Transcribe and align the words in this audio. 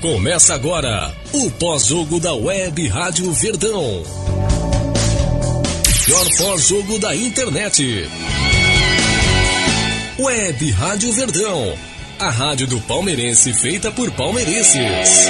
Começa 0.00 0.54
agora 0.54 1.14
o 1.34 1.50
pós-jogo 1.50 2.18
da 2.18 2.32
Web 2.32 2.88
Rádio 2.88 3.30
Verdão. 3.34 4.02
Melhor 6.06 6.26
pós-jogo 6.38 6.98
da 6.98 7.14
internet. 7.14 8.08
Web 10.18 10.70
Rádio 10.70 11.12
Verdão. 11.12 11.78
A 12.18 12.30
rádio 12.30 12.66
do 12.68 12.80
palmeirense 12.80 13.52
feita 13.52 13.90
por 13.92 14.10
palmeirenses. 14.12 15.28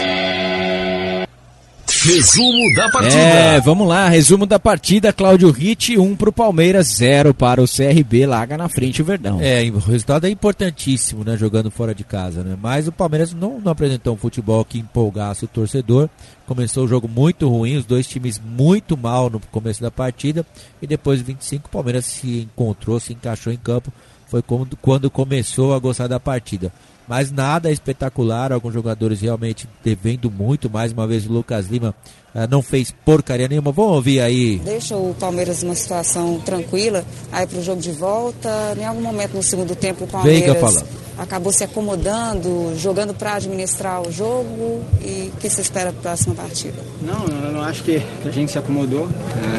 Resumo 2.05 2.75
da 2.75 2.89
partida. 2.91 3.21
É, 3.21 3.61
vamos 3.61 3.89
lá, 3.89 4.09
resumo 4.09 4.47
da 4.47 4.59
partida. 4.59 5.13
Cláudio 5.13 5.51
Ritt, 5.51 5.99
1 5.99 6.03
um 6.03 6.15
para 6.15 6.29
o 6.29 6.33
Palmeiras, 6.33 6.87
0 6.97 7.35
para 7.35 7.61
o 7.61 7.67
CRB, 7.67 8.25
larga 8.25 8.57
na 8.57 8.69
frente 8.69 9.03
o 9.03 9.05
Verdão. 9.05 9.41
É, 9.41 9.65
o 9.65 9.79
resultado 9.79 10.27
é 10.27 10.31
importantíssimo, 10.31 11.25
né, 11.25 11.37
jogando 11.37 11.71
fora 11.71 11.93
de 11.95 12.05
casa, 12.05 12.45
né? 12.45 12.57
Mas 12.61 12.87
o 12.87 12.93
Palmeiras 12.93 13.35
não, 13.35 13.61
não 13.61 13.73
apresentou 13.73 14.15
um 14.15 14.17
futebol 14.17 14.65
que 14.65 14.79
empolgasse 14.79 15.45
o 15.45 15.49
torcedor. 15.49 16.09
Começou 16.47 16.85
o 16.85 16.89
jogo 16.89 17.09
muito 17.09 17.49
ruim, 17.49 17.77
os 17.77 17.85
dois 17.85 18.07
times 18.07 18.41
muito 18.43 18.97
mal 18.97 19.29
no 19.29 19.41
começo 19.51 19.83
da 19.83 19.91
partida 19.91 20.47
e 20.81 20.87
depois 20.87 21.19
de 21.19 21.25
25 21.25 21.67
o 21.67 21.71
Palmeiras 21.71 22.07
se 22.07 22.43
encontrou, 22.43 23.01
se 23.01 23.13
encaixou 23.13 23.53
em 23.53 23.59
campo. 23.59 23.93
Foi 24.29 24.41
quando, 24.41 24.77
quando 24.77 25.11
começou 25.11 25.75
a 25.75 25.79
gostar 25.79 26.07
da 26.07 26.21
partida 26.21 26.73
mas 27.09 27.33
nada 27.33 27.71
espetacular. 27.71 28.53
Alguns 28.53 28.75
jogadores 28.75 29.21
realmente 29.21 29.69
devendo 29.83 30.31
muito. 30.31 30.69
Mais 30.69 30.93
uma 30.93 31.07
vez, 31.07 31.27
o 31.27 31.33
Lucas 31.33 31.67
Lima 31.67 31.95
uh, 32.35 32.47
não 32.51 32.63
fez 32.63 32.95
porcaria 33.05 33.49
nenhuma. 33.49 33.73
Vamos 33.73 33.93
ouvir 33.93 34.21
aí. 34.21 34.59
Deixa 34.59 34.97
o 34.97 35.15
Palmeiras 35.19 35.63
numa 35.63 35.75
situação 35.75 36.41
tranquila. 36.41 37.05
Aí 37.33 37.47
para 37.47 37.59
o 37.59 37.63
jogo 37.63 37.81
de 37.81 37.93
volta, 37.93 38.77
em 38.79 38.85
algum 38.85 39.01
momento 39.01 39.35
no 39.35 39.43
segundo 39.43 39.75
tempo, 39.75 40.05
o 40.05 40.09
Palmeiras 40.09 40.85
acabou 41.17 41.53
se 41.53 41.65
acomodando, 41.65 42.75
jogando 42.77 43.13
para 43.13 43.35
administrar 43.35 44.03
o 44.03 44.13
jogo. 44.13 44.85
E 45.01 45.33
o 45.35 45.41
que 45.41 45.49
você 45.49 45.63
espera 45.63 45.93
para 45.93 45.99
a 45.99 46.03
próxima 46.03 46.35
partida? 46.35 46.83
Não, 47.03 47.27
eu 47.27 47.53
não 47.53 47.63
acho 47.63 47.83
que 47.83 48.03
a 48.25 48.31
gente 48.31 48.53
se 48.53 48.59
acomodou. 48.59 49.09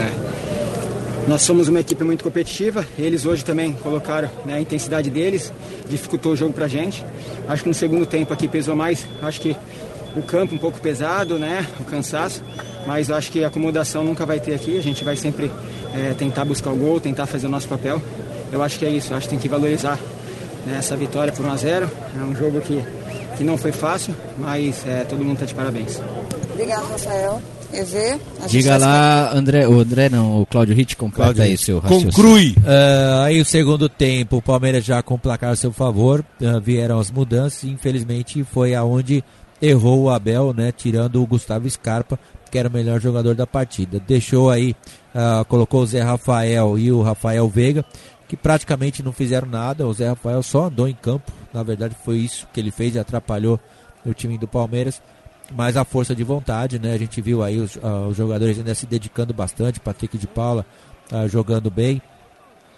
É 0.05 0.49
nós 1.27 1.41
somos 1.41 1.67
uma 1.67 1.79
equipe 1.79 2.03
muito 2.03 2.23
competitiva, 2.23 2.85
eles 2.97 3.25
hoje 3.25 3.45
também 3.45 3.73
colocaram 3.73 4.29
né, 4.45 4.55
a 4.55 4.61
intensidade 4.61 5.09
deles, 5.09 5.53
dificultou 5.87 6.33
o 6.33 6.35
jogo 6.35 6.53
pra 6.53 6.67
gente. 6.67 7.05
Acho 7.47 7.63
que 7.63 7.69
no 7.69 7.75
segundo 7.75 8.05
tempo 8.05 8.33
aqui 8.33 8.47
pesou 8.47 8.75
mais, 8.75 9.05
acho 9.21 9.41
que 9.41 9.55
o 10.15 10.23
campo 10.23 10.55
um 10.55 10.57
pouco 10.57 10.79
pesado, 10.79 11.37
né, 11.37 11.65
o 11.79 11.83
cansaço, 11.83 12.43
mas 12.87 13.11
acho 13.11 13.31
que 13.31 13.43
acomodação 13.43 14.03
nunca 14.03 14.25
vai 14.25 14.39
ter 14.39 14.53
aqui, 14.53 14.77
a 14.77 14.81
gente 14.81 15.03
vai 15.03 15.15
sempre 15.15 15.51
é, 15.93 16.13
tentar 16.13 16.45
buscar 16.45 16.71
o 16.71 16.75
gol, 16.75 16.99
tentar 16.99 17.25
fazer 17.25 17.47
o 17.47 17.49
nosso 17.49 17.67
papel. 17.67 18.01
Eu 18.51 18.63
acho 18.63 18.79
que 18.79 18.85
é 18.85 18.89
isso, 18.89 19.13
acho 19.13 19.27
que 19.27 19.29
tem 19.29 19.39
que 19.39 19.49
valorizar 19.49 19.99
né, 20.65 20.77
essa 20.77 20.95
vitória 20.95 21.31
por 21.31 21.45
1 21.45 21.51
a 21.51 21.55
0 21.57 21.91
É 22.19 22.23
um 22.23 22.35
jogo 22.35 22.61
que, 22.61 22.83
que 23.37 23.43
não 23.43 23.57
foi 23.57 23.71
fácil, 23.71 24.15
mas 24.37 24.85
é, 24.87 25.03
todo 25.03 25.23
mundo 25.23 25.35
está 25.35 25.45
de 25.45 25.53
parabéns. 25.53 26.01
Obrigado, 26.51 26.89
Rafael. 26.89 27.41
EV. 27.73 28.19
Diga 28.47 28.77
lá, 28.77 29.31
André, 29.33 29.67
o 29.67 29.79
André 29.79 30.09
não, 30.09 30.41
o 30.41 30.45
Cláudio 30.45 30.75
Ritt 30.75 30.95
completa 30.95 31.33
Cláudio 31.33 31.43
aí 31.43 31.57
seu 31.57 31.79
raciocínio. 31.79 32.13
Conclui. 32.13 32.55
Uh, 32.57 33.23
aí 33.23 33.39
o 33.39 33.45
segundo 33.45 33.87
tempo, 33.87 34.37
o 34.37 34.41
Palmeiras 34.41 34.83
já 34.83 35.01
com 35.03 35.15
o 35.15 35.19
placar 35.19 35.51
a 35.51 35.55
seu 35.55 35.71
favor, 35.71 36.25
uh, 36.41 36.59
vieram 36.59 36.99
as 36.99 37.11
mudanças 37.11 37.63
e 37.63 37.69
infelizmente 37.69 38.43
foi 38.43 38.73
aonde 38.73 39.23
errou 39.61 40.03
o 40.03 40.09
Abel, 40.09 40.53
né, 40.53 40.71
tirando 40.71 41.21
o 41.21 41.27
Gustavo 41.27 41.69
Scarpa, 41.69 42.17
que 42.49 42.57
era 42.57 42.69
o 42.69 42.71
melhor 42.71 42.99
jogador 42.99 43.35
da 43.35 43.45
partida. 43.45 44.01
Deixou 44.05 44.49
aí, 44.49 44.75
uh, 45.13 45.45
colocou 45.45 45.83
o 45.83 45.85
Zé 45.85 46.01
Rafael 46.01 46.79
e 46.79 46.91
o 46.91 47.01
Rafael 47.01 47.47
Veiga, 47.47 47.85
que 48.27 48.35
praticamente 48.35 49.03
não 49.03 49.11
fizeram 49.11 49.47
nada. 49.47 49.85
O 49.85 49.93
Zé 49.93 50.07
Rafael 50.09 50.41
só 50.41 50.65
andou 50.65 50.87
em 50.87 50.95
campo, 50.95 51.31
na 51.53 51.61
verdade 51.61 51.95
foi 52.03 52.17
isso 52.17 52.47
que 52.51 52.59
ele 52.59 52.71
fez 52.71 52.95
e 52.95 52.99
atrapalhou 52.99 53.59
o 54.05 54.13
time 54.13 54.37
do 54.37 54.47
Palmeiras 54.47 55.01
mas 55.55 55.77
a 55.77 55.83
força 55.83 56.15
de 56.15 56.23
vontade, 56.23 56.79
né? 56.79 56.93
A 56.93 56.97
gente 56.97 57.21
viu 57.21 57.43
aí 57.43 57.57
os, 57.59 57.75
uh, 57.75 58.07
os 58.09 58.17
jogadores 58.17 58.57
ainda 58.57 58.75
se 58.75 58.85
dedicando 58.85 59.33
bastante, 59.33 59.79
Patrick 59.79 60.17
de 60.17 60.27
Paula 60.27 60.65
uh, 61.11 61.27
jogando 61.27 61.69
bem. 61.69 62.01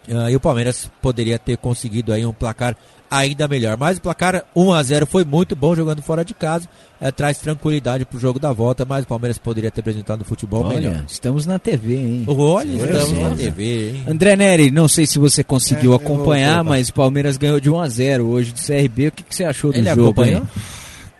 Uh, 0.07 0.29
e 0.29 0.35
o 0.35 0.39
Palmeiras 0.39 0.89
poderia 1.01 1.37
ter 1.37 1.57
conseguido 1.57 2.11
aí 2.11 2.25
um 2.25 2.33
placar 2.33 2.75
ainda 3.11 3.47
melhor. 3.47 3.77
Mas 3.77 3.97
o 3.97 4.01
placar 4.01 4.45
1 4.55 4.71
a 4.71 4.81
0 4.81 5.05
foi 5.05 5.25
muito 5.25 5.55
bom 5.55 5.75
jogando 5.75 6.01
fora 6.01 6.23
de 6.23 6.33
casa. 6.33 6.67
É, 6.99 7.11
traz 7.11 7.37
tranquilidade 7.39 8.05
para 8.05 8.15
o 8.15 8.19
jogo 8.19 8.39
da 8.39 8.53
volta, 8.53 8.85
mas 8.85 9.03
o 9.03 9.07
Palmeiras 9.07 9.37
poderia 9.37 9.69
ter 9.69 9.81
apresentado 9.81 10.21
o 10.21 10.25
futebol 10.25 10.63
Olha, 10.63 10.75
melhor. 10.75 11.03
Estamos 11.07 11.45
na 11.45 11.59
TV, 11.59 11.95
hein? 11.95 12.23
Olha, 12.27 12.71
estamos 12.71 13.11
na 13.11 13.35
TV, 13.35 13.89
hein? 13.89 14.03
André 14.07 14.35
Neri, 14.35 14.71
não 14.71 14.87
sei 14.87 15.05
se 15.05 15.19
você 15.19 15.43
conseguiu 15.43 15.93
é, 15.93 15.95
acompanhar, 15.97 16.63
mas 16.63 16.89
o 16.89 16.93
Palmeiras 16.93 17.37
ganhou 17.37 17.59
de 17.59 17.69
1 17.69 17.79
a 17.79 17.89
0 17.89 18.27
hoje 18.27 18.53
do 18.53 18.59
CRB. 18.59 19.07
O 19.07 19.11
que, 19.11 19.23
que 19.23 19.35
você 19.35 19.43
achou 19.43 19.71
do 19.71 19.77
Ele 19.77 19.89
jogo? 19.89 20.03
Acompanhou? 20.03 20.47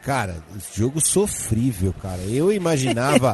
Cara, 0.04 0.38
jogo 0.76 1.00
sofrível, 1.00 1.94
cara. 2.02 2.22
Eu 2.24 2.52
imaginava 2.52 3.34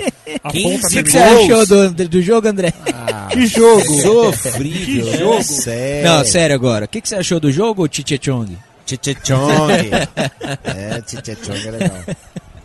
15 0.52 0.86
O 0.86 1.04
que, 1.04 1.10
você 1.12 1.18
achou 1.18 1.66
do, 1.66 2.10
do 2.10 2.22
jogo, 2.22 2.48
André? 2.48 2.74
Ah, 2.94 3.30
que 3.32 3.48
jogo? 3.48 4.02
Sofrível. 4.02 5.06
Que 5.06 5.18
jogo? 5.18 5.44
Sério. 5.44 6.10
Não, 6.10 6.26
sério 6.26 6.56
agora. 6.56 6.86
O 6.86 6.88
que, 6.88 7.00
que 7.00 7.08
você 7.08 7.16
achou 7.16 7.40
do 7.40 7.52
jogo, 7.52 7.88
Tite 7.88 8.20
Chong? 8.22 8.58
Tite 8.86 9.18
Chong. 9.24 9.72
é, 10.66 11.02
Tite 11.02 11.38
Chong 11.42 11.68
é 11.68 11.72
legal. 11.72 12.04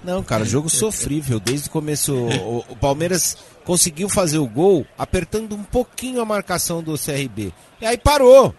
Não, 0.02 0.20
cara, 0.22 0.44
jogo 0.44 0.68
sofrível. 0.68 1.38
Desde 1.38 1.68
o 1.68 1.70
começo, 1.70 2.12
o, 2.12 2.64
o 2.68 2.76
Palmeiras 2.76 3.36
conseguiu 3.64 4.08
fazer 4.08 4.38
o 4.38 4.46
gol 4.48 4.84
apertando 4.98 5.54
um 5.54 5.62
pouquinho 5.62 6.20
a 6.20 6.24
marcação 6.24 6.82
do 6.82 6.98
CRB. 6.98 7.52
E 7.80 7.86
aí 7.86 7.96
parou. 7.96 8.52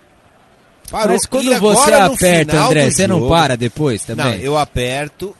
Parou. 0.93 1.13
Mas 1.13 1.25
quando 1.25 1.51
e 1.51 1.57
você 1.57 1.91
aperta, 1.91 2.65
André, 2.65 2.91
você 2.91 3.07
jogo, 3.07 3.21
não 3.21 3.27
para 3.27 3.57
depois 3.57 4.03
também? 4.03 4.25
Não, 4.25 4.33
eu 4.35 4.55
aperto, 4.55 5.35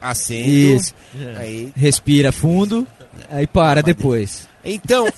acendo, 0.00 0.48
Isso. 0.48 0.92
Aí... 1.36 1.72
respira 1.76 2.32
fundo, 2.32 2.84
aí 3.30 3.46
para 3.46 3.84
depois. 3.84 4.48
Então... 4.64 5.06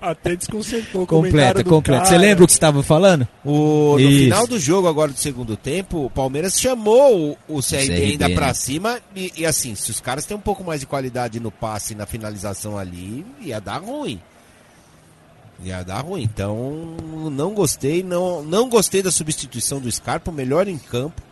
Até 0.00 0.34
desconcertou. 0.34 1.06
Completa, 1.06 1.62
completa. 1.62 2.06
Você 2.06 2.18
lembra 2.18 2.42
o 2.42 2.46
que 2.48 2.52
você 2.52 2.56
estava 2.56 2.82
falando? 2.82 3.28
O, 3.44 3.92
no 3.92 4.00
Isso. 4.00 4.24
final 4.24 4.46
do 4.48 4.58
jogo, 4.58 4.88
agora 4.88 5.12
do 5.12 5.16
segundo 5.16 5.56
tempo, 5.56 6.06
o 6.06 6.10
Palmeiras 6.10 6.60
chamou 6.60 7.38
o, 7.48 7.58
o 7.58 7.62
CRB, 7.62 7.86
CRB 7.86 8.02
ainda 8.02 8.28
né? 8.28 8.34
pra 8.34 8.52
cima. 8.52 8.98
E, 9.14 9.32
e, 9.36 9.46
assim, 9.46 9.76
se 9.76 9.92
os 9.92 10.00
caras 10.00 10.26
têm 10.26 10.36
um 10.36 10.40
pouco 10.40 10.64
mais 10.64 10.80
de 10.80 10.86
qualidade 10.86 11.38
no 11.38 11.52
passe 11.52 11.92
e 11.92 11.96
na 11.96 12.04
finalização 12.04 12.76
ali, 12.76 13.24
ia 13.40 13.60
dar 13.60 13.78
ruim. 13.78 14.20
Ia 15.64 15.84
dar 15.84 16.00
ruim. 16.00 16.22
Então, 16.22 16.96
não 17.30 17.54
gostei. 17.54 18.02
Não, 18.02 18.42
não 18.42 18.68
gostei 18.68 19.02
da 19.02 19.10
substituição 19.10 19.80
do 19.80 19.90
Scarpa, 19.90 20.30
o 20.30 20.34
melhor 20.34 20.66
em 20.68 20.78
campo. 20.78 21.22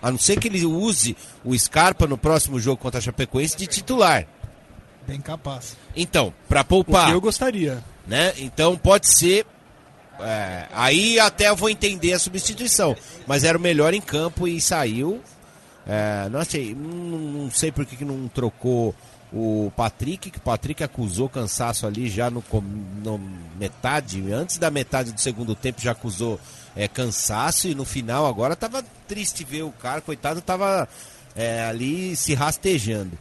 A 0.00 0.10
não 0.10 0.18
ser 0.18 0.38
que 0.38 0.48
ele 0.48 0.64
use 0.64 1.16
o 1.44 1.58
Scarpa 1.58 2.06
no 2.06 2.18
próximo 2.18 2.60
jogo 2.60 2.76
contra 2.76 2.98
a 2.98 3.02
Chapecoense 3.02 3.56
de 3.56 3.66
titular. 3.66 4.26
Bem 5.06 5.20
capaz. 5.20 5.76
Então, 5.96 6.32
para 6.48 6.62
poupar. 6.62 7.10
eu 7.10 7.20
gostaria. 7.20 7.82
Né? 8.06 8.34
Então 8.38 8.76
pode 8.76 9.08
ser. 9.08 9.46
É, 10.20 10.66
aí 10.72 11.18
até 11.18 11.48
eu 11.48 11.56
vou 11.56 11.68
entender 11.68 12.12
a 12.12 12.18
substituição. 12.18 12.96
Mas 13.26 13.44
era 13.44 13.56
o 13.56 13.60
melhor 13.60 13.94
em 13.94 14.00
campo 14.00 14.46
e 14.46 14.60
saiu. 14.60 15.20
É, 15.86 16.28
não, 16.30 16.44
sei, 16.44 16.74
não, 16.74 17.18
não 17.18 17.50
sei 17.50 17.72
por 17.72 17.84
que, 17.84 17.96
que 17.96 18.04
não 18.04 18.28
trocou 18.28 18.94
o 19.34 19.72
Patrick, 19.76 20.30
que 20.30 20.38
o 20.38 20.40
Patrick 20.40 20.84
acusou 20.84 21.28
cansaço 21.28 21.88
ali 21.88 22.08
já 22.08 22.30
no, 22.30 22.42
no, 23.02 23.20
metade, 23.58 24.32
antes 24.32 24.58
da 24.58 24.70
metade 24.70 25.10
do 25.10 25.20
segundo 25.20 25.56
tempo 25.56 25.80
já 25.80 25.90
acusou 25.90 26.38
é, 26.76 26.86
cansaço 26.86 27.66
e 27.66 27.74
no 27.74 27.84
final 27.84 28.26
agora 28.26 28.54
tava 28.54 28.84
triste 29.08 29.42
ver 29.42 29.64
o 29.64 29.72
cara, 29.72 30.00
coitado, 30.00 30.40
tava 30.40 30.88
é, 31.34 31.64
ali 31.64 32.14
se 32.14 32.32
rastejando. 32.32 33.18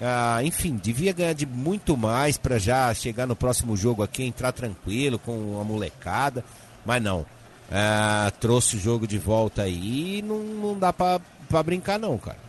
Ah, 0.00 0.40
enfim, 0.44 0.76
devia 0.80 1.12
ganhar 1.12 1.32
de 1.32 1.44
muito 1.44 1.96
mais 1.96 2.38
para 2.38 2.56
já 2.56 2.94
chegar 2.94 3.26
no 3.26 3.34
próximo 3.34 3.76
jogo 3.76 4.04
aqui, 4.04 4.22
entrar 4.22 4.52
tranquilo 4.52 5.18
com 5.18 5.60
a 5.60 5.64
molecada, 5.64 6.44
mas 6.86 7.02
não. 7.02 7.26
Ah, 7.68 8.32
trouxe 8.38 8.76
o 8.76 8.80
jogo 8.80 9.08
de 9.08 9.18
volta 9.18 9.62
aí 9.62 10.18
e 10.18 10.22
não, 10.22 10.38
não 10.38 10.78
dá 10.78 10.92
para 10.92 11.20
brincar 11.64 11.98
não, 11.98 12.16
cara. 12.16 12.47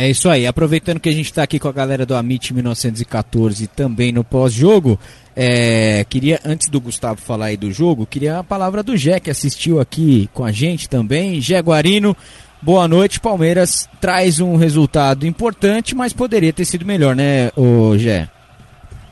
É 0.00 0.08
isso 0.08 0.28
aí. 0.28 0.46
Aproveitando 0.46 1.00
que 1.00 1.08
a 1.08 1.12
gente 1.12 1.26
está 1.26 1.42
aqui 1.42 1.58
com 1.58 1.66
a 1.66 1.72
galera 1.72 2.06
do 2.06 2.14
Amit 2.14 2.54
1914 2.54 3.66
também 3.66 4.12
no 4.12 4.22
pós-jogo, 4.22 4.96
é, 5.34 6.06
queria, 6.08 6.40
antes 6.44 6.68
do 6.68 6.80
Gustavo 6.80 7.20
falar 7.20 7.46
aí 7.46 7.56
do 7.56 7.72
jogo, 7.72 8.06
queria 8.06 8.38
a 8.38 8.44
palavra 8.44 8.80
do 8.80 8.96
Jé, 8.96 9.18
que 9.18 9.28
assistiu 9.28 9.80
aqui 9.80 10.30
com 10.32 10.44
a 10.44 10.52
gente 10.52 10.88
também. 10.88 11.40
Jé 11.40 11.58
Guarino, 11.58 12.16
boa 12.62 12.86
noite. 12.86 13.18
Palmeiras 13.18 13.88
traz 14.00 14.38
um 14.38 14.54
resultado 14.54 15.26
importante, 15.26 15.96
mas 15.96 16.12
poderia 16.12 16.52
ter 16.52 16.64
sido 16.64 16.86
melhor, 16.86 17.16
né, 17.16 17.50
o 17.56 17.98
Jé? 17.98 18.30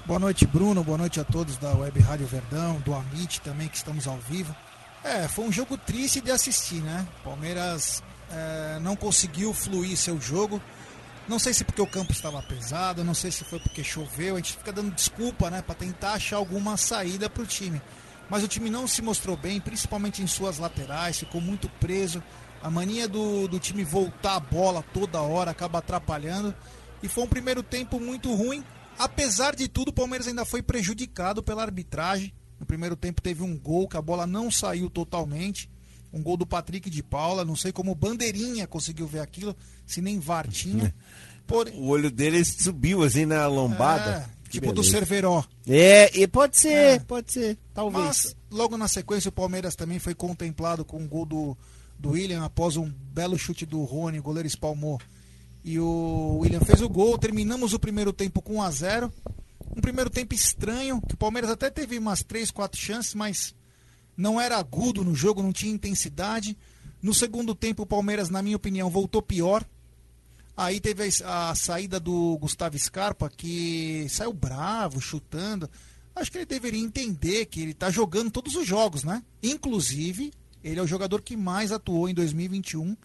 Boa 0.06 0.20
noite, 0.20 0.46
Bruno. 0.46 0.84
Boa 0.84 0.98
noite 0.98 1.18
a 1.18 1.24
todos 1.24 1.56
da 1.56 1.74
Web 1.74 1.98
Rádio 1.98 2.28
Verdão, 2.28 2.80
do 2.84 2.94
Amit 2.94 3.40
também, 3.40 3.66
que 3.66 3.76
estamos 3.76 4.06
ao 4.06 4.18
vivo. 4.30 4.54
É, 5.02 5.26
foi 5.26 5.46
um 5.46 5.52
jogo 5.52 5.76
triste 5.76 6.20
de 6.20 6.30
assistir, 6.30 6.76
né? 6.76 7.04
Palmeiras 7.24 8.04
é, 8.30 8.78
não 8.80 8.94
conseguiu 8.94 9.52
fluir 9.52 9.96
seu 9.96 10.20
jogo. 10.20 10.62
Não 11.28 11.40
sei 11.40 11.52
se 11.52 11.64
porque 11.64 11.82
o 11.82 11.86
campo 11.86 12.12
estava 12.12 12.40
pesado, 12.42 13.02
não 13.02 13.14
sei 13.14 13.32
se 13.32 13.42
foi 13.42 13.58
porque 13.58 13.82
choveu. 13.82 14.34
A 14.34 14.38
gente 14.38 14.56
fica 14.56 14.72
dando 14.72 14.94
desculpa, 14.94 15.50
né, 15.50 15.60
para 15.60 15.74
tentar 15.74 16.12
achar 16.12 16.36
alguma 16.36 16.76
saída 16.76 17.28
para 17.28 17.42
o 17.42 17.46
time. 17.46 17.82
mas 18.30 18.42
o 18.44 18.48
time 18.48 18.70
não 18.70 18.86
se 18.86 19.02
mostrou 19.02 19.36
bem, 19.36 19.60
principalmente 19.60 20.22
em 20.22 20.26
suas 20.26 20.58
laterais, 20.58 21.18
ficou 21.18 21.40
muito 21.40 21.68
preso. 21.80 22.22
A 22.62 22.70
mania 22.70 23.06
do, 23.08 23.46
do 23.46 23.58
time 23.58 23.84
voltar 23.84 24.36
a 24.36 24.40
bola 24.40 24.84
toda 24.92 25.20
hora 25.20 25.50
acaba 25.50 25.78
atrapalhando. 25.78 26.54
E 27.02 27.08
foi 27.08 27.24
um 27.24 27.28
primeiro 27.28 27.62
tempo 27.62 28.00
muito 28.00 28.32
ruim. 28.34 28.64
Apesar 28.98 29.54
de 29.54 29.68
tudo, 29.68 29.88
o 29.88 29.92
Palmeiras 29.92 30.26
ainda 30.26 30.44
foi 30.44 30.62
prejudicado 30.62 31.42
pela 31.42 31.62
arbitragem. 31.62 32.32
No 32.58 32.66
primeiro 32.66 32.96
tempo 32.96 33.20
teve 33.20 33.42
um 33.42 33.58
gol 33.58 33.86
que 33.86 33.96
a 33.96 34.02
bola 34.02 34.26
não 34.26 34.50
saiu 34.50 34.88
totalmente. 34.88 35.70
Um 36.16 36.22
gol 36.22 36.36
do 36.36 36.46
Patrick 36.46 36.88
de 36.88 37.02
Paula. 37.02 37.44
Não 37.44 37.54
sei 37.56 37.72
como 37.72 37.92
o 37.92 37.94
Bandeirinha 37.94 38.66
conseguiu 38.66 39.06
ver 39.06 39.20
aquilo, 39.20 39.54
se 39.86 40.00
nem 40.00 40.18
VAR 40.18 40.48
tinha. 40.48 40.94
Porém... 41.46 41.74
O 41.78 41.88
olho 41.88 42.10
dele 42.10 42.44
subiu 42.44 43.02
assim 43.02 43.24
na 43.24 43.46
lombada. 43.46 44.28
É, 44.46 44.50
tipo 44.50 44.66
beleza. 44.66 44.74
do 44.74 44.84
Cerveró. 44.84 45.44
É, 45.66 46.18
e 46.18 46.26
pode 46.26 46.58
ser, 46.58 46.72
é. 46.72 46.98
pode 46.98 47.32
ser, 47.32 47.58
talvez. 47.72 48.04
Mas 48.04 48.36
logo 48.50 48.76
na 48.76 48.88
sequência 48.88 49.28
o 49.28 49.32
Palmeiras 49.32 49.76
também 49.76 49.98
foi 49.98 50.14
contemplado 50.14 50.84
com 50.84 50.98
um 50.98 51.06
gol 51.06 51.24
do, 51.24 51.56
do 51.98 52.10
William 52.10 52.44
após 52.44 52.76
um 52.76 52.90
belo 52.90 53.38
chute 53.38 53.64
do 53.64 53.84
Rony, 53.84 54.18
o 54.18 54.22
goleiro 54.22 54.46
espalmou. 54.46 55.00
E 55.64 55.80
o 55.80 56.38
William 56.40 56.60
fez 56.60 56.80
o 56.80 56.88
gol. 56.88 57.18
Terminamos 57.18 57.72
o 57.72 57.78
primeiro 57.78 58.12
tempo 58.12 58.40
com 58.40 58.58
1 58.58 58.62
a 58.62 58.70
0 58.70 59.12
Um 59.76 59.80
primeiro 59.80 60.08
tempo 60.08 60.32
estranho, 60.32 61.02
que 61.02 61.14
o 61.14 61.16
Palmeiras 61.16 61.50
até 61.50 61.68
teve 61.68 61.98
umas 61.98 62.22
3, 62.22 62.52
4 62.52 62.80
chances, 62.80 63.14
mas 63.14 63.52
não 64.16 64.40
era 64.40 64.56
agudo 64.56 65.04
no 65.04 65.14
jogo, 65.14 65.42
não 65.42 65.52
tinha 65.52 65.72
intensidade. 65.72 66.56
No 67.02 67.12
segundo 67.12 67.54
tempo, 67.54 67.82
o 67.82 67.86
Palmeiras, 67.86 68.30
na 68.30 68.42
minha 68.42 68.56
opinião, 68.56 68.88
voltou 68.88 69.20
pior. 69.20 69.64
Aí 70.56 70.80
teve 70.80 71.08
a, 71.22 71.50
a, 71.50 71.54
saída 71.54 72.00
do 72.00 72.38
Gustavo 72.38 72.78
Scarpa, 72.78 73.28
que 73.28 74.06
saiu 74.08 74.32
bravo, 74.32 75.00
chutando. 75.00 75.68
Acho 76.14 76.32
que 76.32 76.38
ele 76.38 76.46
deveria 76.46 76.80
entender 76.80 77.44
que 77.46 77.60
ele 77.60 77.72
está 77.72 77.90
jogando 77.90 78.30
todos 78.30 78.56
os 78.56 78.66
jogos, 78.66 79.04
né? 79.04 79.22
Inclusive, 79.42 80.32
ele 80.64 80.80
é 80.80 80.82
o 80.82 80.86
jogador 80.86 81.20
que 81.20 81.36
mais 81.36 81.70
atuou 81.70 82.08
em 82.08 82.14
2021. 82.14 82.96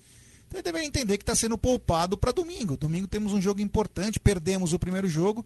Então 0.52 0.60
ele 0.60 0.64
deveria 0.64 0.88
entender 0.88 1.18
que 1.18 1.24
está 1.24 1.36
sendo 1.36 1.58
poupado 1.58 2.18
para 2.18 2.32
domingo. 2.32 2.78
Domingo 2.78 3.08
temos 3.08 3.34
um 3.34 3.42
jogo 3.42 3.62
importante, 3.62 4.20
perdemos 4.20 4.72
o 4.72 4.80
primeiro 4.80 5.08
jogo, 5.08 5.46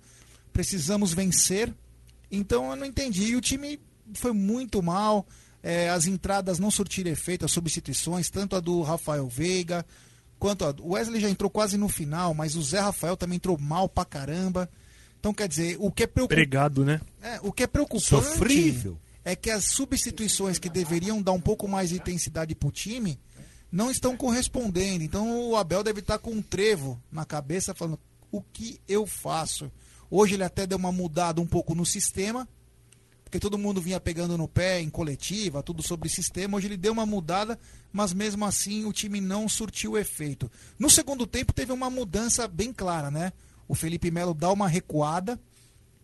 precisamos 0.54 1.12
vencer. 1.12 1.74
Então 2.32 2.70
eu 2.70 2.76
não 2.76 2.86
entendi. 2.86 3.26
E 3.26 3.36
o 3.36 3.42
time 3.42 3.80
foi 4.14 4.32
muito 4.32 4.82
mal. 4.84 5.26
É, 5.68 5.90
as 5.90 6.06
entradas 6.06 6.60
não 6.60 6.70
surtiram 6.70 7.10
efeito, 7.10 7.44
as 7.44 7.52
substituições, 7.52 8.30
tanto 8.30 8.56
a 8.56 8.60
do 8.60 8.84
Rafael 8.84 9.28
Veiga, 9.28 9.84
quanto 10.38 10.64
a, 10.64 10.76
o 10.80 10.92
Wesley 10.92 11.20
já 11.20 11.28
entrou 11.28 11.50
quase 11.50 11.76
no 11.76 11.90
final, 11.90 12.36
mas 12.36 12.56
o 12.56 12.62
Zé 12.62 12.80
Rafael 12.80 13.18
também 13.18 13.38
entrou 13.38 13.58
mal 13.58 13.90
pra 13.90 14.06
caramba. 14.06 14.70
Então, 15.20 15.34
quer 15.34 15.48
dizer, 15.48 15.76
o 15.80 15.92
que 15.92 16.04
é 16.04 16.08
preocupante. 16.08 16.40
Obrigado, 16.40 16.86
né? 16.86 17.02
É, 17.20 17.40
o 17.42 17.52
que 17.52 17.64
é 17.64 17.68
preocupante 17.68 18.06
Sofrível. 18.06 18.96
é 19.24 19.36
que 19.36 19.50
as 19.50 19.66
substituições 19.66 20.60
que 20.60 20.70
deveriam 20.70 21.20
dar 21.20 21.32
um 21.32 21.42
pouco 21.42 21.68
mais 21.68 21.90
de 21.90 21.96
intensidade 21.96 22.54
pro 22.54 22.70
time 22.70 23.20
não 23.72 23.90
estão 23.90 24.16
correspondendo. 24.16 25.04
Então, 25.04 25.50
o 25.50 25.56
Abel 25.56 25.82
deve 25.82 26.02
estar 26.02 26.20
com 26.20 26.30
um 26.30 26.44
trevo 26.44 27.02
na 27.12 27.26
cabeça 27.26 27.74
falando: 27.74 28.00
o 28.32 28.40
que 28.40 28.80
eu 28.88 29.08
faço? 29.08 29.72
Hoje 30.12 30.36
ele 30.36 30.44
até 30.44 30.68
deu 30.68 30.78
uma 30.78 30.92
mudada 30.92 31.42
um 31.42 31.48
pouco 31.48 31.74
no 31.74 31.88
sistema, 31.88 32.48
porque 33.36 33.40
todo 33.42 33.58
mundo 33.58 33.82
vinha 33.82 34.00
pegando 34.00 34.38
no 34.38 34.48
pé 34.48 34.80
em 34.80 34.90
coletiva, 34.90 35.62
tudo 35.62 35.84
sobre 35.86 36.08
sistema. 36.08 36.56
Hoje 36.56 36.68
ele 36.68 36.78
deu 36.78 36.94
uma 36.94 37.06
mudada, 37.06 37.60
mas 37.92 38.14
mesmo 38.14 38.46
assim 38.46 38.86
o 38.86 38.94
time 38.94 39.20
não 39.20 39.50
surtiu 39.50 39.98
efeito. 39.98 40.50
No 40.80 40.90
segundo 40.90 41.28
tempo 41.28 41.52
teve 41.52 41.74
uma 41.74 41.90
mudança 41.90 42.48
bem 42.48 42.72
clara, 42.72 43.12
né? 43.12 43.34
O 43.68 43.76
Felipe 43.76 44.10
Melo 44.10 44.34
dá 44.34 44.50
uma 44.54 44.70
recuada, 44.70 45.38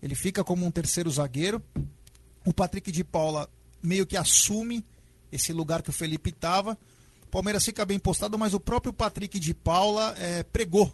ele 0.04 0.14
fica 0.14 0.44
como 0.44 0.66
um 0.66 0.72
terceiro 0.72 1.10
zagueiro. 1.10 1.64
O 2.46 2.54
Patrick 2.54 2.92
de 2.92 3.02
Paula 3.02 3.50
meio 3.82 4.06
que 4.06 4.18
assume 4.18 4.84
esse 5.32 5.54
lugar 5.54 5.82
que 5.82 5.90
o 5.90 5.94
Felipe 5.94 6.32
estava. 6.32 6.78
O 7.24 7.28
Palmeiras 7.28 7.64
fica 7.64 7.86
bem 7.86 7.98
postado, 7.98 8.38
mas 8.38 8.54
o 8.54 8.60
próprio 8.60 8.92
Patrick 8.92 9.40
de 9.40 9.54
Paula 9.54 10.14
é, 10.18 10.44
pregou. 10.44 10.92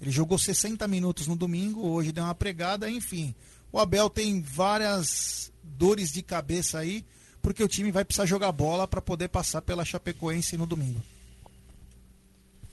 Ele 0.00 0.10
jogou 0.10 0.36
60 0.36 0.88
minutos 0.88 1.28
no 1.28 1.36
domingo, 1.36 1.86
hoje 1.86 2.10
deu 2.10 2.24
uma 2.24 2.34
pregada, 2.34 2.90
enfim. 2.90 3.36
O 3.70 3.78
Abel 3.78 4.10
tem 4.10 4.40
várias 4.40 5.52
dores 5.66 6.12
de 6.12 6.22
cabeça 6.22 6.78
aí, 6.78 7.04
porque 7.42 7.62
o 7.62 7.68
time 7.68 7.90
vai 7.90 8.04
precisar 8.04 8.26
jogar 8.26 8.52
bola 8.52 8.88
para 8.88 9.00
poder 9.00 9.28
passar 9.28 9.62
pela 9.62 9.84
Chapecoense 9.84 10.56
no 10.56 10.66
domingo. 10.66 11.02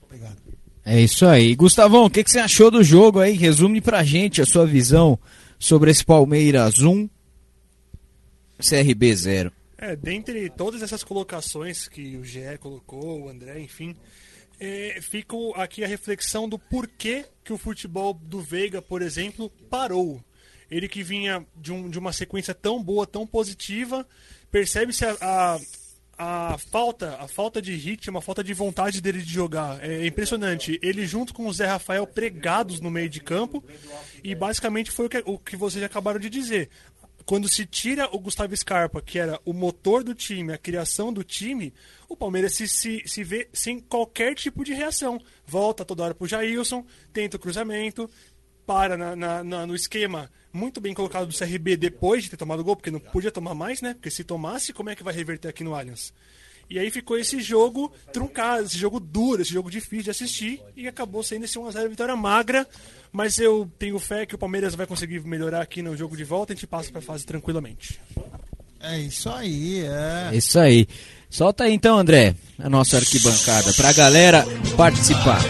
Obrigado. 0.04 0.38
É 0.86 1.00
isso 1.02 1.26
aí. 1.26 1.56
Gustavão, 1.56 2.06
o 2.06 2.10
que, 2.10 2.24
que 2.24 2.32
você 2.32 2.40
achou 2.40 2.70
do 2.70 2.84
jogo 2.84 3.20
aí? 3.20 3.34
Resume 3.34 3.80
pra 3.82 4.04
gente 4.04 4.42
a 4.42 4.46
sua 4.46 4.66
visão 4.66 5.18
sobre 5.58 5.92
esse 5.92 6.04
Palmeiras 6.04 6.80
1, 6.80 7.10
CRB 8.60 9.16
0. 9.16 9.52
É, 9.78 9.96
dentre 9.96 10.50
todas 10.50 10.82
essas 10.82 11.04
colocações 11.04 11.88
que 11.88 12.18
o 12.18 12.24
GE 12.24 12.58
colocou, 12.60 13.24
o 13.24 13.30
André, 13.30 13.60
enfim, 13.60 13.96
é, 14.60 15.00
fica 15.02 15.36
aqui 15.56 15.84
a 15.84 15.88
reflexão 15.88 16.48
do 16.48 16.58
porquê 16.58 17.26
que 17.44 17.52
o 17.52 17.58
futebol 17.58 18.14
do 18.14 18.42
Veiga, 18.42 18.82
por 18.82 19.02
exemplo, 19.02 19.50
parou. 19.70 20.24
Ele 20.74 20.88
que 20.88 21.04
vinha 21.04 21.46
de, 21.56 21.72
um, 21.72 21.90
de 21.90 22.00
uma 22.00 22.12
sequência 22.12 22.54
tão 22.54 22.82
boa, 22.82 23.06
tão 23.06 23.26
positiva, 23.28 24.08
percebe-se 24.52 25.06
a, 25.06 25.16
a, 25.22 25.60
a, 26.18 26.58
falta, 26.58 27.18
a 27.20 27.28
falta 27.28 27.62
de 27.62 27.76
ritmo, 27.76 28.18
a 28.18 28.22
falta 28.22 28.44
de 28.44 28.54
vontade 28.54 29.02
dele 29.02 29.22
de 29.22 29.32
jogar. 29.32 29.84
É 29.84 30.06
impressionante. 30.06 30.80
Ele 30.82 31.06
junto 31.06 31.34
com 31.34 31.48
o 31.48 31.54
Zé 31.54 31.66
Rafael 31.66 32.08
pregados 32.08 32.80
no 32.80 32.92
meio 32.92 33.10
de 33.10 33.20
campo 33.20 33.64
e 34.24 34.34
basicamente 34.34 34.92
foi 34.92 35.06
o 35.06 35.10
que, 35.10 35.24
o 35.26 35.38
que 35.38 35.56
vocês 35.56 35.84
acabaram 35.84 36.20
de 36.20 36.30
dizer 36.30 36.70
quando 37.26 37.48
se 37.48 37.66
tira 37.66 38.08
o 38.12 38.20
Gustavo 38.20 38.56
Scarpa, 38.56 39.02
que 39.02 39.18
era 39.18 39.40
o 39.46 39.54
motor 39.54 40.04
do 40.04 40.14
time, 40.14 40.54
a 40.54 40.58
criação 40.58 41.12
do 41.12 41.24
time, 41.24 41.74
o 42.10 42.16
Palmeiras 42.16 42.54
se, 42.54 42.68
se, 42.68 43.02
se 43.06 43.24
vê 43.24 43.48
sem 43.54 43.80
qualquer 43.80 44.36
tipo 44.36 44.64
de 44.64 44.74
reação. 44.74 45.20
Volta 45.46 45.86
toda 45.86 46.04
hora 46.04 46.16
pro 46.16 46.28
Jailson, 46.28 46.86
tenta 47.12 47.38
o 47.38 47.40
cruzamento, 47.40 48.10
para 48.66 48.98
na, 48.98 49.16
na, 49.16 49.44
na, 49.44 49.68
no 49.68 49.76
esquema 49.76 50.30
muito 50.52 50.80
bem 50.80 50.94
colocado 50.94 51.28
do 51.28 51.38
CRB 51.38 51.76
depois 51.76 52.24
de 52.24 52.30
ter 52.30 52.38
tomado 52.38 52.60
o 52.60 52.64
gol, 52.64 52.76
porque 52.76 52.92
não 52.92 53.00
podia 53.00 53.32
tomar 53.32 53.56
mais, 53.56 53.82
né? 53.82 53.96
Porque 53.96 54.12
se 54.12 54.24
tomasse, 54.24 54.72
como 54.72 54.90
é 54.90 54.96
que 54.96 55.04
vai 55.04 55.14
reverter 55.14 55.48
aqui 55.48 55.64
no 55.64 55.74
Allianz? 55.74 56.14
E 56.70 56.80
aí 56.80 56.90
ficou 56.90 57.18
esse 57.18 57.42
jogo 57.42 57.92
truncado, 58.12 58.66
esse 58.66 58.78
jogo 58.78 59.00
duro, 59.00 59.42
esse 59.42 59.52
jogo 59.52 59.70
difícil 59.70 60.04
de 60.04 60.12
assistir 60.12 60.62
e 60.78 60.88
acabou 60.88 61.22
sendo 61.22 61.46
esse 61.46 61.58
1x0 61.58 61.90
vitória 61.90 62.16
magra. 62.16 62.68
Mas 63.12 63.38
eu 63.38 63.70
tenho 63.78 64.00
fé 64.00 64.26
que 64.26 64.36
o 64.36 64.38
Palmeiras 64.38 64.74
vai 64.76 64.88
conseguir 64.88 65.20
melhorar 65.22 65.62
aqui 65.62 65.82
no 65.82 65.96
jogo 65.98 66.16
de 66.16 66.24
volta 66.24 66.52
e 66.52 66.54
a 66.54 66.56
gente 66.56 66.68
passa 66.68 66.90
para 66.90 67.00
a 67.00 67.04
fase 67.04 67.26
tranquilamente. 67.26 68.00
É 68.80 69.00
isso 69.00 69.30
aí, 69.30 69.82
é. 69.86 70.30
É 70.34 70.36
isso 70.36 70.60
aí. 70.60 70.88
Solta 71.30 71.64
aí 71.64 71.74
então, 71.74 71.98
André, 71.98 72.36
a 72.60 72.70
nossa 72.70 72.98
arquibancada, 72.98 73.74
para 73.74 73.90
a 73.90 73.94
galera 73.94 74.46
participar. 74.76 75.42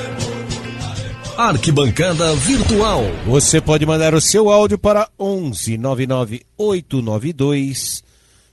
Arquibancada 1.38 2.34
Virtual. 2.36 3.04
Você 3.26 3.60
pode 3.60 3.84
mandar 3.86 4.14
o 4.14 4.22
seu 4.22 4.50
áudio 4.50 4.78
para 4.78 5.10
11 5.20 5.78
99892 5.78 8.02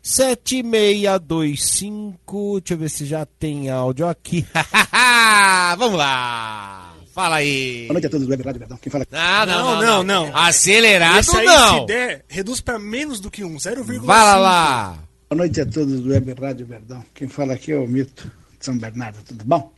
7625. 0.02 2.60
Deixa 2.60 2.74
eu 2.74 2.78
ver 2.78 2.88
se 2.88 3.04
já 3.04 3.26
tem 3.26 3.68
áudio 3.68 4.08
aqui. 4.08 4.46
Vamos 5.76 5.98
lá. 5.98 6.94
Fala 7.12 7.36
aí. 7.36 7.84
Boa 7.88 7.92
noite 7.94 8.06
a 8.06 8.10
todos 8.10 8.26
do 8.26 8.30
Web 8.30 8.42
Rádio 8.42 8.60
Verdão. 8.60 8.78
Quem 8.78 8.90
fala 8.90 9.04
ah, 9.12 9.44
não, 9.44 9.54
não, 9.54 9.74
não, 9.74 9.82
não, 10.02 10.26
não. 10.26 10.36
Acelerado 10.36 11.20
Esse 11.20 11.36
aí, 11.36 11.44
não. 11.44 11.80
Se 11.80 11.86
der, 11.86 12.24
reduz 12.28 12.62
para 12.62 12.78
menos 12.78 13.20
do 13.20 13.30
que 13.30 13.44
um, 13.44 13.56
0,5. 13.56 14.06
Fala 14.06 14.36
lá. 14.36 14.96
Boa 15.28 15.36
noite 15.38 15.60
a 15.60 15.66
todos 15.66 16.00
do 16.00 16.08
Web 16.10 16.34
Rádio 16.40 16.64
Verdão. 16.66 17.04
Quem 17.12 17.28
fala 17.28 17.52
aqui 17.52 17.72
é 17.72 17.76
o 17.76 17.86
Mito. 17.86 18.39
São 18.60 18.76
Bernardo, 18.76 19.18
tudo 19.24 19.42
bom? 19.44 19.72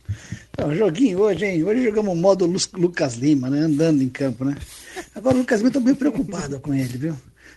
Então, 0.51 0.75
joguinho 0.75 1.19
hoje, 1.19 1.45
hein? 1.45 1.63
Hoje 1.63 1.83
jogamos 1.83 2.13
o 2.13 2.15
modo 2.15 2.45
Lucas 2.73 3.15
Lima, 3.15 3.49
né? 3.49 3.59
Andando 3.59 4.03
em 4.03 4.09
campo, 4.09 4.43
né? 4.43 4.57
Agora 5.15 5.35
o 5.35 5.39
Lucas 5.39 5.59
Lima, 5.59 5.71
tô 5.71 5.79
bem 5.79 5.95
preocupado 5.95 6.59
com 6.59 6.73
ele, 6.73 6.97
viu? 6.97 7.15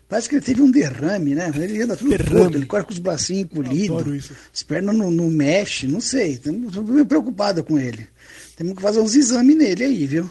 Parece 0.08 0.28
que 0.28 0.36
ele 0.36 0.44
teve 0.44 0.62
um 0.62 0.70
derrame, 0.70 1.34
né? 1.34 1.50
Ele 1.56 1.82
anda 1.82 1.96
tudo 1.96 2.10
derrame. 2.10 2.30
torto, 2.30 2.56
ele 2.56 2.66
corre 2.66 2.84
com 2.84 2.92
os 2.92 3.00
bracinhos 3.00 3.42
encolhidos, 3.42 4.30
as 4.54 4.62
pernas 4.62 4.94
não, 4.96 5.10
não 5.10 5.28
mexem, 5.28 5.90
não 5.90 6.00
sei. 6.00 6.34
Estou 6.34 6.84
meio 6.84 7.06
preocupado 7.06 7.64
com 7.64 7.76
ele. 7.76 8.06
Temos 8.54 8.76
que 8.76 8.82
fazer 8.82 9.00
uns 9.00 9.16
exames 9.16 9.56
nele 9.56 9.82
aí, 9.82 10.06
viu? 10.06 10.30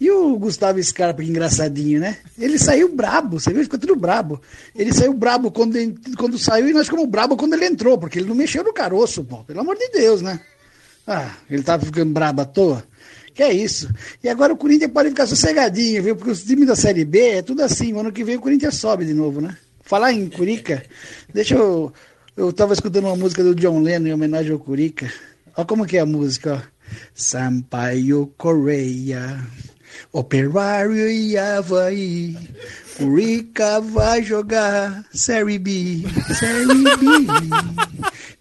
E 0.00 0.10
o 0.10 0.38
Gustavo 0.38 0.82
Scarpa, 0.82 1.22
que 1.22 1.28
engraçadinho, 1.28 2.00
né? 2.00 2.16
Ele 2.38 2.58
saiu 2.58 2.88
brabo, 2.88 3.38
você 3.38 3.52
viu? 3.52 3.62
Ficou 3.62 3.78
tudo 3.78 3.94
brabo. 3.94 4.40
Ele 4.74 4.94
saiu 4.94 5.12
brabo 5.12 5.50
quando, 5.50 5.76
quando 6.16 6.38
saiu 6.38 6.70
e 6.70 6.72
nós 6.72 6.86
ficamos 6.86 7.06
brabo 7.06 7.36
quando 7.36 7.52
ele 7.52 7.66
entrou, 7.66 7.98
porque 7.98 8.18
ele 8.18 8.28
não 8.28 8.34
mexeu 8.34 8.64
no 8.64 8.72
caroço, 8.72 9.22
pô. 9.22 9.44
Pelo 9.44 9.60
amor 9.60 9.76
de 9.76 9.90
Deus, 9.90 10.22
né? 10.22 10.40
Ah, 11.06 11.36
ele 11.50 11.62
tava 11.62 11.84
ficando 11.84 12.14
brabo 12.14 12.40
à 12.40 12.46
toa. 12.46 12.82
Que 13.34 13.42
é 13.42 13.52
isso. 13.52 13.90
E 14.24 14.28
agora 14.30 14.54
o 14.54 14.56
Corinthians 14.56 14.90
pode 14.90 15.10
ficar 15.10 15.26
sossegadinho, 15.26 16.02
viu? 16.02 16.16
Porque 16.16 16.30
os 16.30 16.44
times 16.44 16.66
da 16.66 16.74
Série 16.74 17.04
B 17.04 17.18
é 17.18 17.42
tudo 17.42 17.62
assim. 17.62 17.92
O 17.92 18.00
ano 18.00 18.10
que 18.10 18.24
vem 18.24 18.36
o 18.36 18.40
Corinthians 18.40 18.76
sobe 18.76 19.04
de 19.04 19.12
novo, 19.12 19.42
né? 19.42 19.54
Falar 19.82 20.14
em 20.14 20.30
Curica, 20.30 20.82
deixa 21.32 21.56
eu. 21.56 21.92
Eu 22.34 22.50
tava 22.54 22.72
escutando 22.72 23.04
uma 23.04 23.16
música 23.16 23.42
do 23.42 23.54
John 23.54 23.82
Lennon 23.82 24.06
em 24.06 24.14
homenagem 24.14 24.52
ao 24.52 24.58
Curica. 24.58 25.12
Olha 25.54 25.66
como 25.66 25.84
que 25.84 25.98
é 25.98 26.00
a 26.00 26.06
música, 26.06 26.54
ó. 26.54 26.80
Sampaio 27.14 28.32
Correia 28.36 29.38
Operário 30.12 31.08
e 31.08 31.36
Havaí. 31.36 32.36
Curica 32.96 33.80
vai 33.80 34.22
jogar 34.22 35.04
Série 35.12 35.58
B, 35.58 36.02
Série 36.38 36.66
B. 36.66 37.26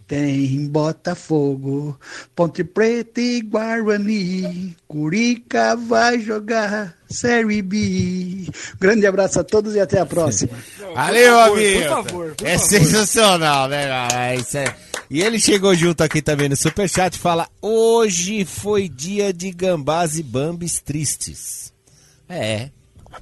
Tem 0.09 0.67
Botafogo, 0.67 1.95
Ponte 2.35 2.63
Preta 2.63 3.21
e 3.21 3.41
Guarani. 3.41 4.75
Curica 4.87 5.75
vai 5.75 6.19
jogar 6.19 6.97
Série 7.07 7.61
B. 7.61 8.47
Grande 8.79 9.05
abraço 9.05 9.39
a 9.39 9.43
todos 9.43 9.75
e 9.75 9.79
até 9.79 9.99
a 9.99 10.07
próxima. 10.07 10.57
Valeu, 10.95 11.39
amigo. 11.39 11.81
Por 11.81 11.89
favor, 11.89 12.35
por 12.35 12.47
é 12.47 12.57
favor. 12.57 12.67
sensacional, 12.67 13.69
né, 13.69 13.87
cara? 13.87 14.33
Isso 14.33 14.57
é... 14.57 14.75
E 15.11 15.21
ele 15.21 15.39
chegou 15.39 15.75
junto 15.75 16.03
aqui 16.03 16.23
também 16.23 16.49
no 16.49 16.55
Superchat 16.55 17.15
e 17.15 17.19
fala: 17.19 17.47
Hoje 17.61 18.43
foi 18.45 18.89
dia 18.89 19.31
de 19.31 19.51
gambás 19.51 20.17
e 20.17 20.23
bambis 20.23 20.81
tristes. 20.81 21.71
É, 22.27 22.71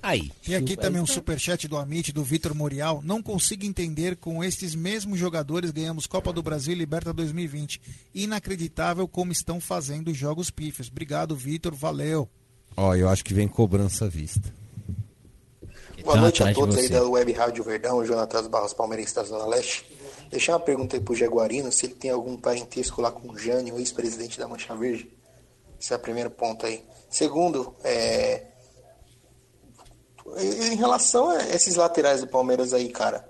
Aí. 0.01 0.31
E 0.47 0.55
aqui 0.55 0.75
também 0.75 1.01
um 1.01 1.05
superchat 1.05 1.67
do 1.67 1.77
Amit, 1.77 2.11
do 2.11 2.23
Vitor 2.23 2.53
Morial. 2.53 3.01
Não 3.03 3.21
consigo 3.21 3.65
entender 3.65 4.15
com 4.17 4.43
estes 4.43 4.75
mesmos 4.75 5.19
jogadores 5.19 5.71
ganhamos 5.71 6.07
Copa 6.07 6.33
do 6.33 6.43
Brasil 6.43 6.73
e 6.73 6.77
Liberta 6.77 7.13
2020. 7.13 7.81
Inacreditável 8.13 9.07
como 9.07 9.31
estão 9.31 9.59
fazendo 9.59 10.13
jogos 10.13 10.49
pífios. 10.49 10.89
Obrigado, 10.89 11.35
Vitor. 11.35 11.73
Valeu. 11.73 12.29
Ó, 12.75 12.93
eu 12.95 13.09
acho 13.09 13.23
que 13.23 13.33
vem 13.33 13.47
cobrança 13.47 14.05
à 14.05 14.07
vista. 14.07 14.53
Boa 16.03 16.17
noite 16.17 16.43
a 16.43 16.53
todos 16.53 16.77
aí 16.77 16.87
da 16.87 17.03
Web 17.03 17.33
Rádio 17.33 17.63
Verdão, 17.63 18.05
Jonatas 18.05 18.47
Barros 18.47 18.73
Palmeirense 18.73 19.15
da 19.15 19.23
Zona 19.23 19.45
Leste. 19.45 19.85
Deixar 20.29 20.53
uma 20.53 20.59
pergunta 20.59 20.95
aí 20.95 21.01
pro 21.01 21.15
Jaguarino, 21.15 21.71
se 21.71 21.85
ele 21.85 21.95
tem 21.95 22.11
algum 22.11 22.37
parentesco 22.37 23.01
lá 23.01 23.11
com 23.11 23.31
o 23.31 23.37
Jânio, 23.37 23.77
ex-presidente 23.79 24.37
da 24.37 24.47
Mancha 24.47 24.75
Verde. 24.75 25.09
Esse 25.79 25.93
é 25.93 25.95
o 25.95 25.99
primeiro 25.99 26.29
ponto 26.29 26.65
aí. 26.65 26.83
Segundo, 27.09 27.75
é, 27.83 28.43
em 30.35 30.75
relação 30.75 31.29
a 31.29 31.47
esses 31.49 31.75
laterais 31.75 32.21
do 32.21 32.27
Palmeiras 32.27 32.73
aí, 32.73 32.89
cara, 32.89 33.27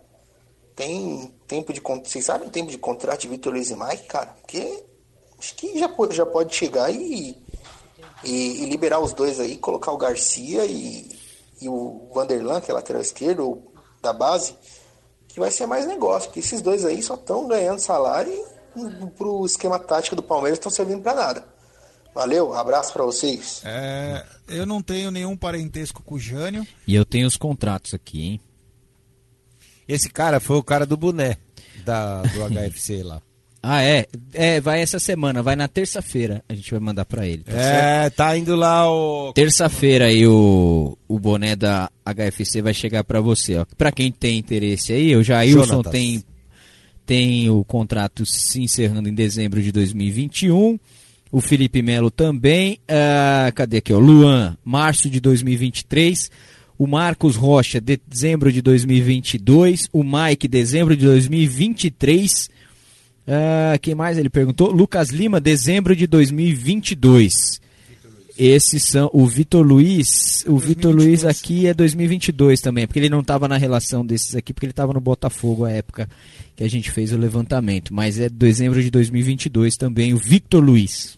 tem 0.76 1.34
tempo 1.48 1.74
de 1.74 1.82
vocês 1.82 2.24
sabem 2.24 2.50
tempo 2.50 2.70
de 2.70 2.78
contrato 2.78 3.22
de 3.22 3.28
Vitor 3.28 3.54
Luiz 3.54 3.70
e 3.70 3.76
Mike, 3.76 4.06
cara? 4.08 4.36
Porque 4.42 4.84
acho 5.40 5.56
que 5.56 5.80
já, 5.80 5.90
já 6.12 6.26
pode 6.26 6.56
chegar 6.56 6.92
e, 6.92 7.36
e, 8.24 8.64
e, 8.64 8.66
liberar 8.66 9.00
os 9.00 9.14
dois 9.14 9.40
aí, 9.40 9.58
colocar 9.58 9.92
o 9.92 9.98
Garcia 9.98 10.66
e, 10.66 11.10
e 11.62 11.68
o 11.68 12.10
Vanderlan, 12.14 12.62
que 12.62 12.70
é 12.72 12.74
lateral 12.74 13.02
esquerdo 13.02 13.62
da 14.02 14.14
base, 14.14 14.56
que 15.28 15.40
vai 15.40 15.52
ser 15.52 15.66
mais 15.66 15.86
negócio, 15.86 16.30
porque 16.30 16.40
esses 16.40 16.62
dois 16.62 16.86
aí 16.86 17.02
só 17.02 17.16
estão 17.16 17.48
ganhando 17.48 17.80
salário 17.80 18.34
e 18.76 19.08
pro 19.18 19.46
esquema 19.46 19.80
tático 19.80 20.16
do 20.16 20.24
Palmeiras 20.24 20.60
estão 20.60 20.72
servindo 20.72 21.02
para 21.02 21.16
nada. 21.16 21.57
Valeu, 22.18 22.52
abraço 22.52 22.92
para 22.92 23.06
vocês. 23.06 23.62
É, 23.64 24.26
eu 24.48 24.66
não 24.66 24.82
tenho 24.82 25.12
nenhum 25.12 25.38
parentesco 25.38 26.02
com 26.02 26.16
o 26.16 26.20
Jânio. 26.20 26.66
E 26.88 26.96
eu 26.96 27.06
tenho 27.06 27.28
os 27.28 27.38
contratos 27.38 27.94
aqui, 27.94 28.24
hein? 28.24 28.42
Esse 29.88 30.10
cara 30.10 30.40
foi 30.40 30.58
o 30.58 30.64
cara 30.64 30.84
do 30.84 30.98
boné 30.98 31.38
da, 31.86 32.24
do 32.24 32.40
HFC 32.50 33.04
lá. 33.04 33.22
Ah, 33.62 33.84
é? 33.84 34.08
É, 34.34 34.60
vai 34.60 34.82
essa 34.82 34.98
semana, 34.98 35.44
vai 35.44 35.56
na 35.56 35.68
terça-feira. 35.68 36.44
A 36.50 36.56
gente 36.56 36.72
vai 36.72 36.80
mandar 36.80 37.06
para 37.06 37.28
ele. 37.28 37.44
Tá 37.44 37.52
é, 37.52 37.62
certo? 37.62 38.16
tá 38.16 38.36
indo 38.36 38.56
lá 38.56 38.92
o. 38.92 39.32
Terça-feira 39.34 40.06
aí 40.06 40.26
o, 40.26 40.98
o 41.08 41.20
boné 41.20 41.56
da 41.56 41.88
HFC 42.04 42.64
vai 42.64 42.74
chegar 42.74 43.04
para 43.04 43.22
você, 43.22 43.58
ó. 43.58 43.66
Pra 43.78 43.92
quem 43.92 44.12
tem 44.12 44.40
interesse 44.40 44.92
aí, 44.92 45.16
o 45.16 45.22
Jailson 45.22 45.84
tem, 45.84 46.24
tem 47.06 47.48
o 47.52 47.64
contrato 47.64 48.26
se 48.26 48.64
encerrando 48.64 49.08
em 49.08 49.14
dezembro 49.14 49.62
de 49.62 49.72
2021. 49.72 50.80
O 51.32 51.42
Felipe 51.42 51.82
Melo 51.82 52.10
também. 52.10 52.80
Uh, 52.84 53.54
cadê 53.54 53.78
aqui? 53.78 53.94
O 53.94 54.00
Luan, 54.00 54.58
março 54.64 55.10
de 55.10 55.20
2023. 55.20 56.32
O 56.78 56.86
Marcos 56.86 57.36
Rocha, 57.36 57.82
dezembro 57.82 58.52
de 58.52 58.62
2022. 58.62 59.90
O 59.92 60.04
Mike, 60.04 60.48
dezembro 60.48 60.96
de 60.96 61.06
2023. 61.06 62.46
Uh, 62.46 63.32
ah, 63.74 63.78
quem 63.82 63.96
mais 63.96 64.18
ele 64.18 64.30
perguntou? 64.30 64.72
Lucas 64.72 65.10
Lima, 65.10 65.40
dezembro 65.40 65.96
de 65.96 66.08
2022. 66.08 67.60
Esses 68.38 68.84
são 68.84 69.10
o 69.12 69.26
Vitor 69.26 69.66
Luiz. 69.66 70.46
O 70.48 70.60
Vitor 70.60 70.96
Luiz 70.96 71.26
aqui 71.26 71.66
é 71.66 71.74
2022 71.74 72.62
também, 72.62 72.86
porque 72.86 73.00
ele 73.00 73.10
não 73.10 73.22
estava 73.22 73.48
na 73.48 73.58
relação 73.58 74.06
desses 74.06 74.36
aqui, 74.36 74.54
porque 74.54 74.68
ele 74.68 74.72
estava 74.72 74.94
no 74.94 75.02
Botafogo 75.02 75.66
à 75.66 75.72
época 75.72 76.08
que 76.56 76.64
a 76.64 76.70
gente 76.70 76.92
fez 76.92 77.12
o 77.12 77.18
levantamento. 77.18 77.92
Mas 77.92 78.20
é 78.20 78.30
dezembro 78.30 78.82
de 78.82 78.92
2022 78.92 79.76
também, 79.76 80.14
o 80.14 80.18
Victor 80.18 80.64
Luiz. 80.64 81.17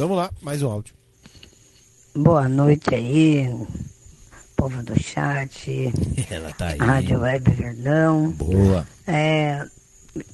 Vamos 0.00 0.16
lá, 0.16 0.30
mais 0.40 0.62
um 0.62 0.70
áudio. 0.70 0.94
Boa 2.16 2.48
noite 2.48 2.94
aí, 2.94 3.54
povo 4.56 4.82
do 4.82 4.98
chat. 4.98 5.92
Ela 6.30 6.50
tá 6.54 6.68
aí. 6.68 6.78
Rádio 6.78 7.20
Web 7.20 7.50
Verdão. 7.50 8.30
Boa. 8.30 8.86
É, 9.06 9.62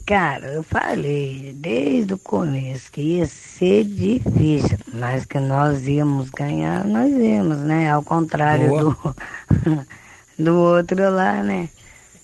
Cara, 0.07 0.53
eu 0.53 0.63
falei 0.63 1.53
desde 1.57 2.15
o 2.15 2.19
começo 2.19 2.93
que 2.93 3.01
ia 3.01 3.27
ser 3.27 3.83
difícil, 3.83 4.79
mas 4.95 5.25
que 5.25 5.41
nós 5.41 5.89
íamos 5.89 6.31
ganhar, 6.31 6.85
nós 6.85 7.13
íamos, 7.13 7.59
né? 7.59 7.91
Ao 7.91 8.05
contrário 8.05 8.71
do, 8.71 9.17
do 10.39 10.55
outro 10.55 11.11
lá, 11.11 11.43
né? 11.43 11.69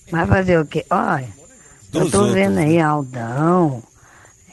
Mas 0.09 0.29
fazer 0.29 0.61
o 0.61 0.65
quê? 0.65 0.85
Olha, 0.89 1.27
Dos 1.91 2.03
eu 2.03 2.09
tô 2.09 2.17
outros. 2.19 2.35
vendo 2.35 2.59
aí 2.59 2.79
Aldão, 2.79 3.83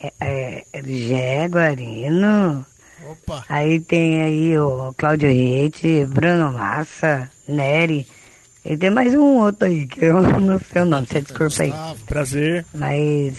é, 0.02 0.64
é, 0.73 0.82
Gé 0.82 1.47
Guarino, 1.47 2.66
Opa. 3.09 3.45
aí 3.49 3.80
tem 3.80 4.23
aí 4.23 4.59
o 4.59 4.92
Cláudio 4.97 5.28
Reite, 5.28 6.04
Bruno 6.07 6.52
Massa, 6.52 7.30
Nery. 7.49 8.07
E 8.64 8.76
tem 8.76 8.90
mais 8.90 9.14
um 9.14 9.38
outro 9.38 9.66
aí, 9.66 9.87
que 9.87 10.04
eu 10.04 10.21
não 10.40 10.61
sei 10.61 10.83
o 10.83 10.85
nome, 10.85 11.07
você 11.07 11.21
desculpa 11.21 11.62
aí. 11.62 11.73
Prazer. 12.07 12.66
Mas 12.75 13.35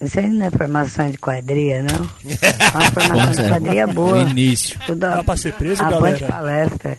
isso 0.00 0.18
aí 0.20 0.28
não 0.28 0.46
é 0.46 0.50
formação 0.50 1.10
de 1.10 1.18
quadrilha, 1.18 1.82
não. 1.82 2.08
É 2.24 2.70
uma 2.76 2.90
formação 2.92 3.44
de 3.44 3.50
quadrilha 3.50 3.86
boa. 3.86 4.24
No 4.24 4.30
início. 4.30 4.78
Tudo 4.86 4.98
Dá 4.98 5.24
pra 5.24 5.36
ser 5.36 5.54
preso, 5.54 5.82
a 5.82 5.90
galera? 5.90 6.26
palestra. 6.26 6.98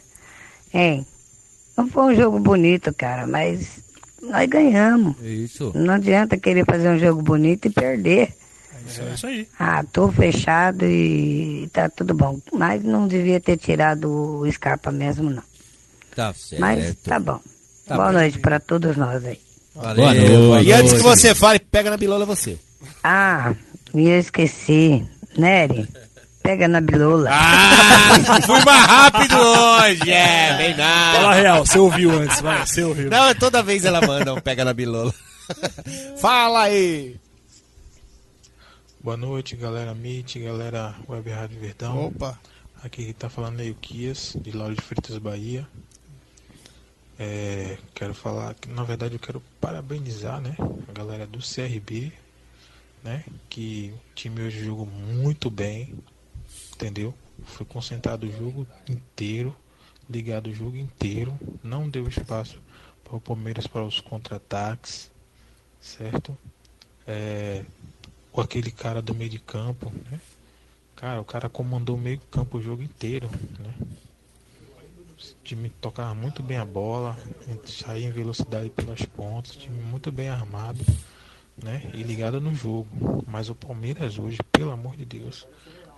Hein? 0.74 1.06
Não 1.78 1.88
foi 1.88 2.14
um 2.14 2.16
jogo 2.16 2.40
bonito, 2.40 2.94
cara, 2.94 3.26
mas 3.28 3.80
nós 4.22 4.50
ganhamos. 4.50 5.16
Isso. 5.22 5.72
Não 5.76 5.94
adianta 5.94 6.38
querer 6.38 6.66
fazer 6.66 6.90
um 6.90 6.98
jogo 7.00 7.22
bonito 7.22 7.68
e 7.68 7.70
perder. 7.70 8.34
É 9.00 9.14
isso 9.14 9.28
aí. 9.28 9.48
Ah, 9.60 9.84
tô 9.92 10.12
fechado 10.12 10.86
e 10.86 11.70
tá 11.74 11.90
tudo 11.90 12.14
bom. 12.14 12.40
Mas 12.54 12.84
não 12.84 13.08
devia 13.08 13.40
ter 13.40 13.58
tirado 13.58 14.10
o 14.42 14.52
Scarpa 14.52 14.92
mesmo, 14.92 15.30
não. 15.30 15.44
Tá 16.16 16.34
certo. 16.34 16.62
Mas 16.62 16.96
tá 17.04 17.20
bom. 17.20 17.40
Tá 17.88 17.96
Boa 17.96 18.08
bom. 18.08 18.14
noite 18.14 18.40
para 18.40 18.60
todos 18.60 18.96
nós 18.96 19.24
aí. 19.26 19.40
Valeu. 19.76 19.96
Boa 19.96 20.14
noite. 20.14 20.70
E 20.70 20.74
antes 20.74 20.94
que 20.94 21.00
você 21.00 21.36
fale, 21.36 21.60
pega 21.60 21.90
na 21.90 21.98
bilola 21.98 22.26
você. 22.26 22.58
Ah, 23.04 23.54
e 23.94 24.08
eu 24.08 24.20
esqueci. 24.20 25.06
Nery, 25.38 25.88
pega 26.42 26.68
na 26.68 26.80
bilola. 26.80 27.30
Ah, 27.32 28.40
fui 28.46 28.64
mais 28.64 28.86
rápido 28.86 29.36
hoje, 29.38 30.12
é, 30.12 30.58
bem 30.58 30.78
nada. 30.78 31.20
Fala 31.20 31.34
real, 31.34 31.66
você 31.66 31.78
ouviu 31.78 32.12
antes, 32.12 32.40
vai, 32.40 32.66
você 32.66 32.84
ouviu. 32.84 33.10
Não, 33.10 33.36
toda 33.36 33.62
vez 33.62 33.84
ela 33.84 34.00
manda 34.00 34.34
um 34.34 34.40
pega 34.40 34.64
na 34.64 34.74
bilola. 34.74 35.14
Fala 36.22 36.64
aí. 36.64 37.18
Boa 39.06 39.16
noite, 39.16 39.56
galera 39.56 39.94
Meet, 39.94 40.40
galera 40.40 40.96
Web 41.08 41.30
Rádio 41.30 41.60
Verdão. 41.60 42.08
Opa. 42.08 42.40
Aqui 42.82 43.14
tá 43.14 43.30
falando 43.30 43.60
aí 43.60 43.70
o 43.70 43.76
Kias, 43.76 44.36
de 44.42 44.52
Lauro 44.52 44.74
de 44.74 44.82
Freitas, 44.82 45.16
Bahia. 45.20 45.68
É, 47.20 47.78
quero 47.94 48.16
falar 48.16 48.56
que 48.56 48.68
na 48.68 48.84
verdade 48.84 49.14
eu 49.14 49.20
quero 49.20 49.44
parabenizar 49.62 50.42
né, 50.42 50.56
a 50.90 50.92
galera 50.92 51.28
do 51.28 51.38
CRB, 51.38 52.12
né? 53.04 53.24
Que 53.48 53.94
o 53.96 54.16
time 54.16 54.42
hoje 54.42 54.66
jogou 54.66 54.88
muito 54.88 55.52
bem, 55.52 55.94
entendeu? 56.74 57.14
Foi 57.44 57.64
concentrado 57.64 58.26
o 58.26 58.32
jogo 58.32 58.66
inteiro, 58.90 59.56
ligado 60.10 60.48
o 60.48 60.54
jogo 60.54 60.78
inteiro, 60.78 61.40
não 61.64 61.88
deu 61.88 62.08
espaço 62.08 62.60
para 63.04 63.16
o 63.16 63.22
Palmeiras 63.22 63.68
para 63.68 63.84
os 63.84 64.02
contra-ataques, 64.02 65.12
certo? 65.80 66.36
É, 67.06 67.64
com 68.36 68.42
aquele 68.42 68.70
cara 68.70 69.02
do 69.02 69.16
meio 69.16 69.30
de 69.30 69.40
campo, 69.40 69.90
né? 70.12 70.20
Cara, 70.94 71.22
o 71.22 71.26
cara 71.26 71.48
comandou 71.48 71.96
o 71.96 72.00
meio 72.00 72.20
campo 72.30 72.58
o 72.58 72.62
jogo 72.62 72.84
inteiro, 72.84 73.30
né? 73.58 73.74
time 75.42 75.70
tocava 75.80 76.14
muito 76.14 76.44
bem 76.44 76.58
a 76.58 76.66
bola, 76.66 77.18
saía 77.66 78.06
em 78.06 78.12
velocidade 78.12 78.70
pelas 78.72 79.02
pontas, 79.04 79.56
time 79.56 79.82
muito 79.82 80.12
bem 80.12 80.28
armado, 80.28 80.84
né? 81.64 81.90
E 81.94 82.04
ligado 82.04 82.42
no 82.42 82.54
jogo. 82.54 83.24
Mas 83.26 83.50
o 83.50 83.56
Palmeiras 83.56 84.20
hoje, 84.20 84.40
pelo 84.52 84.72
amor 84.72 84.98
de 84.98 85.06
Deus, 85.06 85.48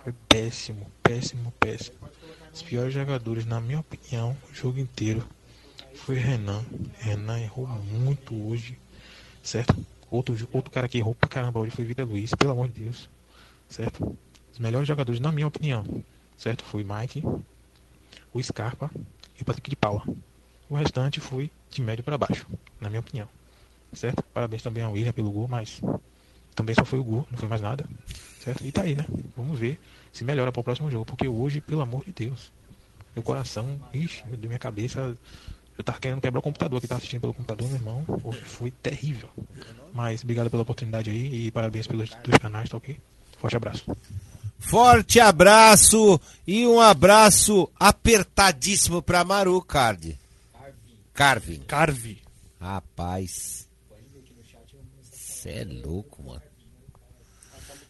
foi 0.04 0.14
péssimo, 0.28 0.88
péssimo, 1.02 1.52
péssimo. 1.58 1.98
Os 2.54 2.62
piores 2.62 2.94
jogadores, 2.94 3.46
na 3.46 3.60
minha 3.60 3.80
opinião, 3.80 4.36
o 4.48 4.54
jogo 4.54 4.78
inteiro 4.78 5.26
foi 5.92 6.14
Renan. 6.14 6.64
Renan 7.00 7.40
errou 7.40 7.66
muito 7.66 8.32
hoje, 8.48 8.78
certo? 9.42 9.74
Outro, 10.10 10.36
outro 10.52 10.70
cara 10.70 10.88
que 10.88 10.98
errou 10.98 11.14
pra 11.14 11.28
caramba 11.28 11.60
hoje 11.60 11.70
foi 11.70 11.84
Vida 11.84 12.04
Luiz, 12.04 12.34
pelo 12.34 12.52
amor 12.52 12.68
de 12.68 12.84
Deus, 12.84 13.08
certo? 13.68 14.16
Os 14.52 14.58
melhores 14.58 14.88
jogadores, 14.88 15.20
na 15.20 15.30
minha 15.30 15.46
opinião, 15.46 15.84
certo? 16.36 16.64
Foi 16.64 16.84
Mike, 16.84 17.22
o 18.32 18.42
Scarpa 18.42 18.90
e 19.38 19.42
o 19.42 19.44
Patrick 19.44 19.70
de 19.70 19.76
Paula. 19.76 20.02
O 20.68 20.74
restante 20.74 21.20
foi 21.20 21.50
de 21.70 21.82
médio 21.82 22.04
para 22.04 22.18
baixo, 22.18 22.46
na 22.80 22.88
minha 22.88 23.00
opinião. 23.00 23.28
Certo? 23.92 24.22
Parabéns 24.34 24.62
também 24.62 24.82
ao 24.82 24.92
William 24.92 25.12
pelo 25.12 25.30
gol, 25.30 25.48
mas 25.48 25.80
também 26.54 26.74
só 26.74 26.84
foi 26.84 26.98
o 26.98 27.04
gol, 27.04 27.26
não 27.30 27.38
foi 27.38 27.48
mais 27.48 27.62
nada. 27.62 27.84
Certo? 28.40 28.64
E 28.64 28.72
tá 28.72 28.82
aí, 28.82 28.94
né? 28.94 29.06
Vamos 29.36 29.58
ver 29.58 29.78
se 30.12 30.24
melhora 30.24 30.52
para 30.52 30.60
o 30.60 30.64
próximo 30.64 30.90
jogo, 30.90 31.04
porque 31.04 31.28
hoje, 31.28 31.60
pelo 31.60 31.80
amor 31.80 32.04
de 32.04 32.12
Deus, 32.12 32.52
meu 33.14 33.22
coração, 33.22 33.80
ixi, 33.92 34.22
de 34.24 34.46
minha 34.46 34.58
cabeça, 34.58 35.16
eu 35.78 35.84
tava 35.84 36.00
querendo 36.00 36.20
quebrar 36.20 36.40
o 36.40 36.42
computador 36.42 36.80
que 36.80 36.88
tava 36.88 36.98
assistindo 36.98 37.20
pelo 37.20 37.32
computador, 37.32 37.68
meu 37.68 37.76
irmão. 37.76 38.04
Foi 38.44 38.70
terrível. 38.70 39.30
Mas 39.94 40.24
obrigado 40.24 40.50
pela 40.50 40.62
oportunidade 40.62 41.08
aí 41.08 41.46
e 41.46 41.50
parabéns 41.52 41.86
pelos 41.86 42.10
dois 42.24 42.38
canais, 42.38 42.68
tá 42.68 42.76
ok? 42.76 42.98
Forte 43.38 43.56
abraço. 43.56 43.96
Forte 44.58 45.20
abraço 45.20 46.20
e 46.44 46.66
um 46.66 46.80
abraço 46.80 47.70
apertadíssimo 47.78 49.00
pra 49.00 49.22
Maru 49.22 49.62
Card. 49.62 50.18
Carvin. 51.14 51.60
Carve. 51.60 52.22
Rapaz. 52.60 53.68
Você 55.00 55.50
é 55.50 55.64
louco, 55.64 56.24
mano. 56.24 56.42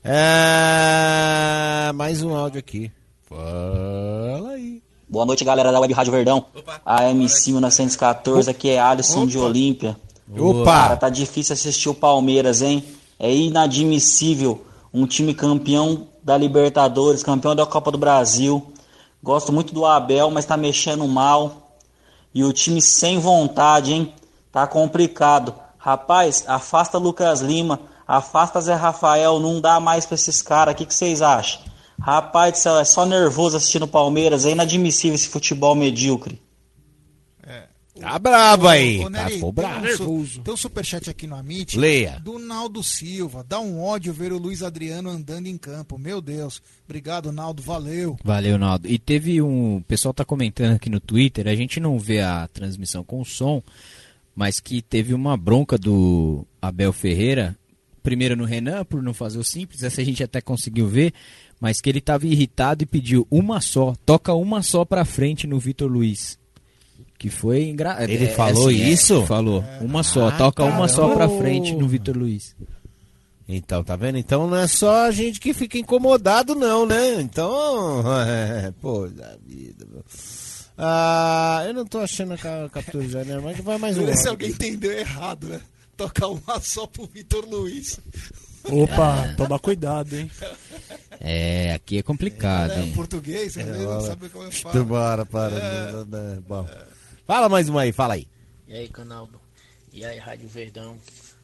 É... 0.04 1.90
Mais 1.92 2.22
um 2.22 2.34
áudio 2.34 2.58
aqui. 2.58 2.92
Fala 3.24 4.50
aí. 4.52 4.82
Boa 5.10 5.24
noite, 5.24 5.42
galera 5.42 5.72
da 5.72 5.80
Web 5.80 5.94
Rádio 5.94 6.12
Verdão. 6.12 6.44
A 6.84 7.08
MC 7.08 7.52
1914, 7.52 8.50
aqui 8.50 8.68
é 8.68 8.78
Alisson 8.78 9.26
de 9.26 9.38
Olímpia. 9.38 9.96
Opa! 10.38 10.64
Cara, 10.70 10.96
tá 10.98 11.08
difícil 11.08 11.54
assistir 11.54 11.88
o 11.88 11.94
Palmeiras, 11.94 12.60
hein? 12.60 12.84
É 13.18 13.34
inadmissível 13.34 14.66
um 14.92 15.06
time 15.06 15.32
campeão 15.32 16.08
da 16.22 16.36
Libertadores, 16.36 17.22
campeão 17.22 17.56
da 17.56 17.64
Copa 17.64 17.90
do 17.90 17.96
Brasil. 17.96 18.70
Gosto 19.22 19.50
muito 19.50 19.72
do 19.72 19.86
Abel, 19.86 20.30
mas 20.30 20.44
tá 20.44 20.58
mexendo 20.58 21.08
mal. 21.08 21.78
E 22.34 22.44
o 22.44 22.52
time 22.52 22.82
sem 22.82 23.18
vontade, 23.18 23.94
hein? 23.94 24.12
Tá 24.52 24.66
complicado. 24.66 25.54
Rapaz, 25.78 26.44
afasta 26.46 26.98
Lucas 26.98 27.40
Lima, 27.40 27.80
afasta 28.06 28.60
Zé 28.60 28.74
Rafael, 28.74 29.40
não 29.40 29.58
dá 29.58 29.80
mais 29.80 30.04
pra 30.04 30.16
esses 30.16 30.42
caras. 30.42 30.74
O 30.74 30.76
que, 30.76 30.84
que 30.84 30.92
vocês 30.92 31.22
acham? 31.22 31.62
Rapaz 32.00 32.52
do 32.52 32.58
céu, 32.58 32.78
é 32.78 32.84
só 32.84 33.04
nervoso 33.04 33.56
assistindo 33.56 33.84
o 33.84 33.88
Palmeiras. 33.88 34.44
É 34.44 34.50
inadmissível 34.52 35.14
esse 35.14 35.28
futebol 35.28 35.74
medíocre. 35.74 36.40
Tá 38.00 38.18
bravo 38.18 38.68
aí. 38.68 39.00
Ô, 39.04 39.08
Nery, 39.08 39.24
tá 39.24 39.30
ficou 39.30 39.52
tem 39.52 39.64
bravo. 39.64 40.10
um 40.10 40.24
Tem 40.24 40.54
um 40.54 40.56
superchat 40.56 41.10
aqui 41.10 41.26
no 41.26 41.34
Amit. 41.34 41.76
Leia. 41.76 42.20
Do 42.20 42.38
Naldo 42.38 42.82
Silva. 42.82 43.44
Dá 43.46 43.58
um 43.58 43.82
ódio 43.82 44.12
ver 44.12 44.32
o 44.32 44.38
Luiz 44.38 44.62
Adriano 44.62 45.10
andando 45.10 45.46
em 45.46 45.58
campo. 45.58 45.98
Meu 45.98 46.20
Deus. 46.20 46.62
Obrigado, 46.84 47.32
Naldo. 47.32 47.62
Valeu. 47.62 48.16
Valeu, 48.22 48.56
Naldo. 48.56 48.88
E 48.88 48.98
teve 48.98 49.42
um. 49.42 49.78
O 49.78 49.82
pessoal 49.82 50.14
tá 50.14 50.24
comentando 50.24 50.76
aqui 50.76 50.88
no 50.88 51.00
Twitter, 51.00 51.48
a 51.48 51.54
gente 51.54 51.80
não 51.80 51.98
vê 51.98 52.20
a 52.20 52.48
transmissão 52.48 53.02
com 53.02 53.24
som, 53.24 53.62
mas 54.34 54.60
que 54.60 54.80
teve 54.80 55.12
uma 55.12 55.36
bronca 55.36 55.76
do 55.76 56.46
Abel 56.62 56.92
Ferreira. 56.92 57.56
Primeiro 58.02 58.36
no 58.36 58.44
Renan, 58.44 58.84
por 58.84 59.02
não 59.02 59.12
fazer 59.12 59.38
o 59.38 59.44
simples, 59.44 59.82
essa 59.82 60.00
a 60.00 60.04
gente 60.04 60.22
até 60.22 60.40
conseguiu 60.40 60.86
ver, 60.86 61.12
mas 61.60 61.80
que 61.80 61.88
ele 61.90 62.00
tava 62.00 62.26
irritado 62.26 62.82
e 62.82 62.86
pediu 62.86 63.26
uma 63.30 63.60
só, 63.60 63.94
toca 64.06 64.32
uma 64.34 64.62
só 64.62 64.84
pra 64.84 65.04
frente 65.04 65.46
no 65.46 65.58
Vitor 65.58 65.90
Luiz. 65.90 66.38
Que 67.18 67.28
foi 67.30 67.64
engraçado. 67.68 68.08
Ele 68.08 68.28
falou 68.28 68.70
isso? 68.70 69.26
falou. 69.26 69.64
Uma 69.80 70.02
só, 70.04 70.28
Ah, 70.28 70.32
toca 70.32 70.64
uma 70.64 70.86
só 70.86 71.08
pra 71.08 71.26
caramba. 71.26 71.38
frente 71.38 71.74
no 71.74 71.88
Vitor 71.88 72.16
Luiz. 72.16 72.54
Então, 73.48 73.82
tá 73.82 73.96
vendo? 73.96 74.18
Então 74.18 74.46
não 74.48 74.56
é 74.56 74.68
só 74.68 75.06
a 75.06 75.10
gente 75.10 75.40
que 75.40 75.52
fica 75.54 75.78
incomodado, 75.78 76.54
não, 76.54 76.86
né? 76.86 77.20
Então, 77.20 78.02
é, 78.22 78.72
pô, 78.80 79.08
da 79.08 79.34
vida. 79.46 79.84
meu. 79.90 80.04
Ah, 80.76 81.64
eu 81.66 81.74
não 81.74 81.84
tô 81.84 81.98
achando 81.98 82.34
a 82.34 82.38
ca- 82.38 82.68
captura 82.68 83.08
já, 83.08 83.24
né? 83.24 83.40
Mas 83.42 83.58
vai 83.58 83.78
mais 83.78 83.98
um. 83.98 84.06
Se 84.14 84.28
alguém 84.28 84.50
entendeu 84.50 84.92
errado, 84.92 85.48
né? 85.48 85.60
Tocar 85.98 86.28
uma 86.28 86.60
só 86.60 86.86
pro 86.86 87.06
Vitor 87.06 87.44
Luiz. 87.44 87.98
Opa, 88.64 89.34
toma 89.36 89.58
cuidado, 89.58 90.14
hein? 90.16 90.30
É, 91.18 91.72
aqui 91.72 91.98
é 91.98 92.02
complicado, 92.04 92.70
É, 92.70 92.82
hein? 92.82 92.92
português, 92.94 93.54
você 93.54 93.64
não 93.64 94.00
sabe 94.00 94.28
como 94.28 94.44
eu 94.44 94.52
falo. 94.52 94.74
Então, 94.74 94.84
Bora, 94.86 95.26
para. 95.26 95.56
É. 95.56 95.92
né, 95.92 96.04
né, 96.06 96.42
Bom. 96.46 96.68
Fala 97.26 97.48
mais 97.48 97.68
uma 97.68 97.82
aí, 97.82 97.90
fala 97.92 98.14
aí. 98.14 98.28
E 98.68 98.74
aí, 98.74 98.88
Canaldo? 98.88 99.40
E 99.92 100.04
aí, 100.04 100.18
Rádio 100.18 100.48
Verdão? 100.48 100.96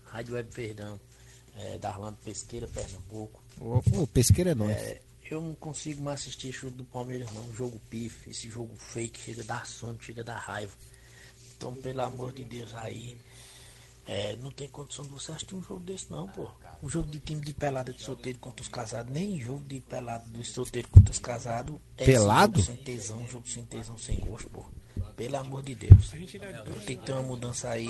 Rádio 0.04 0.34
Web 0.34 0.48
Verdão? 0.54 1.00
É, 1.58 1.76
Darlando 1.78 2.16
Pesqueira, 2.24 2.68
Pernambuco. 2.68 3.42
Pô, 3.58 4.06
pesqueira 4.06 4.50
é 4.52 4.54
nóis. 4.54 4.70
É, 4.76 5.00
eu 5.30 5.40
não 5.40 5.54
consigo 5.56 6.00
mais 6.00 6.20
assistir 6.20 6.52
jogo 6.52 6.76
do 6.76 6.84
Palmeiras, 6.84 7.28
não. 7.32 7.52
Jogo 7.54 7.80
pife, 7.90 8.30
esse 8.30 8.48
jogo 8.48 8.72
fake, 8.78 9.18
chega 9.18 9.42
a 9.42 9.46
dar 9.46 9.66
sono, 9.66 9.98
chega 10.00 10.20
a 10.22 10.24
dar 10.24 10.38
raiva. 10.38 10.72
Então, 11.56 11.74
pelo 11.74 12.02
amor 12.02 12.32
de 12.32 12.44
Deus, 12.44 12.72
aí. 12.74 13.16
É, 14.06 14.36
não 14.36 14.50
tem 14.50 14.68
condição 14.68 15.04
de 15.04 15.10
você 15.10 15.32
assistir 15.32 15.54
um 15.54 15.62
jogo 15.62 15.80
desse, 15.80 16.10
não, 16.10 16.28
pô. 16.28 16.50
Um 16.82 16.88
jogo 16.88 17.10
de 17.10 17.18
time 17.20 17.40
de 17.40 17.54
pelada 17.54 17.92
de 17.92 18.02
solteiro 18.02 18.38
contra 18.38 18.62
os 18.62 18.68
casados, 18.68 19.10
nem 19.12 19.40
jogo 19.40 19.64
de 19.64 19.80
pelada 19.80 20.24
de 20.28 20.44
solteiro 20.44 20.88
contra 20.88 21.10
os 21.10 21.18
casados. 21.18 21.76
É 21.96 22.04
Pelado? 22.04 22.60
Jogo 22.60 22.66
sem 22.74 22.84
tesão, 22.84 23.26
jogo 23.26 23.48
sem 23.48 23.64
tesão, 23.64 23.96
sem 23.96 24.18
gosto, 24.20 24.50
pô. 24.50 24.66
Pelo 25.16 25.36
amor 25.36 25.62
de 25.62 25.74
Deus. 25.74 26.10
Tem 26.10 26.26
que 26.98 27.04
ter 27.04 27.12
uma 27.12 27.22
mudança 27.22 27.70
aí. 27.70 27.88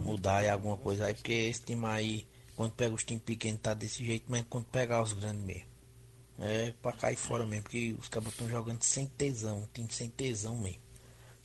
Mudar 0.00 0.38
aí 0.38 0.48
alguma 0.48 0.76
coisa 0.78 1.06
aí, 1.06 1.14
porque 1.14 1.32
esse 1.32 1.60
time 1.60 1.84
aí, 1.86 2.26
quando 2.56 2.72
pega 2.72 2.94
os 2.94 3.04
times 3.04 3.22
pequenos, 3.22 3.60
tá 3.60 3.74
desse 3.74 4.04
jeito, 4.04 4.24
mas 4.28 4.44
quando 4.48 4.64
pegar 4.66 5.02
os 5.02 5.12
grandes 5.12 5.44
mesmo. 5.44 5.74
É 6.38 6.72
pra 6.82 6.92
cair 6.92 7.16
fora 7.16 7.44
mesmo, 7.46 7.64
porque 7.64 7.94
os 7.98 8.08
cabos 8.08 8.32
estão 8.32 8.48
jogando 8.48 8.82
sem 8.82 9.06
tesão, 9.06 9.58
um 9.58 9.68
time 9.72 9.88
sem 9.90 10.08
tesão 10.08 10.56
mesmo. 10.56 10.80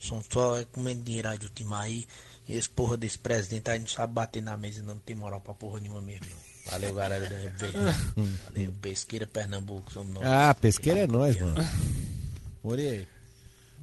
São 0.00 0.22
só 0.30 0.58
é, 0.58 0.64
comendo 0.64 1.02
dinheiro 1.02 1.28
aí 1.28 1.38
do 1.38 1.48
time 1.50 1.74
aí. 1.74 2.06
E 2.50 2.56
esse 2.56 2.68
porra 2.68 2.96
desse 2.96 3.16
presidente 3.16 3.70
aí 3.70 3.78
não 3.78 3.86
sabe 3.86 4.12
bater 4.12 4.42
na 4.42 4.56
mesa, 4.56 4.82
não, 4.82 4.94
não 4.94 5.00
tem 5.00 5.14
moral 5.14 5.40
pra 5.40 5.54
porra 5.54 5.78
nenhuma 5.78 6.00
mesmo. 6.00 6.26
Valeu, 6.68 6.92
galera 6.92 7.28
da 7.28 7.36
RB. 7.36 7.72
Valeu, 8.44 8.72
Pesqueira, 8.82 9.24
Pernambuco, 9.24 9.92
somos 9.92 10.14
nós. 10.14 10.24
Ah, 10.26 10.52
pesqueira 10.52 10.98
é 10.98 11.06
nóis, 11.06 11.40
mano. 11.40 11.64
Morei. 12.64 13.06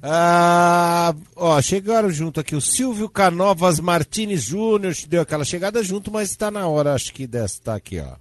Ah, 0.02 1.14
ó, 1.34 1.60
chegaram 1.62 2.10
junto 2.10 2.40
aqui 2.40 2.54
o 2.54 2.60
Silvio 2.60 3.08
Canovas 3.08 3.80
Martins 3.80 4.42
Júnior, 4.42 4.94
deu 5.08 5.22
aquela 5.22 5.46
chegada 5.46 5.82
junto, 5.82 6.10
mas 6.10 6.36
tá 6.36 6.50
na 6.50 6.68
hora, 6.68 6.92
acho 6.92 7.14
que 7.14 7.26
dessa 7.26 7.62
tá 7.62 7.74
aqui, 7.74 7.98
ó. 7.98 8.16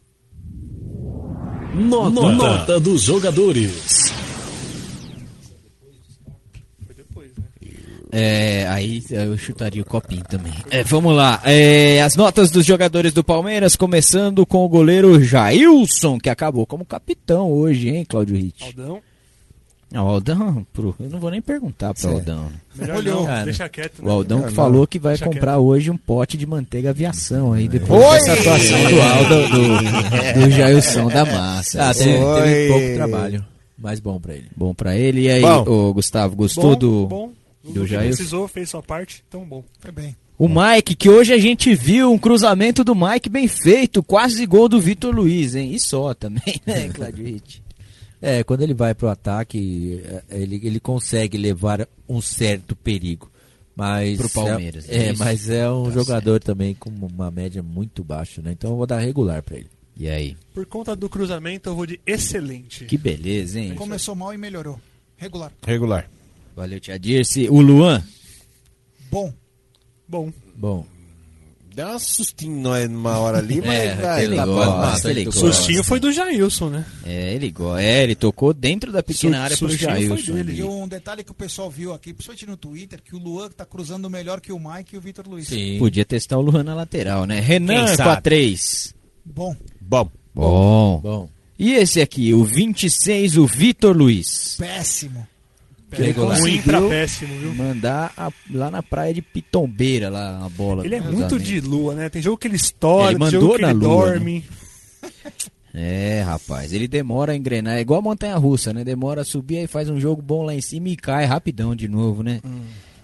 Nota, 1.75 2.21
Nota 2.31 2.79
dos 2.79 3.01
jogadores. 3.01 4.13
É, 8.11 8.65
aí 8.69 9.03
eu 9.09 9.37
chutaria 9.37 9.81
o 9.81 9.85
copinho 9.85 10.23
também. 10.23 10.53
É, 10.69 10.83
vamos 10.83 11.15
lá. 11.15 11.41
É, 11.43 12.01
as 12.01 12.15
notas 12.15 12.49
dos 12.49 12.65
jogadores 12.65 13.11
do 13.13 13.23
Palmeiras, 13.23 13.75
começando 13.75 14.45
com 14.45 14.63
o 14.65 14.69
goleiro 14.69 15.21
Jailson, 15.23 16.17
que 16.17 16.29
acabou 16.29 16.65
como 16.65 16.85
capitão 16.85 17.51
hoje, 17.51 17.89
hein, 17.89 18.05
Cláudio 18.07 18.35
Ritt? 18.37 18.63
Aldão. 18.65 18.99
Não, 19.89 20.05
o 20.05 20.09
Aldão, 20.09 20.67
pro, 20.73 20.93
eu 20.99 21.09
não 21.09 21.17
vou 21.19 21.31
nem 21.31 21.41
perguntar 21.41 21.93
pro 21.93 22.01
Certo. 22.01 22.15
Aldão. 22.15 22.47
Melhor 22.75 23.01
não, 23.03 23.45
deixa 23.45 23.69
quieto, 23.69 24.03
né? 24.03 24.09
O 24.09 24.11
Aldão 24.11 24.43
que 24.43 24.51
falou 24.51 24.85
que 24.85 24.99
vai 24.99 25.13
Deixa 25.13 25.23
comprar 25.25 25.53
quieto. 25.53 25.63
hoje 25.63 25.89
um 25.91 25.97
pote 25.97 26.35
de 26.37 26.45
manteiga 26.45 26.89
aviação 26.89 27.53
aí, 27.53 27.69
depois 27.69 28.03
Oi! 28.03 28.11
dessa 28.19 28.33
atuação 28.33 28.79
do 28.89 29.01
Aldo, 29.01 29.47
do, 29.49 30.41
do 30.41 30.51
Jailson 30.51 31.07
da 31.07 31.23
Massa. 31.25 31.89
Ah, 31.89 31.93
teve, 31.93 32.11
teve 32.11 32.67
pouco 32.67 32.95
trabalho. 32.95 33.45
Mas 33.77 33.99
bom 34.01 34.19
pra 34.19 34.33
ele. 34.33 34.47
Bom 34.57 34.73
pra 34.73 34.95
ele. 34.97 35.21
E 35.21 35.29
aí, 35.29 35.41
Bom. 35.41 35.63
ô, 35.67 35.93
Gustavo, 35.93 36.35
gostou 36.35 36.71
Bom, 36.71 36.75
do, 36.75 37.05
bom. 37.07 37.31
Do 37.73 37.85
precisou, 37.87 38.47
fez 38.47 38.69
sua 38.69 38.83
parte, 38.83 39.23
então 39.27 39.43
bom. 39.45 39.63
Foi 39.79 39.91
bem. 39.91 40.15
O 40.37 40.47
Mike, 40.47 40.95
que 40.95 41.09
hoje 41.09 41.33
a 41.33 41.37
gente 41.39 41.73
viu 41.73 42.11
um 42.11 42.17
cruzamento 42.17 42.83
do 42.83 42.93
Mike 42.93 43.27
bem 43.27 43.47
feito, 43.47 44.03
quase 44.03 44.45
gol 44.45 44.69
do 44.69 44.79
Vitor 44.79 45.13
Luiz, 45.13 45.55
hein? 45.55 45.73
E 45.73 45.79
só 45.79 46.13
também, 46.13 46.61
né, 46.65 46.89
Claudio? 46.89 47.41
É, 48.21 48.43
quando 48.43 48.61
ele 48.61 48.73
vai 48.73 48.93
pro 48.93 49.09
ataque, 49.09 50.01
é, 50.05 50.23
ele, 50.41 50.59
ele 50.63 50.79
consegue 50.79 51.37
levar 51.37 51.87
um 52.07 52.21
certo 52.21 52.75
perigo. 52.75 53.31
Mas 53.75 54.17
Pro 54.17 54.29
Palmeiras, 54.29 54.89
É, 54.89 54.95
é 54.95 54.97
é, 55.07 55.11
isso? 55.11 55.23
mas 55.23 55.49
é 55.49 55.69
um 55.69 55.85
Tá 55.85 55.91
jogador 55.91 56.39
também 56.39 56.73
com 56.73 56.89
uma 56.89 57.29
média 57.29 57.61
muito 57.61 58.03
baixa, 58.03 58.41
né? 58.41 58.51
Então 58.51 58.71
eu 58.71 58.77
vou 58.77 58.87
dar 58.87 58.97
regular 58.99 59.43
pra 59.43 59.57
ele. 59.57 59.69
E 59.95 60.09
aí? 60.09 60.35
Por 60.53 60.65
conta 60.65 60.95
do 60.95 61.07
cruzamento, 61.07 61.69
eu 61.69 61.75
vou 61.75 61.85
de 61.85 61.99
excelente. 62.05 62.85
Que 62.85 62.97
beleza, 62.97 63.59
hein? 63.59 63.75
Começou 63.75 64.15
mal 64.15 64.33
e 64.33 64.37
melhorou. 64.37 64.79
Regular. 65.15 65.51
Regular. 65.65 66.09
Valeu, 66.57 66.79
Tia 66.79 66.97
Dirce. 66.99 67.47
O 67.49 67.61
Luan? 67.61 68.03
Bom. 69.11 69.31
Bom. 70.09 70.33
Bom. 70.55 70.85
Deu 71.75 71.87
um 71.89 71.99
sustinho 71.99 72.59
nós 72.59 72.89
numa 72.89 73.19
hora 73.19 73.37
ali, 73.37 73.61
mas 73.63 73.69
É, 73.79 73.95
vai, 73.95 74.23
ele 74.23 74.35
tá 74.35 74.45
gosta, 74.47 75.11
ele 75.11 75.21
O 75.21 75.25
gosta. 75.25 75.39
sustinho 75.39 75.83
foi 75.83 75.99
do 75.99 76.11
Jailson, 76.11 76.69
né? 76.69 76.85
É, 77.05 77.35
ele, 77.35 77.51
go- 77.51 77.77
é, 77.77 78.01
ele 78.03 78.15
tocou 78.15 78.51
dentro 78.51 78.91
da 78.91 79.03
pequena 79.03 79.37
Su- 79.37 79.43
área 79.43 79.57
pro 79.57 79.69
Jailson. 79.69 80.33
dele. 80.33 80.53
E 80.57 80.63
um 80.63 80.87
detalhe 80.87 81.23
que 81.23 81.29
o 81.29 81.35
pessoal 81.35 81.69
viu 81.69 81.93
aqui, 81.93 82.11
principalmente 82.11 82.47
no 82.47 82.57
Twitter, 82.57 82.99
que 83.03 83.15
o 83.15 83.19
Luan 83.19 83.49
tá 83.51 83.63
cruzando 83.63 84.09
melhor 84.09 84.41
que 84.41 84.51
o 84.51 84.59
Mike 84.59 84.95
e 84.95 84.97
o 84.97 85.01
Vitor 85.01 85.27
Luiz. 85.29 85.47
Podia 85.77 86.03
testar 86.03 86.39
o 86.39 86.41
Luan 86.41 86.63
na 86.63 86.73
lateral, 86.73 87.25
né? 87.27 87.39
Renan 87.39 87.95
com 87.95 88.01
a 88.09 88.19
3. 88.19 88.95
Bom. 89.23 89.55
Bom. 89.79 90.09
Bom. 90.33 90.99
Bom. 91.03 91.29
E 91.59 91.73
esse 91.73 92.01
aqui, 92.01 92.33
o 92.33 92.43
26, 92.43 93.37
o 93.37 93.45
Vitor 93.45 93.95
Luiz. 93.95 94.55
Péssimo. 94.57 95.27
Ele 95.91 96.11
Ruim 96.11 96.27
conseguiu 96.27 96.63
pra 96.63 96.81
péssimo, 96.81 97.39
viu? 97.39 97.55
mandar 97.55 98.11
a- 98.17 98.31
lá 98.51 98.69
na 98.69 98.83
praia 98.83 99.13
de 99.13 99.21
Pitombeira, 99.21 100.09
lá 100.09 100.45
a 100.45 100.49
bola. 100.49 100.85
Ele 100.85 100.95
é 100.95 101.01
muito 101.01 101.39
de 101.39 101.61
lua, 101.61 101.95
né? 101.95 102.09
Tem 102.09 102.21
jogo 102.21 102.37
que 102.37 102.47
ele 102.47 102.57
estoura, 102.57 103.11
Ele 103.11 103.19
mandou 103.19 103.55
que 103.55 103.61
na 103.61 103.69
ele 103.69 103.79
lua, 103.79 104.05
né? 104.05 104.11
dorme. 104.13 104.45
É, 105.73 106.23
rapaz, 106.25 106.73
ele 106.73 106.87
demora 106.87 107.33
a 107.33 107.35
engrenar, 107.35 107.77
é 107.77 107.81
igual 107.81 107.99
a 107.99 108.03
montanha-russa, 108.03 108.73
né? 108.73 108.83
Demora 108.83 109.21
a 109.21 109.25
subir, 109.25 109.57
aí 109.59 109.67
faz 109.67 109.89
um 109.89 109.99
jogo 109.99 110.21
bom 110.21 110.43
lá 110.43 110.55
em 110.55 110.61
cima 110.61 110.89
e 110.89 110.95
cai 110.97 111.25
rapidão 111.25 111.75
de 111.75 111.87
novo, 111.87 112.23
né? 112.23 112.41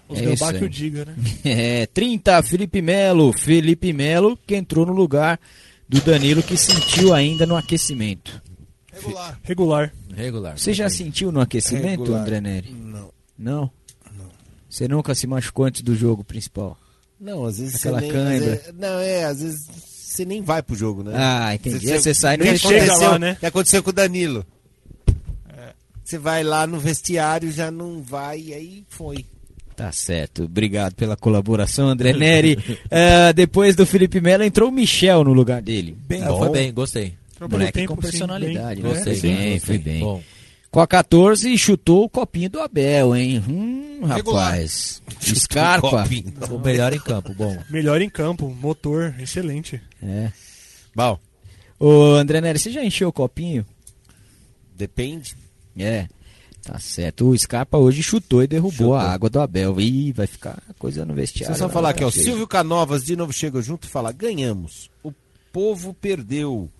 Os 0.08 0.18
É 0.20 0.32
isso 0.32 0.52
que 0.52 0.64
o 0.64 0.68
diga, 0.68 1.04
né? 1.04 1.14
É, 1.44 1.86
30, 1.86 2.42
Felipe 2.42 2.82
Melo. 2.82 3.32
Felipe 3.32 3.92
Melo 3.92 4.36
que 4.46 4.56
entrou 4.56 4.84
no 4.84 4.92
lugar 4.92 5.38
do 5.88 6.00
Danilo 6.00 6.42
que 6.42 6.56
sentiu 6.56 7.14
ainda 7.14 7.46
no 7.46 7.56
aquecimento. 7.56 8.42
Regular. 9.06 9.40
Regular. 9.42 9.92
Regular. 10.14 10.58
Você 10.58 10.72
já 10.72 10.88
sentiu 10.88 11.30
no 11.32 11.40
aquecimento, 11.40 12.00
Regular. 12.02 12.22
André 12.22 12.40
Neri? 12.40 12.70
Não. 12.72 13.10
Não? 13.38 13.70
Você 14.68 14.88
nunca 14.88 15.14
se 15.14 15.26
machucou 15.26 15.66
antes 15.66 15.82
do 15.82 15.94
jogo 15.94 16.24
principal? 16.24 16.76
Não, 17.20 17.44
às 17.44 17.58
vezes 17.58 17.76
Aquela 17.76 18.00
você 18.00 18.12
nem, 18.12 18.38
vezes- 18.40 18.74
não, 18.76 18.98
é, 18.98 19.24
às 19.24 19.40
vezes 19.40 19.66
você 19.68 20.24
nem 20.24 20.42
vai 20.42 20.62
pro 20.62 20.74
jogo, 20.76 21.02
né? 21.04 21.12
Ah, 21.14 21.54
entendi. 21.54 21.90
Aí 21.92 22.00
você 22.00 22.12
sai 22.12 22.36
no 22.36 22.42
O 22.42 22.46
que 22.46 22.52
vestiário. 22.52 22.82
aconteceu- 22.84 23.10
lá, 23.10 23.18
né? 23.18 23.32
O 23.32 23.36
que 23.36 23.46
aconteceu 23.46 23.82
com 23.82 23.90
o 23.90 23.92
Danilo? 23.92 24.44
Você 26.04 26.18
vai 26.18 26.42
lá 26.44 26.66
no 26.66 26.78
vestiário, 26.78 27.50
já 27.50 27.70
não 27.70 28.02
vai, 28.02 28.38
e 28.40 28.52
aí 28.54 28.84
foi. 28.88 29.24
Tá 29.74 29.90
certo. 29.90 30.44
Obrigado 30.44 30.94
pela 30.94 31.16
colaboração, 31.16 31.88
André 31.88 32.12
Neri. 32.12 32.58
Ah, 32.90 33.32
depois 33.32 33.74
do 33.74 33.86
Felipe 33.86 34.20
Melo 34.20 34.44
entrou 34.44 34.68
o 34.68 34.72
Michel 34.72 35.24
no 35.24 35.32
lugar 35.32 35.62
dele. 35.62 35.96
Bem 36.06 36.22
Ah, 36.22 36.28
bom. 36.28 36.38
foi 36.40 36.50
bem, 36.50 36.72
gostei. 36.72 37.14
Moleque 37.40 37.72
tempo, 37.72 37.94
com 37.96 38.02
sim, 38.02 38.08
personalidade, 38.10 38.80
bem. 38.82 38.90
né? 38.90 38.96
Gostei, 38.96 39.14
Foi 39.16 39.28
bem, 39.30 39.52
gostei. 39.52 39.60
foi 39.60 39.78
bem. 39.78 40.00
Bom. 40.00 40.22
Com 40.70 40.80
a 40.80 40.86
14 40.88 41.56
chutou 41.56 42.04
o 42.04 42.08
copinho 42.10 42.50
do 42.50 42.60
Abel, 42.60 43.14
hein? 43.14 43.42
Hum, 43.48 44.00
rapaz. 44.06 45.00
Scarpa. 45.22 46.04
O 46.50 46.58
melhor 46.58 46.92
em 46.92 46.98
campo, 47.00 47.32
bom. 47.34 47.56
Melhor 47.70 48.00
em 48.02 48.10
campo, 48.10 48.48
motor, 48.60 49.14
excelente. 49.20 49.80
É. 50.02 50.32
Bom, 50.94 51.18
Ô, 51.78 52.14
André 52.14 52.40
Nery, 52.40 52.58
você 52.58 52.70
já 52.70 52.84
encheu 52.84 53.08
o 53.08 53.12
copinho? 53.12 53.64
depende. 54.76 55.36
É. 55.76 56.08
Tá 56.62 56.78
certo. 56.78 57.28
O 57.28 57.38
Scarpa 57.38 57.76
hoje 57.76 58.02
chutou 58.02 58.42
e 58.42 58.46
derrubou 58.46 58.72
Chutou. 58.72 58.94
a 58.94 59.12
água 59.12 59.28
do 59.28 59.38
Abel. 59.40 59.78
Ih, 59.80 60.12
vai 60.12 60.26
ficar 60.26 60.62
coisa 60.78 61.04
no 61.04 61.14
Deixa 61.14 61.32
vestiário. 61.32 61.54
eu 61.54 61.58
só 61.58 61.68
falar 61.68 61.90
aqui, 61.90 62.02
ó. 62.02 62.10
Silvio 62.10 62.46
Canovas 62.46 63.04
de 63.04 63.14
novo 63.14 63.32
chega 63.32 63.60
junto 63.60 63.86
e 63.86 63.90
fala: 63.90 64.10
ganhamos. 64.12 64.88
O 65.02 65.12
povo 65.52 65.92
perdeu. 65.94 66.70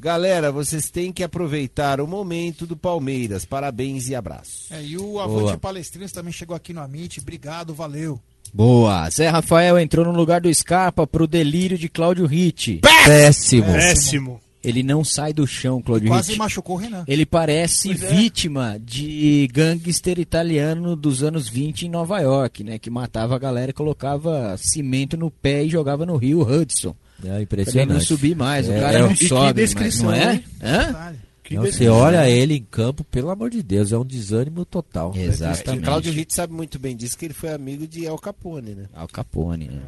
Galera, 0.00 0.50
vocês 0.50 0.88
têm 0.88 1.12
que 1.12 1.22
aproveitar 1.22 2.00
o 2.00 2.06
momento 2.06 2.66
do 2.66 2.74
Palmeiras. 2.74 3.44
Parabéns 3.44 4.08
e 4.08 4.14
abraços. 4.14 4.70
É, 4.70 4.82
e 4.82 4.96
o 4.96 5.02
Boa. 5.02 5.24
Avante 5.24 5.58
Palestrinos 5.58 6.10
também 6.10 6.32
chegou 6.32 6.56
aqui 6.56 6.72
no 6.72 6.80
Amit. 6.80 7.20
Obrigado, 7.20 7.74
valeu. 7.74 8.18
Boa. 8.52 9.10
Zé 9.10 9.28
Rafael 9.28 9.78
entrou 9.78 10.04
no 10.06 10.12
lugar 10.12 10.40
do 10.40 10.52
Scarpa 10.54 11.06
pro 11.06 11.26
delírio 11.26 11.76
de 11.76 11.88
Cláudio 11.90 12.24
Ritt. 12.24 12.80
Péssimo. 13.04 13.66
Péssimo. 13.66 14.40
Ele 14.64 14.82
não 14.82 15.04
sai 15.04 15.32
do 15.34 15.46
chão, 15.46 15.80
Cláudio 15.82 16.08
Quase 16.08 16.28
Ritt. 16.28 16.38
machucou 16.38 16.76
o 16.76 16.78
Renan. 16.78 17.04
Ele 17.06 17.24
parece 17.26 17.88
Pois 17.88 18.02
é. 18.02 18.14
vítima 18.14 18.78
de 18.82 19.48
gangster 19.52 20.18
italiano 20.18 20.96
dos 20.96 21.22
anos 21.22 21.46
20 21.48 21.82
em 21.86 21.90
Nova 21.90 22.18
York, 22.20 22.64
né? 22.64 22.78
Que 22.78 22.88
matava 22.90 23.36
a 23.36 23.38
galera 23.38 23.70
e 23.70 23.74
colocava 23.74 24.56
cimento 24.58 25.16
no 25.16 25.30
pé 25.30 25.62
e 25.64 25.68
jogava 25.68 26.04
no 26.06 26.16
rio 26.16 26.40
Hudson. 26.40 26.94
É 27.24 27.28
Pra 27.28 27.34
ele 27.34 27.42
impressionante. 27.44 27.92
não 27.92 28.00
subir 28.00 28.34
mais. 28.36 28.68
O 28.68 28.72
É, 28.72 28.80
cara 28.80 28.98
é, 28.98 29.02
não 29.02 29.14
que 29.14 29.28
sobe 29.28 29.42
mais, 29.44 29.54
descrição, 29.56 30.06
não 30.06 30.14
é? 30.14 30.42
Hã? 30.62 31.14
Que 31.42 31.54
Não, 31.56 31.62
você 31.64 31.88
olha 31.88 32.30
ele 32.30 32.54
em 32.54 32.62
campo, 32.62 33.02
pelo 33.02 33.28
amor 33.28 33.50
de 33.50 33.60
Deus, 33.62 33.90
é 33.90 33.98
um 33.98 34.04
desânimo 34.04 34.64
total. 34.64 35.12
O 35.12 35.18
Exatamente. 35.18 35.84
Cláudio 35.84 36.12
Ritt 36.12 36.32
sabe 36.32 36.52
muito 36.52 36.78
bem 36.78 36.96
disso, 36.96 37.18
que 37.18 37.24
ele 37.24 37.34
foi 37.34 37.52
amigo 37.52 37.86
de 37.88 38.06
Al 38.06 38.18
Capone, 38.18 38.74
né? 38.74 38.84
Al 38.94 39.08
Capone, 39.08 39.66
né? 39.68 39.82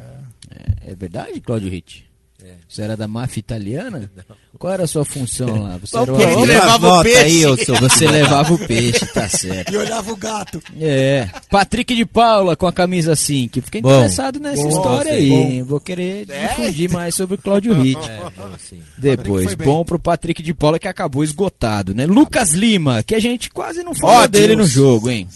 É, 0.51 0.91
é 0.91 0.95
verdade, 0.97 1.41
Cláudio 1.41 1.71
Ritt? 1.71 2.05
Você 2.69 2.83
era 2.83 2.97
da 2.97 3.07
máfia 3.07 3.41
italiana? 3.41 4.11
Qual 4.59 4.73
era 4.73 4.85
a 4.85 4.87
sua 4.87 5.05
função 5.05 5.63
lá? 5.63 5.77
Você, 5.79 5.97
era 5.97 6.13
o 6.13 6.17
Ele 6.17 6.25
amigo- 6.25 6.45
levava 6.45 6.89
o 6.89 7.03
peixe. 7.03 7.19
aí, 7.19 7.43
Você 7.81 8.07
levava 8.07 8.55
o 8.55 8.59
peixe, 8.59 9.07
tá 9.07 9.29
certo. 9.29 9.73
E 9.73 9.77
olhava 9.77 10.13
o 10.13 10.17
gato. 10.17 10.63
É. 10.81 11.29
Patrick 11.51 11.95
de 11.95 12.05
Paula 12.07 12.55
com 12.57 12.67
a 12.67 12.73
camisa 12.73 13.15
5. 13.17 13.61
Fiquei 13.63 13.81
Bom. 13.83 13.91
interessado 13.91 14.39
nessa 14.41 14.63
Bom, 14.63 14.69
história 14.69 15.13
aí. 15.13 15.63
Vou 15.63 15.81
querer 15.81 16.27
difundir 16.27 16.91
mais 16.91 17.15
sobre 17.15 17.35
o 17.35 17.39
Cláudio 17.39 17.75
Ritt. 17.75 18.01
É, 18.09 18.19
bom, 18.37 18.55
assim. 18.55 18.83
Depois, 18.97 19.55
bom 19.55 19.85
pro 19.85 19.99
Patrick 19.99 20.43
de 20.43 20.55
Paula 20.55 20.79
que 20.79 20.89
acabou 20.89 21.23
esgotado, 21.25 21.95
né? 21.95 22.07
Lucas 22.07 22.53
Lima, 22.53 23.03
que 23.03 23.15
a 23.15 23.21
gente 23.21 23.51
quase 23.51 23.83
não 23.83 23.95
falou 23.95 24.17
Ótimo. 24.17 24.29
dele 24.29 24.57
no 24.57 24.65
jogo, 24.67 25.11
hein? 25.11 25.29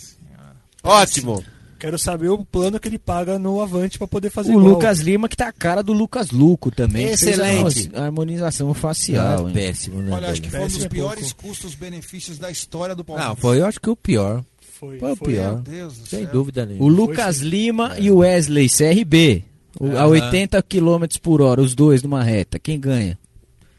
Ótimo. 0.82 1.42
Quero 1.78 1.98
saber 1.98 2.28
o 2.30 2.44
plano 2.44 2.80
que 2.80 2.88
ele 2.88 2.98
paga 2.98 3.38
no 3.38 3.60
Avante 3.60 3.98
pra 3.98 4.06
poder 4.06 4.30
fazer 4.30 4.50
O 4.50 4.58
igual. 4.58 4.74
Lucas 4.74 4.98
Lima 5.00 5.28
que 5.28 5.36
tá 5.36 5.48
a 5.48 5.52
cara 5.52 5.82
do 5.82 5.92
Lucas 5.92 6.30
Luco 6.30 6.70
também. 6.70 7.06
a 7.08 7.10
Excelente. 7.12 7.90
harmo- 7.94 8.04
harmonização 8.04 8.72
facial, 8.72 9.46
Ah, 9.46 9.50
péssimo, 9.52 10.00
né? 10.00 10.12
Olha, 10.14 10.28
acho 10.30 10.40
que 10.40 10.50
foi 10.50 10.60
um 10.60 10.66
dos 10.68 10.84
é 10.84 10.88
piores 10.88 11.32
pouco. 11.34 11.48
custos-benefícios 11.48 12.38
da 12.38 12.50
história 12.50 12.94
do 12.94 13.04
Palmeiras. 13.04 13.28
Não, 13.34 13.36
foi, 13.36 13.60
eu 13.60 13.66
acho 13.66 13.80
que 13.80 13.90
o 13.90 13.96
pior. 13.96 14.42
Foi, 14.78 14.98
Foi 14.98 15.12
o 15.12 15.16
foi. 15.16 15.28
pior. 15.34 15.52
Meu 15.54 15.62
Deus 15.62 15.98
do 15.98 16.06
Sem 16.08 16.22
céu. 16.24 16.32
dúvida 16.32 16.62
O 16.62 16.66
nenhuma. 16.66 16.88
Lucas 16.90 17.38
Lima 17.38 17.98
e 17.98 18.10
o 18.10 18.18
Wesley 18.18 18.68
CRB. 18.68 19.44
O- 19.78 19.88
a 19.88 20.00
Aham. 20.04 20.06
80 20.08 20.62
km 20.62 21.04
por 21.22 21.42
hora, 21.42 21.60
os 21.60 21.74
dois 21.74 22.02
numa 22.02 22.22
reta. 22.22 22.58
Quem 22.58 22.80
ganha? 22.80 23.18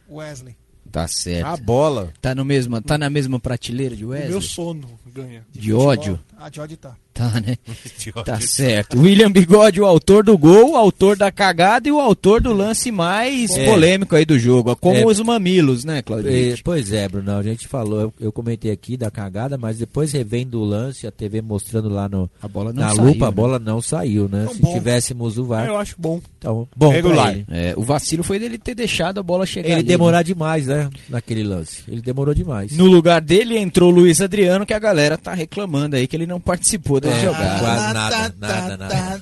Wesley. 0.09 0.55
Tá 0.91 1.07
certo. 1.07 1.45
A 1.47 1.57
bola. 1.57 2.11
Tá, 2.21 2.33
no 2.33 2.45
mesmo, 2.45 2.81
tá 2.81 2.97
na 2.97 3.09
mesma 3.09 3.39
prateleira 3.39 3.95
de 3.95 4.05
O 4.05 4.09
Wesley? 4.09 4.29
meu 4.29 4.41
sono 4.41 4.87
ganha. 5.13 5.45
De 5.51 5.73
ódio? 5.73 6.19
Ah, 6.36 6.36
de 6.51 6.61
ódio 6.61 6.77
tá. 6.77 6.95
Tá, 7.13 7.41
né? 7.41 7.57
Tá 8.23 8.39
certo. 8.39 8.97
William 8.99 9.31
Bigode, 9.31 9.81
o 9.81 9.85
autor 9.85 10.23
do 10.23 10.37
gol, 10.37 10.71
o 10.73 10.75
autor 10.75 11.17
da 11.17 11.31
cagada 11.31 11.87
e 11.89 11.91
o 11.91 11.99
autor 11.99 12.39
do 12.41 12.53
lance 12.53 12.91
mais 12.91 13.57
É. 13.57 13.65
polêmico 13.65 14.15
aí 14.15 14.23
do 14.23 14.37
jogo. 14.37 14.75
Como 14.75 14.97
É. 14.97 15.05
os 15.05 15.19
mamilos, 15.19 15.83
né, 15.83 16.01
Claudio? 16.03 16.31
É, 16.31 16.55
pois 16.63 16.93
é, 16.93 17.07
Bruno, 17.09 17.31
a 17.35 17.41
gente 17.41 17.67
falou, 17.67 17.99
eu, 18.01 18.13
eu 18.19 18.31
comentei 18.31 18.69
aqui 18.71 18.95
da 18.95 19.09
cagada, 19.09 19.57
mas 19.57 19.79
depois 19.79 20.11
revendo 20.11 20.59
o 20.61 20.63
lance, 20.63 21.07
a 21.07 21.11
TV 21.11 21.41
mostrando 21.41 21.89
lá 21.89 22.07
no, 22.07 22.29
A 22.41 22.47
bola 22.47 22.71
não 22.71 22.83
na 22.83 22.89
saiu, 22.95 23.03
lupa, 23.05 23.25
a 23.25 23.29
né? 23.29 23.35
bola 23.35 23.59
não 23.59 23.81
saiu, 23.81 24.29
né? 24.29 24.45
Tão 24.45 24.53
Se 24.53 24.61
bom. 24.61 24.73
tivéssemos 24.73 25.37
o 25.39 25.43
VAR, 25.45 25.67
eu 25.67 25.77
acho 25.77 25.95
bom. 25.97 26.21
então, 26.37 26.67
bom 26.75 26.89
Regular. 26.91 27.35
É, 27.49 27.73
o 27.75 27.81
vacilo 27.81 28.23
foi 28.23 28.37
dele 28.37 28.59
ter 28.59 28.75
deixado 28.75 29.19
a 29.19 29.23
bola 29.23 29.45
chegar 29.45 29.69
Ele 29.69 29.75
ali, 29.79 29.83
demorar 29.87 30.17
né? 30.19 30.23
demais, 30.23 30.67
né? 30.67 30.87
Naquele 31.09 31.43
lance. 31.43 31.81
Ele 31.87 32.01
demorou 32.01 32.33
demais. 32.35 32.77
No 32.77 32.85
lugar 32.85 33.21
dele 33.21 33.57
entrou 33.57 33.91
o 33.91 33.95
Luiz 33.95 34.21
Adriano, 34.21 34.65
que 34.67 34.73
a 34.73 34.79
galera 34.79 35.17
tá 35.17 35.33
reclamando 35.33 35.95
aí 35.95 36.05
que 36.05 36.15
ele 36.15 36.26
não 36.27 36.39
participou 36.39 36.99
da 36.99 37.09
É, 37.09 37.19
jogada. 37.21 37.59
quase 37.59 37.93
nada, 37.93 38.35
nada, 38.39 38.77
nada. 38.77 39.17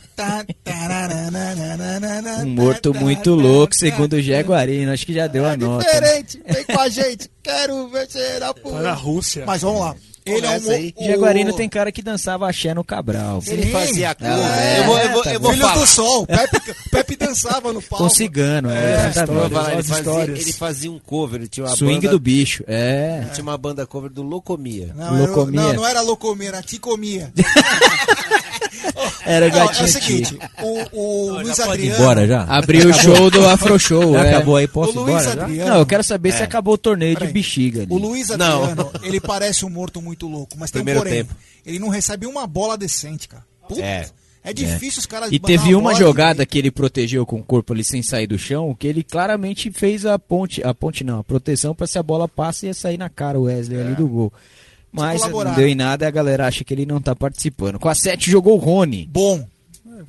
Um 2.43 2.49
morto 2.49 2.93
muito 2.93 3.33
louco, 3.33 3.73
segundo 3.75 4.13
o 4.13 4.21
Jaguarino. 4.21 4.91
Acho 4.91 5.05
que 5.05 5.13
já 5.13 5.27
deu 5.27 5.45
a 5.45 5.55
nota. 5.55 5.85
né? 5.85 5.93
Diferente, 5.93 6.41
vem 6.45 6.63
com 6.65 6.79
a 6.79 6.89
gente. 6.89 7.29
Quero 7.41 7.87
ver 7.89 8.09
cheirar 8.09 8.53
Tá 8.53 8.59
por. 8.61 8.81
na 8.81 8.93
Rússia. 8.93 9.43
Mas 9.45 9.61
vamos 9.61 9.79
lá. 9.81 9.95
Ele 10.25 10.45
é 10.45 10.49
um. 10.59 10.69
Aí. 10.71 10.93
o- 10.97 11.05
Jaguarino 11.05 11.53
tem 11.53 11.69
cara 11.69 11.91
que 11.91 12.01
dançava 12.01 12.49
axé 12.49 12.73
no 12.73 12.83
Cabral. 12.83 13.43
Ele 13.45 13.71
fazia 13.71 14.09
a 14.09 14.15
cor. 14.15 14.25
É, 14.27 14.79
eu 14.79 14.83
vou, 14.85 14.97
eu 14.99 15.09
vou, 15.11 15.23
eu 15.25 15.39
vou 15.39 15.51
Filhos 15.51 15.67
falar. 15.69 15.79
do 15.81 15.87
Sol. 15.87 16.25
Pepe, 16.27 16.75
Pepe 16.89 17.15
dançava 17.15 17.71
no 17.71 17.81
palco. 17.81 18.03
Com 18.05 18.09
cigano, 18.09 18.69
é, 18.71 19.09
exatamente. 19.09 19.49
falar, 19.53 19.73
ele, 19.73 19.83
fazia, 19.83 20.23
ele 20.23 20.53
fazia 20.53 20.91
um 20.91 20.97
cover, 20.99 21.41
ele 21.41 21.47
tinha 21.47 21.65
uma 21.65 21.75
Swing 21.75 21.95
banda, 22.01 22.09
do 22.09 22.19
bicho, 22.19 22.63
é. 22.67 23.25
Tinha 23.33 23.43
uma 23.43 23.57
banda 23.57 23.85
cover 23.85 24.09
do 24.09 24.23
Locomia. 24.23 24.91
Não, 24.95 25.15
era, 25.15 25.27
Locomia. 25.27 25.61
não, 25.61 25.73
não 25.73 25.87
era 25.87 26.01
locomia, 26.01 26.47
era 26.49 26.61
ticomia. 26.63 27.31
Era 29.25 29.49
Não, 29.49 29.57
é 29.57 29.63
o 29.63 29.67
gatinho 29.67 29.87
seguinte, 29.87 30.39
o, 30.61 30.99
o 30.99 31.29
Luiz 31.41 31.57
Pode 31.57 31.61
ir 31.69 31.71
Adriano. 31.71 31.95
embora 32.01 32.27
já? 32.27 32.43
Abriu 32.43 32.89
o 32.89 32.93
show 32.93 33.29
do 33.31 33.47
Afro 33.47 33.79
Show, 33.79 34.13
Já 34.13 34.25
é. 34.25 34.29
acabou 34.35 34.55
aí, 34.55 34.67
posso 34.67 34.99
o 34.99 35.03
Luiz 35.03 35.21
embora 35.23 35.35
já? 35.35 35.43
Adriano. 35.43 35.69
Não, 35.71 35.79
eu 35.79 35.85
quero 35.85 36.03
saber 36.03 36.31
se 36.31 36.41
É. 36.41 36.43
acabou 36.43 36.75
o 36.75 36.77
torneio 36.77 37.15
de 37.17 37.27
bexiga 37.27 37.81
ali. 37.81 37.91
O 37.93 37.97
Luiz 37.97 38.29
Não. 38.29 38.63
Adriano, 38.63 38.91
ele 39.03 39.19
parece 39.19 39.65
um 39.65 39.69
morto 39.69 40.01
muito 40.01 40.27
louco, 40.27 40.55
mas 40.57 40.71
tem 40.71 40.81
um 40.81 40.85
Primeiro 40.85 40.99
porém. 41.07 41.23
tempo. 41.23 41.35
Ele 41.65 41.79
não 41.79 41.89
recebe 41.89 42.25
uma 42.27 42.45
bola 42.47 42.77
decente, 42.77 43.27
cara. 43.27 43.43
Puta, 43.67 43.81
É. 43.81 44.05
é. 44.43 44.53
difícil 44.53 44.99
os 44.99 45.05
caras 45.07 45.31
E 45.31 45.39
teve 45.39 45.73
uma 45.73 45.95
jogada 45.95 46.45
que 46.45 46.57
ele 46.59 46.69
protegeu 46.69 47.25
com 47.25 47.37
o 47.37 47.43
corpo 47.43 47.73
ali 47.73 47.83
sem 47.83 48.03
sair 48.03 48.27
do 48.27 48.37
chão, 48.37 48.75
que 48.77 48.85
ele 48.87 49.03
claramente 49.03 49.71
fez 49.71 50.05
a 50.05 50.19
ponte, 50.19 50.63
a 50.63 50.73
ponte 50.73 51.03
não, 51.03 51.19
a 51.19 51.23
proteção 51.23 51.73
pra 51.73 51.87
se 51.87 51.97
a 51.97 52.03
bola 52.03 52.27
passa 52.27 52.67
ia 52.67 52.73
sair 52.73 52.97
na 52.97 53.09
cara 53.09 53.39
o 53.39 53.43
Wesley 53.43 53.81
ali 53.81 53.95
do 53.95 54.07
gol. 54.07 54.31
Mas 54.95 55.21
não 55.21 55.53
deu 55.55 55.67
em 55.67 55.75
nada 55.75 56.05
e 56.05 56.07
a 56.07 56.11
galera 56.11 56.47
acha 56.47 56.63
que 56.63 56.73
ele 56.73 56.85
não 56.85 56.99
tá 57.01 57.15
participando. 57.15 57.79
Com 57.79 57.89
a 57.89 57.95
7 57.95 58.29
jogou 58.31 58.55
o 58.55 58.59
Rony. 58.59 59.07
Bom. 59.11 59.45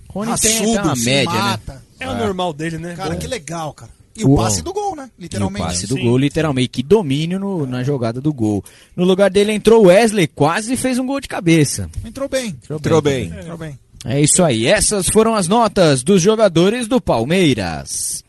Rony 0.08 0.32
tem 0.40 0.52
raçudo, 0.58 0.78
até 0.78 0.82
uma 0.82 0.96
média, 0.96 1.32
né? 1.32 1.38
mata. 1.40 1.82
É 2.00 2.08
o 2.08 2.14
normal 2.16 2.52
dele, 2.52 2.78
né? 2.78 2.94
Cara, 2.94 3.10
Bom. 3.14 3.18
que 3.18 3.26
legal, 3.26 3.72
cara. 3.72 3.90
E 4.16 4.24
Uau. 4.24 4.32
o 4.32 4.36
passe 4.36 4.62
do 4.62 4.72
gol, 4.72 4.96
né? 4.96 5.10
E 5.18 5.20
o 5.20 5.22
Literalmente. 5.24 5.66
passe 5.66 5.86
do 5.86 5.94
Sim. 5.94 6.04
gol, 6.04 6.16
literalmente. 6.16 6.68
Que 6.68 6.82
domínio 6.82 7.38
no- 7.38 7.66
na 7.66 7.82
jogada 7.82 8.18
do 8.20 8.32
gol. 8.32 8.64
No 8.96 9.04
lugar 9.04 9.28
dele 9.30 9.52
entrou 9.52 9.82
o 9.84 9.86
Wesley, 9.88 10.26
quase 10.26 10.74
fez 10.76 10.98
um 10.98 11.06
gol 11.06 11.20
de 11.20 11.28
cabeça. 11.28 11.90
Entrou 12.04 12.26
bem. 12.28 12.56
Entrou 12.70 13.02
bem. 13.02 13.26
Entrou 13.26 13.58
bem. 13.58 13.78
É 14.06 14.20
isso 14.20 14.42
aí. 14.42 14.66
Essas 14.66 15.08
foram 15.08 15.34
as 15.34 15.48
notas 15.48 16.02
dos 16.02 16.22
jogadores 16.22 16.86
do 16.88 17.00
Palmeiras. 17.00 18.24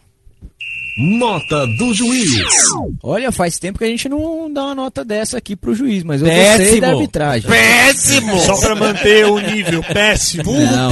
Nota 0.97 1.67
do 1.67 1.93
juiz. 1.93 2.41
Olha, 3.03 3.31
faz 3.31 3.59
tempo 3.59 3.77
que 3.77 3.85
a 3.85 3.87
gente 3.87 4.09
não 4.09 4.51
dá 4.51 4.65
uma 4.65 4.75
nota 4.75 5.05
dessa 5.05 5.37
aqui 5.37 5.55
pro 5.55 5.75
juiz, 5.75 6.03
mas 6.03 6.21
eu 6.21 6.27
péssimo. 6.27 6.57
gostei 6.57 6.81
da 6.81 6.89
arbitragem. 6.89 7.49
Péssimo! 7.49 8.39
Só 8.39 8.57
pra 8.57 8.75
manter 8.75 9.25
o 9.25 9.39
nível, 9.39 9.83
péssimo. 9.83 10.53
Não, 10.53 10.91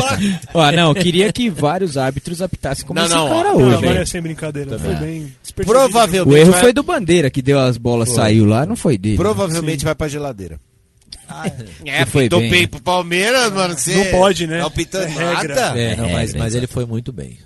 ó, 0.53 0.71
não, 0.71 0.89
eu 0.89 0.95
queria 0.95 1.33
que 1.33 1.49
vários 1.49 1.97
árbitros 1.97 2.39
apitassem 2.39 2.85
como 2.85 2.99
não, 2.99 3.07
esse 3.07 3.15
não, 3.15 3.27
cara 3.27 3.49
não, 3.49 3.55
hoje. 3.55 3.75
Agora 3.77 4.01
é 4.01 4.05
sem 4.05 4.21
brincadeira, 4.21 4.77
foi 4.77 4.95
bem... 4.95 5.33
Provavelmente... 5.55 6.29
O 6.29 6.37
erro 6.37 6.51
vai... 6.51 6.61
foi 6.61 6.73
do 6.73 6.83
Bandeira, 6.83 7.31
que 7.31 7.41
deu 7.41 7.59
as 7.59 7.77
bolas, 7.77 8.09
foi. 8.09 8.17
saiu 8.17 8.45
lá, 8.45 8.63
não 8.63 8.75
foi 8.75 8.99
dele. 8.99 9.17
Provavelmente 9.17 9.79
Sim. 9.79 9.85
vai 9.85 9.95
pra 9.95 10.07
geladeira. 10.07 10.59
Ah, 11.27 11.47
é, 11.83 12.01
é 12.01 12.05
foi 12.05 12.29
bem. 12.29 12.49
bem 12.49 12.67
pro 12.67 12.79
Palmeiras, 12.79 13.51
mano. 13.51 13.73
Você 13.75 13.95
não 13.95 14.05
pode, 14.19 14.45
né? 14.45 14.63
Pitando 14.69 15.19
é 15.19 15.33
nada. 15.33 15.79
É, 15.79 15.95
não, 15.95 16.09
mas, 16.11 16.35
mas 16.35 16.53
ele 16.53 16.67
foi 16.67 16.85
muito 16.85 17.11
bem. 17.11 17.39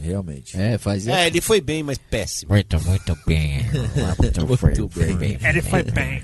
Realmente. 0.00 0.58
É, 0.58 0.78
fazia. 0.78 1.14
É, 1.14 1.26
ele 1.26 1.40
foi 1.40 1.60
bem, 1.60 1.82
mas 1.82 1.98
péssimo. 1.98 2.52
Muito, 2.52 2.80
muito 2.84 3.18
bem. 3.26 3.64
Muito, 4.18 4.46
muito 4.46 4.88
foi, 4.90 5.14
bem. 5.14 5.16
bem. 5.16 5.38
Ele 5.42 5.62
foi 5.62 5.82
bem. 5.82 6.22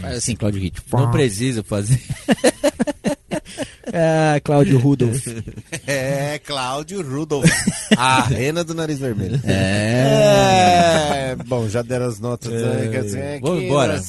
Faz 0.00 0.16
assim, 0.16 0.36
Claudio 0.36 0.60
Hit. 0.60 0.80
Não 0.92 1.10
precisa 1.10 1.62
fazer. 1.62 2.00
ah, 3.92 4.40
Cláudio 4.42 4.78
Rudolf. 4.78 5.26
É, 5.86 6.38
Cláudio 6.44 7.02
Rudolf. 7.02 7.50
A 7.96 8.22
rena 8.22 8.62
do 8.62 8.74
nariz 8.74 8.98
vermelho. 8.98 9.40
É. 9.44 11.32
é. 11.32 11.36
Bom, 11.44 11.68
já 11.68 11.82
deram 11.82 12.06
as 12.06 12.20
notas. 12.20 12.52
É. 12.52 12.88
Quer 12.88 13.02
dizer, 13.02 13.40
Vamos 13.40 13.64
embora. 13.64 14.00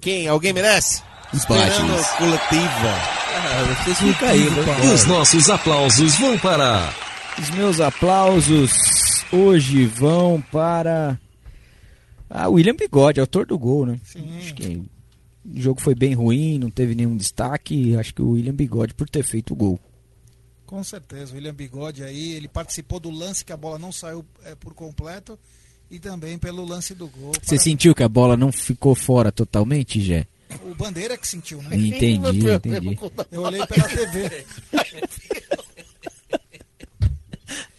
Quem? 0.00 0.28
Alguém 0.28 0.52
merece? 0.52 1.02
Esperando 1.32 2.16
coletiva. 2.16 3.24
Ah, 3.36 3.84
vocês 3.84 3.98
ficam 3.98 4.28
aí, 4.28 4.46
E 4.84 4.86
os 4.88 5.04
nossos 5.06 5.50
aplausos 5.50 6.14
vão 6.16 6.38
para 6.38 6.92
os 7.38 7.50
meus 7.50 7.80
aplausos 7.80 8.72
hoje 9.32 9.86
vão 9.86 10.40
para 10.40 11.18
a 12.30 12.48
William 12.48 12.74
Bigode, 12.74 13.20
autor 13.20 13.46
do 13.46 13.58
gol, 13.58 13.86
né? 13.86 14.00
Sim. 14.04 14.38
Acho 14.38 14.54
que 14.54 14.82
o 15.44 15.60
jogo 15.60 15.80
foi 15.80 15.94
bem 15.94 16.14
ruim, 16.14 16.58
não 16.58 16.70
teve 16.70 16.94
nenhum 16.94 17.16
destaque. 17.16 17.96
Acho 17.96 18.14
que 18.14 18.22
o 18.22 18.30
William 18.30 18.54
Bigode 18.54 18.94
por 18.94 19.08
ter 19.08 19.22
feito 19.22 19.52
o 19.52 19.56
gol. 19.56 19.80
Com 20.66 20.82
certeza, 20.82 21.32
o 21.32 21.34
William 21.36 21.54
Bigode 21.54 22.02
aí, 22.02 22.32
ele 22.32 22.48
participou 22.48 22.98
do 22.98 23.10
lance 23.10 23.44
que 23.44 23.52
a 23.52 23.56
bola 23.56 23.78
não 23.78 23.92
saiu 23.92 24.24
é, 24.44 24.54
por 24.54 24.72
completo 24.74 25.38
e 25.90 25.98
também 25.98 26.38
pelo 26.38 26.64
lance 26.64 26.94
do 26.94 27.06
gol. 27.08 27.32
Você 27.34 27.56
para... 27.56 27.64
sentiu 27.64 27.94
que 27.94 28.02
a 28.02 28.08
bola 28.08 28.36
não 28.36 28.50
ficou 28.50 28.94
fora 28.94 29.30
totalmente, 29.30 30.00
Jé? 30.00 30.26
O 30.64 30.74
Bandeira 30.74 31.16
que 31.16 31.26
sentiu, 31.26 31.60
né? 31.62 31.76
Entendi, 31.76 32.50
entendi. 32.50 32.98
Eu 33.30 33.42
olhei 33.42 33.66
pela 33.66 33.88
TV. 33.88 34.46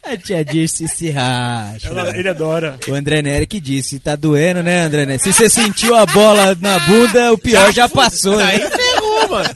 A 0.07 0.15
tia 0.15 0.45
Dirce 0.45 0.87
se 0.87 1.09
racha. 1.09 1.87
Ela, 1.87 2.15
ele 2.15 2.29
adora. 2.29 2.77
O 2.87 2.93
André 2.93 3.23
Nery 3.23 3.47
que 3.47 3.59
disse, 3.59 3.99
tá 3.99 4.15
doendo, 4.15 4.61
né, 4.61 4.83
André 4.83 5.05
Nery? 5.05 5.21
Se 5.21 5.33
você 5.33 5.49
sentiu 5.49 5.95
a 5.95 6.05
bola 6.05 6.55
na 6.61 6.77
bunda, 6.79 7.33
o 7.33 7.37
pior 7.37 7.65
já, 7.67 7.71
já 7.71 7.89
passou. 7.89 8.37
Aí 8.37 8.59
né? 8.59 8.69
ferrou, 8.69 9.29
mano. 9.29 9.49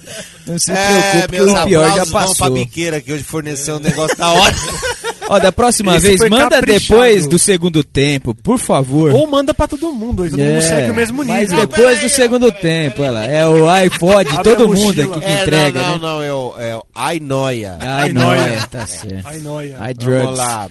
Não 0.47 0.57
se 0.57 0.71
é, 0.71 1.27
preocupe, 1.27 1.51
o 1.51 1.65
pior 1.65 1.87
já 1.89 2.05
passou. 2.07 2.11
Vamos 2.11 2.37
pra 2.37 2.49
biqueira 2.49 2.99
que 2.99 3.13
hoje 3.13 3.23
forneceu 3.23 3.75
um 3.75 3.79
negócio 3.79 4.17
da 4.17 4.29
hora. 4.29 4.55
Ó, 5.29 5.37
da 5.37 5.51
próxima 5.51 5.95
Esse 5.95 6.07
vez, 6.07 6.21
manda 6.27 6.49
caprichado. 6.57 6.79
depois 6.79 7.27
do 7.27 7.37
segundo 7.37 7.83
tempo, 7.83 8.33
por 8.33 8.57
favor. 8.57 9.13
Ou 9.13 9.27
manda 9.27 9.53
pra 9.53 9.67
todo 9.67 9.93
mundo, 9.93 10.27
todo 10.27 10.41
é, 10.41 10.53
mundo 10.53 10.61
segue 10.63 10.91
o 10.91 10.95
mesmo 10.95 11.21
nível. 11.21 11.35
Mas 11.35 11.51
depois 11.51 12.01
do 12.01 12.09
segundo 12.09 12.51
tempo, 12.51 13.03
ela. 13.03 13.23
É 13.25 13.47
o 13.47 13.69
iPod, 13.69 14.27
todo 14.43 14.67
mundo 14.67 14.99
aqui 14.99 15.19
que 15.19 15.25
é, 15.25 15.41
entrega. 15.43 15.81
Não, 15.81 15.97
não, 15.97 15.97
né? 15.97 15.99
não, 16.01 16.23
é 16.23 16.33
o, 16.33 16.53
é 16.57 16.75
o 16.77 16.83
Ainoia. 16.95 17.77
Ainoia, 17.79 18.67
tá 18.71 18.87
certo. 18.87 19.27
Ainoia. 19.27 19.77
iDrugs. 19.91 20.23
Vamos 20.23 20.37
lá. 20.39 20.69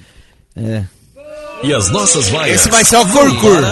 É. 0.57 0.85
E 1.63 1.73
as 1.73 1.89
nossas 1.91 2.29
vaias. 2.29 2.61
Esse 2.61 2.69
vai 2.69 2.85
ser 2.85 2.97
o 2.97 3.07
Curcur. 3.07 3.63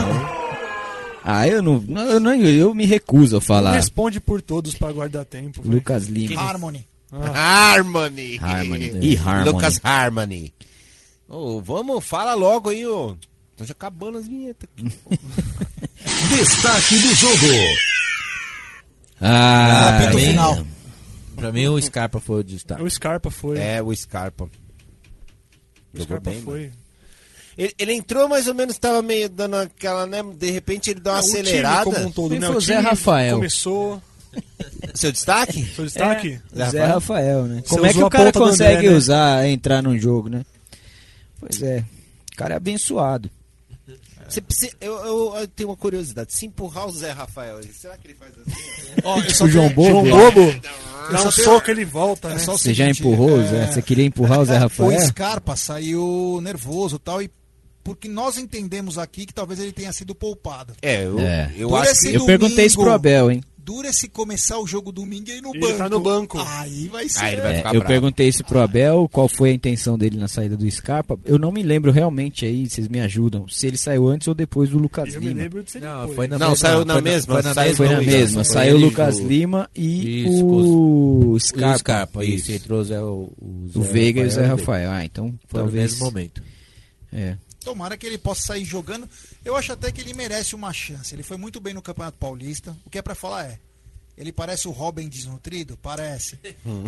Ah, 1.25 1.49
eu 1.49 1.61
não, 1.61 1.85
eu 1.88 2.20
não. 2.20 2.33
Eu 2.33 2.72
me 2.72 2.87
recuso 2.87 3.38
a 3.38 3.40
falar. 3.40 3.72
Responde 3.72 4.20
por 4.20 4.40
todos 4.40 4.75
para 4.75 4.92
guardar 4.92 5.25
tempo. 5.25 5.61
Lucas 5.64 6.07
Lima. 6.07 6.40
Harmony. 6.40 6.87
Ah. 7.12 7.72
Harmony. 7.75 8.38
Harmony. 8.40 8.99
E 9.03 9.16
Harmony. 9.16 9.51
Lucas 9.51 9.81
Harmony. 9.83 10.55
Oh, 11.28 11.60
vamos, 11.60 12.04
fala 12.04 12.34
logo 12.34 12.70
aí, 12.70 12.86
ô. 12.86 13.10
Oh. 13.10 13.16
Tô 13.56 13.64
já 13.64 13.72
acabando 13.72 14.18
as 14.18 14.28
vinhetas 14.28 14.68
aqui. 14.70 14.84
Destaque 16.36 16.98
do 16.98 17.14
jogo. 17.14 17.46
Ah, 19.20 19.98
ah 19.98 20.12
final. 20.12 20.66
Pra 21.34 21.50
mim 21.50 21.66
o 21.68 21.80
Scarpa 21.80 22.20
foi 22.20 22.40
o 22.40 22.44
destaque. 22.44 22.82
O 22.82 22.90
Scarpa 22.90 23.30
foi. 23.30 23.58
É, 23.58 23.82
o 23.82 23.94
Scarpa. 23.94 24.48
O 25.94 26.02
Scarpa 26.02 26.30
bem, 26.30 26.42
foi. 26.42 26.70
Ele, 27.56 27.74
ele, 27.78 27.92
entrou 27.94 28.28
mais 28.28 28.46
ou 28.46 28.54
menos, 28.54 28.76
tava 28.78 29.00
meio 29.00 29.30
dando 29.30 29.56
aquela, 29.56 30.06
né? 30.06 30.22
De 30.22 30.50
repente 30.50 30.90
ele 30.90 31.00
deu 31.00 31.12
uma 31.12 31.20
acelerada. 31.20 31.84
como 31.84 32.06
um 32.06 32.12
todo, 32.12 32.38
né? 32.38 32.50
O, 32.50 32.56
o 32.56 32.60
Zé 32.60 32.78
Rafael. 32.78 33.36
Começou. 33.36 34.02
Seu 34.94 35.10
destaque? 35.10 35.64
Seu 35.74 35.84
destaque? 35.84 36.38
É, 36.54 36.70
Zé, 36.70 36.84
Rafael, 36.84 37.44
né? 37.44 37.62
Você 37.64 37.74
como 37.74 37.86
é 37.86 37.92
que 37.94 38.02
o 38.02 38.10
cara 38.10 38.30
consegue 38.30 38.76
André, 38.76 38.90
né? 38.90 38.96
usar, 38.96 39.48
entrar 39.48 39.82
num 39.82 39.98
jogo, 39.98 40.28
né? 40.28 40.44
Pois 41.48 41.62
é. 41.62 41.85
O 42.32 42.37
cara 42.37 42.54
é 42.54 42.56
abençoado. 42.56 43.30
Você, 44.28 44.42
você, 44.48 44.72
eu, 44.80 44.92
eu, 44.92 45.37
eu, 45.37 45.46
tenho 45.46 45.68
uma 45.68 45.76
curiosidade. 45.76 46.32
Se 46.32 46.46
empurrar 46.46 46.88
o 46.88 46.90
Zé 46.90 47.12
Rafael, 47.12 47.61
será 47.72 47.96
que 47.96 48.09
ele 48.09 48.14
faz 48.14 48.32
assim? 48.32 49.00
oh, 49.04 49.22
tipo 49.22 49.44
o 49.44 49.48
João 49.48 49.68
Bobo? 49.68 50.09
João 50.09 50.32
Bobo? 50.32 50.61
Dá 51.12 51.22
um 51.22 51.30
soco 51.30 51.70
ele 51.70 51.85
volta, 51.85 52.30
né? 52.30 52.38
Você 52.38 52.74
já 52.74 52.90
empurrou, 52.90 53.40
é... 53.40 53.46
Zé? 53.46 53.66
Você 53.68 53.82
queria 53.82 54.04
empurrar 54.04 54.40
o 54.40 54.44
Zé 54.44 54.56
Rafael? 54.56 54.98
O 54.98 55.00
Scarpa 55.00 55.54
saiu 55.54 56.40
nervoso 56.42 56.98
tal, 56.98 57.22
e 57.22 57.30
porque 57.85 58.09
nós 58.09 58.37
entendemos 58.37 58.98
aqui 58.98 59.26
que 59.26 59.32
talvez 59.32 59.61
ele 59.61 59.70
tenha 59.70 59.92
sido 59.92 60.12
poupado. 60.12 60.74
É, 60.82 61.04
eu, 61.04 61.20
é. 61.20 61.52
eu 61.56 61.76
acho 61.76 62.00
que... 62.00 62.12
Eu 62.12 62.26
perguntei 62.26 62.66
isso 62.66 62.80
pro 62.80 62.90
Abel, 62.90 63.30
hein? 63.30 63.44
Dura 63.66 63.92
se 63.92 64.09
começar 64.09 64.61
o 64.61 64.66
jogo 64.66 64.92
domingo 64.92 65.29
e 65.29 65.38
ir 65.38 65.42
no 65.42 65.50
ele 65.50 65.59
banco. 65.59 65.79
Tá 65.79 65.88
no 65.88 65.98
banco. 65.98 66.38
Aí 66.38 66.87
vai 66.87 67.09
ser. 67.09 67.24
Aí 67.24 67.37
vai 67.37 67.57
é, 67.57 67.59
eu 67.59 67.62
bravo. 67.62 67.85
perguntei 67.85 68.29
isso 68.29 68.44
pro 68.44 68.61
Abel, 68.61 69.09
qual 69.11 69.26
foi 69.26 69.50
a 69.50 69.52
intenção 69.52 69.98
dele 69.98 70.16
na 70.16 70.29
saída 70.29 70.57
do 70.57 70.70
Scarpa. 70.70 71.18
Eu 71.24 71.37
não 71.37 71.50
me 71.50 71.64
lembro 71.64 71.90
realmente 71.90 72.46
aí, 72.46 72.70
vocês 72.70 72.87
me 72.87 73.00
ajudam, 73.00 73.48
se 73.48 73.66
ele 73.66 73.76
saiu 73.76 74.07
antes 74.07 74.29
ou 74.29 74.35
depois 74.35 74.70
do 74.70 74.79
Lucas 74.79 75.12
eu 75.12 75.20
Lima. 75.20 75.35
Me 75.35 75.42
lembro 75.42 75.64
de 75.64 75.72
ser 75.72 75.81
não, 75.81 76.09
foi 76.11 76.29
na 76.29 76.38
não 76.38 76.50
mesma, 76.50 76.68
saiu 76.68 76.85
na 76.85 77.00
mesma. 77.00 77.35
Foi 77.35 77.42
na, 77.42 77.55
saiu, 77.55 77.76
foi 77.76 77.88
na 77.88 78.00
mesma. 78.00 78.44
Saiu 78.44 78.76
o 78.76 78.81
Lucas 78.81 79.18
Lima 79.18 79.68
e 79.74 80.22
isso, 80.26 80.46
o 80.46 81.40
Scarpa. 81.40 81.74
O 81.74 81.79
Scarpa, 81.79 82.24
isso. 82.24 82.52
Entrou 82.52 82.81
o, 82.81 82.85
Zé, 82.85 83.00
o, 83.02 83.33
o, 83.74 83.83
Veiga 83.83 84.20
e 84.20 84.26
o 84.26 84.31
Zé 84.31 84.46
Rafael. 84.46 84.92
Ah, 84.92 85.05
então 85.05 85.35
foi 85.48 85.61
talvez... 85.61 85.98
no 85.98 86.05
mesmo 86.05 86.05
momento. 86.07 86.42
É. 87.12 87.37
Tomara 87.66 87.96
que 87.96 88.07
ele 88.07 88.16
possa 88.16 88.42
sair 88.42 88.64
jogando. 88.64 89.11
Eu 89.44 89.57
acho 89.57 89.72
até 89.72 89.90
que 89.90 90.00
ele 90.00 90.14
merece 90.14 90.55
uma 90.55 90.72
chance. 90.72 91.12
Ele 91.12 91.24
foi 91.24 91.37
muito 91.37 91.59
bem 91.59 91.74
no 91.74 91.83
Campeonato 91.83 92.16
Paulista. 92.16 92.76
O 92.87 92.90
que 92.90 92.96
é 92.96 93.02
para 93.02 93.16
falar 93.16 93.46
é, 93.46 93.59
ele 94.16 94.31
parece 94.31 94.68
o 94.68 94.70
Robin 94.70 95.09
desnutrido? 95.09 95.76
Parece. 95.83 96.38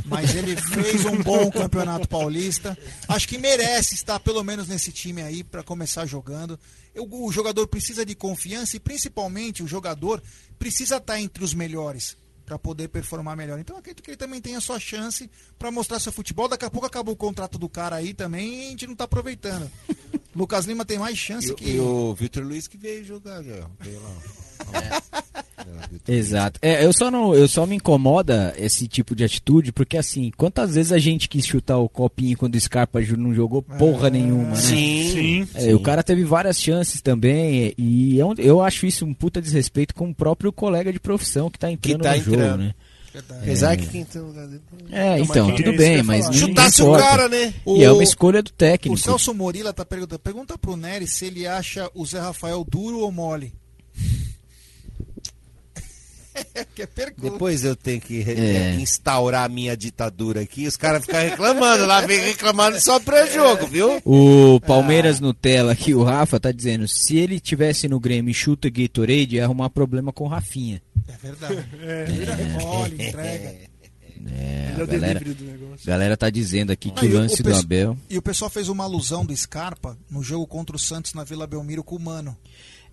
Mas 0.05 0.37
ele 0.37 0.55
fez 0.71 1.05
um 1.05 1.21
bom 1.21 1.51
campeonato 1.51 2.09
paulista. 2.09 2.79
Acho 3.09 3.27
que 3.27 3.39
merece 3.39 3.97
estar 3.97 4.21
pelo 4.21 4.45
menos 4.45 4.69
nesse 4.69 4.93
time 4.93 5.21
aí 5.21 5.43
para 5.43 5.65
começar 5.65 6.07
jogando. 6.07 6.57
O 6.97 7.33
jogador 7.33 7.67
precisa 7.67 8.07
de 8.07 8.15
confiança 8.15 8.77
e 8.77 8.81
principalmente 8.81 9.65
o 9.65 9.67
jogador 9.67 10.23
precisa 10.61 10.99
estar 10.99 11.21
entre 11.21 11.43
os 11.43 11.53
melhores 11.53 12.17
para 12.49 12.59
poder 12.59 12.89
performar 12.89 13.37
melhor. 13.37 13.59
Então 13.59 13.77
acredito 13.77 14.03
que 14.03 14.11
ele 14.11 14.17
também 14.17 14.41
tem 14.41 14.57
a 14.57 14.61
sua 14.61 14.81
chance 14.81 15.31
para 15.59 15.71
mostrar 15.71 16.01
seu 16.01 16.11
futebol. 16.11 16.49
Daqui 16.49 16.65
a 16.65 16.71
pouco 16.71 16.87
acabou 16.87 17.13
o 17.13 17.17
contrato 17.17 17.59
do 17.59 17.69
cara 17.69 17.97
aí 17.97 18.15
também 18.15 18.63
e 18.63 18.67
a 18.67 18.71
gente 18.71 18.87
não 18.87 18.95
está 18.95 19.05
aproveitando. 19.05 19.71
Lucas 20.35 20.65
Lima 20.65 20.85
tem 20.85 20.99
mais 20.99 21.19
chance 21.19 21.51
e, 21.51 21.55
que. 21.55 21.71
E 21.73 21.79
o 21.79 22.15
Vitor 22.15 22.43
Luiz 22.43 22.67
que 22.67 22.79
veio 22.79 23.05
jogar, 23.05 23.43
veio 23.43 24.01
lá. 24.03 24.17
É. 24.81 25.38
Exato. 26.07 26.59
É, 26.63 26.85
eu 26.85 26.93
só 26.93 27.11
não, 27.11 27.35
eu 27.35 27.49
só 27.49 27.67
me 27.67 27.77
incomoda 27.77 28.55
esse 28.59 28.87
tipo 28.87 29.15
de 29.15 29.25
atitude, 29.25 29.73
porque 29.73 29.97
assim, 29.97 30.31
quantas 30.37 30.75
vezes 30.75 30.93
a 30.93 30.99
gente 30.99 31.29
quis 31.29 31.47
chutar 31.47 31.79
o 31.79 31.89
copinho 31.89 32.37
quando 32.37 32.55
o 32.55 32.61
Scarpa 32.61 33.01
não 33.17 33.35
jogou 33.35 33.63
porra 33.63 34.09
é, 34.09 34.11
nenhuma, 34.11 34.51
né? 34.51 34.57
Sim, 34.57 35.11
sim, 35.13 35.49
é, 35.55 35.75
O 35.75 35.81
cara 35.81 36.03
teve 36.03 36.25
várias 36.25 36.61
chances 36.61 37.01
também, 37.01 37.75
e 37.77 38.19
eu, 38.19 38.35
eu 38.39 38.63
acho 38.63 38.87
isso 38.87 39.05
um 39.05 39.15
puta 39.15 39.41
desrespeito 39.41 39.95
com 39.95 40.11
o 40.11 40.15
próprio 40.15 40.53
colega 40.53 40.93
de 40.93 41.01
profissão 41.01 41.51
que 41.51 41.59
tá 41.59 41.71
entrando 41.71 41.99
que 41.99 42.03
tá 42.03 42.11
no 42.11 42.17
entrando. 42.17 42.39
jogo, 42.39 42.57
né? 42.59 42.75
Apesar 43.31 43.77
que 43.77 43.87
quem 43.87 44.05
tem 44.05 44.21
lugar 44.23 44.47
dele. 44.47 44.63
É, 44.91 45.19
então, 45.19 45.55
tudo 45.55 45.73
bem, 45.73 46.03
mas. 46.03 46.27
Chutasse 46.35 46.83
o 46.83 46.97
cara, 46.97 47.29
né? 47.29 47.53
E 47.67 47.83
é 47.83 47.91
uma 47.91 48.03
escolha 48.03 48.43
do 48.43 48.51
técnico. 48.51 48.95
O 48.95 48.99
Celso 48.99 49.35
Morila 49.35 49.73
tá 49.73 49.85
perguntando. 49.85 50.19
Pergunta 50.19 50.59
pro 50.59 50.77
Nery 50.77 51.07
se 51.07 51.27
ele 51.27 51.47
acha 51.47 51.91
o 51.95 52.05
Zé 52.05 52.21
Rafael 52.21 52.65
duro 52.65 53.01
ou 53.01 53.11
mole. 53.11 53.53
que 56.75 56.83
é 56.83 56.89
Depois 57.21 57.65
eu 57.65 57.75
tenho 57.77 58.01
que 58.01 58.23
é. 58.23 58.75
instaurar 58.75 59.45
a 59.45 59.49
minha 59.49 59.77
ditadura 59.77 60.41
aqui. 60.41 60.67
Os 60.67 60.77
caras 60.77 61.05
ficam 61.05 61.21
reclamando 61.21 61.87
lá, 61.87 62.01
vem 62.03 62.21
reclamando 62.21 62.81
só 62.81 62.99
pra 63.01 63.27
jogo, 63.27 63.67
viu? 63.67 64.01
O 64.05 64.61
Palmeiras 64.61 65.19
ah. 65.19 65.21
Nutella 65.23 65.73
aqui, 65.73 65.95
o 65.95 66.03
Rafa 66.03 66.39
tá 66.41 66.53
dizendo: 66.53 66.87
se 66.89 67.17
ele 67.17 67.41
tivesse 67.41 67.89
no 67.89 67.99
Grêmio 68.01 68.31
e 68.31 68.35
chuta 68.35 68.69
Gatorade, 68.71 69.37
ia 69.37 69.45
arrumar 69.45 69.71
problema 69.71 70.13
com 70.13 70.25
o 70.25 70.29
Rafinha. 70.29 70.81
É 71.09 71.17
verdade. 71.17 71.65
É, 71.83 72.05
vira 72.05 72.35
remole, 72.35 72.95
entrega. 72.95 73.69
É, 74.31 74.73
Ele 74.73 74.81
é 74.81 74.81
a 74.81 74.85
o 74.85 74.87
galera, 74.87 75.21
delivery 75.21 75.35
do 75.35 75.45
negócio. 75.45 75.87
galera 75.87 76.17
tá 76.17 76.29
dizendo 76.29 76.73
aqui 76.73 76.91
que 76.91 77.07
Ah, 77.07 77.09
o 77.09 77.13
e 77.13 77.15
o- 77.15 77.19
lance 77.19 77.41
o 77.41 77.45
do 77.45 77.55
Abel. 77.55 77.97
E 78.11 78.19
o 78.19 78.23
pessoal 78.23 78.51
fez 78.51 78.69
uma 78.69 78.85
alusão 78.85 79.25
do 79.25 79.35
Scarpa 79.35 79.97
no 80.11 80.23
jogo 80.23 80.47
contra 80.47 80.75
o 80.75 80.79
Santos 80.79 81.15
na 81.15 81.23
Vila 81.25 81.47
Belmiro 81.47 81.85
com 81.85 81.95
o 81.97 82.01
Mano. 82.01 82.37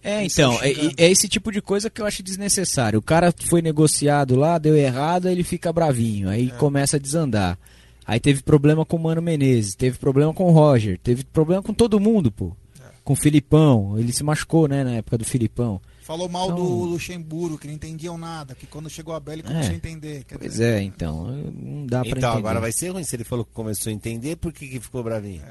É, 0.08 0.24
então, 0.24 0.54
é, 0.62 0.72
é 0.98 1.10
esse 1.10 1.28
tipo 1.28 1.52
de 1.52 1.62
coisa 1.62 1.90
que 1.90 2.00
eu 2.00 2.06
acho 2.06 2.22
desnecessário. 2.22 3.00
O 3.00 3.02
cara 3.02 3.34
foi 3.48 3.62
negociado 3.62 4.36
lá, 4.36 4.58
deu 4.60 4.76
errado, 4.78 5.28
aí 5.28 5.34
ele 5.34 5.44
fica 5.44 5.74
bravinho, 5.74 6.30
aí 6.30 6.50
É. 6.50 6.58
começa 6.58 6.98
a 6.98 7.00
desandar. 7.00 7.58
Aí 8.06 8.20
teve 8.20 8.44
problema 8.44 8.86
com 8.86 8.98
o 8.98 9.00
Mano 9.00 9.20
Menezes, 9.22 9.74
teve 9.74 9.98
problema 9.98 10.32
com 10.32 10.46
o 10.46 10.52
Roger, 10.52 11.00
teve 11.02 11.24
problema 11.24 11.64
com 11.64 11.74
todo 11.74 12.00
mundo, 12.00 12.32
pô. 12.32 12.56
É. 12.80 12.84
Com 13.04 13.14
o 13.14 13.16
Filipão, 13.16 13.98
ele 13.98 14.14
se 14.14 14.24
machucou, 14.24 14.68
né, 14.68 14.84
na 14.84 14.92
época 14.98 15.18
do 15.18 15.26
Filipão. 15.26 15.82
Falou 16.04 16.30
mal 16.30 16.46
Então- 16.52 16.58
do 16.58 16.84
Luxemburgo, 16.84 17.58
que 17.58 17.66
não 17.66 17.74
entendiam 17.74 18.16
nada, 18.16 18.54
que 18.54 18.68
quando 18.68 18.88
chegou 18.92 19.12
a 19.12 19.18
Abel 19.18 19.34
ele 19.34 19.42
começou 19.44 19.72
É. 19.72 19.74
a 19.74 19.76
entender. 19.76 20.24
Quer 20.26 20.38
Pois 20.38 20.52
dizer, 20.52 20.74
é, 20.80 20.82
então, 20.84 21.26
não 21.52 21.84
dá 21.88 22.02
pra 22.02 22.10
Então 22.10 22.20
entender. 22.30 22.38
agora 22.38 22.60
vai 22.62 22.72
ser 22.72 22.90
ruim 22.90 23.04
se 23.04 23.16
ele 23.16 23.24
falou 23.24 23.44
que 23.44 23.52
começou 23.54 23.90
a 23.90 23.94
entender, 23.94 24.36
por 24.36 24.54
que, 24.54 24.68
que 24.68 24.80
ficou 24.80 25.02
bravinho? 25.04 25.42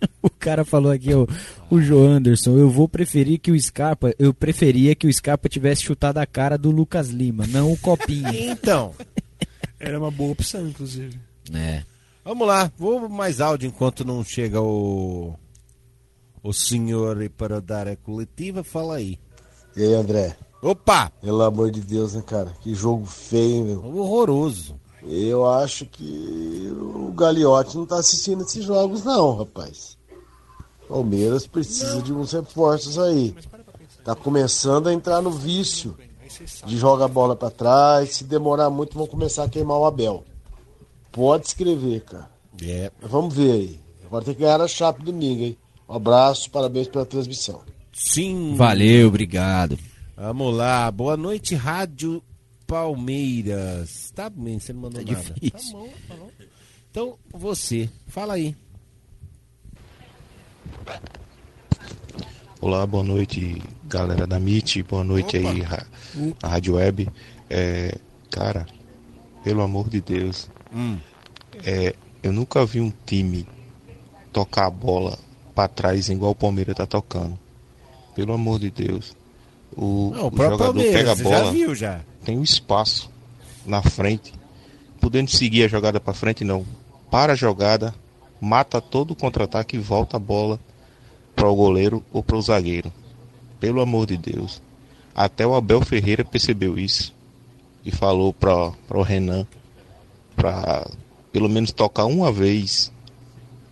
O 0.22 0.30
cara 0.30 0.64
falou 0.64 0.90
aqui, 0.90 1.12
ó, 1.14 1.26
o 1.70 1.80
Joe 1.80 2.06
Anderson, 2.06 2.56
eu 2.56 2.68
vou 2.68 2.88
preferir 2.88 3.38
que 3.38 3.50
o 3.50 3.60
Scarpa, 3.60 4.12
eu 4.18 4.32
preferia 4.34 4.94
que 4.94 5.06
o 5.06 5.12
Scarpa 5.12 5.48
tivesse 5.48 5.82
chutado 5.82 6.18
a 6.18 6.26
cara 6.26 6.58
do 6.58 6.70
Lucas 6.70 7.08
Lima, 7.08 7.46
não 7.46 7.72
o 7.72 7.78
Copinha. 7.78 8.30
Então, 8.34 8.94
Era 9.78 9.98
uma 9.98 10.10
boa 10.10 10.32
opção, 10.32 10.66
inclusive. 10.66 11.18
é. 11.54 11.84
vamos 12.24 12.46
lá, 12.46 12.70
vou 12.76 13.08
mais 13.08 13.40
áudio 13.40 13.68
enquanto 13.68 14.04
não 14.04 14.24
chega 14.24 14.60
o 14.60 15.34
o 16.42 16.52
senhor 16.52 17.16
para 17.36 17.60
dar 17.60 17.88
a 17.88 17.96
coletiva, 17.96 18.62
fala 18.64 18.96
aí. 18.96 19.18
E 19.76 19.82
aí, 19.82 19.94
André? 19.94 20.36
Opa! 20.62 21.10
Pelo 21.20 21.42
amor 21.42 21.70
de 21.70 21.80
Deus, 21.80 22.14
né, 22.14 22.22
cara? 22.26 22.52
Que 22.62 22.74
jogo 22.74 23.06
feio, 23.06 23.64
meu. 23.64 23.84
Horroroso. 23.84 24.78
Eu 25.10 25.48
acho 25.48 25.86
que 25.86 26.70
o 26.70 27.10
Gagliotti 27.12 27.78
não 27.78 27.86
tá 27.86 27.96
assistindo 27.96 28.42
esses 28.42 28.62
jogos, 28.62 29.02
não, 29.04 29.36
rapaz. 29.36 29.96
Palmeiras 30.86 31.46
precisa 31.46 32.02
de 32.02 32.12
uns 32.12 32.32
reforços 32.32 32.98
aí. 32.98 33.34
Tá 34.04 34.14
começando 34.14 34.86
a 34.88 34.92
entrar 34.92 35.22
no 35.22 35.30
vício 35.30 35.96
de 36.66 36.76
jogar 36.76 37.06
a 37.06 37.08
bola 37.08 37.34
pra 37.34 37.50
trás. 37.50 38.16
Se 38.16 38.24
demorar 38.24 38.68
muito, 38.68 38.98
vão 38.98 39.06
começar 39.06 39.44
a 39.44 39.48
queimar 39.48 39.78
o 39.78 39.86
Abel. 39.86 40.24
Pode 41.10 41.46
escrever, 41.46 42.02
cara. 42.02 42.30
É. 42.62 42.92
Vamos 43.00 43.34
ver 43.34 43.52
aí. 43.52 43.80
Agora 44.04 44.24
tem 44.26 44.34
que 44.34 44.40
ganhar 44.40 44.60
a 44.60 44.68
chapa 44.68 45.02
domingo, 45.02 45.42
hein? 45.42 45.56
Um 45.88 45.94
abraço, 45.94 46.50
parabéns 46.50 46.86
pela 46.86 47.06
transmissão. 47.06 47.62
Sim. 47.94 48.54
Valeu, 48.56 49.08
obrigado. 49.08 49.78
Vamos 50.14 50.54
lá, 50.54 50.90
boa 50.90 51.16
noite, 51.16 51.54
Rádio 51.54 52.22
Palmeiras. 52.68 54.12
Tá 54.14 54.28
bem, 54.28 54.58
você 54.58 54.74
não 54.74 54.82
mandou 54.82 55.02
Tá 55.02 55.10
nada. 55.12 55.24
difícil. 55.40 55.72
Tá 55.72 55.78
bom, 55.78 55.88
tá 56.06 56.14
bom. 56.16 56.30
Então, 56.90 57.18
você, 57.32 57.88
fala 58.06 58.34
aí. 58.34 58.54
Olá, 62.60 62.86
boa 62.86 63.02
noite, 63.02 63.62
galera 63.84 64.26
da 64.26 64.36
MIT, 64.38 64.82
boa 64.82 65.02
noite 65.02 65.36
aí, 65.38 65.60
ra 65.62 65.86
a 66.42 66.48
Rádio 66.48 66.74
Web. 66.74 67.08
É, 67.48 67.96
cara, 68.30 68.66
pelo 69.42 69.62
amor 69.62 69.88
de 69.88 70.00
Deus, 70.02 70.50
Hum. 70.74 70.98
é, 71.64 71.94
eu 72.22 72.32
nunca 72.32 72.66
vi 72.66 72.80
um 72.80 72.92
time 73.06 73.46
tocar 74.32 74.66
a 74.66 74.70
bola 74.70 75.18
pra 75.54 75.68
trás 75.68 76.08
igual 76.10 76.32
o 76.32 76.34
Palmeiras 76.34 76.74
tá 76.76 76.86
tocando. 76.86 77.38
Pelo 78.14 78.32
amor 78.34 78.58
de 78.58 78.70
Deus. 78.70 79.16
O, 79.76 80.10
Não, 80.14 80.24
o 80.24 80.26
o 80.26 80.30
próprio 80.30 80.50
jogador 80.58 80.64
Palmeiras, 80.74 80.94
pega 80.96 81.12
a 81.12 81.14
você 81.14 81.22
bola, 81.22 81.44
já 81.44 81.50
viu 81.50 81.74
já. 81.74 82.00
Tem 82.28 82.36
um 82.36 82.42
espaço 82.42 83.10
na 83.64 83.80
frente, 83.80 84.34
podendo 85.00 85.30
seguir 85.30 85.64
a 85.64 85.68
jogada 85.68 85.98
pra 85.98 86.12
frente, 86.12 86.44
não. 86.44 86.62
Para 87.10 87.32
a 87.32 87.36
jogada, 87.36 87.94
mata 88.38 88.82
todo 88.82 89.12
o 89.12 89.16
contra-ataque 89.16 89.76
e 89.76 89.80
volta 89.80 90.18
a 90.18 90.20
bola 90.20 90.60
para 91.34 91.48
o 91.48 91.56
goleiro 91.56 92.04
ou 92.12 92.22
para 92.22 92.36
o 92.36 92.42
zagueiro. 92.42 92.92
Pelo 93.58 93.80
amor 93.80 94.06
de 94.06 94.18
Deus. 94.18 94.60
Até 95.14 95.46
o 95.46 95.54
Abel 95.54 95.80
Ferreira 95.80 96.22
percebeu 96.22 96.78
isso 96.78 97.14
e 97.82 97.90
falou 97.90 98.34
para 98.34 98.74
o 98.90 99.02
Renan 99.02 99.46
para 100.36 100.86
pelo 101.32 101.48
menos 101.48 101.72
tocar 101.72 102.04
uma 102.04 102.30
vez, 102.30 102.92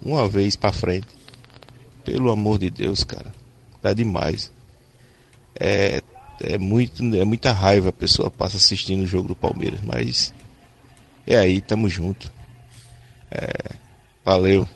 uma 0.01 0.27
vez 0.27 0.57
para 0.57 0.73
frente. 0.73 1.09
Pelo 2.03 2.31
amor 2.31 2.59
de 2.59 2.71
Deus, 2.71 3.05
cara, 3.05 3.35
tá 3.83 3.93
demais. 3.93 4.51
É, 5.61 6.01
é 6.41 6.59
muito, 6.59 7.03
é 7.17 7.25
muita 7.25 7.53
raiva 7.53 7.89
a 7.89 7.93
pessoa 7.93 8.31
passa 8.31 8.57
assistindo 8.57 9.03
o 9.03 9.07
jogo 9.07 9.29
do 9.29 9.37
Palmeiras, 9.37 9.81
mas 9.83 10.35
é 11.27 11.37
aí, 11.37 11.61
tamo 11.61 11.89
junto. 11.89 12.33
É, 13.31 13.75
valeu. 14.25 14.69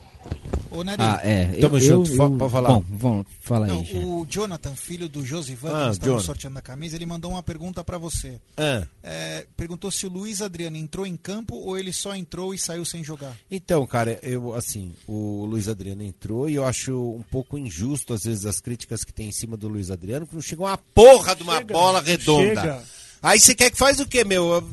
Ô, 0.73 0.83
Nery, 0.85 1.01
Ah, 1.01 1.19
é. 1.21 1.45
Tamo 1.59 1.75
eu, 1.77 1.81
junto, 1.81 2.11
eu, 2.13 2.37
pode 2.37 2.51
falar. 2.51 2.69
Bom, 2.69 2.85
vamos, 2.91 3.25
fala 3.41 3.65
aí. 3.65 3.71
Não, 3.73 3.83
já. 3.83 3.97
o 3.99 4.25
Jonathan, 4.29 4.73
filho 4.73 5.09
do 5.09 5.25
Josivan, 5.25 5.69
Ah, 5.89 5.91
que 5.91 6.05
Jonathan. 6.05 6.23
sorteando 6.23 6.59
a 6.59 6.61
camisa, 6.61 6.95
ele 6.95 7.05
mandou 7.05 7.31
uma 7.31 7.43
pergunta 7.43 7.83
pra 7.83 7.97
você. 7.97 8.39
Ah. 8.55 8.87
É, 9.03 9.45
perguntou 9.57 9.91
se 9.91 10.05
o 10.05 10.09
Luiz 10.09 10.41
Adriano 10.41 10.77
entrou 10.77 11.05
em 11.05 11.17
campo 11.17 11.55
ou 11.55 11.77
ele 11.77 11.91
só 11.91 12.15
entrou 12.15 12.53
e 12.53 12.57
saiu 12.57 12.85
sem 12.85 13.03
jogar. 13.03 13.35
Então, 13.51 13.85
cara, 13.85 14.17
eu 14.23 14.53
assim, 14.55 14.93
o 15.05 15.43
Luiz 15.45 15.67
Adriano 15.67 16.03
entrou 16.03 16.49
e 16.49 16.55
eu 16.55 16.63
acho 16.65 16.93
um 17.17 17.23
pouco 17.23 17.57
injusto 17.57 18.13
às 18.13 18.23
vezes 18.23 18.45
as 18.45 18.61
críticas 18.61 19.03
que 19.03 19.11
tem 19.13 19.27
em 19.27 19.33
cima 19.33 19.57
do 19.57 19.67
Luiz 19.67 19.91
Adriano, 19.91 20.25
que 20.25 20.33
não 20.35 20.41
chegou 20.41 20.65
uma 20.67 20.77
porra 20.77 21.35
de 21.35 21.43
uma 21.43 21.57
Chega, 21.57 21.73
bola 21.73 22.01
redonda. 22.01 22.61
chega. 22.61 22.83
Aí 23.21 23.39
você 23.39 23.53
quer 23.53 23.69
que 23.71 23.77
faz 23.77 23.99
o 23.99 24.05
quê, 24.05 24.23
meu? 24.23 24.63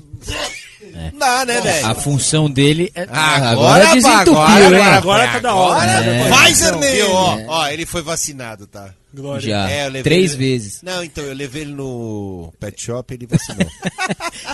Não 1.13 1.19
dá, 1.19 1.45
né, 1.45 1.61
velho? 1.61 1.87
A 1.87 1.95
função 1.95 2.49
dele 2.51 2.91
é. 2.95 3.03
Agora, 3.03 3.51
agora 3.51 3.87
desentupiu, 3.95 4.39
agora, 4.41 4.79
hein? 4.79 4.83
agora 4.87 5.29
tá 5.33 5.39
da 5.39 5.55
hora, 5.55 6.01
né? 6.01 6.31
Pfizer 6.31 6.73
Não, 6.73 6.81
nele! 6.81 7.03
Ó, 7.03 7.39
É. 7.39 7.45
ó, 7.47 7.69
ele 7.69 7.85
foi 7.87 8.01
vacinado, 8.03 8.67
tá? 8.67 8.91
Glória. 9.15 9.49
Já. 9.49 9.71
É, 9.71 9.83
eu 9.83 9.87
levei 9.87 10.03
Três 10.03 10.33
ele- 10.33 10.39
vezes. 10.39 10.81
Não, 10.83 11.05
então, 11.05 11.25
eu 11.25 11.35
levei 11.35 11.63
ele 11.63 11.73
no 11.73 12.53
pet 12.59 12.83
shop 12.83 13.13
ele 13.15 13.27
vacinou. 13.27 13.67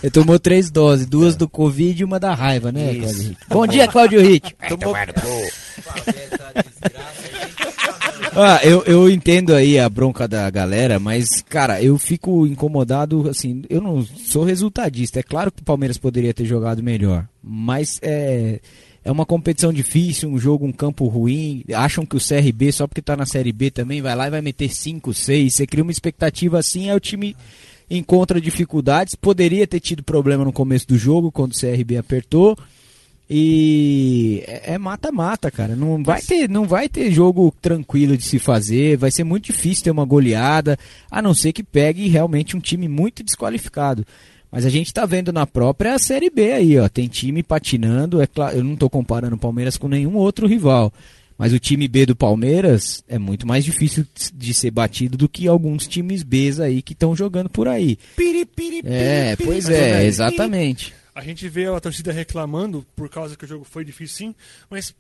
Ele 0.03 0.11
tomou 0.11 0.39
três 0.39 0.71
doses, 0.71 1.07
duas 1.07 1.35
do 1.37 1.49
Covid 1.49 2.01
e 2.01 2.05
uma 2.05 2.19
da 2.21 2.35
raiva, 2.35 2.71
né, 2.73 2.93
Isso. 2.93 3.05
Cláudio 3.07 3.23
Ritt? 3.29 3.39
Bom 3.49 3.67
dia, 3.67 3.89
Cláudio 3.89 4.21
Ritt. 4.21 4.57
Tomou... 4.69 4.95
Ah, 8.37 8.59
eu, 8.65 8.83
eu 8.85 9.09
entendo 9.09 9.55
aí 9.55 9.79
a 9.79 9.89
bronca 9.89 10.27
da 10.27 10.51
galera, 10.51 10.99
mas, 10.99 11.41
cara, 11.41 11.81
eu 11.81 11.97
fico 11.97 12.47
incomodado, 12.47 13.29
assim, 13.29 13.63
eu 13.71 13.81
não 13.81 14.05
sou 14.05 14.43
resultadista. 14.43 15.21
É 15.21 15.23
claro 15.23 15.53
que 15.53 15.63
o 15.63 15.65
Palmeiras 15.65 15.99
poderia 15.99 16.35
ter 16.35 16.45
jogado 16.45 16.83
melhor, 16.83 17.29
mas 17.41 18.01
é, 18.03 18.59
é 19.05 19.13
uma 19.13 19.25
competição 19.25 19.73
difícil, 19.73 20.29
um 20.29 20.39
jogo, 20.39 20.67
um 20.67 20.73
campo 20.73 21.07
ruim. 21.07 21.63
Acham 21.75 22.05
que 22.05 22.17
o 22.17 22.21
CRB, 22.21 22.73
só 22.73 22.89
porque 22.89 23.01
tá 23.01 23.17
na 23.17 23.25
Série 23.25 23.53
B 23.53 23.71
também, 23.71 24.03
vai 24.03 24.17
lá 24.17 24.27
e 24.27 24.31
vai 24.31 24.43
meter 24.43 24.69
5, 24.69 25.15
6. 25.15 25.55
Você 25.55 25.67
cria 25.67 25.85
uma 25.85 25.93
expectativa 25.93 26.59
assim, 26.59 26.91
aí 26.91 26.97
o 26.97 27.01
time 27.01 27.37
encontra 27.89 28.41
dificuldades. 28.41 29.15
Poderia 29.15 29.67
ter 29.67 29.79
tido 29.79 30.03
problema 30.03 30.45
no 30.45 30.53
começo 30.53 30.89
do 30.89 30.99
jogo, 30.99 31.31
quando 31.31 31.53
o 31.53 31.59
CRB 31.59 31.99
apertou. 31.99 32.59
E 33.29 34.43
é 34.47 34.75
é 34.75 34.79
mata-mata, 34.79 35.51
cara. 35.51 35.75
Não 35.75 36.03
vai 36.03 36.21
ter, 36.21 36.49
não 36.49 36.65
vai 36.65 36.89
ter 36.89 37.11
jogo 37.11 37.55
tranquilo 37.61 38.17
de 38.17 38.25
se 38.25 38.39
fazer. 38.39 38.97
Vai 38.97 39.11
ser 39.11 39.25
muito 39.25 39.47
difícil 39.47 39.85
ter 39.85 39.91
uma 39.91 40.05
goleada, 40.05 40.79
a 41.11 41.23
não 41.23 41.35
ser 41.35 41.53
que 41.53 41.63
pegue 41.63 42.09
realmente 42.09 42.57
um 42.57 42.61
time 42.61 42.89
muito 42.89 43.23
desqualificado. 43.23 44.05
Mas 44.51 44.65
a 44.65 44.69
gente 44.69 44.95
tá 44.95 45.05
vendo 45.05 45.33
na 45.33 45.47
própria 45.47 45.99
Série 45.99 46.31
B 46.31 46.53
aí, 46.53 46.79
ó. 46.79 46.89
Tem 46.89 47.09
time 47.09 47.43
patinando. 47.43 48.21
É 48.21 48.27
claro, 48.27 48.57
eu 48.57 48.65
não 48.65 48.77
tô 48.77 48.89
comparando 48.89 49.35
o 49.37 49.39
Palmeiras 49.39 49.77
com 49.77 49.89
nenhum 49.89 50.15
outro 50.15 50.47
rival. 50.47 50.93
Mas 51.37 51.53
o 51.53 51.59
time 51.59 51.89
B 51.89 52.07
do 52.07 52.15
Palmeiras 52.15 53.03
é 53.09 53.19
muito 53.19 53.47
mais 53.47 53.65
difícil 53.65 54.07
de 54.33 54.55
ser 54.55 54.71
batido 54.71 55.19
do 55.19 55.29
que 55.29 55.49
alguns 55.49 55.89
times 55.89 56.23
Bs 56.23 56.61
aí 56.61 56.81
que 56.81 56.93
estão 56.93 57.17
jogando 57.17 57.51
por 57.51 57.67
aí. 57.67 57.99
É, 58.85 59.35
pois 59.35 59.69
é, 59.69 60.07
exatamente. 60.07 60.95
A 61.15 61.23
gente 61.23 61.49
vê 61.49 61.67
a 61.67 61.79
torcida 61.81 62.13
reclamando 62.13 62.85
por 62.97 63.09
causa 63.09 63.37
que 63.37 63.45
o 63.45 63.49
jogo 63.49 63.65
foi 63.65 63.85
difícil, 63.85 64.17
sim, 64.29 64.35
mas 64.69 64.95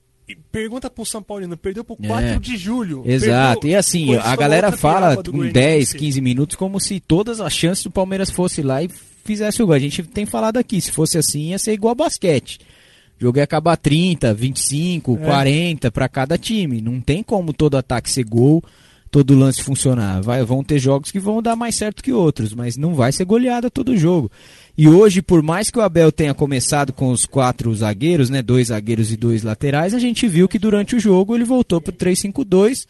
pergunta 0.52 0.88
pro 0.88 1.04
São 1.04 1.22
Paulino, 1.22 1.56
perdeu 1.56 1.84
pro 1.84 1.96
4 1.96 2.26
É. 2.26 2.38
de 2.38 2.56
julho. 2.56 3.02
Exato, 3.04 3.60
perdeu- 3.62 3.70
e 3.72 3.76
assim, 3.76 4.14
a 4.16 4.36
galera 4.36 4.72
fala 4.72 5.16
com 5.16 5.22
Goianiense. 5.32 5.52
10, 5.52 5.92
15 5.92 6.20
minutos 6.20 6.56
como 6.56 6.78
se 6.80 7.00
todas 7.00 7.40
as 7.40 7.52
chances 7.52 7.84
do 7.84 7.90
Palmeiras 7.90 8.30
fosse 8.30 8.62
lá 8.62 8.82
e 8.82 8.88
fizesse 9.24 9.62
o 9.62 9.66
gol. 9.66 9.74
A 9.74 9.78
gente 9.78 10.02
tem 10.04 10.24
falado 10.24 10.56
aqui, 10.56 10.80
se 10.80 10.90
fosse 10.92 11.18
assim 11.18 11.50
ia 11.50 11.58
ser 11.58 11.72
igual 11.72 11.94
basquete. 11.94 12.58
O 13.18 13.22
jogo 13.24 13.38
ia 13.38 13.44
acabar 13.44 13.76
30, 13.76 14.32
25, 14.32 15.14
É. 15.20 15.24
40 15.24 15.90
para 15.90 16.08
cada 16.08 16.38
time. 16.38 16.80
Não 16.80 17.00
tem 17.00 17.22
como 17.22 17.52
todo 17.52 17.76
ataque 17.76 18.10
ser 18.10 18.24
gol, 18.24 18.62
todo 19.14 19.38
lance 19.38 19.62
funcionar. 19.62 20.20
Vai, 20.20 20.42
vão 20.42 20.64
ter 20.64 20.80
jogos 20.80 21.12
que 21.12 21.20
vão 21.20 21.40
dar 21.40 21.54
mais 21.54 21.76
certo 21.76 22.02
que 22.02 22.12
outros, 22.12 22.52
mas 22.52 22.76
não 22.76 22.96
vai 22.96 23.12
ser 23.12 23.24
goleada 23.24 23.70
todo 23.70 23.96
jogo. 23.96 24.28
E 24.76 24.88
hoje, 24.88 25.22
por 25.22 25.40
mais 25.40 25.70
que 25.70 25.78
o 25.78 25.82
Abel 25.82 26.10
tenha 26.10 26.34
começado 26.34 26.92
com 26.92 27.10
os 27.12 27.24
quatro 27.24 27.72
zagueiros, 27.72 28.28
né, 28.28 28.42
dois 28.42 28.68
zagueiros 28.68 29.12
e 29.12 29.16
dois 29.16 29.44
laterais, 29.44 29.94
a 29.94 30.00
gente 30.00 30.26
viu 30.26 30.48
que 30.48 30.58
durante 30.58 30.96
o 30.96 30.98
jogo 30.98 31.32
ele 31.32 31.44
voltou 31.44 31.80
pro 31.80 31.92
3-5-2 31.92 32.88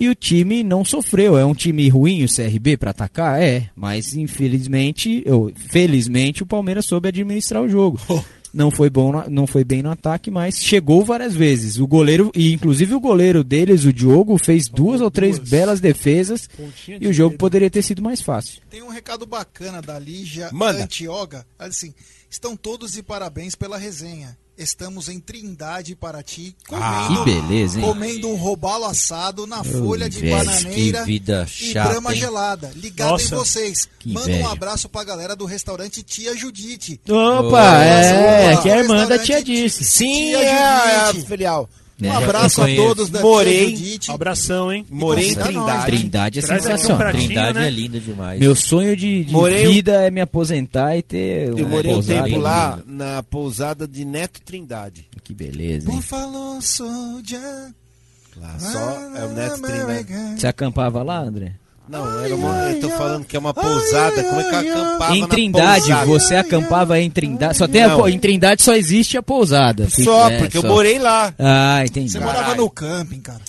e 0.00 0.08
o 0.08 0.16
time 0.16 0.64
não 0.64 0.84
sofreu. 0.84 1.38
É 1.38 1.44
um 1.44 1.54
time 1.54 1.88
ruim 1.88 2.24
o 2.24 2.28
CRB 2.28 2.76
para 2.76 2.90
atacar? 2.90 3.40
É, 3.40 3.70
mas 3.76 4.16
infelizmente, 4.16 5.24
felizmente, 5.54 6.42
o 6.42 6.46
Palmeiras 6.46 6.86
soube 6.86 7.06
administrar 7.06 7.62
o 7.62 7.68
jogo. 7.68 8.00
Não 8.52 8.70
foi 8.70 8.90
bom, 8.90 9.24
não 9.28 9.46
foi 9.46 9.64
bem 9.64 9.82
no 9.82 9.90
ataque, 9.90 10.30
mas 10.30 10.56
chegou 10.56 11.04
várias 11.04 11.34
vezes. 11.34 11.78
O 11.78 11.86
goleiro 11.86 12.30
e 12.34 12.52
inclusive 12.52 12.94
o 12.94 13.00
goleiro 13.00 13.42
deles, 13.42 13.84
o 13.84 13.92
Diogo, 13.92 14.36
fez 14.42 14.68
duas 14.68 15.00
ou 15.00 15.10
três 15.10 15.38
belas 15.38 15.80
defesas 15.80 16.48
e 17.00 17.06
o 17.06 17.12
jogo 17.12 17.36
poderia 17.36 17.70
ter 17.70 17.82
sido 17.82 18.02
mais 18.02 18.20
fácil. 18.20 18.60
Tem 18.68 18.82
um 18.82 18.88
recado 18.88 19.26
bacana 19.26 19.80
da 19.80 19.98
Lígia 19.98 20.50
Manda. 20.52 20.84
Antioga, 20.84 21.46
assim, 21.58 21.94
estão 22.28 22.56
todos 22.56 22.92
de 22.92 23.02
parabéns 23.02 23.54
pela 23.54 23.78
resenha. 23.78 24.36
Estamos 24.56 25.08
em 25.08 25.18
Trindade, 25.18 25.96
Paraty, 25.96 26.54
Ah, 26.70 27.06
comendo, 27.08 27.24
que 27.24 27.30
beleza, 27.48 27.80
comendo 27.80 28.28
um 28.28 28.36
robalo 28.36 28.84
assado 28.84 29.46
na 29.46 29.64
folha 29.64 30.08
de 30.10 30.20
velho, 30.20 30.36
bananeira 30.36 31.00
que 31.00 31.06
vida 31.06 31.46
e 31.48 31.72
chata, 31.72 31.88
brama 31.90 32.12
hein? 32.14 32.20
gelada. 32.20 32.70
Ligado 32.76 33.12
Nossa, 33.12 33.34
em 33.34 33.38
vocês. 33.38 33.88
Manda 34.04 34.30
um 34.30 34.48
abraço 34.48 34.88
pra 34.90 35.04
galera 35.04 35.34
do 35.34 35.46
restaurante 35.46 36.02
Tia 36.02 36.36
Judite. 36.36 37.00
Opa, 37.08 37.82
é, 37.82 38.52
Opa, 38.52 38.62
que 38.62 38.68
é 38.68 38.72
a 38.74 38.78
irmã 38.78 39.06
da 39.06 39.18
tia 39.18 39.42
disse. 39.42 39.84
Sim, 39.84 40.28
Tia 40.28 40.42
é 40.42 40.52
a 40.52 41.06
Judite. 41.12 41.26
Filial. 42.10 42.20
Um 42.20 42.24
abraço 42.24 42.62
a 42.62 42.66
todos 42.74 43.10
da 43.10 43.20
Morei, 43.20 43.70
Judite. 43.76 44.10
Abração, 44.10 44.72
hein? 44.72 44.86
Morei 44.90 45.30
em 45.30 45.34
Trindade. 45.34 45.86
Trindade 45.86 46.38
é 46.38 46.42
Traz 46.42 46.60
um 46.60 46.64
sensacional. 46.68 46.98
pratinho, 46.98 47.24
Trindade 47.26 47.58
né? 47.58 47.66
é 47.66 47.70
linda 47.70 48.00
demais. 48.00 48.40
Meu 48.40 48.54
sonho 48.54 48.96
de, 48.96 49.24
de 49.24 49.32
Morei- 49.32 49.66
vida 49.66 49.92
é 50.04 50.10
me 50.10 50.20
aposentar 50.20 50.96
e 50.96 51.02
ter 51.02 51.48
Eu 51.48 51.68
morei 51.68 51.94
um 51.94 52.02
tempo 52.02 52.38
lá 52.38 52.78
na 52.86 53.22
pousada 53.22 53.86
de 53.86 54.04
Neto 54.04 54.40
Trindade. 54.42 55.06
Que 55.22 55.32
beleza, 55.34 55.88
hein? 55.90 55.96
Buffalo 55.96 56.60
Soldier. 56.60 57.72
Lá 58.36 58.58
só 58.58 58.78
é 59.16 59.24
o 59.26 59.28
Neto 59.34 59.60
Trindade. 59.62 60.40
Você 60.40 60.46
acampava 60.46 61.02
lá, 61.02 61.18
André? 61.20 61.54
Não, 61.88 62.24
era 62.24 62.34
uma, 62.34 62.70
eu 62.70 62.80
tô 62.80 62.88
falando 62.90 63.24
que 63.24 63.36
é 63.36 63.38
uma 63.38 63.52
pousada. 63.52 64.22
Como 64.22 64.40
é 64.40 64.44
que 64.44 64.68
eu 64.68 64.82
acampava 64.82 65.16
Em 65.16 65.26
Trindade, 65.26 65.92
você 66.06 66.36
acampava 66.36 67.00
em 67.00 67.10
Trindade. 67.10 67.56
Só 67.58 67.66
tem 67.66 67.82
a, 67.82 67.88
Não. 67.88 68.08
em 68.08 68.18
Trindade 68.18 68.62
só 68.62 68.74
existe 68.74 69.18
a 69.18 69.22
pousada. 69.22 69.88
Só, 69.90 70.30
É, 70.30 70.38
porque 70.38 70.58
eu 70.58 70.62
morei 70.62 70.98
lá. 70.98 71.34
Ah, 71.38 71.82
entendi. 71.84 72.10
Você 72.12 72.20
morava 72.20 72.54
no 72.54 72.70
camping, 72.70 73.20
cara. 73.20 73.40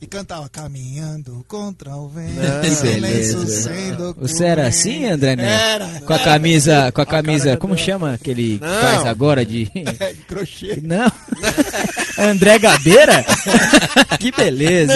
E 0.00 0.06
cantava 0.06 0.48
Caminhando 0.48 1.44
contra 1.48 1.96
o 1.96 2.08
vento, 2.08 2.30
que 2.62 2.70
silêncio 2.70 3.38
beleza. 3.40 3.62
sendo 3.62 4.14
Você 4.20 4.44
era 4.44 4.68
assim, 4.68 5.06
André 5.06 5.34
Neto? 5.34 5.50
Era. 5.50 6.00
Com 6.06 6.12
a 6.12 6.18
camisa, 6.20 6.92
com 6.92 7.00
a 7.00 7.06
camisa, 7.06 7.56
como 7.56 7.76
chama 7.76 8.14
aquele 8.14 8.58
que 8.58 8.64
Não. 8.64 8.80
faz 8.80 9.06
agora 9.06 9.44
de... 9.44 9.68
É, 9.98 10.12
de 10.12 10.20
crochê. 10.22 10.78
Não. 10.82 11.10
André 12.16 12.58
Gadeira? 12.60 13.24
que 14.20 14.30
beleza. 14.30 14.92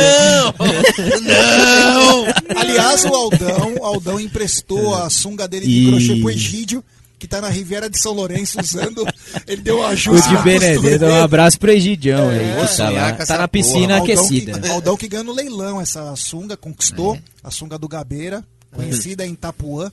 Não! 1.21 2.25
Aliás, 2.57 3.05
o 3.05 3.09
Aldão, 3.15 3.75
o 3.81 3.85
Aldão 3.85 4.21
emprestou 4.21 4.95
a 4.95 5.11
sunga 5.11 5.49
dele 5.49 5.67
de 5.67 5.73
E- 5.73 5.91
crochê 5.91 6.17
pro 6.21 6.31
Egídio, 6.31 6.85
que 7.23 7.29
tá 7.29 7.41
na 7.41 7.49
Riviera 7.49 7.89
de 7.89 7.97
São 8.01 8.13
Lourenço 8.13 8.61
usando. 8.61 9.07
Ele 9.47 9.63
deu 9.63 9.77
um 9.79 9.81
O 9.83 9.87
ajuste. 9.87 10.29
de 10.29 10.35
na 10.35 10.43
Benedetto, 10.43 11.05
um 11.05 11.23
abraço 11.23 11.57
pro 11.57 11.71
Egidião 11.71 12.31
É, 12.33 12.39
aí, 12.41 12.51
que 12.55 12.61
tá 12.63 12.67
sonhar 12.67 12.93
lá. 13.19 13.25
Tá 13.27 13.39
na 13.39 13.47
piscina 13.47 13.99
Aldão 13.99 14.05
aquecida. 14.15 14.59
Que, 14.59 14.69
Aldão 14.69 14.97
que 14.97 15.07
ganhou 15.07 15.25
no 15.27 15.33
leilão 15.33 15.81
essa 15.81 16.15
sunga, 16.17 16.57
conquistou 16.57 17.15
É. 17.15 17.21
a 17.45 17.51
sunga 17.53 17.79
do 17.79 17.87
Gabeira, 17.87 18.43
conhecida 18.75 19.25
em 19.25 19.35
Itapuã. 19.35 19.91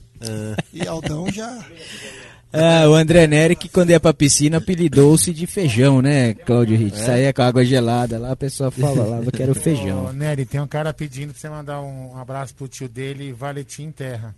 E 0.74 0.84
Aldão 0.88 1.30
já. 1.30 1.64
É, 2.52 2.84
o 2.88 2.94
André 2.96 3.28
Neri 3.28 3.54
que 3.54 3.68
quando 3.68 3.90
ia 3.90 4.00
pra 4.00 4.12
piscina 4.12 4.56
apelidou-se 4.58 5.32
de 5.32 5.46
feijão, 5.46 6.02
né, 6.02 6.34
Cláudio 6.34 6.76
Ritt? 6.76 7.00
É? 7.00 7.04
Saía 7.06 7.32
com 7.32 7.42
água 7.42 7.64
gelada 7.64 8.18
lá, 8.18 8.32
a 8.32 8.36
pessoa 8.36 8.72
falava 8.72 9.30
que 9.30 9.40
era 9.40 9.52
o 9.52 9.56
Ô, 9.56 9.60
feijão. 9.60 10.12
Nery, 10.12 10.44
tem 10.44 10.60
um 10.60 10.66
cara 10.66 10.92
pedindo 10.92 11.32
pra 11.32 11.40
você 11.40 11.48
mandar 11.48 11.80
um 11.80 12.18
abraço 12.18 12.52
pro 12.56 12.66
tio 12.66 12.88
dele, 12.88 13.32
Valentim 13.32 13.92
Terra. 13.92 14.34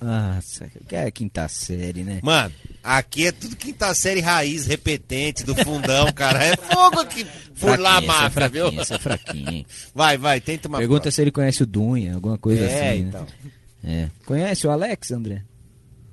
Nossa, 0.00 0.68
que 0.88 0.94
é 0.94 1.04
a 1.06 1.10
quinta 1.10 1.48
série, 1.48 2.04
né? 2.04 2.20
Mano, 2.22 2.54
aqui 2.82 3.26
é 3.26 3.32
tudo 3.32 3.56
quinta 3.56 3.92
série 3.94 4.20
raiz, 4.20 4.66
repetente, 4.66 5.44
do 5.44 5.54
fundão, 5.54 6.12
cara. 6.12 6.44
É 6.44 6.56
fogo 6.56 7.04
por 7.58 7.78
lá, 7.78 8.00
Fraquinho, 8.00 8.12
essa 8.26 8.40
é 8.40 8.48
viu? 8.48 8.80
essa 8.80 8.94
é 8.94 8.98
fraquinho, 8.98 9.50
hein? 9.50 9.66
Vai, 9.94 10.16
vai, 10.16 10.40
tenta 10.40 10.68
uma 10.68 10.78
Pergunta 10.78 11.10
se 11.10 11.20
ele 11.20 11.30
conhece 11.32 11.62
o 11.62 11.66
Dunha, 11.66 12.14
alguma 12.14 12.38
coisa 12.38 12.64
É, 12.64 12.90
assim, 12.90 13.02
né? 13.02 13.08
então. 13.08 13.26
É. 13.84 14.08
Conhece 14.24 14.66
o 14.66 14.70
Alex, 14.70 15.10
André? 15.10 15.42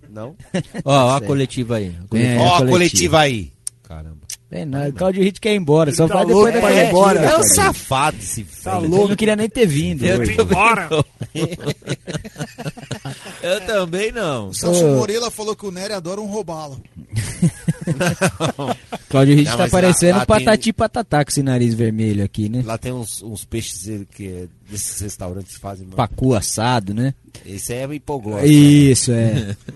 Não. 0.09 0.36
Ó, 0.84 1.09
a 1.16 1.20
Sei. 1.20 1.28
coletiva 1.28 1.76
aí. 1.78 1.95
Ó, 2.39 2.55
a 2.55 2.66
coletiva 2.66 3.20
aí. 3.20 3.51
Caramba. 3.84 4.20
É, 4.56 4.66
não, 4.66 4.88
o 4.88 4.93
Claudio 4.93 5.24
Ritt 5.24 5.39
quer 5.41 5.53
ir 5.53 5.58
embora, 5.58 5.93
só 5.93 6.08
tá 6.08 6.16
vai 6.16 6.26
depois 6.26 6.53
da 6.53 6.60
pra 6.62 6.70
ir 6.72 6.74
coletiva, 6.74 6.89
embora, 6.89 7.20
É 7.20 7.38
um 7.38 7.43
safado 7.43 8.18
esse 8.18 8.43
Tá 8.64 8.80
velho. 8.80 8.89
louco, 8.91 9.10
não 9.10 9.16
queria 9.16 9.36
nem 9.36 9.49
ter 9.49 9.66
vindo. 9.68 10.03
Eu 10.06 10.20
hoje. 10.20 10.36
também 10.36 10.58
Eu 13.43 13.62
também 13.62 14.12
não. 14.12 14.49
O 14.49 14.53
Celso 14.53 14.86
Ô. 14.86 14.95
Moreira 14.95 15.30
falou 15.30 15.56
que 15.56 15.66
o 15.66 15.72
Nery 15.72 15.93
adora 15.93 16.22
um 16.22 16.26
robalo. 16.26 16.82
Claudio 19.10 19.36
Ritt 19.36 19.49
tá 19.51 19.56
lá- 19.58 19.70
parecendo 19.70 20.20
lá 20.20 20.26
patati 20.26 20.74
patatá 20.74 21.24
com 21.24 21.30
esse 21.30 21.43
nariz 21.43 21.74
vermelho 21.74 22.24
aqui, 22.24 22.49
né? 22.49 22.64
Lá 22.66 22.78
tem 22.78 22.91
uns, 22.91 23.22
uns 23.22 23.45
peixes 23.45 24.06
que 24.12 24.49
desses 24.70 24.99
restaurantes 25.01 25.56
que 25.56 25.62
fazem. 25.62 25.86
mano. 25.86 25.97
Pacu 25.97 26.34
assado, 26.34 26.93
né? 26.93 27.14
Esse 27.45 27.73
é 27.73 27.93
hipoglose. 27.93 28.45
Isso, 28.91 29.11
é. 29.11 29.55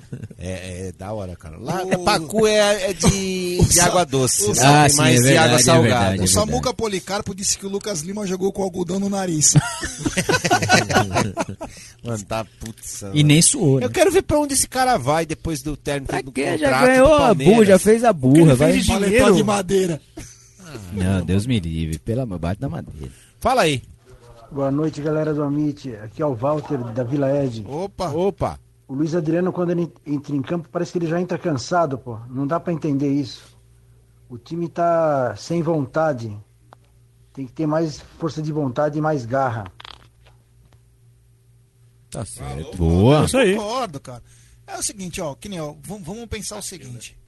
É, 0.41 0.87
é 0.87 0.91
da 0.97 1.11
hora, 1.11 1.35
cara. 1.35 1.57
Lá, 1.59 1.81
pacu 2.05 2.47
é, 2.47 2.91
é 2.91 2.93
de, 2.93 3.59
de 3.61 3.79
água 3.81 4.05
doce. 4.05 4.43
o- 4.45 4.55
lá 4.55 4.85
Ah, 4.85 4.89
sim, 4.89 4.95
mais 4.95 5.15
é 5.15 5.17
de 5.17 5.23
verdade, 5.23 5.45
água 5.47 5.59
é 5.59 5.63
salgada. 5.63 5.99
verdade, 6.11 6.23
O 6.23 6.27
Samuca 6.29 6.73
Policarpo 6.73 7.35
disse 7.35 7.57
que 7.57 7.65
o 7.65 7.69
Lucas 7.69 7.99
Lima 8.01 8.25
jogou 8.25 8.53
com 8.53 8.63
algodão 8.63 8.99
no 9.01 9.09
nariz. 9.09 9.53
Mano, 12.03 12.23
tá 12.25 12.45
putz. 12.59 13.03
E 13.13 13.23
nem 13.23 13.41
suou, 13.41 13.79
né? 13.79 13.85
Eu 13.85 13.89
quero 13.89 14.11
ver 14.11 14.21
pra 14.23 14.39
onde 14.39 14.53
esse 14.53 14.67
cara 14.67 14.97
vai 14.97 15.25
depois 15.25 15.61
do 15.61 15.75
término 15.75 16.07
do 16.23 16.31
Que 16.31 16.41
contrato 16.43 16.59
já 16.59 16.85
ganhou 16.85 17.13
a 17.13 17.33
burra, 17.33 17.65
já 17.65 17.79
fez 17.79 18.03
a 18.03 18.13
burra, 18.13 18.55
vai. 18.55 18.73
fez 18.73 18.85
de 18.85 19.33
de 19.35 19.43
madeira. 19.43 20.01
Não, 20.93 21.25
Deus 21.25 21.45
me 21.45 21.59
livre, 21.59 21.97
pelo 21.99 22.21
amor, 22.21 22.39
bate 22.39 22.61
na 22.61 22.69
madeira. 22.69 23.11
Fala 23.39 23.63
aí. 23.63 23.81
Boa 24.51 24.71
noite, 24.71 24.99
galera 25.01 25.31
do 25.31 25.43
Amit. 25.43 25.95
Aqui 25.97 26.23
é 26.23 26.25
o 26.25 26.33
Walter 26.33 26.77
da 26.91 27.03
Vila 27.03 27.31
Ed. 27.31 27.63
Opa. 27.67 28.09
Opa. 28.09 28.59
O 28.87 28.95
Luiz 28.95 29.13
Adriano, 29.13 29.53
quando 29.53 29.69
ele 29.69 29.93
entra 30.05 30.35
em 30.35 30.41
campo, 30.41 30.67
parece 30.71 30.91
que 30.91 30.97
ele 30.97 31.05
já 31.07 31.21
entra 31.21 31.37
cansado, 31.37 31.99
pô. 31.99 32.17
Não 32.27 32.47
dá 32.47 32.59
pra 32.59 32.73
entender 32.73 33.11
isso. 33.11 33.55
O 34.27 34.39
time 34.39 34.67
tá 34.67 35.35
sem 35.35 35.61
vontade. 35.61 36.35
Tem 37.31 37.45
que 37.45 37.51
ter 37.53 37.67
mais 37.67 37.99
força 37.99 38.41
de 38.41 38.51
vontade 38.51 38.97
e 38.97 39.01
mais 39.01 39.23
garra. 39.23 39.71
Tá 42.09 42.25
certo. 42.25 42.75
Boa. 42.75 43.27
Eu 43.31 43.57
concordo, 43.57 43.99
cara. 43.99 44.23
É 44.65 44.77
o 44.77 44.83
seguinte, 44.83 45.21
ó, 45.21 45.35
que 45.35 45.47
nem, 45.47 45.61
ó, 45.61 45.75
vamos, 45.83 46.05
vamos 46.07 46.25
pensar 46.25 46.57
o 46.57 46.61
seguinte. 46.63 47.18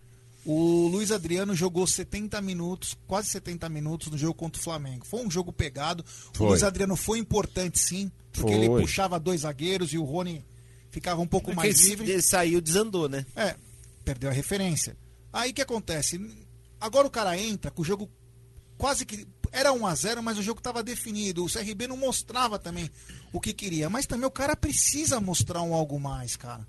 O 0.46 0.88
Luiz 0.88 1.12
Adriano 1.12 1.56
jogou 1.56 1.86
70 1.86 2.42
minutos, 2.42 2.98
quase 3.08 3.30
70 3.30 3.70
minutos 3.70 4.10
no 4.10 4.18
jogo 4.18 4.34
contra 4.34 4.60
o 4.60 4.64
Flamengo. 4.64 5.06
Foi 5.06 5.24
um 5.26 5.30
jogo 5.30 5.54
pegado. 5.54 6.04
Foi. 6.34 6.48
O 6.48 6.50
Luiz 6.50 6.64
Adriano 6.64 6.96
foi 6.96 7.20
importante 7.20 7.80
sim, 7.80 8.12
porque 8.32 8.54
Foi. 8.54 8.60
ele 8.66 8.70
puxava 8.70 9.20
dois 9.20 9.42
zagueiros 9.42 9.94
e 9.94 9.98
o 9.98 10.04
Rony 10.04 10.44
ficava 10.90 11.22
um 11.22 11.28
pouco 11.28 11.46
Porque 11.52 11.56
mais 11.56 11.80
ele, 11.82 11.90
livre. 11.90 12.12
ele 12.12 12.22
saiu, 12.22 12.60
desandou, 12.60 13.08
né? 13.08 13.26
É, 13.36 13.56
perdeu 14.04 14.30
a 14.30 14.34
referência. 14.34 14.98
Aí 15.32 15.52
o 15.52 15.54
que 15.54 15.62
acontece? 15.62 16.20
Agora 16.80 17.08
o 17.08 17.12
cara 17.12 17.38
entra 17.38 17.70
com 17.70 17.82
o 17.82 17.86
jogo 17.86 18.10
quase 18.78 19.06
que. 19.06 19.28
Era 19.52 19.74
1 19.74 19.86
a 19.86 19.96
0 19.96 20.24
mas 20.24 20.38
o 20.38 20.42
jogo 20.42 20.60
estava 20.60 20.82
definido. 20.82 21.44
O 21.44 21.50
CRB 21.52 21.86
não 21.86 21.98
mostrava 21.98 22.58
também 22.58 22.90
o 23.34 23.40
que 23.40 23.54
queria. 23.54 23.90
Mas 23.90 24.06
também 24.08 24.26
o 24.26 24.32
cara 24.32 24.56
precisa 24.56 25.20
mostrar 25.20 25.62
um 25.62 25.74
algo 25.74 26.00
mais, 26.00 26.38
cara. 26.38 26.66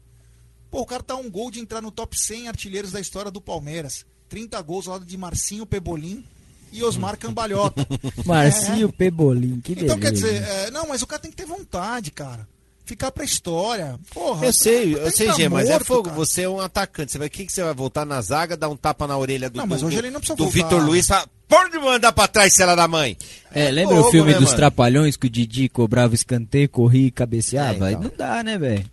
Pô, 0.72 0.80
o 0.80 0.86
cara 0.86 1.02
tá 1.02 1.14
um 1.14 1.30
gol 1.30 1.50
de 1.50 1.60
entrar 1.60 1.82
no 1.82 1.90
top 1.90 2.18
100 2.18 2.48
artilheiros 2.48 2.90
da 2.92 2.98
história 2.98 3.30
do 3.30 3.42
Palmeiras. 3.42 4.06
30 4.30 4.60
gols 4.62 4.88
ao 4.88 4.94
lado 4.94 5.04
de 5.04 5.16
Marcinho 5.18 5.66
Pebolim 5.66 6.24
e 6.72 6.82
Osmar 6.82 7.18
Cambalhota. 7.18 7.86
Marcinho 8.24 8.90
Pebolim, 8.90 9.60
que 9.60 9.72
Então 9.72 9.98
quer 9.98 10.10
dizer, 10.12 10.42
é, 10.42 10.70
não, 10.70 10.88
mas 10.88 11.02
o 11.02 11.06
cara 11.06 11.20
tem 11.20 11.30
que 11.30 11.36
ter 11.36 11.44
vontade, 11.44 12.10
cara. 12.10 12.48
Ficar 12.86 13.12
pra 13.12 13.22
história. 13.22 14.00
Porra, 14.14 14.46
Eu 14.46 14.52
sei, 14.54 14.94
eu 14.94 15.10
sei, 15.10 15.26
tá 15.26 15.34
Gê, 15.34 15.48
mas 15.48 15.68
é 15.68 15.78
fogo. 15.78 16.04
cara. 16.04 16.16
Você 16.16 16.42
é 16.42 16.48
um 16.48 16.58
atacante. 16.58 17.12
Você 17.12 17.18
vai, 17.18 17.28
o 17.28 17.30
que, 17.30 17.44
que 17.44 17.52
você 17.52 17.62
vai 17.62 17.74
voltar 17.74 18.06
na 18.06 18.20
zaga, 18.22 18.56
dar 18.56 18.70
um 18.70 18.76
tapa 18.76 19.06
na 19.06 19.16
orelha 19.18 19.50
do 19.50 19.58
Não, 19.58 19.66
mas 19.66 19.82
do- 19.82 19.88
hoje 19.88 19.98
ele 19.98 20.10
não 20.10 20.20
precisa 20.20 20.36
do 20.36 20.44
voltar. 20.44 20.58
Vitor 20.68 20.82
Luiz? 20.84 21.06
Fala, 21.06 21.28
Pode 21.46 21.78
mandar 21.78 22.12
pra 22.12 22.26
trás, 22.26 22.54
cela 22.54 22.74
da 22.74 22.88
mãe. 22.88 23.14
É, 23.52 23.70
lembra 23.70 23.96
fogo, 23.96 24.08
o 24.08 24.10
filme 24.10 24.32
né, 24.32 24.38
dos 24.38 24.46
mano? 24.46 24.56
Trapalhões 24.56 25.16
que 25.18 25.26
o 25.26 25.30
Didi 25.30 25.68
cobrava 25.68 26.14
escanteio, 26.14 26.66
corria 26.70 27.08
e 27.08 27.10
cabeceava? 27.10 27.90
É, 27.90 27.92
então. 27.92 28.04
Não 28.04 28.12
dá, 28.16 28.42
né, 28.42 28.56
velho? 28.56 28.90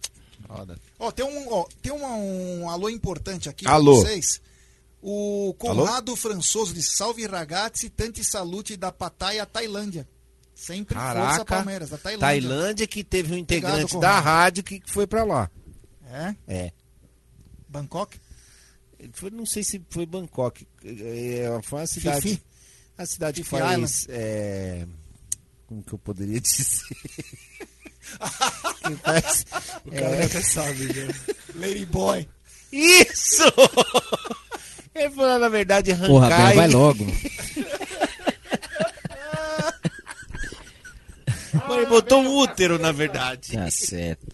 Ó, 0.99 1.11
tem 1.11 1.25
um, 1.25 1.51
ó, 1.53 1.65
tem 1.81 1.91
uma- 1.93 2.13
um 2.15 2.69
alô 2.69 2.89
importante 2.89 3.47
aqui 3.49 3.65
Alô. 3.67 4.01
pra 4.01 4.09
vocês. 4.11 4.41
O 5.01 5.55
Conrado 5.57 6.13
Françoso 6.17 6.73
de 6.73 6.83
Salve 6.83 7.25
Ragazzi, 7.25 7.89
Tanti 7.89 8.21
Salute 8.23 8.75
da 8.75 8.91
Pattaya, 8.91 9.45
Tailândia. 9.45 10.05
Sempre 10.53 10.93
força 10.95 11.13
Caraca, 11.13 11.45
Palmeiras, 11.45 11.89
da 11.89 11.97
Tailândia. 11.97 12.27
Tailândia 12.27 12.85
que 12.87 13.01
teve 13.01 13.33
um 13.33 13.37
integrante 13.37 13.95
Obrigado, 13.95 14.01
da 14.01 14.19
rádio 14.19 14.61
que 14.61 14.81
foi 14.87 15.07
pra 15.07 15.23
lá. 15.23 15.49
É? 16.11 16.35
É. 16.47 16.71
Bangkok? 17.69 18.19
Foi- 19.13 19.29
não 19.29 19.45
sei 19.45 19.63
se 19.63 19.81
foi 19.89 20.05
Bangkok. 20.05 20.67
É, 20.83 21.45
foi 21.63 21.79
uma 21.79 21.87
cidade. 21.87 22.21
Fifi? 22.21 22.43
A 22.97 23.05
cidade 23.05 23.41
que 23.41 23.47
Fifi 23.49 23.61
faz. 23.61 24.05
é, 24.09 24.85
como 25.65 25.81
que 25.81 25.93
eu 25.93 25.99
poderia 25.99 26.41
dizer? 26.41 26.83
Que 28.83 28.95
faz, 28.95 29.45
O 29.85 29.91
cara 29.91 30.15
é, 30.15 30.25
até 30.25 30.41
sabe, 30.41 30.85
né? 30.85 31.07
Lady 31.55 31.85
Boy. 31.85 32.27
Isso! 32.71 33.43
É, 34.93 35.09
pra, 35.09 35.39
na 35.39 35.49
verdade, 35.49 35.91
arrancar. 35.91 36.07
Porra, 36.07 36.27
Abel, 36.35 36.51
e- 36.51 36.55
vai 36.55 36.67
logo. 36.67 37.07
Ele 41.71 41.85
botou 41.85 42.21
um 42.21 42.37
útero, 42.37 42.77
na 42.79 42.91
verdade. 42.91 43.53
Tá 43.53 43.69
certo. 43.71 44.27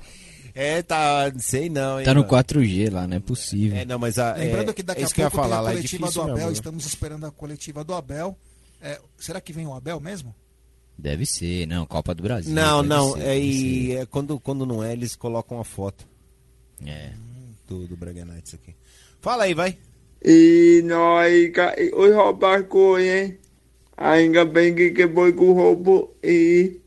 É, 0.54 0.82
tá. 0.82 1.30
Não 1.32 1.40
sei 1.40 1.70
não, 1.70 2.00
hein. 2.00 2.06
Tá 2.06 2.14
no 2.14 2.22
mano. 2.22 2.32
4G 2.32 2.92
lá, 2.92 3.06
não 3.06 3.18
é 3.18 3.20
possível. 3.20 3.78
É, 3.78 3.86
não, 3.86 4.00
mas 4.00 4.18
a. 4.18 4.34
Lembrando 4.34 4.72
é, 4.72 4.74
que 4.74 4.84
daqui 4.84 5.02
é 5.02 5.04
a 5.04 5.06
isso 5.06 5.14
que 5.14 5.22
eu 5.22 5.26
ia 5.26 5.30
pouco 5.32 5.48
falar 5.48 5.58
tem 5.58 5.60
a 5.60 5.62
lá, 5.64 5.70
é 5.72 5.74
coletiva 5.76 6.08
difícil 6.08 6.24
do 6.26 6.32
Abel. 6.32 6.52
Estamos 6.52 6.86
esperando 6.86 7.26
a 7.26 7.32
coletiva 7.32 7.84
do 7.84 7.94
Abel. 7.94 8.38
É, 8.82 9.00
será 9.20 9.42
que 9.42 9.52
vem 9.52 9.68
o 9.68 9.74
Abel 9.74 10.00
mesmo? 10.00 10.34
Deve 10.98 11.26
ser, 11.26 11.66
não, 11.68 11.86
Copa 11.86 12.14
do 12.16 12.24
Brasil. 12.24 12.54
Não, 12.54 12.82
não, 12.82 13.14
ser, 13.14 13.24
é, 13.24 13.38
e 13.40 13.96
é, 13.96 14.06
quando, 14.06 14.40
quando 14.40 14.66
não 14.66 14.84
é, 14.84 14.94
eles 14.94 15.16
colocam 15.16 15.60
a 15.60 15.64
foto 15.64 16.06
É. 16.86 17.10
do, 17.68 17.86
do 17.88 17.98
Braga 17.98 18.24
aqui. 18.56 18.74
Fala 19.22 19.44
aí, 19.44 19.54
vai. 19.54 19.78
E 20.24 20.82
nós 20.86 21.52
caímos 21.52 22.16
roubar 22.16 22.64
coisa, 22.64 23.08
hein? 23.08 23.38
Ainda 23.98 24.44
bem 24.46 24.74
que 24.74 24.92
quebrou 24.92 25.32
com 25.34 25.46
o 25.50 25.54
roubo 25.54 26.16
e 26.24 26.80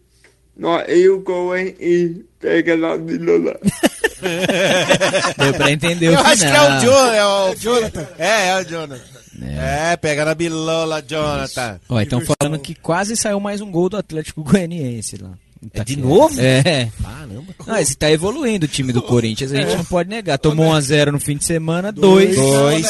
nós 0.56 0.84
e 0.88 1.08
o 1.08 1.22
hein? 1.56 1.74
E 1.78 2.24
pega 2.40 2.76
lá 2.76 2.96
de 2.96 3.16
Lula. 3.18 3.58
Deu 5.38 5.54
pra 5.54 5.70
entender 5.70 6.08
o 6.08 6.12
Eu 6.12 6.18
final. 6.18 6.32
acho 6.32 6.40
que 6.42 6.48
é 6.48 6.60
o, 6.62 6.80
John, 6.80 7.12
é 7.12 7.26
o 7.26 7.54
Jonathan. 7.54 8.08
É, 8.18 8.48
é 8.48 8.56
o 8.60 8.64
Jonathan. 8.64 9.18
É, 9.42 9.96
pega 9.96 10.24
na 10.24 10.34
bilola, 10.34 11.02
Jonathan. 11.06 11.80
Ó, 11.88 12.00
então 12.00 12.20
falando 12.20 12.58
que 12.58 12.74
quase 12.74 13.16
saiu 13.16 13.38
mais 13.40 13.60
um 13.60 13.70
gol 13.70 13.88
do 13.88 13.96
Atlético 13.96 14.42
Goianiense 14.42 15.16
lá. 15.16 15.32
É 15.74 15.82
de 15.82 15.96
novo? 15.96 16.40
É. 16.40 16.88
Caramba. 17.02 17.54
Não, 17.66 17.76
esse 17.78 17.96
tá 17.96 18.10
evoluindo 18.10 18.66
o 18.66 18.68
time 18.68 18.92
do 18.92 19.02
Corinthians, 19.02 19.52
a 19.52 19.56
gente 19.56 19.76
não 19.76 19.84
pode 19.84 20.08
negar. 20.08 20.38
Tomou 20.38 20.72
1x0 20.72 21.10
no 21.10 21.20
fim 21.20 21.36
de 21.36 21.44
semana, 21.44 21.90
2 21.90 22.36
Dois. 22.36 22.86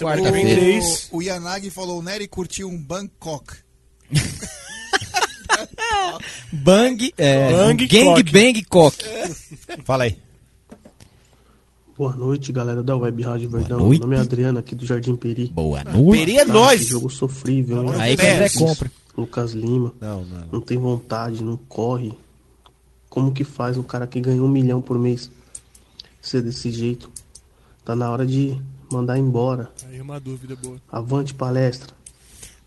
quarta-feira. 0.00 0.84
O, 1.12 1.18
o 1.18 1.22
Yanagi 1.22 1.70
falou: 1.70 2.00
o 2.00 2.02
Nery 2.02 2.26
curtiu 2.26 2.68
um 2.68 2.76
Bangkok. 2.76 3.54
Bang, 6.52 7.12
é, 7.16 7.52
Bang 7.52 7.86
Gang. 7.86 8.22
Bang 8.24 8.62
Cock. 8.64 8.96
Fala 9.84 10.04
aí. 10.04 10.16
Boa 11.98 12.14
noite, 12.14 12.52
galera 12.52 12.80
da 12.80 12.96
Web 12.96 13.24
Rádio 13.24 13.50
Verdão. 13.50 13.80
noite. 13.80 13.98
Meu 13.98 14.06
nome 14.08 14.16
é 14.16 14.20
Adriano, 14.20 14.56
aqui 14.60 14.76
do 14.76 14.86
Jardim 14.86 15.16
Peri. 15.16 15.48
Boa 15.48 15.82
noite. 15.82 16.16
Peri 16.16 16.38
é 16.38 16.44
nós. 16.44 16.86
jogo 16.86 17.10
sofrível, 17.10 17.82
hein? 17.82 18.00
Aí 18.00 18.16
que 18.16 18.24
André 18.24 18.48
compra. 18.50 18.88
Lucas 19.16 19.50
Lima. 19.50 19.92
Não, 20.00 20.24
não. 20.24 20.46
Não 20.52 20.60
tem 20.60 20.78
vontade, 20.78 21.42
não 21.42 21.56
corre. 21.56 22.16
Como 23.10 23.32
que 23.32 23.42
faz 23.42 23.76
um 23.76 23.82
cara 23.82 24.06
que 24.06 24.20
ganha 24.20 24.40
um 24.40 24.46
milhão 24.46 24.80
por 24.80 24.96
mês 24.96 25.28
ser 26.22 26.40
desse 26.40 26.70
jeito? 26.70 27.10
Tá 27.84 27.96
na 27.96 28.08
hora 28.08 28.24
de 28.24 28.56
mandar 28.92 29.18
embora. 29.18 29.68
Aí 29.88 30.00
uma 30.00 30.20
dúvida 30.20 30.54
boa. 30.54 30.80
Avante 30.92 31.34
palestra. 31.34 31.92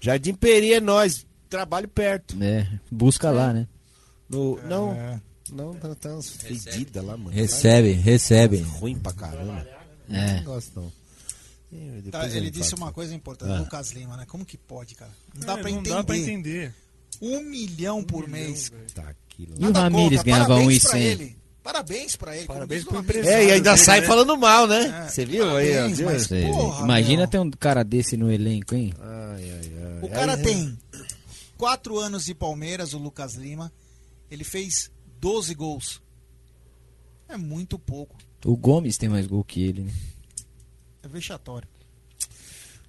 Jardim 0.01 0.33
Peri 0.33 0.73
é 0.73 0.81
nós. 0.81 1.25
Trabalho 1.49 1.87
perto. 1.87 2.35
É, 2.41 2.67
busca 2.91 3.31
lá, 3.31 3.53
né? 3.53 3.65
No, 4.29 4.59
não, 4.67 4.93
não, 5.51 5.73
tá, 5.75 5.93
tá 5.95 6.09
umas 6.09 6.29
fedidas 6.29 7.03
lá, 7.03 7.17
mano. 7.17 7.29
Recebe, 7.29 7.91
recebe. 7.91 8.57
Ruim 8.57 8.97
pra 8.97 9.13
caramba. 9.13 9.67
É. 10.09 10.37
Não 10.37 10.43
gosto 10.43 10.71
não. 10.79 10.91
Tá, 12.11 12.27
ele 12.27 12.49
disse 12.51 12.75
uma 12.75 12.91
coisa 12.91 13.15
importante, 13.15 13.51
Ah. 13.53 13.59
Lucas 13.59 13.91
Lima, 13.91 14.17
né? 14.17 14.25
Como 14.27 14.43
que 14.45 14.57
pode, 14.57 14.93
cara? 14.95 15.11
Não 15.33 15.45
dá 15.47 15.53
É, 15.53 15.57
pra 15.61 15.69
não 15.71 15.77
entender. 15.79 15.95
dá 15.95 16.03
pra 16.03 16.17
entender. 16.17 16.73
Um 17.21 17.41
milhão 17.43 18.03
por 18.03 18.27
mês. 18.27 18.71
Tá 18.93 19.03
aqui, 19.03 19.47
E 19.57 19.65
o 19.65 19.71
Ramires 19.71 20.21
ganhava 20.23 20.47
Parabéns 20.49 20.83
pra 20.83 20.91
1,100. 20.97 21.03
ele. 21.07 21.37
Parabéns 21.63 22.15
pra 22.15 22.35
ele. 22.35 22.45
Parabéns 22.47 22.83
pro 22.83 22.99
É, 23.23 23.45
e 23.45 23.51
ainda 23.51 23.77
sai 23.77 24.01
falando 24.01 24.35
mal, 24.35 24.65
né? 24.67 25.03
É, 25.05 25.09
Você 25.09 25.23
viu 25.25 25.43
aí? 25.55 25.69
ó, 25.69 25.73
parabéns, 25.75 25.97
viu? 25.99 26.05
mas, 26.07 26.27
porra, 26.27 26.83
Imagina 26.83 27.17
meu. 27.19 27.27
ter 27.27 27.39
um 27.39 27.51
cara 27.51 27.83
desse 27.83 28.17
no 28.17 28.31
elenco, 28.31 28.73
hein? 28.75 28.93
Ai, 28.99 29.51
ai, 29.51 29.71
ai. 29.83 29.99
O 30.01 30.09
cara 30.09 30.33
Aí, 30.35 30.43
tem 30.43 30.77
quatro 31.57 31.99
anos 31.99 32.25
de 32.25 32.33
Palmeiras, 32.33 32.93
o 32.93 32.97
Lucas 32.97 33.35
Lima. 33.35 33.71
Ele 34.29 34.43
fez 34.43 34.89
12 35.21 35.53
gols. 35.53 36.01
É 37.29 37.37
muito 37.37 37.77
pouco. 37.77 38.15
O 38.43 38.57
Gomes 38.57 38.97
tem 38.97 39.07
mais 39.07 39.27
gol 39.27 39.43
que 39.43 39.63
ele, 39.63 39.83
né? 39.83 39.91
É 41.03 41.07
vexatório. 41.07 41.67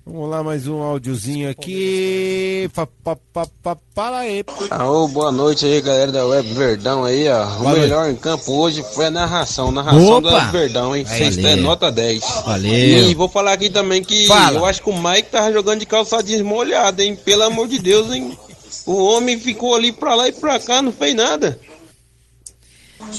Vamos 0.05 0.31
lá, 0.31 0.43
mais 0.43 0.67
um 0.67 0.83
áudiozinho 0.83 1.49
aqui. 1.51 2.69
Pa, 2.75 2.87
pa, 2.87 3.17
pa, 3.33 3.47
pa, 3.63 3.77
para 3.95 4.19
aí. 4.21 4.43
Alô, 4.71 5.07
boa 5.09 5.31
noite 5.31 5.67
aí, 5.67 5.81
galera 5.83 6.11
da 6.11 6.27
Web 6.27 6.55
Verdão 6.55 7.05
aí, 7.05 7.29
ó. 7.29 7.45
O 7.45 7.59
Boa 7.59 7.73
melhor 7.75 8.11
em 8.11 8.17
campo 8.17 8.51
hoje 8.51 8.83
foi 8.95 9.07
a 9.07 9.11
narração, 9.11 9.71
narração 9.71 10.17
Opa! 10.17 10.31
da 10.31 10.37
Web 10.39 10.53
Verdão, 10.53 10.97
hein? 10.97 11.05
Valeu. 11.05 11.19
Vocês 11.19 11.37
têm 11.37 11.57
nota 11.57 11.93
10. 11.93 12.25
Valeu. 12.47 13.11
E 13.11 13.15
vou 13.15 13.29
falar 13.29 13.53
aqui 13.53 13.69
também 13.69 14.03
que 14.03 14.27
Fala. 14.27 14.59
eu 14.59 14.65
acho 14.65 14.83
que 14.83 14.91
o 14.91 15.01
Mike 15.01 15.31
tava 15.31 15.53
jogando 15.53 15.81
de 15.81 15.87
calça 15.87 16.23
jeans 16.23 16.43
molhada, 16.43 17.05
hein? 17.05 17.15
Pelo 17.15 17.43
amor 17.45 17.69
de 17.69 17.79
Deus, 17.79 18.11
hein? 18.11 18.37
O 18.87 19.05
homem 19.05 19.39
ficou 19.39 19.75
ali 19.77 19.93
pra 19.93 20.15
lá 20.15 20.27
e 20.27 20.33
pra 20.33 20.59
cá, 20.59 20.83
não 20.83 20.93
fez 20.93 21.15
nada. 21.15 21.61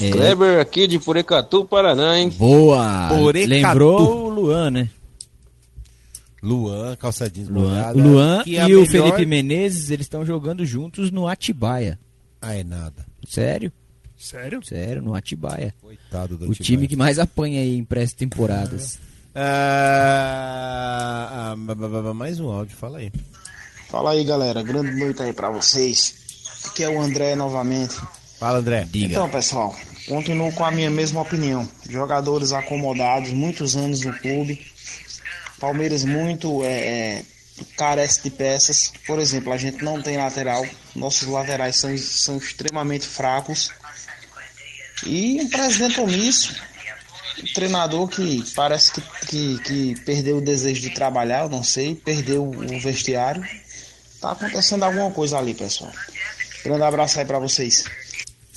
É. 0.00 0.10
Kleber 0.10 0.60
aqui 0.60 0.86
de 0.86 0.98
Purecatu, 0.98 1.64
Paraná, 1.64 2.18
hein? 2.18 2.28
Boa! 2.30 3.08
Porecatu. 3.08 3.50
Lembrou 3.50 4.26
o 4.26 4.28
Luan, 4.30 4.70
né? 4.70 4.88
Luan, 6.42 6.94
calça 6.96 7.30
jeans 7.30 7.48
Luan, 7.48 7.68
molhada, 7.70 7.98
Luan 7.98 8.42
que 8.44 8.50
e 8.52 8.56
é 8.58 8.64
o 8.66 8.68
melhor- 8.68 8.86
Felipe 8.86 9.24
Menezes, 9.24 9.88
eles 9.90 10.04
estão 10.04 10.26
jogando 10.26 10.64
juntos 10.66 11.10
no 11.10 11.26
Atibaia. 11.26 11.98
Ah, 12.40 12.54
é 12.54 12.62
nada. 12.62 13.06
Sério? 13.26 13.72
Sério? 14.16 14.60
Sério, 14.64 15.00
no 15.00 15.14
Atibaia. 15.14 15.72
Coitado 15.80 16.36
do 16.36 16.46
O 16.46 16.50
Atibaia. 16.50 16.64
time 16.66 16.86
que 16.88 16.96
mais 16.96 17.18
apanha 17.18 17.60
aí 17.60 17.76
em 17.78 17.84
pré-temporadas. 17.84 18.98
Ah, 19.34 21.52
ah, 21.52 21.56
ba- 21.56 22.14
mais 22.14 22.38
um 22.40 22.50
áudio, 22.50 22.76
fala 22.76 22.98
aí. 22.98 23.10
Fala 23.88 24.10
aí, 24.10 24.24
galera. 24.24 24.62
Grande 24.62 24.92
noite 24.98 25.22
aí 25.22 25.32
pra 25.32 25.50
vocês. 25.50 26.14
Aqui 26.66 26.82
é 26.84 26.88
o 26.88 27.00
André 27.00 27.34
novamente. 27.34 27.96
Fala, 28.38 28.58
André. 28.58 28.86
Então, 28.94 29.28
pessoal, 29.28 29.74
continuo 30.08 30.52
com 30.52 30.64
a 30.64 30.70
minha 30.70 30.90
mesma 30.90 31.20
opinião. 31.20 31.68
Jogadores 31.88 32.52
acomodados, 32.52 33.30
muitos 33.30 33.76
anos 33.76 34.00
no 34.00 34.12
clube. 34.18 34.66
Palmeiras 35.58 36.04
muito 36.04 36.62
é, 36.64 36.68
é, 36.68 37.22
carece 37.76 38.22
de 38.22 38.30
peças. 38.30 38.92
Por 39.06 39.18
exemplo, 39.18 39.52
a 39.52 39.56
gente 39.56 39.82
não 39.82 40.02
tem 40.02 40.16
lateral. 40.16 40.66
Nossos 40.94 41.28
laterais 41.28 41.76
são, 41.76 41.96
são 41.96 42.36
extremamente 42.36 43.06
fracos. 43.06 43.70
E 45.06 45.40
um 45.40 45.48
presidente 45.48 46.00
omisso. 46.00 46.54
Um 47.42 47.52
treinador 47.52 48.08
que 48.08 48.44
parece 48.54 48.92
que, 48.92 49.02
que, 49.26 49.58
que 49.58 50.00
perdeu 50.02 50.38
o 50.38 50.40
desejo 50.40 50.80
de 50.80 50.90
trabalhar, 50.90 51.42
eu 51.42 51.48
não 51.48 51.64
sei, 51.64 51.94
perdeu 51.94 52.44
o 52.44 52.80
vestiário. 52.80 53.44
Tá 54.20 54.32
acontecendo 54.32 54.84
alguma 54.84 55.10
coisa 55.10 55.38
ali, 55.38 55.52
pessoal. 55.52 55.92
Grande 56.64 56.82
abraço 56.82 57.18
aí 57.18 57.24
pra 57.26 57.38
vocês. 57.38 57.84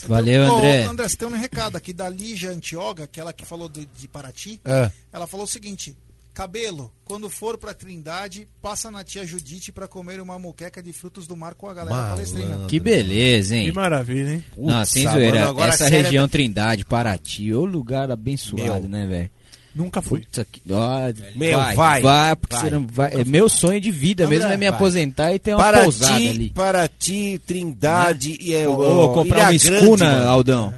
Valeu, 0.07 0.51
Ô, 0.51 0.57
André. 0.57 0.83
André, 0.83 1.07
você 1.07 1.17
tem 1.17 1.27
um 1.27 1.37
recado 1.37 1.75
aqui 1.75 1.93
da 1.93 2.09
Lígia 2.09 2.51
Antioga, 2.51 3.03
aquela 3.03 3.33
que 3.33 3.45
falou 3.45 3.69
de, 3.69 3.85
de 3.85 4.07
Paraty. 4.07 4.59
É. 4.65 4.91
Ela 5.11 5.27
falou 5.27 5.45
o 5.45 5.49
seguinte: 5.49 5.95
Cabelo, 6.37 6.91
quando 7.03 7.31
for 7.31 7.57
pra 7.57 7.73
Trindade, 7.73 8.47
passa 8.61 8.91
na 8.91 9.03
tia 9.03 9.25
Judite 9.25 9.71
pra 9.71 9.87
comer 9.87 10.21
uma 10.21 10.37
moqueca 10.37 10.83
de 10.83 10.93
frutos 10.93 11.25
do 11.25 11.35
mar 11.35 11.55
com 11.55 11.67
a 11.67 11.73
galera 11.73 12.09
palestrina. 12.09 12.67
Que 12.67 12.79
beleza, 12.79 13.55
hein? 13.55 13.65
Que 13.65 13.71
maravilha, 13.71 14.33
hein? 14.35 14.45
Não, 14.55 14.85
sem 14.85 15.03
Putz, 15.03 15.15
zoeira. 15.15 15.39
Essa 15.67 15.89
sério, 15.89 16.03
região 16.03 16.27
Trindade, 16.27 16.85
Paraty, 16.85 17.51
ô 17.55 17.65
lugar 17.65 18.11
abençoado, 18.11 18.87
Meu. 18.87 18.89
né, 18.89 19.07
velho? 19.07 19.31
Nunca 19.77 20.01
fui. 20.01 20.23
Aqui, 20.37 20.61
ó, 20.71 20.99
Meu, 21.35 21.57
vai, 21.57 21.75
vai, 21.75 22.01
vai, 22.01 22.35
porque 22.35 22.55
vai. 22.55 22.65
você 22.65 22.69
não 22.71 22.87
vai. 22.87 23.13
É 23.13 23.23
meu 23.23 23.47
sonho 23.47 23.79
de 23.79 23.91
vida 23.91 24.25
André, 24.25 24.37
mesmo 24.37 24.51
é 24.51 24.57
me 24.57 24.65
vai. 24.67 24.75
aposentar 24.75 25.33
e 25.33 25.39
ter 25.39 25.53
uma 25.53 25.71
pousada 25.71 26.13
Paraty, 26.13 26.29
ali. 26.29 26.49
Paraty, 26.49 27.41
Trindade 27.45 28.37
e 28.41 28.55
é, 28.55 28.67
Ô, 28.67 29.05
o 29.05 29.13
comprar 29.13 29.37
uma 29.37 29.45
Grande, 29.49 29.55
escuna, 29.57 30.05
mano. 30.05 30.29
Aldão. 30.29 30.73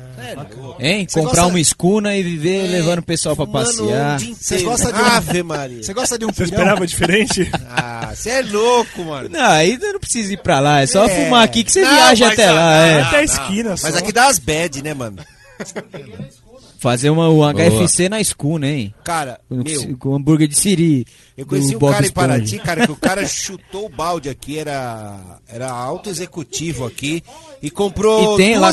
Hein? 0.79 1.07
Você 1.09 1.19
comprar 1.21 1.41
gosta- 1.41 1.47
uma 1.53 1.59
escuna 1.59 2.15
e 2.15 2.21
viver 2.21 2.67
levando 2.67 2.99
o 2.99 3.03
pessoal 3.03 3.35
pra 3.37 3.47
passear. 3.47 4.21
inteiro. 4.21 4.63
gostam 4.65 4.91
de 4.91 4.99
um- 5.01 5.05
Ave 5.05 5.43
Maria. 5.43 5.81
Você 5.83 5.93
gosta 5.93 6.19
de 6.19 6.25
um 6.25 6.31
Você 6.33 6.43
esperava 6.43 6.85
diferente? 6.85 7.49
Ah, 7.69 8.11
você 8.13 8.29
é 8.31 8.41
louco, 8.41 9.03
mano. 9.05 9.29
Não, 9.29 9.41
aí 9.49 9.77
não 9.77 9.99
precisa 9.99 10.33
ir 10.33 10.37
pra 10.37 10.59
lá, 10.59 10.81
é 10.81 10.85
só 10.87 11.05
É. 11.05 11.09
fumar 11.09 11.43
aqui 11.43 11.63
que 11.63 11.71
você 11.71 11.81
Não, 11.81 11.89
viaja 11.89 12.27
até 12.27 12.51
lá. 12.51 12.75
é. 12.85 13.01
Até 13.01 13.17
a 13.17 13.23
esquina 13.23 13.77
só. 13.77 13.87
Mas 13.87 13.95
aqui 13.95 14.11
dá 14.11 14.27
as 14.27 14.39
bad, 14.39 14.83
né, 14.83 14.93
mano? 14.93 15.17
Fazer 16.79 17.09
uma, 17.09 17.29
um 17.29 17.41
HFC 17.41 18.07
na 18.07 18.21
escuna, 18.21 18.65
hein? 18.65 18.93
Cara, 19.03 19.37
Com, 19.49 19.57
meu, 19.57 19.97
com 19.97 20.15
hambúrguer 20.15 20.47
de 20.47 20.55
siri. 20.55 21.05
eu 21.37 21.45
conheci 21.45 21.75
um 21.75 21.79
Bob 21.79 21.91
cara 21.91 22.03
em 22.03 22.07
Esponja. 22.07 22.27
Paraty, 22.27 22.59
cara, 22.59 22.85
que 22.85 22.91
o 22.93 22.95
cara 22.95 23.27
chutou 23.27 23.87
o 23.87 23.89
balde 23.89 24.29
aqui, 24.29 24.57
era, 24.57 25.39
era 25.45 25.69
alto 25.69 26.09
executivo 26.09 26.85
aqui, 26.85 27.21
e 27.61 27.69
comprou 27.69 28.35
E 28.35 28.37
tem 28.37 28.57
lá, 28.57 28.71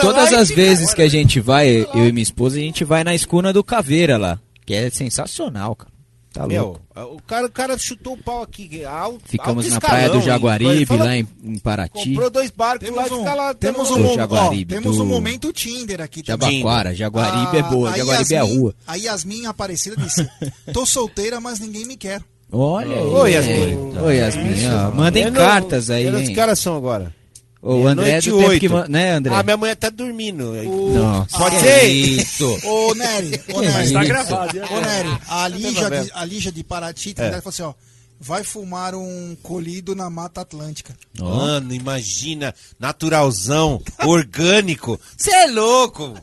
todas 0.00 0.32
lá 0.32 0.38
as 0.38 0.50
vezes 0.50 0.92
que 0.92 1.00
a 1.00 1.08
gente 1.08 1.40
vai, 1.40 1.86
eu 1.94 2.06
e 2.06 2.12
minha 2.12 2.22
esposa, 2.22 2.58
a 2.58 2.60
gente 2.60 2.84
vai 2.84 3.02
na 3.02 3.14
escuna 3.14 3.54
do 3.54 3.64
Caveira 3.64 4.18
lá. 4.18 4.38
Que 4.66 4.74
é 4.74 4.90
sensacional, 4.90 5.74
cara. 5.74 5.95
Tá 6.36 6.46
Meu, 6.46 6.64
louco. 6.94 7.14
o 7.16 7.22
cara, 7.22 7.46
o 7.46 7.50
cara 7.50 7.78
chutou 7.78 8.12
o 8.12 8.16
pau 8.22 8.42
aqui, 8.42 8.84
alto, 8.84 9.22
Ficamos 9.24 9.64
alto 9.64 9.70
na 9.70 9.76
escalão, 9.78 9.96
praia 9.96 10.10
do? 10.10 10.20
Jaguaribe, 10.20 10.84
Fala- 10.84 11.04
lá 11.04 11.16
em, 11.16 11.26
em 11.42 11.58
Paraty. 11.58 12.10
Comprou 12.10 12.28
dois 12.30 12.50
barcos 12.50 12.88
lá 12.90 12.94
Temos 12.94 13.10
e 13.10 13.14
um, 13.14 13.18
fica 13.20 13.34
lá. 13.34 13.54
temos 13.54 13.90
um, 13.90 14.02
Do 14.02 14.08
ó, 14.08 14.14
Jaguaribe, 14.14 14.74
temos 14.74 14.96
do- 14.98 15.02
um 15.02 15.06
momento 15.06 15.50
Tinder 15.52 16.02
aqui 16.02 16.22
também. 16.22 16.58
Jabaquara, 16.60 16.94
Jaguaribe 16.94 17.56
é 17.56 17.62
boa, 17.62 17.90
A 17.90 17.96
Jaguaribe 17.96 18.34
é 18.34 18.36
a 18.36 18.40
Yasmin- 18.42 18.58
rua. 18.58 18.74
A 18.86 18.94
Yasmin 18.96 19.46
Aparecida 19.46 19.96
disse: 19.96 20.28
Tô 20.74 20.84
solteira, 20.84 21.40
mas 21.40 21.58
ninguém 21.58 21.86
me 21.86 21.96
quer. 21.96 22.20
Olha 22.52 22.94
aí. 22.96 23.02
Oi, 23.06 23.30
Yasmin. 23.32 23.98
Oi, 24.04 24.16
Yasmin. 24.18 24.54
ó, 24.74 24.90
mandem 24.94 25.32
cartas 25.32 25.88
aí, 25.88 26.06
hein? 26.06 26.34
Que 26.34 26.38
horas 26.40 26.58
são 26.58 26.76
agora? 26.76 27.14
O 27.68 27.86
André 27.86 28.10
é 28.10 28.20
Meia-noite 28.20 28.68
do 28.68 28.84
que... 28.84 28.90
Né, 28.90 29.12
André? 29.12 29.34
Ah, 29.34 29.42
minha 29.42 29.56
mulher 29.56 29.74
tá 29.76 29.90
dormindo. 29.90 30.52
Nossa. 30.94 31.38
Pode 31.38 31.56
Que 31.56 31.62
ser? 31.62 31.84
isso? 31.88 32.58
Ô, 32.64 32.94
Nery, 32.94 33.34
ô, 33.48 33.60
Que 33.60 33.66
Nery. 33.66 33.84
isso? 33.84 33.92
Tá 33.92 34.04
gravado, 34.04 34.58
Ô, 34.58 34.80
Nery, 34.80 35.18
a 35.28 35.48
Lígia, 35.48 35.90
de, 35.90 36.12
a 36.14 36.24
Lígia 36.24 36.52
de 36.52 36.62
Paraty 36.64 37.10
É. 37.10 37.14
tem 37.14 37.28
falou 37.30 37.42
assim, 37.46 37.62
ó. 37.62 37.74
Vai 38.18 38.42
fumar 38.44 38.94
um 38.94 39.36
colhido 39.42 39.94
na 39.94 40.08
Mata 40.08 40.40
Atlântica. 40.40 40.96
Mano, 41.18 41.74
imagina, 41.74 42.54
naturalzão, 42.80 43.82
orgânico. 44.04 44.98
Você 45.16 45.30
é 45.34 45.46
louco. 45.48 46.14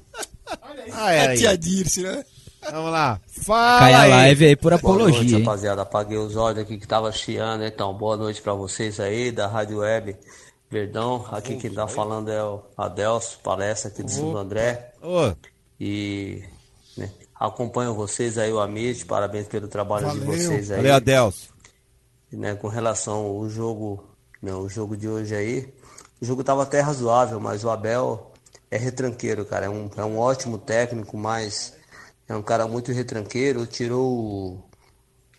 Ai, 0.92 1.20
A 1.20 1.30
ai. 1.30 1.38
tia 1.38 1.58
Dirce, 1.58 2.02
né? 2.02 2.24
Vamos 2.72 2.92
lá. 2.92 3.20
Fala 3.46 3.80
Cai 3.80 3.94
a 3.94 4.02
aí. 4.04 4.10
live 4.10 4.46
aí 4.46 4.56
por 4.56 4.70
Boa 4.72 4.76
apologia, 4.80 5.20
noite, 5.20 5.36
hein? 5.36 5.40
rapaziada. 5.44 5.82
Apaguei 5.82 6.18
os 6.18 6.36
olhos 6.36 6.60
aqui 6.60 6.78
que 6.78 6.88
tava 6.88 7.12
chiando, 7.12 7.64
então 7.66 7.94
boa 7.94 8.16
noite 8.18 8.42
pra 8.42 8.54
vocês 8.54 9.00
aí 9.00 9.32
da 9.32 9.48
Rádio 9.48 9.80
Web 9.80 10.16
Verdão. 10.74 11.26
Aqui 11.32 11.56
quem 11.58 11.72
tá 11.72 11.88
falando 11.88 12.30
é 12.32 12.44
o 12.44 12.62
Adelso, 12.76 13.40
palestra 13.44 13.90
aqui 13.92 14.02
do 14.04 14.10
Santo 14.12 14.36
André. 14.38 14.92
Ô. 15.02 15.34
E 15.80 16.44
né, 16.98 17.12
acompanho 17.36 17.94
vocês 17.94 18.38
aí, 18.38 18.52
o 18.52 18.60
Amit, 18.60 19.06
parabéns 19.06 19.48
pelo 19.48 19.68
trabalho 19.68 20.10
de 20.12 20.20
Valeu. 20.20 20.36
vocês 20.36 20.72
aí. 20.72 20.78
Valeu, 20.78 20.96
Adelso. 20.96 21.50
E, 22.32 22.36
né, 22.36 22.56
com 22.56 22.68
relação 22.68 23.26
ao 23.26 23.48
jogo, 23.48 24.04
né, 24.42 24.54
o 24.54 24.68
jogo 24.68 24.98
de 24.98 25.08
hoje 25.08 25.36
aí, 25.36 25.74
o 26.20 26.26
jogo 26.26 26.44
tava 26.44 26.64
até 26.64 26.80
razoável, 26.80 27.40
mas 27.40 27.64
o 27.64 27.70
Abel 27.70 28.32
é 28.72 28.78
retranqueiro, 28.78 29.46
cara. 29.46 29.68
É 29.68 29.70
um, 29.70 29.90
é 29.96 30.04
um 30.04 30.18
ótimo 30.18 30.58
técnico, 30.58 31.16
mas 31.18 31.74
é 32.28 32.36
um 32.36 32.42
cara 32.42 32.68
muito 32.68 32.92
retranqueiro. 32.92 33.68
Tirou 33.68 34.64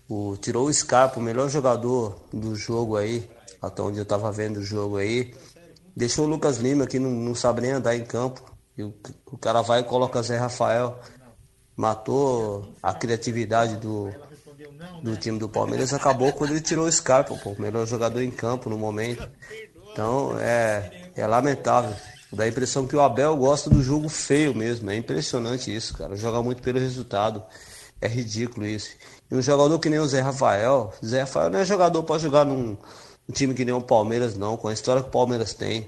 o, 0.09 0.31
o- 0.33 0.37
tirou 0.37 0.67
o 0.69 0.73
Scarpa, 0.73 1.19
o 1.19 1.23
melhor 1.23 1.49
jogador 1.49 2.21
do 2.33 2.55
jogo 2.55 2.97
aí, 2.97 3.29
até 3.67 3.83
onde 3.83 3.99
eu 3.99 4.05
tava 4.05 4.31
vendo 4.31 4.59
o 4.59 4.65
jogo 4.65 4.97
aí. 4.97 5.35
Deixou 5.97 6.27
o 6.27 6.29
Lucas 6.29 6.59
Lima, 6.59 6.87
que 6.87 6.99
não, 6.99 7.11
não 7.11 7.35
sabe 7.35 7.61
nem 7.61 7.73
andar 7.73 7.97
em 7.97 8.05
campo. 8.05 8.43
E 8.77 8.83
o, 8.83 8.95
o 9.27 9.39
cara 9.39 9.63
vai 9.63 9.81
e 9.81 9.85
coloca 9.85 10.23
Zé 10.23 10.37
Rafael. 10.37 10.99
Matou 11.77 12.73
a 12.83 12.93
criatividade 12.93 13.77
do, 13.77 14.11
do 15.03 15.17
time 15.17 15.39
do 15.39 15.49
Palmeiras. 15.49 15.93
Acabou 15.93 16.33
quando 16.33 16.51
ele 16.51 16.61
tirou 16.61 16.87
o 16.87 16.93
Scarpa, 16.93 17.37
pô, 17.37 17.51
o 17.51 17.61
melhor 17.61 17.87
jogador 17.87 18.23
em 18.23 18.31
campo 18.31 18.69
no 18.69 18.79
momento. 18.79 19.29
Então 19.93 20.39
é, 20.39 21.11
é 21.15 21.27
lamentável. 21.27 21.95
Dá 22.33 22.45
a 22.45 22.49
impressão 22.49 22.87
que 22.87 22.97
o 22.97 23.01
Abel 23.01 23.37
gosta 23.37 23.71
do 23.71 23.81
jogo 23.81 24.09
feio 24.09 24.55
mesmo. 24.55 24.91
É 24.91 24.97
impressionante 24.97 25.75
isso, 25.75 25.97
cara. 25.97 26.17
Joga 26.17 26.43
muito 26.43 26.63
pelo 26.63 26.81
resultado. 26.81 27.43
É 28.01 28.09
ridículo 28.09 28.67
isso. 28.67 28.91
E 29.31 29.35
um 29.35 29.41
jogador 29.41 29.79
que 29.79 29.89
nem 29.89 30.01
o 30.01 30.07
Zé 30.07 30.21
Rafael, 30.21 30.93
Zé 31.05 31.21
Rafael 31.21 31.51
não 31.51 31.61
é 31.61 31.65
jogador 31.65 32.03
para 32.03 32.19
jogar 32.19 32.45
num, 32.45 32.77
num 33.29 33.35
time 33.35 33.55
que 33.55 33.65
nem 33.65 33.75
o 33.75 33.81
Palmeiras, 33.81 34.37
não, 34.37 34.57
com 34.57 34.69
a 34.69 34.73
história 34.73 35.03
que 35.03 35.09
o 35.09 35.13
Palmeiras 35.13 35.55
tem. 35.55 35.87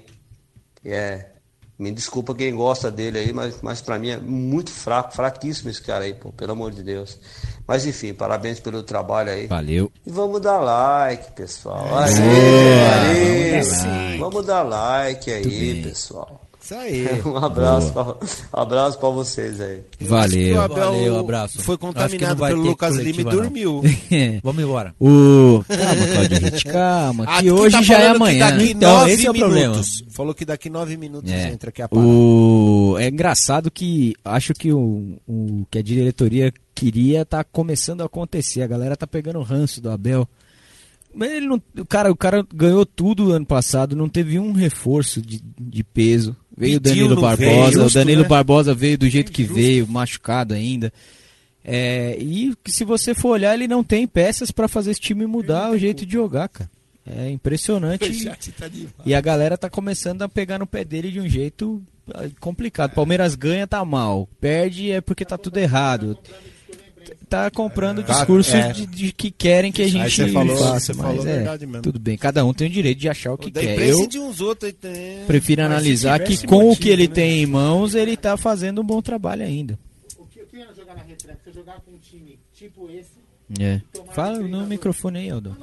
E 0.83 0.91
é. 0.91 1.31
Me 1.79 1.91
desculpa 1.91 2.33
quem 2.33 2.55
gosta 2.55 2.89
dele 2.89 3.19
aí, 3.19 3.31
mas, 3.31 3.61
mas 3.61 3.81
pra 3.81 3.99
mim 3.99 4.09
é 4.09 4.17
muito 4.17 4.71
fraco, 4.71 5.13
fraquíssimo 5.13 5.69
esse 5.69 5.79
cara 5.79 6.05
aí, 6.05 6.13
pô, 6.15 6.31
pelo 6.31 6.53
amor 6.53 6.71
de 6.71 6.81
Deus. 6.81 7.19
Mas 7.67 7.85
enfim, 7.85 8.15
parabéns 8.15 8.59
pelo 8.59 8.81
trabalho 8.81 9.29
aí. 9.29 9.45
Valeu. 9.45 9.91
E 10.03 10.09
vamos 10.09 10.41
dar 10.41 10.57
like, 10.57 11.33
pessoal. 11.33 11.85
É, 12.01 13.59
Aê, 13.59 13.61
vamos 13.61 13.83
dar 13.83 13.85
aê. 13.85 14.07
like. 14.07 14.19
Vamos 14.19 14.45
dar 14.47 14.63
like 14.63 15.31
aí, 15.31 15.83
pessoal. 15.83 16.36
Isso 16.67 16.75
aí. 16.75 17.07
Um 17.25 17.37
abraço, 17.37 17.93
pra, 17.93 18.03
um 18.03 18.61
abraço 18.61 18.99
pra 18.99 19.09
vocês 19.09 19.61
aí. 19.61 19.81
Valeu. 20.01 20.57
O 20.57 20.61
Abel 20.61 20.77
Valeu, 20.91 21.19
abraço. 21.19 21.61
Foi 21.61 21.77
contaminado 21.77 22.45
pelo 22.45 22.61
Lucas 22.61 22.97
Lima 22.97 23.21
e 23.21 23.23
dormiu. 23.23 23.81
Vamos 24.43 24.63
embora. 24.63 24.93
O... 24.99 25.63
Calma, 25.67 26.07
Claudio, 26.07 26.39
gente, 26.41 26.65
calma. 26.65 27.25
Que 27.25 27.31
Aqui 27.31 27.51
hoje 27.51 27.75
tá 27.77 27.81
já 27.81 27.99
é 27.99 28.07
amanhã. 28.09 28.49
daqui 28.51 28.71
Então, 28.71 28.99
nove 28.99 29.11
esse 29.11 29.27
é 29.27 29.31
o 29.31 29.33
problema. 29.33 29.69
minutos. 29.69 30.03
Falou 30.09 30.33
que 30.33 30.43
daqui 30.43 30.69
nove 30.69 30.97
minutos 30.97 31.31
É. 31.31 31.49
entra 31.49 31.69
aqui 31.69 31.81
a 31.81 31.87
parada. 31.87 32.07
O... 32.07 32.97
É 32.99 33.07
engraçado 33.07 33.71
que 33.71 34.13
acho 34.25 34.53
que 34.53 34.73
o, 34.73 35.17
o 35.25 35.65
que 35.71 35.79
a 35.79 35.81
diretoria 35.81 36.51
queria 36.75 37.23
tá 37.23 37.45
começando 37.45 38.01
a 38.01 38.05
acontecer. 38.05 38.61
A 38.61 38.67
galera 38.67 38.97
tá 38.97 39.07
pegando 39.07 39.39
o 39.39 39.43
ranço 39.43 39.79
do 39.79 39.89
Abel. 39.89 40.27
Mas 41.13 41.31
ele 41.31 41.47
não, 41.47 41.61
o, 41.79 41.85
cara, 41.85 42.11
o 42.11 42.15
cara 42.15 42.45
ganhou 42.53 42.85
tudo 42.85 43.31
ano 43.31 43.45
passado, 43.45 43.95
não 43.95 44.07
teve 44.09 44.37
um 44.37 44.51
reforço 44.51 45.21
de, 45.21 45.41
de 45.59 45.83
peso. 45.83 46.35
Veio 46.57 46.77
o 46.77 46.81
Pediu, 46.81 47.07
Danilo 47.07 47.21
Barbosa, 47.21 47.71
veio. 47.71 47.85
o 47.85 47.93
Danilo 47.93 48.21
né? 48.23 48.27
Barbosa 48.27 48.73
veio 48.73 48.97
do 48.97 49.07
jeito 49.07 49.31
que 49.31 49.43
veio, 49.43 49.87
machucado 49.87 50.55
ainda. 50.55 50.91
É, 51.63 52.17
e 52.19 52.53
se 52.65 52.83
você 52.83 53.13
for 53.13 53.29
olhar, 53.29 53.53
ele 53.53 53.67
não 53.67 53.83
tem 53.83 54.07
peças 54.07 54.49
pra 54.49 54.67
fazer 54.67 54.91
esse 54.91 55.01
time 55.01 55.27
mudar 55.27 55.69
o 55.69 55.77
jeito 55.77 56.05
de 56.05 56.13
jogar, 56.13 56.49
cara. 56.49 56.69
É 57.05 57.29
impressionante. 57.29 58.27
Tá 58.57 58.69
E 59.05 59.13
a 59.13 59.21
galera 59.21 59.57
tá 59.57 59.69
começando 59.69 60.23
a 60.23 60.29
pegar 60.29 60.57
no 60.57 60.65
pé 60.65 60.83
dele 60.83 61.11
de 61.11 61.19
um 61.19 61.29
jeito 61.29 61.81
ah, 62.13 62.27
complicado. 62.39 62.93
Palmeiras 62.93 63.35
ganha, 63.35 63.67
tá 63.67 63.83
mal. 63.85 64.27
Perde 64.41 64.91
é 64.91 64.99
porque 64.99 65.23
tá 65.23 65.37
tudo 65.37 65.57
errado. 65.57 66.17
Tá 67.29 67.51
comprando 67.51 67.99
o 67.99 68.03
Tá, 68.03 68.13
discurso 68.13 68.55
é. 68.55 68.71
de, 68.71 68.85
de 68.85 69.11
que 69.11 69.29
querem 69.29 69.69
que 69.69 69.81
a 69.81 69.85
Aí 69.85 69.91
gente 69.91 70.15
você 70.15 70.27
falou- 70.29 70.55
faça. 70.57 70.93
você 70.93 71.01
mas 71.01 71.25
é, 71.25 71.43
tudo 71.81 71.99
bem, 71.99 72.17
cada 72.17 72.45
um 72.45 72.53
tem 72.53 72.67
o 72.67 72.69
direito 72.69 72.99
de 72.99 73.09
achar 73.09 73.33
o 73.33 73.37
que 73.37 73.51
quer. 73.51 73.77
Eu 73.79 74.07
de 74.07 74.17
uns 74.17 74.39
outros. 74.39 74.71
tem- 74.73 75.25
prefiro 75.25 75.61
Mas 75.61 75.69
se 75.69 75.73
analisar 75.75 76.19
que 76.21 76.47
com 76.47 76.55
o 76.55 76.63
motivo, 76.67 76.81
que 76.81 76.89
ele 76.89 77.07
né? 77.09 77.13
tem 77.13 77.43
em 77.43 77.45
mãos, 77.45 77.95
ele 77.95 78.15
tá 78.15 78.37
fazendo 78.37 78.81
um 78.81 78.85
bom 78.85 79.01
trabalho 79.01 79.43
ainda. 79.43 79.77
O 80.17 80.25
que 80.25 80.39
eu 80.39 80.45
queria 80.45 80.67
jogar 80.73 80.95
na 80.95 81.03
retranca? 81.03 81.39
Você 81.43 81.51
jogar 81.51 81.81
com 81.81 81.91
um 81.91 81.97
time 81.97 82.39
tipo 82.53 82.89
esse. 82.89 83.17
É. 83.59 83.81
Fala 84.13 84.39
no 84.39 84.65
microfone 84.65 85.19
aí, 85.19 85.29
Aldão. 85.29 85.55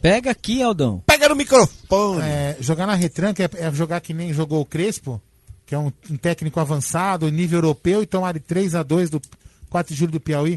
Pega 0.00 0.30
aqui, 0.30 0.62
Aldão. 0.62 1.02
Pega 1.06 1.28
no 1.28 1.34
microfone. 1.34 2.22
É, 2.22 2.56
jogar 2.60 2.86
na 2.86 2.94
retranca 2.94 3.42
é, 3.42 3.48
é 3.66 3.72
jogar 3.72 4.00
que 4.00 4.12
nem 4.14 4.32
jogou 4.32 4.60
o 4.60 4.66
Crespo, 4.66 5.20
que 5.66 5.74
é 5.74 5.78
um, 5.78 5.92
um 6.10 6.16
técnico 6.16 6.60
avançado, 6.60 7.28
nível 7.30 7.58
europeu, 7.58 8.02
e 8.02 8.06
tomar 8.06 8.32
de 8.32 8.40
3 8.40 8.74
a 8.76 8.82
2 8.82 9.10
do 9.10 9.20
4 9.68 9.92
de 9.92 9.98
julho 9.98 10.12
do 10.12 10.20
Piauí. 10.20 10.56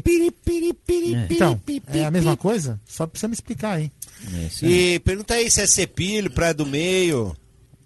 Então, 1.28 1.60
é 1.88 2.04
a 2.04 2.10
mesma 2.10 2.36
coisa? 2.36 2.80
Só 2.86 3.06
precisa 3.06 3.26
me 3.28 3.34
explicar 3.34 3.72
aí. 3.74 3.90
E 4.66 4.98
pergunta 5.00 5.34
aí 5.34 5.50
se 5.50 5.60
é 5.60 5.66
Cepilho, 5.66 6.30
Praia 6.30 6.54
do 6.54 6.64
Meio, 6.64 7.36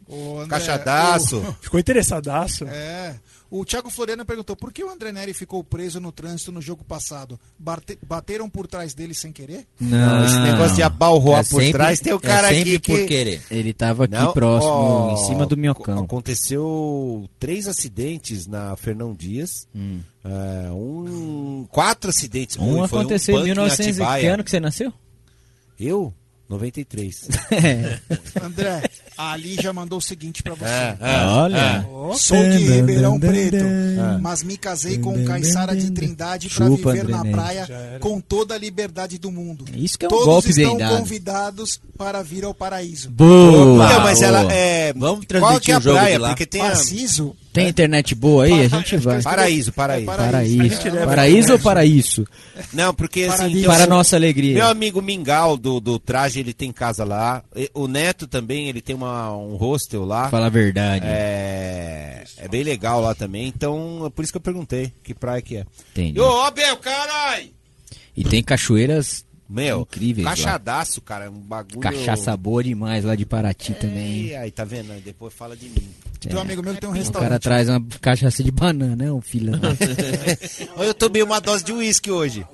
Ô, 0.07 0.39
André, 0.41 0.49
Cachadaço. 0.59 1.39
o- 1.39 1.57
Ficou 1.63 1.81
interessadaço. 1.81 2.67
É. 2.67 3.17
O 3.57 3.65
Thiago 3.65 3.89
Floriano 3.89 4.25
perguntou 4.25 4.57
por 4.57 4.73
que 4.73 4.83
o 4.83 4.91
André 4.91 5.13
Neri 5.13 5.33
ficou 5.33 5.63
preso 5.63 6.01
no 6.01 6.11
trânsito 6.11 6.51
no 6.51 6.61
jogo 6.61 6.83
passado? 6.83 7.39
Bate- 7.57 7.97
bateram 8.05 8.51
por 8.51 8.67
trás 8.67 8.95
dele 8.95 9.15
sem 9.15 9.31
querer? 9.31 9.65
Não, 9.81 10.25
esse 10.27 10.39
negócio 10.41 10.75
de 10.75 10.83
abalroar 10.83 11.41
É 11.41 11.45
por 11.45 11.63
sempre- 11.63 11.73
trás 11.73 12.01
tem 12.01 12.13
o 12.13 12.17
é 12.17 12.19
cara 12.21 12.49
sempre 12.49 12.61
aqui 12.75 12.79
que... 12.81 12.93
por 12.99 13.07
querer. 13.07 13.43
Ele 13.49 13.73
tava 13.73 14.07
aqui 14.07 14.15
Não, 14.15 14.33
próximo, 14.33 14.73
ó, 14.73 15.13
em 15.13 15.17
cima 15.29 15.47
do 15.47 15.57
minhocão. 15.57 16.03
Aconteceu 16.03 17.31
três 17.39 17.69
acidentes 17.69 18.49
na 18.49 18.75
Fernão 18.77 19.15
Dias. 19.15 19.69
Hum. 19.73 20.01
É, 20.25 20.71
um, 20.73 21.65
quatro 21.71 22.11
acidentes. 22.11 22.57
Um 22.59 22.89
foi 22.89 22.99
aconteceu 23.01 23.35
em 23.37 23.39
punk 23.39 23.47
1900 23.51 23.87
e 23.87 23.91
Atibaia. 23.91 24.21
que 24.21 24.27
ano 24.27 24.43
que 24.43 24.51
você 24.51 24.59
nasceu? 24.59 24.93
Eu? 25.79 26.13
93. 26.49 27.29
André, 28.43 28.83
a 29.17 29.37
Lígia 29.37 29.73
mandou 29.73 29.99
o 29.99 30.03
seguinte 30.03 30.43
pra 30.43 30.55
você. 30.55 30.65
É, 30.65 30.97
é, 31.01 31.25
Olha. 31.27 31.57
é. 32.11 32.17
Sou 32.17 32.37
de 32.37 32.59
Ribeirão 32.59 33.19
Preto, 33.19 33.57
dan. 33.57 34.19
mas 34.21 34.43
me 34.43 34.57
casei 34.57 34.99
com 34.99 35.15
um 35.15 35.25
caiçara 35.25 35.75
de 35.75 35.91
Trindade 35.91 36.49
pra 36.49 36.67
Chupa, 36.67 36.93
viver 36.93 37.09
na 37.09 37.25
praia 37.25 37.67
Já 37.67 37.99
com 38.01 38.21
toda 38.21 38.55
a 38.55 38.59
liberdade 38.59 39.19
do 39.19 39.31
mundo. 39.31 39.65
Isso 39.75 39.99
que 39.99 40.05
é 40.05 40.09
um 40.09 40.11
Todos 40.11 40.27
golpe 40.27 40.51
estão 40.51 40.79
convidados 40.79 41.81
para 41.97 42.23
vir 42.23 42.45
ao 42.45 42.55
paraíso. 42.55 43.11
Boa! 43.11 43.89
Não, 43.89 44.01
mas 44.01 44.23
ela 44.23 44.53
é. 44.53 44.93
Vamos 44.93 45.25
Qual 45.27 45.61
que 45.61 45.73
é 45.73 45.75
a 45.75 45.81
transmitir 45.81 46.19
praia? 46.19 46.29
Porque 46.29 46.47
tem 46.47 46.61
a... 46.61 46.69
Narciso. 46.69 47.37
Tem 47.55 47.69
internet 47.69 48.17
boa 48.17 48.47
aí? 48.47 48.65
A 48.65 48.69
gente 48.69 48.97
vai. 48.97 49.23
Paraíso, 49.23 49.73
paraíso. 49.73 50.07
Paraíso. 50.07 50.89
É, 50.89 51.07
Paraíso 51.07 51.53
ou 51.53 51.59
paraíso? 51.61 52.27
Não, 52.73 52.93
porque 52.93 53.23
assim. 53.23 53.53
Tem 53.53 53.63
Para 53.63 53.87
nossa 53.87 54.17
alegria. 54.17 54.55
Meu 54.55 54.67
amigo 54.67 55.01
Mingau 55.01 55.57
do, 55.57 55.79
do 55.79 55.97
traje, 56.01 56.41
ele 56.41 56.53
tem 56.53 56.73
casa 56.73 57.05
lá. 57.05 57.45
O 57.73 57.87
Neto 57.87 58.27
também, 58.27 58.69
ele 58.69 58.81
tem 58.81 58.97
uma, 58.97 59.33
um 59.37 59.55
hostel 59.55 60.05
lá. 60.05 60.29
Fala 60.31 60.47
a 60.47 60.51
verdade. 60.51 61.07
É, 61.07 62.25
é 62.39 62.49
bem 62.49 62.65
legal 62.65 63.01
lá 63.01 63.15
também. 63.15 63.47
Então, 63.47 64.03
é 64.05 64.11
por 64.11 64.25
isso 64.25 64.33
que 64.33 64.37
eu 64.37 64.43
perguntei 64.43 64.93
que 65.05 65.15
praia 65.15 65.41
que 65.41 65.59
é. 65.59 65.65
Entendi. 65.93 66.19
Ô, 66.19 66.41
Abel, 66.43 66.77
carai! 66.79 67.51
E 68.17 68.25
tem 68.25 68.43
cachoeiras 68.43 69.24
Meu, 69.49 69.83
incríveis 69.83 70.25
lá. 70.25 70.31
cachadaço, 70.31 71.01
cara. 71.03 71.31
Um 71.31 71.39
bagulho. 71.39 71.81
Cachaça 71.81 72.37
boa 72.37 72.65
demais 72.65 73.05
lá 73.05 73.15
de 73.15 73.27
Paraty 73.27 73.75
também. 73.75 74.27
E 74.27 74.35
aí, 74.35 74.51
tá 74.51 74.65
vendo? 74.65 74.93
Aí 74.93 75.01
Depois 75.01 75.35
fala 75.35 75.55
de 75.57 75.69
mim. 75.69 75.89
Tem 76.19 76.35
um 76.35 76.41
amigo 76.41 76.63
meu 76.63 76.75
que 76.75 76.81
tem 76.81 76.89
um 76.89 76.93
O 76.93 76.95
restaurante. 76.95 77.29
cara 77.29 77.39
traz 77.39 77.69
uma 77.69 77.85
cachaça 78.01 78.43
de 78.43 78.51
banana, 78.51 78.97
né? 78.97 79.13
Um. 79.13 79.21
Olha, 80.77 80.89
eu 80.89 80.95
tomei 80.95 81.23
uma 81.23 81.41
dose 81.41 81.63
de 81.63 81.73
uísque 81.73 82.11
hoje. 82.11 82.47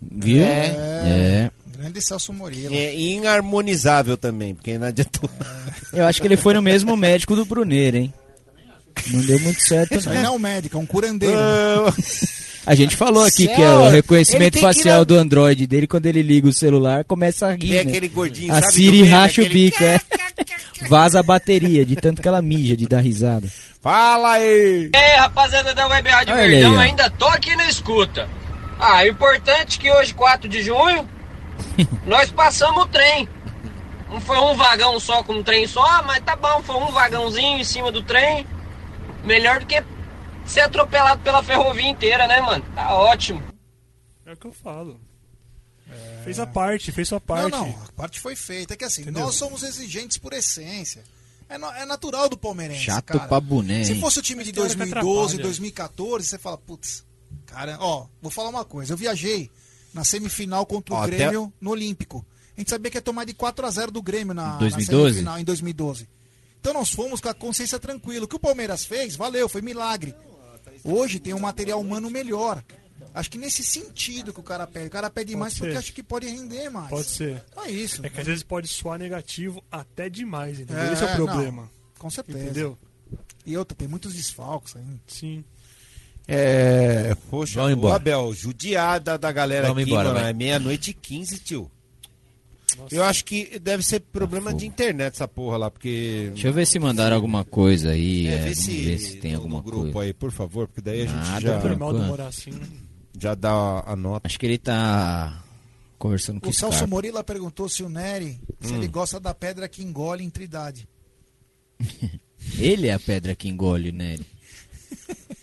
Viu? 0.00 0.42
É. 0.42 0.66
É. 0.66 1.50
Grande 1.76 2.00
Celso 2.00 2.32
Moreira. 2.32 2.74
É 2.74 2.94
inarmonizável 2.96 4.16
também, 4.16 4.54
porque 4.54 4.78
não 4.78 4.86
adiantou. 4.86 5.28
Eu 5.92 6.06
acho 6.06 6.20
que 6.20 6.26
ele 6.26 6.36
foi 6.36 6.54
no 6.54 6.62
mesmo 6.62 6.96
médico 6.96 7.36
do 7.36 7.44
Bruneiro, 7.44 7.96
hein? 7.98 8.14
Não 9.10 9.20
deu 9.20 9.38
muito 9.40 9.60
certo, 9.60 9.92
aí 9.94 10.04
não 10.04 10.12
é 10.12 10.22
não. 10.22 10.36
um 10.36 10.38
médico, 10.38 10.76
é 10.76 10.80
um 10.80 10.86
curandeiro. 10.86 11.36
A 12.66 12.74
gente 12.74 12.96
falou 12.96 13.24
aqui 13.24 13.46
que 13.46 13.62
é 13.62 13.70
o 13.70 13.88
reconhecimento 13.88 14.58
facial 14.58 15.04
do 15.04 15.14
Android 15.14 15.68
dele, 15.68 15.86
quando 15.86 16.06
ele 16.06 16.20
liga 16.20 16.48
o 16.48 16.52
celular, 16.52 17.04
começa 17.04 17.46
a 17.46 17.52
rir. 17.54 17.70
Né? 17.70 17.80
aquele 17.82 18.08
gordinho, 18.08 18.52
A 18.52 18.60
sabe, 18.60 18.72
Siri 18.72 19.04
racha 19.04 19.42
o 19.42 19.48
bico, 19.48 19.84
é. 19.84 20.00
Vaza 20.90 21.20
a 21.20 21.22
bateria, 21.22 21.86
de 21.86 21.94
tanto 21.94 22.20
que 22.20 22.26
ela 22.26 22.42
mija, 22.42 22.76
de 22.76 22.86
dar 22.86 23.00
risada. 23.00 23.48
Fala 23.80 24.32
aí! 24.32 24.90
Ei, 24.92 25.16
rapaziada 25.16 25.72
da 25.72 25.86
Web 25.86 26.10
Rádio 26.10 26.34
Olha 26.34 26.48
Verdão, 26.48 26.78
aí, 26.78 26.88
ainda 26.88 27.08
tô 27.08 27.26
aqui 27.26 27.54
na 27.54 27.68
escuta. 27.68 28.28
Ah, 28.80 29.02
o 29.04 29.06
importante 29.06 29.78
é 29.78 29.80
que 29.80 29.90
hoje, 29.90 30.12
4 30.12 30.48
de 30.48 30.60
junho, 30.60 31.08
nós 32.04 32.30
passamos 32.32 32.82
o 32.82 32.86
trem. 32.88 33.28
Não 34.10 34.20
foi 34.20 34.38
um 34.38 34.54
vagão 34.54 34.98
só 34.98 35.22
com 35.22 35.34
um 35.34 35.42
trem 35.42 35.68
só, 35.68 36.02
mas 36.04 36.20
tá 36.20 36.34
bom, 36.34 36.60
foi 36.64 36.76
um 36.76 36.86
vagãozinho 36.86 37.58
em 37.58 37.64
cima 37.64 37.92
do 37.92 38.02
trem. 38.02 38.44
Melhor 39.24 39.60
do 39.60 39.66
que 39.66 39.82
ser 40.46 40.60
atropelado 40.60 41.22
pela 41.22 41.42
ferrovia 41.42 41.88
inteira, 41.88 42.26
né, 42.26 42.40
mano? 42.40 42.64
Tá 42.74 42.94
ótimo. 42.94 43.42
É 44.24 44.32
o 44.32 44.36
que 44.36 44.46
eu 44.46 44.52
falo. 44.52 45.00
Fez 46.24 46.40
a 46.40 46.46
parte, 46.46 46.90
fez 46.90 47.06
sua 47.08 47.20
parte. 47.20 47.50
Não, 47.52 47.68
não, 47.68 47.82
a 47.84 47.92
parte 47.92 48.20
foi 48.20 48.34
feita. 48.34 48.74
É 48.74 48.76
que 48.76 48.84
assim, 48.84 49.02
Entendeu? 49.02 49.22
nós 49.24 49.36
somos 49.36 49.62
exigentes 49.62 50.18
por 50.18 50.32
essência. 50.32 51.04
É, 51.48 51.56
no- 51.56 51.70
é 51.70 51.84
natural 51.86 52.28
do 52.28 52.36
palmeirense. 52.36 52.82
Chato 52.84 53.04
cara. 53.12 53.20
pra 53.28 53.38
boné, 53.40 53.84
Se 53.84 54.00
fosse 54.00 54.18
o 54.18 54.22
time 54.22 54.42
de 54.42 54.50
Mas 54.50 54.54
tem 54.54 54.62
hora 54.64 54.72
que 54.72 54.76
2012, 54.78 55.24
atrapalha. 55.36 55.42
2014, 55.44 56.26
você 56.26 56.38
fala, 56.38 56.58
putz, 56.58 57.04
cara, 57.46 57.76
ó, 57.80 58.06
vou 58.20 58.32
falar 58.32 58.48
uma 58.48 58.64
coisa. 58.64 58.92
Eu 58.92 58.96
viajei 58.96 59.48
na 59.94 60.02
semifinal 60.02 60.66
contra 60.66 60.92
o 60.92 60.96
Ó, 60.96 61.02
até- 61.04 61.16
Grêmio 61.16 61.52
no 61.60 61.70
Olímpico. 61.70 62.26
A 62.56 62.60
gente 62.60 62.70
sabia 62.70 62.90
que 62.90 62.96
ia 62.98 63.02
tomar 63.02 63.24
de 63.24 63.32
4 63.34 63.64
a 63.64 63.70
0 63.70 63.92
do 63.92 64.02
Grêmio 64.02 64.34
na, 64.34 64.54
na 64.54 64.56
2012? 64.56 65.10
semifinal, 65.10 65.38
em 65.38 65.44
2012. 65.44 66.08
Então 66.60 66.72
nós 66.74 66.90
fomos 66.90 67.20
com 67.20 67.28
a 67.28 67.34
consciência 67.34 67.78
tranquila. 67.78 68.24
O 68.24 68.28
que 68.28 68.34
o 68.34 68.40
Palmeiras 68.40 68.84
fez, 68.84 69.14
valeu, 69.14 69.48
foi 69.48 69.62
milagre. 69.62 70.16
Hoje 70.84 71.18
tem 71.18 71.34
um 71.34 71.38
material 71.40 71.80
humano 71.80 72.10
melhor. 72.10 72.62
Acho 73.14 73.30
que 73.30 73.38
nesse 73.38 73.62
sentido 73.64 74.32
que 74.32 74.40
o 74.40 74.42
cara 74.42 74.66
pede. 74.66 74.86
O 74.88 74.90
cara 74.90 75.08
pede 75.08 75.32
Pode 75.32 75.40
mais 75.40 75.54
porque 75.54 75.72
ser. 75.72 75.78
acha 75.78 75.92
que 75.92 76.02
pode 76.02 76.26
render 76.28 76.68
mais. 76.68 76.90
Pode 76.90 77.08
ser. 77.08 77.42
É 77.64 77.70
isso. 77.70 78.04
É 78.04 78.10
que 78.10 78.20
às 78.20 78.26
vezes 78.26 78.42
pode 78.42 78.68
soar 78.68 78.98
negativo 78.98 79.62
até 79.72 80.08
demais, 80.10 80.60
entendeu? 80.60 80.82
É, 80.84 80.92
Esse 80.92 81.02
é 81.02 81.06
o 81.06 81.08
não, 81.18 81.26
problema. 81.26 81.70
com 81.98 82.10
certeza. 82.10 82.38
Entendeu? 82.38 82.78
E 83.46 83.56
outra, 83.56 83.76
tem 83.76 83.88
muitos 83.88 84.12
desfalques 84.14 84.76
ainda. 84.76 85.00
Sim. 85.06 85.42
É, 86.28 87.14
poxa, 87.30 87.60
Vamos 87.60 87.74
o 87.74 87.78
embora. 87.78 87.96
Abel, 87.96 88.34
judiada 88.34 89.16
da 89.16 89.30
galera 89.30 89.68
Vamos 89.68 89.82
aqui, 89.82 89.90
embora, 89.92 90.08
mano, 90.08 90.20
vai. 90.20 90.30
é 90.30 90.32
meia-noite 90.32 90.90
e 90.90 90.94
15, 90.94 91.38
tio. 91.38 91.70
Eu 92.90 93.04
acho 93.04 93.24
que 93.24 93.58
deve 93.58 93.82
ser 93.82 94.00
problema 94.00 94.52
de 94.54 94.66
internet 94.66 95.14
essa 95.14 95.26
porra 95.28 95.56
lá, 95.56 95.70
porque... 95.70 96.30
Deixa 96.32 96.48
eu 96.48 96.52
ver 96.52 96.66
se 96.66 96.78
mandaram 96.78 97.16
alguma 97.16 97.44
coisa 97.44 97.90
aí. 97.90 98.26
É, 98.28 98.32
é, 98.34 98.38
vê 98.44 98.54
se 98.54 98.70
ver 98.82 98.98
se 98.98 99.16
tem 99.16 99.32
no- 99.32 99.38
alguma 99.38 99.56
no 99.58 99.62
grupo 99.62 99.92
coisa. 99.92 100.00
aí, 100.08 100.12
por 100.14 100.30
favor, 100.30 100.66
porque 100.68 100.80
daí 100.80 101.02
a 101.02 101.06
gente 101.06 101.42
já, 101.42 101.58
por 101.60 101.72
enquanto. 101.72 101.98
demorar 102.00 102.26
assim, 102.28 102.50
né? 102.50 102.66
já 103.18 103.34
dá 103.34 103.82
a 103.86 103.96
nota. 103.96 104.26
Acho 104.26 104.38
que 104.38 104.46
ele 104.46 104.58
tá 104.58 105.42
conversando 105.98 106.40
com 106.40 106.46
O 106.48 106.50
o 106.50 106.52
Celso 106.52 106.76
Scarpa. 106.76 106.86
Morila 106.94 107.24
perguntou 107.24 107.68
se 107.68 107.82
o 107.82 107.88
Nery, 107.88 108.38
se 108.60 108.72
Hum. 108.72 108.76
ele 108.76 108.88
gosta 108.88 109.18
da 109.18 109.32
pedra 109.34 109.68
que 109.68 109.82
engole 109.82 110.22
em 110.24 110.30
Trindade. 110.30 110.86
Ele 112.58 112.86
é 112.88 112.92
a 112.92 112.98
pedra 113.00 113.34
que 113.34 113.48
engole, 113.48 113.90
né? 113.92 114.18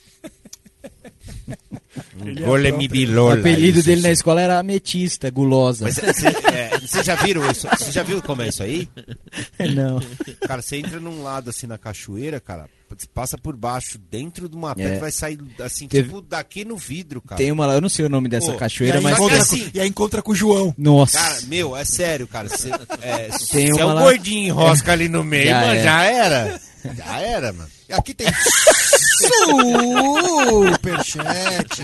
é 2.67 2.71
mi 2.71 2.87
O 3.17 3.29
apelido 3.31 3.79
isso, 3.79 3.85
dele 3.87 3.97
isso. 3.99 4.07
na 4.07 4.11
escola 4.11 4.41
era 4.41 4.59
ametista, 4.59 5.29
gulosa. 5.29 5.85
Mas 5.85 5.95
Vocês 5.95 6.23
é, 6.45 6.79
vocês 6.79 7.05
já 7.05 7.15
viram 7.15 7.49
isso? 7.51 7.67
Você 7.67 7.91
já 7.91 8.03
viu 8.03 8.21
como 8.21 8.41
é 8.41 8.47
isso 8.49 8.63
aí? 8.63 8.87
Não. 9.75 9.99
Cara, 10.47 10.61
você 10.61 10.77
entra 10.77 10.99
num 10.99 11.23
lado 11.23 11.49
assim 11.49 11.67
na 11.67 11.77
cachoeira, 11.77 12.39
cara, 12.39 12.67
você 12.89 13.07
passa 13.11 13.37
por 13.37 13.55
baixo, 13.55 13.97
dentro 14.11 14.47
de 14.47 14.55
uma 14.55 14.71
É. 14.71 14.75
pedra, 14.75 14.99
vai 14.99 15.11
sair 15.11 15.39
assim, 15.61 15.87
Teve- 15.87 16.07
tipo 16.09 16.21
daqui 16.21 16.63
no 16.63 16.77
vidro, 16.77 17.21
cara. 17.21 17.37
Tem 17.37 17.51
uma 17.51 17.65
lá, 17.65 17.73
eu 17.75 17.81
não 17.81 17.89
sei 17.89 18.05
o 18.05 18.09
nome 18.09 18.29
dessa 18.29 18.51
Pô, 18.51 18.57
cachoeira, 18.57 18.99
e 18.99 19.01
mas 19.01 19.13
encontra 19.13 19.37
assim, 19.37 19.69
E 19.73 19.79
aí 19.79 19.87
encontra 19.87 20.21
com 20.21 20.31
o 20.31 20.35
João. 20.35 20.73
Nossa. 20.77 21.17
Cara, 21.17 21.41
meu, 21.47 21.75
é 21.75 21.83
sério, 21.85 22.27
cara. 22.27 22.49
Você 22.49 22.69
é, 23.01 23.29
Tem 23.51 23.73
se 23.73 23.79
é 23.79 23.85
um 23.85 23.93
lá- 23.93 24.01
gordinho 24.03 24.47
enrosca 24.47 24.91
ali 24.91 25.09
no 25.09 25.23
meio, 25.25 25.45
Já 25.49 25.59
mano, 25.61 25.73
é. 25.73 25.83
já 25.83 26.03
era. 26.03 26.61
Já 26.97 27.19
era, 27.21 27.53
mano. 27.53 27.69
Aqui 27.93 28.13
tem 28.13 28.27
superchat 30.71 31.83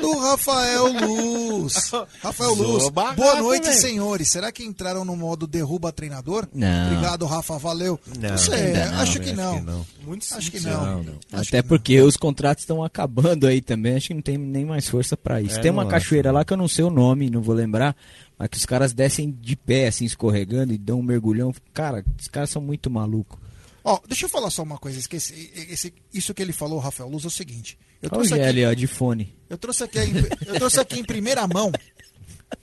do 0.00 0.18
Rafael 0.18 0.92
Luz. 0.92 1.90
Rafael 2.22 2.54
Luz, 2.54 2.88
barato, 2.90 3.16
boa 3.16 3.36
noite, 3.40 3.64
velho. 3.68 3.76
senhores. 3.80 4.30
Será 4.30 4.50
que 4.50 4.64
entraram 4.64 5.04
no 5.04 5.16
modo 5.16 5.46
derruba 5.46 5.92
treinador? 5.92 6.48
Não. 6.52 6.86
Obrigado, 6.86 7.26
Rafa, 7.26 7.58
valeu. 7.58 7.98
Não, 8.18 8.36
sei, 8.38 8.54
ainda 8.54 8.86
não, 8.90 8.98
acho 9.00 9.20
que 9.20 9.30
acho 9.30 9.36
não. 9.36 9.58
que 9.58 9.64
não. 9.64 9.86
Muito 10.04 10.26
Acho 10.34 10.50
que 10.50 10.60
não. 10.60 11.02
não. 11.02 11.14
Acho 11.32 11.48
Até 11.48 11.62
que 11.62 11.68
porque 11.68 12.00
os 12.00 12.16
contratos 12.16 12.62
estão 12.62 12.82
acabando 12.82 13.46
aí 13.46 13.60
também, 13.60 13.96
acho 13.96 14.08
que 14.08 14.14
não 14.14 14.22
tem 14.22 14.36
nem 14.36 14.64
mais 14.64 14.88
força 14.88 15.16
pra 15.16 15.40
isso. 15.40 15.58
É, 15.58 15.62
tem 15.62 15.70
uma 15.70 15.84
não 15.84 15.90
cachoeira 15.90 16.32
lá 16.32 16.44
que 16.44 16.52
eu 16.52 16.56
não 16.56 16.68
sei 16.68 16.84
o 16.84 16.90
nome, 16.90 17.30
não 17.30 17.40
vou 17.42 17.54
lembrar, 17.54 17.96
mas 18.38 18.48
que 18.48 18.56
os 18.56 18.66
caras 18.66 18.92
descem 18.92 19.30
de 19.30 19.56
pé, 19.56 19.86
assim, 19.88 20.04
escorregando 20.04 20.72
e 20.72 20.78
dão 20.78 21.00
um 21.00 21.02
mergulhão. 21.02 21.54
Cara, 21.72 22.04
os 22.20 22.28
caras 22.28 22.50
são 22.50 22.60
muito 22.60 22.90
malucos. 22.90 23.43
Ó, 23.86 24.00
deixa 24.08 24.24
eu 24.24 24.30
falar 24.30 24.48
só 24.50 24.62
uma 24.62 24.78
coisa. 24.78 24.98
Esqueci, 24.98 25.52
esse- 25.68 25.92
isso 26.12 26.32
que 26.32 26.40
ele 26.42 26.52
falou, 26.54 26.78
Rafael 26.78 27.08
Luz, 27.08 27.24
é 27.24 27.26
o 27.26 27.30
seguinte. 27.30 27.78
Eu 28.00 28.08
Olha 28.10 28.20
o 28.22 28.24
trouxe, 28.26 28.34
aqui, 28.34 28.52
GL, 28.52 28.66
ó, 28.70 28.72
de 28.74 28.86
fone. 28.86 29.36
eu, 29.50 29.58
trouxe 29.58 29.84
aqui, 29.84 29.98
eu 30.46 30.54
trouxe 30.54 30.80
aqui 30.80 31.00
em 31.00 31.04
primeira 31.04 31.46
mão, 31.46 31.70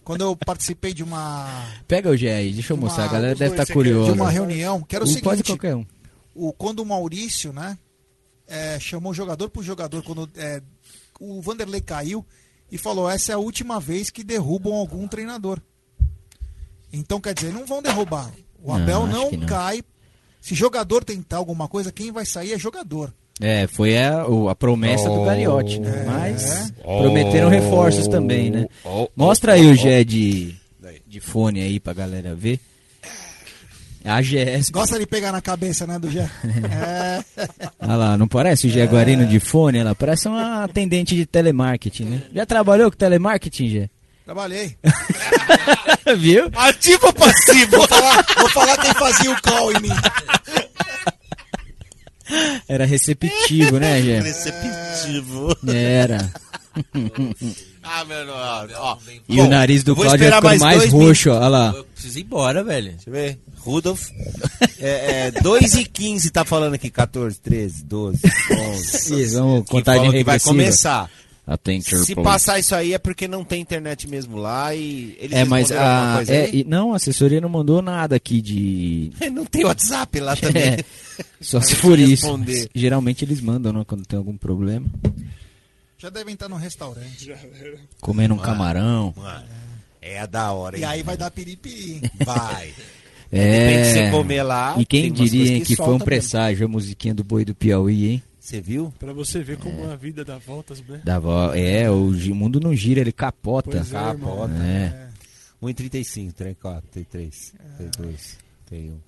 quando 0.04 0.22
eu 0.22 0.36
participei 0.36 0.94
de 0.94 1.04
uma, 1.04 1.64
Pega 1.88 2.10
o 2.10 2.18
G 2.18 2.28
aí, 2.30 2.52
deixa 2.54 2.74
eu 2.74 2.78
mostrar, 2.78 3.06
a 3.06 3.08
galera 3.08 3.36
deve 3.36 3.52
estar 3.54 3.66
você 3.68 3.74
curiosa. 3.74 4.12
de 4.14 4.20
uma 4.20 4.32
reunião, 4.32 4.82
que 4.82 4.96
era 4.96 5.06
o 5.06 5.08
Um 5.08 5.10
seguinte. 5.10 5.24
Pode 5.26 5.44
qualquer 5.44 5.76
um. 5.76 5.86
o, 6.34 6.52
quando 6.54 6.80
o 6.80 6.86
Maurício, 6.86 7.54
né, 7.54 7.78
é, 8.48 8.80
chamou 8.80 9.14
jogador 9.14 9.50
por 9.50 9.64
jogador, 9.64 10.02
quando 10.04 10.28
é, 10.36 10.62
o 11.20 11.40
Vanderlei 11.42 11.82
caiu 11.82 12.26
e 12.72 12.78
falou: 12.80 13.08
essa 13.10 13.32
é 13.32 13.36
a 13.36 13.40
última 13.40 13.80
vez 13.80 14.10
que 14.10 14.24
derrubam 14.24 14.74
algum 14.74 15.08
treinador. 15.08 15.60
Então, 16.92 17.22
quer 17.22 17.34
dizer, 17.34 17.54
não 17.54 17.66
vão 17.66 17.82
derrubar. 17.82 18.32
O 18.62 18.68
Não, 18.76 18.82
Abel 18.84 19.08
não, 19.08 19.30
que 19.30 19.38
não. 19.38 19.48
cai. 19.48 19.84
Se 20.42 20.56
jogador 20.56 21.04
tentar 21.04 21.38
alguma 21.38 21.68
coisa, 21.68 21.92
quem 21.92 22.12
vai 22.12 22.26
sair 22.26 22.54
é 22.54 22.60
jogador. 22.60 23.14
É, 23.40 23.66
foi 23.68 23.98
a, 23.98 24.24
a 24.50 24.56
promessa 24.56 25.06
do 25.08 25.22
Oh. 25.22 25.26
Gagliotti, 25.26 25.80
né? 25.80 26.04
Mas 26.06 26.74
Oh. 26.84 27.00
prometeram 27.00 27.50
reforços 27.50 28.08
também, 28.08 28.52
né? 28.52 28.68
Oh, 28.84 29.04
oh, 29.04 29.10
Mostra 29.16 29.52
oh, 29.54 29.56
aí 29.56 29.68
oh, 29.68 29.72
o 29.72 29.76
Gé 29.76 30.04
de, 30.04 30.56
de 31.08 31.20
fone 31.20 31.62
aí 31.62 31.80
pra 31.80 31.94
galera 31.94 32.36
ver. 32.36 32.60
A 34.04 34.20
GS. 34.20 34.72
Gosta 34.72 34.98
de 34.98 35.06
pegar 35.06 35.32
na 35.32 35.42
cabeça, 35.42 35.86
né, 35.86 36.00
do 36.00 36.10
Gé? 36.10 36.28
É. 36.72 37.24
Olha 37.80 37.96
lá, 37.96 38.18
não 38.18 38.28
parece 38.28 38.66
o 38.68 38.70
Gé 38.70 38.86
Guarino 38.86 39.28
de 39.28 39.40
fone? 39.40 39.78
Ela 39.78 39.94
parece 39.94 40.28
uma 40.28 40.64
atendente 40.64 41.16
de 41.16 41.26
telemarketing, 41.26 42.06
né? 42.06 42.24
Já 42.34 42.46
trabalhou 42.46 42.90
com 42.90 42.98
telemarketing, 42.98 43.70
Gé? 43.70 43.90
Trabalhei. 44.32 44.78
Viu? 46.18 46.50
Ativo 46.56 47.08
ou 47.08 47.14
passivo? 47.14 47.76
Vou 47.76 47.86
falar, 47.86 48.26
vou 48.38 48.50
falar 48.50 48.78
quem 48.78 48.94
fazia 48.94 49.30
o 49.30 49.42
call 49.42 49.74
em 49.74 49.82
mim. 49.82 49.90
Era 52.66 52.86
receptivo, 52.86 53.78
né, 53.78 54.02
Gé? 54.02 54.22
Receptivo. 54.22 55.58
Era. 55.68 56.32
Ah, 57.84 58.06
mano, 58.06 58.32
ó. 58.34 58.68
ó. 58.78 58.98
E 59.28 59.36
Bom, 59.36 59.48
o 59.48 59.50
nariz 59.50 59.84
do 59.84 60.02
esperar 60.02 60.42
ficando 60.42 60.60
mais, 60.62 60.78
dois 60.80 60.92
roxo, 60.94 61.32
ó. 61.32 61.36
Olha 61.36 61.48
lá. 61.50 61.74
Eu 61.76 61.84
preciso 61.84 62.20
ir 62.20 62.22
embora, 62.22 62.64
velho. 62.64 62.92
Deixa 62.92 63.10
eu 63.10 63.14
ver. 63.14 63.40
Rudolf. 63.58 64.08
É, 64.80 65.28
é, 65.28 65.32
2 65.42 65.74
e 65.74 65.86
15 65.86 66.32
tá 66.32 66.46
falando 66.46 66.76
aqui. 66.76 66.90
14, 66.90 67.38
13, 67.42 67.84
12, 67.84 68.20
11. 68.50 69.22
Isso, 69.22 69.38
vamos 69.40 69.66
contagem 69.68 70.04
fala 70.04 70.14
que 70.14 70.24
vai 70.24 70.36
regressiva. 70.36 70.50
começar. 70.50 71.10
Se 72.04 72.16
passar 72.16 72.60
isso 72.60 72.74
aí 72.76 72.94
é 72.94 72.98
porque 72.98 73.28
não 73.28 73.44
tem 73.44 73.62
internet 73.62 74.08
mesmo 74.08 74.38
lá 74.38 74.74
e 74.76 75.16
eles 75.20 75.38
É, 75.38 75.44
mas 75.46 75.72
a, 75.72 76.14
coisa 76.18 76.34
é, 76.34 76.46
aí? 76.46 76.62
e- 76.62 76.64
não, 76.64 76.94
a 76.94 76.96
assessoria 76.96 77.40
não 77.42 77.50
mandou 77.50 77.82
nada 77.82 78.16
aqui 78.16 78.42
de. 78.42 79.12
Não 79.32 79.46
tem 79.46 79.66
WhatsApp 79.66 80.20
lá 80.20 80.36
também. 80.36 80.64
É, 80.64 80.86
só 81.40 81.60
se 81.62 81.76
for 81.76 81.98
isso. 82.00 82.26
responder. 82.26 82.70
Geralmente 82.76 83.24
eles 83.26 83.40
mandam, 83.42 83.72
né, 83.74 83.84
quando 83.88 84.06
tem 84.06 84.18
algum 84.18 84.36
problema. 84.38 84.86
Já 85.98 86.10
devem 86.10 86.34
estar 86.34 86.50
no 86.50 86.56
restaurante. 86.56 87.32
Comendo 88.00 88.34
um 88.34 88.38
Mano, 88.38 88.50
camarão. 88.50 89.14
Mano, 89.16 89.46
é 90.02 90.20
a 90.20 90.26
da 90.26 90.52
hora, 90.52 90.76
hein? 90.76 90.82
E 90.82 90.86
aí 90.86 91.04
vai 91.04 91.16
dar 91.16 91.30
piripiri. 91.32 92.02
Vai. 92.26 92.74
É. 93.32 93.60
Depende 93.60 93.84
de 93.84 93.94
você 93.94 94.12
comer 94.12 94.44
lá. 94.44 94.76
E 94.78 94.86
quem 94.86 95.12
diria, 95.12 95.54
hein, 95.58 95.64
que, 95.64 95.76
foi 95.76 95.86
um 95.88 95.92
mesmo. 95.92 96.06
presságio 96.06 96.66
a 96.66 96.70
musiquinha 96.70 97.14
do 97.14 97.24
boi 97.24 97.46
do 97.46 97.56
Piauí, 97.56 98.08
hein? 98.14 98.24
Você 98.52 98.60
viu? 98.60 98.94
Pra 99.00 99.14
você 99.14 99.42
ver 99.42 99.58
como 99.58 99.90
a 99.90 99.96
vida 99.96 100.26
dá 100.26 100.38
voltas, 100.38 100.82
né? 100.82 101.02
Da 101.06 101.18
vo... 101.20 101.54
É, 101.54 101.90
o 101.90 102.12
mundo 102.36 102.60
não 102.60 102.76
gira, 102.76 103.00
ele 103.00 103.14
capota. 103.14 103.72
Pois 103.72 103.94
é, 103.94 103.98
irmão. 103.98 104.40
Capota. 104.42 104.54
É. 104.62 105.08
1,35, 105.64 106.34
34, 106.34 106.90
33, 106.92 107.54
32, 107.78 108.38
31. 108.66 109.00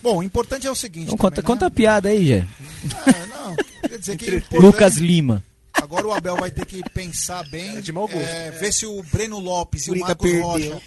Bom, 0.00 0.18
o 0.18 0.22
importante 0.22 0.68
é 0.68 0.70
o 0.70 0.74
seguinte. 0.76 1.06
Então, 1.12 1.16
também, 1.16 1.30
conta, 1.30 1.42
né? 1.42 1.46
conta 1.46 1.66
a 1.66 1.70
piada 1.70 2.10
aí, 2.10 2.28
já. 2.28 2.46
Ah, 2.94 3.26
não, 3.26 3.88
quer 3.88 3.98
dizer 3.98 4.16
que 4.16 4.36
importante- 4.36 4.62
Lucas 4.62 4.96
Lima. 4.98 5.42
Agora 5.72 6.06
o 6.06 6.12
Abel 6.12 6.36
vai 6.36 6.52
ter 6.52 6.64
que 6.64 6.80
pensar 6.90 7.42
bem, 7.50 7.80
de 7.80 7.90
mau 7.90 8.06
gosto. 8.06 8.20
é, 8.22 8.52
ver 8.52 8.72
se 8.72 8.86
o 8.86 9.02
Breno 9.02 9.40
Lopes 9.40 9.88
e 9.88 9.90
o 9.90 9.98
Marcos 9.98 10.30
perdeu. 10.30 10.44
Rocha 10.44 10.80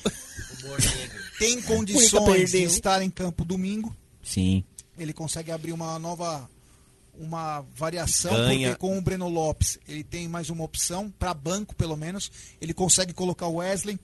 têm 1.38 1.61
condições 1.63 2.51
de 2.51 2.63
estar 2.63 3.01
em 3.01 3.09
campo 3.09 3.43
domingo. 3.43 3.93
Sim. 4.24 4.63
Ele 4.97 5.11
consegue 5.11 5.51
abrir 5.51 5.74
uma 5.74 5.99
nova, 5.99 6.49
uma 7.20 7.61
variação, 7.76 8.32
Ganha. 8.32 8.70
porque 8.70 8.80
com 8.80 8.97
o 8.97 9.01
Breno 9.01 9.28
Lopes 9.30 9.80
ele 9.88 10.03
tem 10.03 10.28
mais 10.28 10.49
uma 10.49 10.63
opção, 10.63 11.09
para 11.18 11.34
banco 11.34 11.76
pelo 11.76 11.95
menos. 11.95 12.32
Ele 12.61 12.74
consegue 12.74 13.13
colocar 13.13 13.47
o 13.47 13.55
Wesley, 13.55 13.99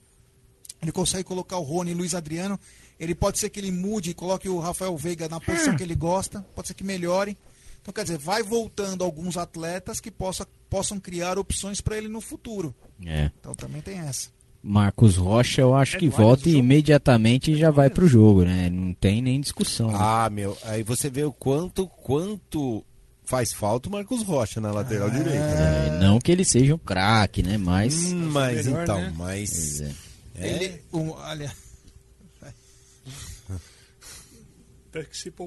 ele 0.80 0.92
consegue 0.92 1.24
colocar 1.24 1.58
o 1.58 1.62
Rony 1.62 1.92
e 1.92 1.94
Luiz 1.94 2.14
Adriano. 2.14 2.58
Ele 2.98 3.14
pode 3.14 3.38
ser 3.38 3.50
que 3.50 3.58
ele 3.58 3.72
mude 3.72 4.10
e 4.10 4.14
coloque 4.14 4.48
o 4.48 4.58
Rafael 4.58 4.96
Veiga 4.96 5.28
na 5.28 5.40
posição 5.40 5.76
que 5.76 5.82
ele 5.82 5.94
gosta, 5.94 6.44
pode 6.54 6.68
ser 6.68 6.74
que 6.74 6.84
melhore. 6.84 7.36
Então, 7.80 7.92
quer 7.92 8.04
dizer, 8.04 8.18
vai 8.18 8.44
voltando 8.44 9.02
alguns 9.02 9.36
atletas 9.36 9.98
que 9.98 10.08
possa, 10.08 10.46
possam 10.70 11.00
criar 11.00 11.36
opções 11.36 11.80
para 11.80 11.98
ele 11.98 12.06
no 12.06 12.20
futuro. 12.20 12.72
É. 13.04 13.28
Então 13.40 13.54
também 13.56 13.82
tem 13.82 13.98
essa. 13.98 14.28
Marcos 14.62 15.16
Rocha, 15.16 15.60
eu 15.60 15.74
acho 15.74 15.98
que 15.98 16.08
volta 16.08 16.48
e 16.48 16.54
imediatamente 16.54 17.56
já 17.56 17.72
vai 17.72 17.90
pro 17.90 18.06
jogo, 18.06 18.44
né? 18.44 18.70
Não 18.70 18.94
tem 18.94 19.20
nem 19.20 19.40
discussão. 19.40 19.90
né? 19.90 19.98
Ah, 20.00 20.30
meu, 20.30 20.56
aí 20.62 20.84
você 20.84 21.10
vê 21.10 21.24
o 21.24 21.32
quanto, 21.32 21.88
quanto 21.88 22.84
faz 23.24 23.52
falta 23.52 23.88
o 23.88 23.92
Marcos 23.92 24.22
Rocha 24.22 24.60
na 24.60 24.70
lateral 24.72 25.08
direita. 25.10 25.30
né? 25.54 25.88
É, 25.88 25.98
não 25.98 26.18
que 26.20 26.30
ele 26.32 26.44
seja 26.44 26.74
um 26.74 26.78
craque, 26.78 27.42
né? 27.42 27.56
Mas. 27.56 28.12
Hum, 28.12 28.30
mas 28.30 28.66
melhor, 28.66 28.82
então, 28.82 29.00
né? 29.00 29.12
mas. 29.16 29.80
É. 29.80 29.92
É. 30.34 30.48
Ele, 30.48 30.82
um, 30.92 31.10
olha, 31.10 31.54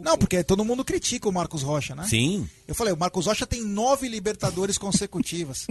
não, 0.03 0.17
porque 0.17 0.43
todo 0.43 0.65
mundo 0.65 0.84
critica 0.84 1.30
o 1.30 1.32
Marcos 1.32 1.61
Rocha, 1.61 1.93
né? 1.93 2.03
Sim. 2.07 2.49
Eu 2.67 2.73
falei, 2.73 2.91
o 2.93 2.97
Marcos 2.97 3.28
Rocha 3.28 3.45
tem 3.45 3.61
nove 3.63 4.07
Libertadores 4.07 4.76
consecutivas. 4.78 5.67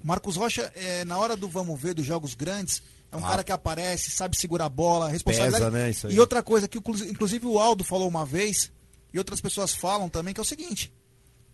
O 0.00 0.06
Marcos 0.06 0.36
Rocha, 0.36 0.72
é, 0.76 1.04
na 1.04 1.18
hora 1.18 1.36
do 1.36 1.48
vamos 1.48 1.80
ver, 1.80 1.94
dos 1.94 2.06
jogos 2.06 2.34
grandes, 2.34 2.80
é 3.10 3.16
um 3.16 3.24
Ah. 3.24 3.30
cara 3.30 3.42
que 3.44 3.50
aparece, 3.50 4.12
sabe 4.12 4.36
segurar 4.38 4.66
a 4.66 4.68
bola, 4.68 5.08
responsabilidade. 5.08 5.64
Pesa, 5.64 5.70
né, 5.76 5.90
isso 5.90 6.06
aí. 6.06 6.14
E 6.14 6.20
outra 6.20 6.40
coisa 6.44 6.68
que 6.68 6.78
inclu- 6.78 7.04
inclusive 7.06 7.44
o 7.46 7.58
Aldo 7.58 7.82
falou 7.82 8.06
uma 8.06 8.24
vez, 8.24 8.70
e 9.12 9.18
outras 9.18 9.40
pessoas 9.40 9.74
falam 9.74 10.08
também, 10.08 10.32
que 10.32 10.38
é 10.38 10.42
o 10.42 10.46
seguinte: 10.46 10.92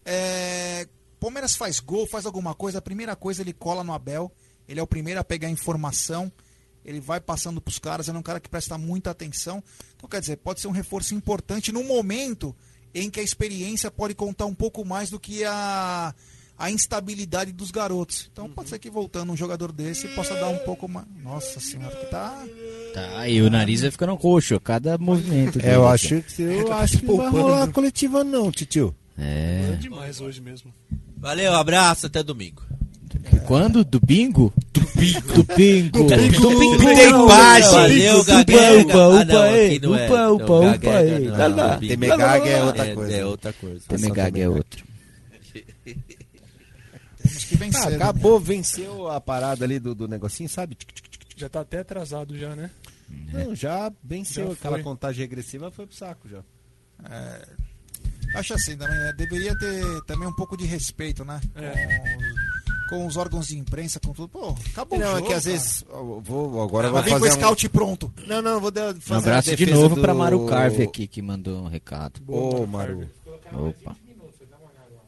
é, 0.05 0.87
Palmeiras 1.19 1.57
faz 1.57 1.81
gol, 1.81 2.07
faz 2.07 2.27
alguma 2.27 2.55
coisa, 2.55 2.79
a 2.79 2.83
primeira 2.83 3.17
coisa 3.17 3.43
ele 3.43 3.53
cola 3.53 3.83
no 3.83 3.93
Abel, 3.93 4.31
ele 4.69 4.79
é 4.79 4.83
o 4.83 4.87
primeiro 4.87 5.21
a 5.21 5.25
pegar 5.25 5.49
a 5.49 5.51
informação, 5.51 6.31
ele 6.85 7.01
vai 7.01 7.21
passando 7.21 7.61
pros 7.61 7.79
caras, 7.79 8.09
ele 8.09 8.17
é 8.17 8.21
um 8.21 8.23
cara 8.23 8.39
que 8.39 8.49
presta 8.49 8.77
muita 8.77 9.11
atenção. 9.11 9.63
Então, 9.97 10.09
quer 10.09 10.21
dizer, 10.21 10.37
pode 10.37 10.61
ser 10.61 10.69
um 10.69 10.73
reforço 10.73 11.15
importante 11.15 11.73
no 11.73 11.83
momento 11.83 12.55
em 12.95 13.09
que 13.09 13.21
a 13.21 13.23
experiência 13.23 13.91
pode 13.91 14.15
contar 14.15 14.45
um 14.47 14.55
pouco 14.55 14.85
mais 14.85 15.09
do 15.09 15.19
que 15.19 15.45
a, 15.45 16.15
a 16.59 16.71
instabilidade 16.71 17.53
dos 17.53 17.71
garotos. 17.71 18.29
Então, 18.31 18.49
pode 18.51 18.69
ser 18.69 18.79
que 18.79 18.91
voltando 18.91 19.33
um 19.33 19.37
jogador 19.37 19.73
desse 19.73 20.07
possa 20.09 20.35
dar 20.35 20.49
um 20.49 20.59
pouco 20.59 20.87
mais. 20.87 21.07
Nossa 21.23 21.59
senhora, 21.59 21.97
que 21.97 22.07
tá. 22.07 22.45
Tá, 22.93 23.29
e 23.29 23.41
o 23.41 23.49
nariz 23.49 23.81
vai 23.81 23.91
ficando 23.91 24.15
roxo 24.15 24.55
a 24.55 24.61
cada 24.61 24.99
movimento. 24.99 25.59
É, 25.61 25.75
eu 25.75 25.89
acho 25.89 26.21
que 26.23 26.43
eu 26.43 26.73
acho 26.73 26.99
que 26.99 27.07
não 27.07 27.17
vai 27.17 27.31
rolar 27.31 27.73
coletiva 27.73 28.23
não, 28.23 28.53
titio. 28.53 28.95
É. 29.19 29.71
É 29.73 29.77
demais 29.77 30.21
hoje 30.21 30.41
mesmo. 30.41 30.73
Valeu, 31.17 31.55
abraço, 31.55 32.07
até 32.07 32.23
domingo. 32.23 32.63
Quando? 33.47 33.85
Do 33.85 34.01
bingo? 34.01 34.53
Do 34.73 34.81
bingo. 34.97 35.33
Do 35.33 35.45
bingo. 35.55 35.91
Do 35.99 36.17
bingo. 36.17 36.41
Do 36.41 36.59
bingo. 36.59 36.85
Tem 36.85 37.27
página. 37.29 37.71
Valeu, 37.73 38.21
Upa, 38.21 38.33
Gaguega. 38.33 38.81
upa, 38.85 38.99
Ah, 38.99 39.09
upa, 39.09 39.45
aqui 39.45 39.79
não 39.81 39.95
é. 39.95 40.07
Upa, 40.07 40.29
upa, 40.33 40.45
upa, 40.45 40.71
Gaguega 40.79 40.99
aí. 41.17 41.25
não, 41.29 41.37
Lá, 41.39 41.47
lá. 41.47 41.77
do 41.77 41.89
Temegag 41.89 42.49
é 42.49 42.65
outra 42.65 42.87
É, 42.87 42.95
coisa. 42.95 43.17
é 43.17 43.25
outra 43.25 43.53
coisa. 43.53 43.81
Temegag 43.89 44.41
é 44.41 44.49
outro. 44.49 44.85
Temos 47.23 47.45
que 47.45 47.57
vencer. 47.57 47.83
Ah, 47.87 47.91
né? 47.91 47.97
acabou, 47.97 48.41
venceu 48.41 49.09
a 49.09 49.21
parada 49.21 49.65
ali 49.65 49.79
do, 49.79 49.95
do 49.95 50.09
negocinho, 50.09 50.49
sabe? 50.49 50.77
Já 51.37 51.49
tá 51.49 51.61
até 51.61 51.81
atrasado 51.81 52.37
já, 52.37 52.55
né? 52.55 52.71
Não, 53.33 53.55
já 53.55 53.93
venceu 54.03 54.49
Já 54.49 54.53
aquela 54.55 54.83
contagem 54.83 55.23
regressiva, 55.23 55.71
foi 55.71 55.87
pro 55.87 55.95
saco 55.97 56.29
já. 56.29 56.41
É, 57.11 57.47
acho 58.35 58.55
assim, 58.55 58.77
também, 58.77 58.97
é, 58.97 59.13
deveria 59.13 59.57
ter 59.59 60.03
também 60.07 60.29
um 60.29 60.33
pouco 60.33 60.57
de 60.57 60.65
respeito, 60.67 61.25
né? 61.25 61.41
Com, 62.89 62.97
com 62.99 63.07
os 63.07 63.17
órgãos 63.17 63.49
de 63.49 63.59
imprensa, 63.59 63.99
com 64.01 64.13
tudo. 64.13 64.29
Pô, 64.29 64.55
acabou 64.73 64.99
Não, 64.99 65.07
o 65.07 65.11
é 65.11 65.15
jogo, 65.17 65.27
que 65.29 65.33
às 65.35 65.45
cara. 65.45 65.57
vezes 65.57 65.85
eu 65.89 66.21
vou 66.25 66.63
agora 66.63 66.89
eu 66.89 66.93
Vai 66.93 67.03
vou 67.03 67.11
vir 67.11 67.11
com 67.15 67.19
fazer 67.21 67.33
o 67.33 67.37
um... 67.39 67.41
scout 67.41 67.69
pronto. 67.71 68.13
Não, 68.27 68.43
não, 68.43 68.61
vou 68.61 68.71
dar, 68.71 68.95
fazer 68.97 69.15
Um 69.15 69.19
abraço 69.19 69.51
a 69.51 69.55
de 69.55 69.65
defesa 69.65 69.81
novo 69.83 69.95
do... 69.97 70.01
pra 70.01 70.15
Maru 70.15 70.47
Carve 70.47 70.83
aqui, 70.83 71.07
que 71.07 71.23
mandou 71.23 71.63
um 71.65 71.69
recado. 71.69 72.21
Ô, 72.29 72.67
Maru. 72.67 73.09
Opa. 73.53 73.97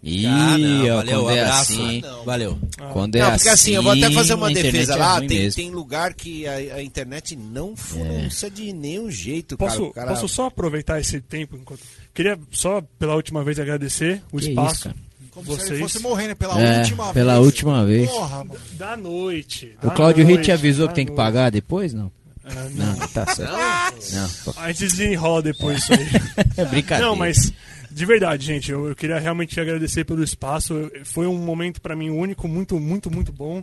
Ih, 0.03 0.25
Ah, 0.27 0.57
não, 0.59 0.85
ó, 0.85 0.97
valeu, 0.97 1.21
quando 1.25 1.31
é 1.31 1.41
abraço. 1.43 1.73
assim. 1.73 2.03
Ah, 2.05 2.09
não. 2.11 2.25
Valeu. 2.25 2.59
Quando 2.93 3.17
é 3.17 3.21
não, 3.23 3.31
porque 3.33 3.49
assim, 3.49 3.73
eu 3.73 3.83
vou 3.83 3.91
até 3.93 4.11
fazer 4.13 4.35
uma 4.35 4.47
a 4.47 4.51
internet 4.53 4.73
defesa 4.73 4.93
é 4.93 4.97
lá. 4.97 5.17
ruim 5.19 5.27
tem, 5.27 5.39
mesmo. 5.41 5.57
tem 5.63 5.71
lugar 5.73 6.15
que 6.15 6.47
a, 6.47 6.53
a 6.77 6.83
internet 6.83 7.35
não 7.35 7.75
funciona 7.75 8.55
de 8.55 8.73
nenhum 8.73 9.11
jeito, 9.11 9.57
Posso. 9.57 9.85
O 9.85 9.93
cara- 9.93 10.11
posso 10.11 10.29
só 10.29 10.47
aproveitar 10.47 11.01
esse 11.01 11.21
tempo? 11.21 11.57
Enquanto... 11.57 11.81
Queria 12.17 12.37
só 12.51 12.83
pela 12.99 13.15
última 13.15 13.45
vez 13.45 13.61
agradecer 13.61 14.21
o 14.33 14.39
Que 14.39 14.49
espaço. 14.49 14.89
isso. 14.89 14.97
Como 15.31 15.45
se 15.47 15.53
ele 15.53 15.61
vocês. 15.61 15.81
fosse 15.81 15.99
morrer, 16.01 16.29
né? 16.29 16.35
Pela 16.35 16.59
É, 16.61 16.79
última 16.81 17.13
pela 17.13 17.35
vez. 17.35 17.45
última 17.45 17.85
vez. 17.85 18.11
Porra, 18.11 18.39
mano. 18.45 18.61
Da 18.73 18.97
noite. 18.97 19.77
O 19.83 19.87
da 19.89 19.93
Claudio 19.95 20.25
noite, 20.25 20.39
Ritt 20.39 20.51
avisou 20.53 20.89
que 20.89 20.95
tem 20.95 21.05
que 21.05 21.11
noite. 21.13 21.17
pagar 21.25 21.51
depois, 21.51 21.93
não? 21.93 22.11
Ah, 22.43 22.69
Não, 22.75 22.97
tá 23.09 23.27
certo. 23.35 23.53
Não, 23.53 24.55
A 24.63 24.69
gente 24.73 24.87
desenrola 24.89 25.43
depois 25.43 25.79
isso 25.83 25.93
aí. 25.93 25.99
É 26.57 26.65
brincadeira. 26.65 27.07
Não, 27.11 27.15
mas 27.17 27.53
de 27.91 28.07
verdade, 28.07 28.47
gente, 28.47 28.71
eu, 28.73 28.89
eu 28.89 28.97
queria 28.97 29.19
realmente 29.19 29.59
agradecer 29.61 30.05
pelo 30.05 30.23
espaço. 30.23 30.91
Foi 31.05 31.27
um 31.27 31.37
momento 31.37 31.81
pra 31.83 31.95
mim 31.97 32.09
único, 32.09 32.47
muito, 32.49 32.79
muito, 32.81 33.11
muito 33.11 33.31
bom. 33.33 33.63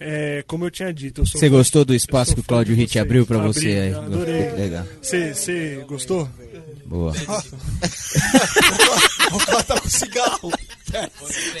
É, 0.00 0.42
como 0.46 0.64
eu 0.64 0.70
tinha 0.70 0.92
dito, 0.92 1.20
eu 1.22 1.26
sou 1.26 1.38
Você 1.40 1.48
fã- 1.48 1.56
gostou 1.56 1.84
do 1.84 1.94
espaço 1.94 2.34
que 2.34 2.40
o 2.40 2.44
Claudio 2.44 2.74
Ritt 2.74 2.92
vocês. 2.92 3.02
abriu 3.02 3.24
pra 3.24 3.38
Abri, 3.38 3.48
você 3.52 3.68
aí? 3.68 3.94
Adorei. 3.94 4.50
Legal. 4.52 4.84
Você 5.00 5.32
você 5.34 5.84
gostou? 5.88 6.28
Boa. 6.92 7.12
O 9.32 9.38
cara 9.46 9.62
tá 9.62 9.80
com 9.80 9.88
cigarro. 9.88 10.52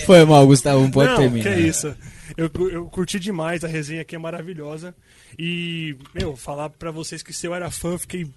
Foi 0.04 0.22
mal, 0.26 0.46
Gustavo, 0.46 0.80
não 0.82 0.90
pode 0.90 1.08
Não, 1.10 1.16
terminar. 1.16 1.42
que 1.42 1.48
é 1.48 1.60
isso. 1.60 1.94
Eu, 2.36 2.50
eu 2.70 2.84
curti 2.86 3.18
demais, 3.18 3.64
a 3.64 3.68
resenha 3.68 4.02
aqui 4.02 4.14
é 4.14 4.18
maravilhosa. 4.18 4.94
E, 5.38 5.96
meu, 6.14 6.36
falar 6.36 6.68
pra 6.68 6.90
vocês 6.90 7.22
que 7.22 7.32
se 7.32 7.46
eu 7.46 7.54
era 7.54 7.70
fã, 7.70 7.96
fiquei 7.96 8.28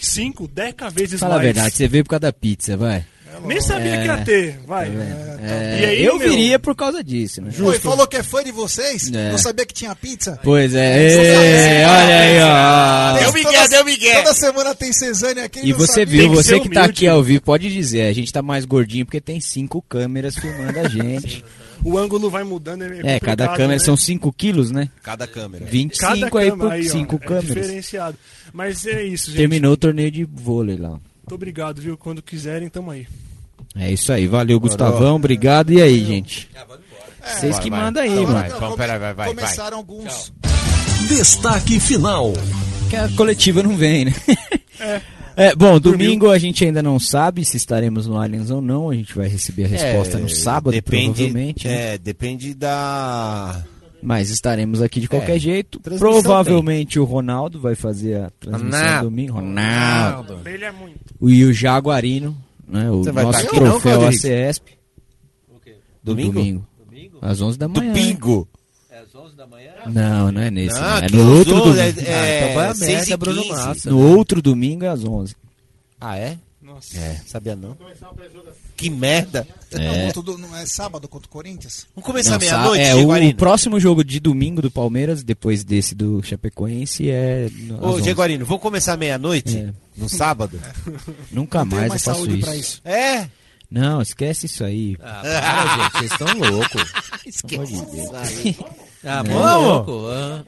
5, 0.00 0.48
10 0.48 0.74
vezes 0.94 1.20
Fala 1.20 1.34
a 1.34 1.36
mais. 1.36 1.46
verdade, 1.48 1.74
você 1.74 1.86
veio 1.86 2.04
por 2.04 2.10
causa 2.10 2.20
da 2.20 2.32
pizza, 2.32 2.74
vai. 2.74 3.04
Nem 3.46 3.60
sabia 3.60 3.98
que 4.00 4.06
ia 4.06 4.18
ter, 4.18 4.60
vai. 4.66 4.88
É, 4.88 5.80
E 5.80 5.84
aí, 5.86 6.04
eu 6.04 6.18
meu, 6.18 6.28
viria 6.30 6.58
por 6.58 6.74
causa 6.74 7.02
disso, 7.02 7.40
né? 7.40 7.50
Pô, 7.56 7.72
e 7.72 7.78
falou 7.78 8.06
que 8.06 8.16
é 8.16 8.22
fã 8.22 8.42
de 8.44 8.52
vocês? 8.52 9.10
É. 9.12 9.30
Não 9.30 9.38
sabia 9.38 9.64
que 9.64 9.72
tinha 9.72 9.94
pizza? 9.94 10.38
Pois 10.42 10.74
é, 10.74 11.84
olha 11.86 12.20
aí, 12.20 12.40
ó. 12.42 13.18
Deu 13.20 13.32
migué, 13.32 13.52
toda- 13.52 13.68
deu 13.68 13.84
migué. 13.84 14.14
Toda 14.22 14.34
semana 14.34 14.74
tem 14.74 14.92
Cesânia 14.92 15.44
aqui. 15.44 15.60
E 15.62 15.72
você 15.72 16.04
sabia. 16.04 16.06
viu, 16.22 16.30
que 16.30 16.36
você 16.36 16.60
que 16.60 16.68
tá 16.68 16.80
humilde. 16.80 16.90
aqui 16.90 17.06
ao 17.08 17.22
vivo, 17.22 17.42
pode 17.42 17.72
dizer, 17.72 18.02
a 18.02 18.12
gente 18.12 18.32
tá 18.32 18.42
mais 18.42 18.64
gordinho 18.64 19.06
porque 19.06 19.20
tem 19.20 19.40
cinco 19.40 19.80
câmeras 19.82 20.34
filmando 20.36 20.78
a 20.78 20.88
gente. 20.88 21.44
O 21.82 21.96
ângulo 21.96 22.28
vai 22.28 22.44
mudando. 22.44 22.82
É, 22.82 22.86
É, 22.88 23.18
cada 23.18 23.44
complicado, 23.46 23.56
câmera 23.56 23.78
né? 23.78 23.78
são 23.78 23.96
5 23.96 24.30
quilos, 24.34 24.70
né? 24.70 24.90
Cada 25.02 25.26
câmera. 25.26 25.64
25 25.64 25.98
Cada 25.98 26.26
aí 26.26 26.30
câmera 26.50 26.56
por 26.56 26.78
ó, 26.78 26.90
5 26.90 27.16
é 27.16 27.18
câmeras. 27.26 27.46
diferenciado. 27.54 28.18
Mas 28.52 28.84
é 28.86 29.02
isso, 29.02 29.28
gente. 29.30 29.38
Terminou 29.38 29.72
o 29.72 29.76
torneio 29.78 30.10
de 30.10 30.24
vôlei 30.24 30.76
lá. 30.76 31.00
Muito 31.30 31.38
obrigado, 31.38 31.80
viu? 31.80 31.96
Quando 31.96 32.20
quiserem, 32.20 32.68
tamo 32.68 32.90
aí. 32.90 33.06
É 33.76 33.88
isso 33.92 34.12
aí, 34.12 34.26
valeu 34.26 34.58
Gustavão, 34.58 35.14
obrigado. 35.14 35.72
E 35.72 35.80
aí, 35.80 36.04
gente? 36.04 36.50
Vocês 37.24 37.54
Vai, 37.54 37.62
que 37.62 37.70
vai. 37.70 37.80
mandam 37.80 38.02
aí, 38.02 38.08
Vai, 38.08 38.18
mano. 38.24 38.32
vai. 38.34 38.48
Vamos, 38.50 38.76
peraí, 38.76 38.98
vai, 38.98 39.14
vai, 39.14 39.26
vai. 39.26 39.28
Começaram 39.36 39.76
alguns. 39.76 40.32
Destaque 41.06 41.78
final. 41.78 42.32
Que 42.88 42.96
a 42.96 43.08
coletiva 43.10 43.62
não 43.62 43.76
vem, 43.76 44.06
né? 44.06 44.14
É. 44.80 45.02
É, 45.36 45.54
bom, 45.54 45.78
domingo 45.78 46.30
a 46.30 46.38
gente 46.38 46.64
ainda 46.64 46.82
não 46.82 46.98
sabe 46.98 47.44
se 47.44 47.56
estaremos 47.58 48.06
no 48.06 48.18
Aliens 48.18 48.50
ou 48.50 48.62
não. 48.62 48.88
A 48.90 48.94
gente 48.94 49.14
vai 49.14 49.28
receber 49.28 49.66
a 49.66 49.68
resposta 49.68 50.16
É, 50.16 50.20
no 50.22 50.28
sábado, 50.28 50.72
depende, 50.72 51.22
provavelmente. 51.24 51.68
né? 51.68 51.94
É, 51.94 51.98
depende 51.98 52.54
da. 52.54 53.62
Mas 54.02 54.30
estaremos 54.30 54.80
aqui 54.80 55.00
de 55.00 55.08
qualquer 55.08 55.36
É, 55.36 55.38
jeito. 55.38 55.78
transmissão 55.80 56.10
Provavelmente 56.22 56.98
o 56.98 57.04
Ronaldo 57.04 57.60
vai 57.60 57.74
fazer 57.74 58.22
a 58.22 58.30
transmissão 58.40 58.80
Ronaldo. 58.80 59.04
domingo. 59.10 59.32
Ronaldo. 59.34 60.36
Brilha 60.38 60.72
muito. 60.72 60.98
E 61.22 61.44
o 61.44 61.52
Jaguarino, 61.52 62.36
né? 62.66 62.90
O 62.90 63.02
Você 63.04 63.12
vai 63.12 63.24
nosso 63.24 63.42
não, 63.44 63.50
troféu 63.50 63.80
Claudio 63.98 64.08
ACESP. 64.08 64.72
Domingo? 66.02 66.32
Domingo. 66.32 66.66
Às 67.20 67.40
11 67.42 67.58
da 67.58 67.68
manhã. 67.68 67.92
Domingo. 67.92 68.48
Não, 69.86 70.30
não 70.32 70.40
é 70.40 70.50
nesse. 70.50 70.78
Não, 70.78 70.88
não. 70.88 70.96
É 70.98 71.08
no 71.10 71.36
outro 71.36 71.54
domingo. 71.56 71.78
é- 71.78 71.88
é 71.88 71.90
então 72.44 72.54
vai 72.54 72.68
a 72.68 72.74
merda, 72.74 73.16
Bruno 73.16 73.42
15. 73.42 73.52
Massa. 73.54 73.90
No 73.90 73.98
outro 74.16 74.42
domingo 74.42 74.84
é 74.84 74.88
às 74.88 75.04
11. 75.04 75.34
Ah, 76.00 76.16
é? 76.16 76.38
Nossa. 76.62 76.96
É, 76.98 77.16
sabia 77.26 77.56
não. 77.56 77.76
Que 78.80 78.88
merda. 78.90 79.46
É. 79.72 80.10
Não, 80.16 80.38
não 80.38 80.56
é 80.56 80.64
sábado 80.66 81.06
contra 81.06 81.28
o 81.28 81.30
Corinthians? 81.30 81.86
Vamos 81.94 82.06
começar 82.06 82.38
meia-noite, 82.38 82.82
é, 82.82 82.96
Jaguarino? 82.96 83.30
o 83.30 83.36
próximo 83.36 83.78
jogo 83.78 84.02
de 84.02 84.18
domingo 84.18 84.60
do 84.62 84.70
Palmeiras, 84.70 85.22
depois 85.22 85.62
desse 85.62 85.94
do 85.94 86.22
Chapecoense, 86.22 87.08
é. 87.10 87.48
Ô, 87.80 87.90
11. 87.90 88.04
Jaguarino, 88.04 88.44
vamos 88.46 88.62
começar 88.62 88.96
meia-noite? 88.96 89.58
É. 89.58 89.72
No 89.96 90.08
sábado? 90.08 90.58
Nunca 91.30 91.58
Não 91.60 91.68
tenho 91.68 91.80
mais, 91.82 91.88
mais 91.90 92.06
eu 92.06 92.12
faço 92.12 92.24
saúde 92.24 92.38
isso. 92.38 92.46
pra 92.46 92.56
isso. 92.56 92.80
É? 92.84 93.28
Não, 93.70 94.02
esquece 94.02 94.46
isso 94.46 94.64
aí. 94.64 94.96
Ah, 95.00 95.20
para, 95.22 95.76
gente, 95.84 95.92
vocês 95.92 96.12
estão 96.12 96.50
loucos. 96.50 96.92
Esquece. 97.26 98.56
Ah, 99.04 99.22
É. 99.24 99.28
mó 99.28 99.56
louco. 99.58 100.06
ah. 100.08 100.44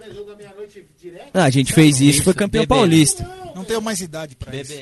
Ah, 1.33 1.45
a 1.45 1.51
gente 1.51 1.72
fez 1.72 2.01
isso, 2.01 2.22
foi 2.24 2.33
Isso, 2.33 2.39
campeão 2.39 2.62
bebendo. 2.62 2.80
paulista. 2.80 3.30
Não 3.55 3.62
tenho 3.64 3.80
mais 3.80 4.01
idade 4.01 4.35
pra 4.35 4.55
isso. 4.57 4.72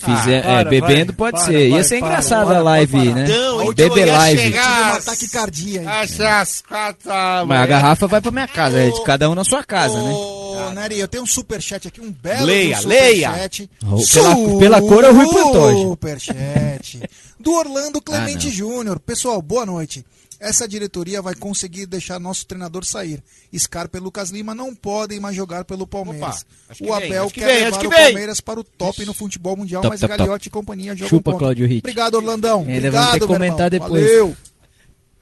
Bebendo. 0.00 0.18
Fizer, 0.18 0.36
Ah, 0.46 0.50
é, 0.50 0.54
para, 0.62 0.70
bebendo 0.70 1.06
vai, 1.12 1.16
pode 1.16 1.36
para, 1.36 1.46
ser. 1.46 1.66
Ia 1.68 1.74
vai, 1.74 1.84
ser 1.84 1.98
para, 2.00 2.08
engraçada 2.08 2.46
para, 2.46 2.58
a 2.58 2.62
live, 2.62 2.96
né? 3.12 3.26
Não, 3.28 3.74
Bebê 3.74 4.04
live. 4.06 4.42
Tive 4.42 4.58
um 4.58 4.92
ataque 4.92 5.28
cardíaco. 5.28 5.88
Essas 5.88 6.62
quatro. 6.68 7.10
Mas 7.46 7.60
a 7.60 7.66
garrafa 7.66 8.06
vai 8.06 8.20
pra 8.20 8.30
minha 8.30 8.48
casa, 8.48 8.78
é 8.78 8.90
de 8.90 9.02
cada 9.04 9.28
um 9.28 9.34
na 9.34 9.44
sua 9.44 9.64
casa, 9.64 10.00
né? 10.00 10.10
Ô, 10.12 10.70
Nery, 10.74 10.98
eu 11.00 11.08
tenho 11.08 11.22
um 11.24 11.26
superchat 11.26 11.88
aqui, 11.88 12.00
um 12.00 12.10
belo 12.12 12.46
Leia, 12.46 12.78
um 12.80 12.86
leia. 12.86 13.50
Oh, 13.86 14.02
pela- 14.12 14.58
pela 14.58 14.80
cor 14.80 15.04
é 15.04 15.10
o 15.10 15.14
Rui 15.14 15.26
Pantoja. 15.26 15.78
Superchat. 15.82 17.00
Do 17.40 17.52
Orlando 17.52 18.00
Clemente 18.00 18.48
Ah. 18.48 18.50
Júnior. 18.50 18.98
Pessoal, 19.00 19.40
boa 19.42 19.64
noite. 19.66 20.04
Essa 20.40 20.68
diretoria 20.68 21.20
vai 21.20 21.34
conseguir 21.34 21.86
deixar 21.86 22.20
nosso 22.20 22.46
treinador 22.46 22.84
sair. 22.84 23.22
Scarpa 23.56 23.98
e 23.98 24.00
Lucas 24.00 24.30
Lima 24.30 24.54
não 24.54 24.74
podem 24.74 25.18
mais 25.18 25.34
jogar 25.34 25.64
pelo 25.64 25.86
Palmeiras. 25.86 26.46
Opa, 26.70 26.74
o 26.80 26.98
vem, 26.98 27.06
Abel 27.08 27.26
que 27.28 27.40
quer 27.40 27.46
vem, 27.46 27.64
levar 27.64 27.78
que 27.80 27.86
o 27.86 27.90
vem. 27.90 28.04
Palmeiras 28.04 28.40
para 28.40 28.60
o 28.60 28.64
top 28.64 29.04
no 29.04 29.12
futebol 29.12 29.56
mundial, 29.56 29.82
Top, 29.82 29.92
mas 29.92 30.00
top, 30.00 30.10
top. 30.12 30.18
Gagliotti 30.18 30.46
e 30.48 30.50
companhia 30.50 30.94
jogam 30.94 31.08
Chupa, 31.08 31.32
contra. 31.32 31.52
Ritt. 31.52 31.78
Obrigado, 31.80 32.14
Orlandão. 32.14 32.62
Obrigado, 32.62 33.18
meu 33.18 33.26
comentar 33.26 33.72
irmão. 33.72 33.88
depois. 33.88 34.04
Valeu. 34.04 34.36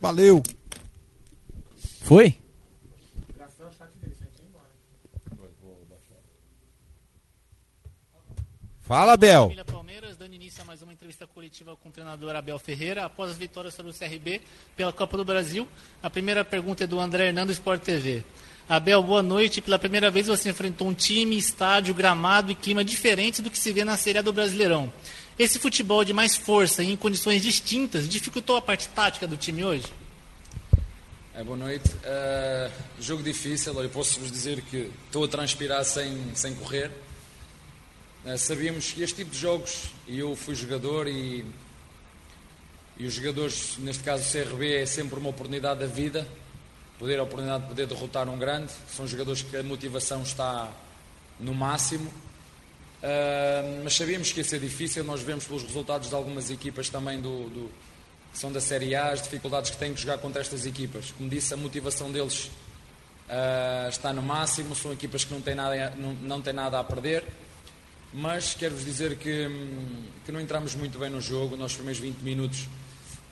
Valeu. 0.01 0.43
Foi? 2.03 2.37
Fala, 8.83 9.17
Bel. 9.17 9.53
Coletiva 11.57 11.76
com 11.82 11.88
o 11.88 11.92
treinador 11.92 12.36
Abel 12.36 12.59
Ferreira, 12.59 13.07
após 13.07 13.30
as 13.30 13.38
vitórias 13.38 13.72
sobre 13.72 13.90
o 13.90 13.94
CRB 13.94 14.42
pela 14.76 14.92
Copa 14.92 15.16
do 15.16 15.24
Brasil. 15.24 15.66
A 16.02 16.11
primeira 16.11 16.44
pergunta 16.44 16.84
é 16.84 16.86
do 16.86 17.00
André 17.00 17.28
Hernando, 17.28 17.50
Sport 17.50 17.82
TV. 17.82 18.22
Abel, 18.68 19.02
boa 19.02 19.22
noite. 19.22 19.62
Pela 19.62 19.78
primeira 19.78 20.11
vez 20.11 20.26
você 20.26 20.50
enfrentou 20.50 20.86
um 20.86 20.92
time, 20.92 21.38
estádio, 21.38 21.94
gramado 21.94 22.52
e 22.52 22.54
clima 22.54 22.84
diferentes 22.84 23.40
do 23.40 23.50
que 23.50 23.59
se 23.59 23.72
vê 23.72 23.84
na 23.84 23.96
Série 23.96 24.18
A 24.18 24.22
do 24.22 24.34
Brasileirão. 24.34 24.92
Esse 25.38 25.59
futebol 25.59 26.04
de 26.04 26.12
mais 26.12 26.36
força 26.36 26.82
e 26.82 26.92
em 26.92 26.96
condições 26.96 27.40
distintas 27.40 28.07
dificultou 28.07 28.57
a 28.57 28.61
parte 28.61 28.88
tática 28.90 29.26
do 29.26 29.36
time 29.38 29.64
hoje? 29.64 29.86
É, 31.34 31.42
boa 31.42 31.57
noite. 31.57 31.90
Eh, 32.04 32.70
jogo 33.00 33.22
difícil, 33.22 33.72
eu 33.80 33.88
posso-vos 33.88 34.30
dizer 34.30 34.61
que 34.61 34.90
estou 35.07 35.24
a 35.24 35.28
transpirar 35.28 35.82
sem, 35.86 36.34
sem 36.34 36.54
correr. 36.54 36.90
Eh, 38.27 38.37
sabíamos 38.37 38.91
que 38.93 39.03
este 39.03 39.16
tipo 39.18 39.31
de 39.31 39.39
jogos, 39.39 39.85
e 40.09 40.18
eu 40.18 40.35
fui 40.35 40.55
jogador 40.55 41.07
e, 41.07 41.45
e 42.99 43.07
os 43.07 43.14
jogadores, 43.14 43.77
neste 43.79 44.03
caso 44.03 44.24
o 44.24 44.33
CRB, 44.33 44.74
é 44.83 44.87
sempre 44.87 45.16
uma 45.18 45.29
oportunidade 45.29 45.79
da 45.79 45.87
vida, 45.87 46.27
poder 46.99 47.20
a 47.20 47.22
oportunidade 47.22 47.62
de 47.62 47.68
poder 47.68 47.87
derrotar 47.87 48.29
um 48.29 48.37
grande. 48.37 48.72
São 48.89 49.07
jogadores 49.07 49.43
que 49.43 49.57
a 49.57 49.62
motivação 49.62 50.22
está 50.22 50.72
no 51.39 51.55
máximo. 51.55 52.11
Uh, 53.03 53.85
mas 53.85 53.95
sabíamos 53.95 54.33
que 54.33 54.41
ia 54.41 54.45
ser 54.45 54.59
difícil, 54.59 55.05
nós 55.05 55.20
vemos 55.20 55.45
pelos 55.45 55.62
resultados 55.62 56.09
de 56.09 56.14
algumas 56.14 56.51
equipas 56.51 56.89
também 56.89 57.20
do, 57.20 57.49
do- 57.51 57.70
que 58.33 58.39
são 58.39 58.51
da 58.51 58.61
Série 58.61 58.95
A, 58.97 59.11
as 59.12 59.22
dificuldades 59.22 59.70
que 59.70 59.77
têm 59.77 59.95
que 59.95 60.01
jogar 60.01 60.18
contra 60.18 60.41
estas 60.41 60.66
equipas. 60.66 61.12
Como 61.12 61.29
disse, 61.29 61.55
a 61.55 61.57
motivação 61.57 62.11
deles 62.11 62.47
uh, 63.29 63.89
está 63.89 64.12
no 64.12 64.22
máximo, 64.22 64.74
são 64.74 64.93
equipas 64.93 65.24
que 65.24 65.33
não 65.33 65.41
têm 65.41 65.55
nada, 65.55 65.91
não, 65.97 66.14
não 66.14 66.43
têm 66.43 66.55
nada 66.55 66.81
a 66.81 66.85
perder, 66.85 67.22
mas 68.19 68.55
quero-vos 68.55 68.83
dizer 68.83 69.19
que, 69.19 69.47
que 70.25 70.33
não 70.33 70.41
entramos 70.41 70.75
muito 70.75 70.99
bem 70.99 71.11
no 71.11 71.21
jogo, 71.21 71.55
nos 71.55 71.75
primeiros 71.75 72.01
20 72.01 72.21
minutos 72.21 72.67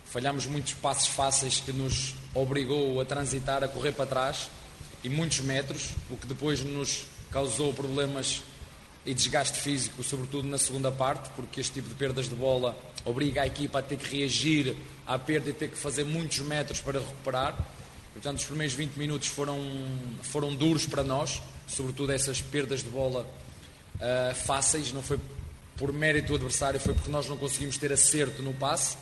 falhámos 0.05 0.45
muitos 0.45 0.74
passos 0.74 1.07
fáceis 1.07 1.59
que 1.59 1.72
nos 1.72 2.14
obrigou 2.35 3.01
a 3.01 3.05
transitar, 3.07 3.64
a 3.64 3.68
correr 3.68 3.93
para 3.93 4.05
trás 4.05 4.51
e 5.03 5.09
muitos 5.09 5.41
metros, 5.41 5.93
o 6.11 6.18
que 6.18 6.26
depois 6.26 6.62
nos 6.62 7.07
causou 7.30 7.72
problemas 7.72 8.43
e 9.07 9.14
desgaste 9.14 9.59
físico, 9.59 10.05
sobretudo 10.05 10.47
na 10.47 10.59
segunda 10.59 10.93
parte, 10.93 11.30
porque 11.35 11.62
este 11.62 11.72
tipo 11.72 11.89
de 11.89 11.95
perdas 11.95 12.28
de 12.28 12.35
bola 12.35 12.76
obriga 13.07 13.41
a 13.41 13.47
equipa 13.47 13.78
a 13.78 13.82
ter 13.82 13.97
que 13.97 14.18
reagir 14.18 14.76
à 15.07 15.18
perda 15.18 15.49
e 15.49 15.55
ter 15.55 15.70
que 15.70 15.78
fazer 15.78 16.05
muitos 16.05 16.41
metros 16.41 16.82
para 16.82 16.99
recuperar. 16.99 17.57
Portanto, 18.12 18.37
os 18.37 18.45
primeiros 18.45 18.74
20 18.74 18.99
minutos 18.99 19.28
foram, 19.28 19.59
foram 20.20 20.55
duros 20.55 20.85
para 20.85 21.03
nós, 21.03 21.41
sobretudo 21.66 22.12
essas 22.12 22.43
perdas 22.43 22.82
de 22.82 22.91
bola 22.91 23.26
ah, 24.01 24.34
fáceis, 24.34 24.92
não 24.92 25.03
foi 25.03 25.18
por 25.76 25.92
mérito 25.92 26.28
do 26.28 26.34
adversário, 26.36 26.78
foi 26.78 26.95
porque 26.95 27.11
nós 27.11 27.28
não 27.28 27.36
conseguimos 27.36 27.76
ter 27.76 27.92
acerto 27.92 28.42
no 28.42 28.53
passe. 28.55 28.97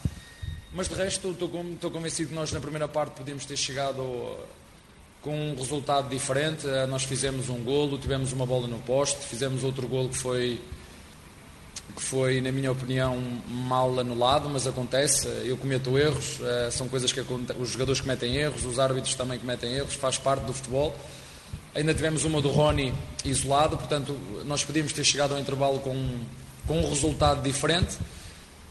Mas 0.73 0.89
de 0.89 0.95
resto, 0.95 1.31
estou, 1.31 1.49
convencido 1.91 2.31
que 2.31 2.35
nós 2.35 2.51
na 2.51 2.61
primeira 2.61 2.89
parte 2.89 3.13
podíamos 3.17 3.45
ter 3.45 3.57
chegado 3.59 4.39
com 5.21 5.53
um 5.53 5.55
resultado 5.55 6.09
diferente. 6.09 6.67
Eh, 6.67 6.87
Nós 6.87 7.05
fizemos 7.05 7.51
um 7.51 7.63
golo, 7.63 7.99
tivemos 7.99 8.33
uma 8.33 8.47
bola 8.47 8.67
no 8.67 8.79
poste, 8.79 9.21
fizemos 9.27 9.63
outro 9.65 9.87
golo 9.87 10.09
que 10.09 10.17
foi, 10.17 10.59
que 11.95 12.03
foi, 12.03 12.41
na 12.41 12.51
minha 12.51 12.73
opinião, 12.73 13.21
mal 13.49 13.99
anulado, 14.01 14.49
mas 14.49 14.67
acontece. 14.67 15.29
Eu 15.45 15.59
cometo 15.59 15.99
erros, 15.99 16.41
eh, 16.43 16.71
são 16.71 16.89
coisas 16.89 17.13
que 17.13 17.21
os 17.21 17.69
jogadores 17.69 18.01
cometem 18.01 18.35
erros, 18.37 18.65
os 18.65 18.79
árbitros 18.79 19.15
também 19.15 19.39
cometem 19.39 19.75
erros, 19.75 19.95
faz 19.95 20.17
parte 20.17 20.45
do 20.45 20.55
futebol. 20.55 20.97
Ainda 21.75 21.95
tivemos 21.95 22.25
uma 22.25 22.41
do 22.41 22.51
Rony 22.51 22.93
isolado, 23.25 23.79
portanto, 23.79 24.17
nós 24.45 24.63
podíamos 24.63 24.93
ter 24.93 25.05
chegado 25.05 25.33
ao 25.33 25.41
intervalo 25.41 25.79
com, 25.79 26.21
com 26.67 26.81
um 26.81 26.89
resultado 26.89 27.43
diferente. 27.43 27.97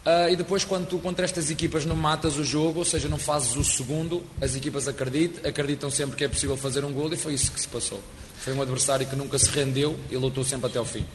Ah, 0.06 0.30
e 0.30 0.36
depois, 0.36 0.64
quando 0.64 0.88
tu 0.88 1.00
contra 1.00 1.26
estas 1.26 1.50
equipas 1.52 1.86
não 1.86 1.96
matas 1.96 2.38
o 2.38 2.44
jogo, 2.44 2.80
ou 2.80 2.86
seja, 2.86 3.08
não 3.08 3.18
fazes 3.18 3.56
o 3.56 3.64
segundo, 3.64 4.24
as 4.42 4.56
equipas 4.56 4.88
acreditam, 4.88 5.50
acreditam 5.50 5.92
sempre 5.92 6.16
que 6.16 6.24
é 6.24 6.28
possível 6.28 6.58
fazer 6.58 6.84
um 6.84 6.92
gol 6.92 7.12
e 7.14 7.18
foi 7.18 7.34
isso 7.34 7.52
que 7.52 7.62
se 7.62 7.68
passou. 7.68 8.02
Foi 8.38 8.54
um 8.54 8.62
adversário 8.62 9.06
que 9.06 9.16
nunca 9.16 9.38
se 9.38 9.50
rendeu 9.50 9.98
e 10.10 10.18
lutou 10.18 10.44
sempre 10.44 10.68
até 10.68 10.80
ao 10.80 10.86
fim. 10.86 11.06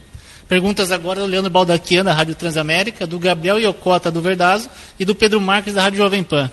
Perguntas 0.47 0.93
agora 0.93 1.19
do 1.19 1.25
Leandro 1.25 1.51
Baldaquian, 1.51 2.05
da 2.05 2.13
Rádio 2.13 2.33
Transamérica, 2.33 3.05
do 3.05 3.19
Gabriel 3.19 3.59
Iocota, 3.59 4.09
do 4.09 4.21
Verdazo, 4.21 4.69
e 4.97 5.03
do 5.03 5.13
Pedro 5.13 5.41
Marques, 5.41 5.73
da 5.73 5.81
Rádio 5.81 5.97
Jovem 5.97 6.23
Pan. 6.23 6.49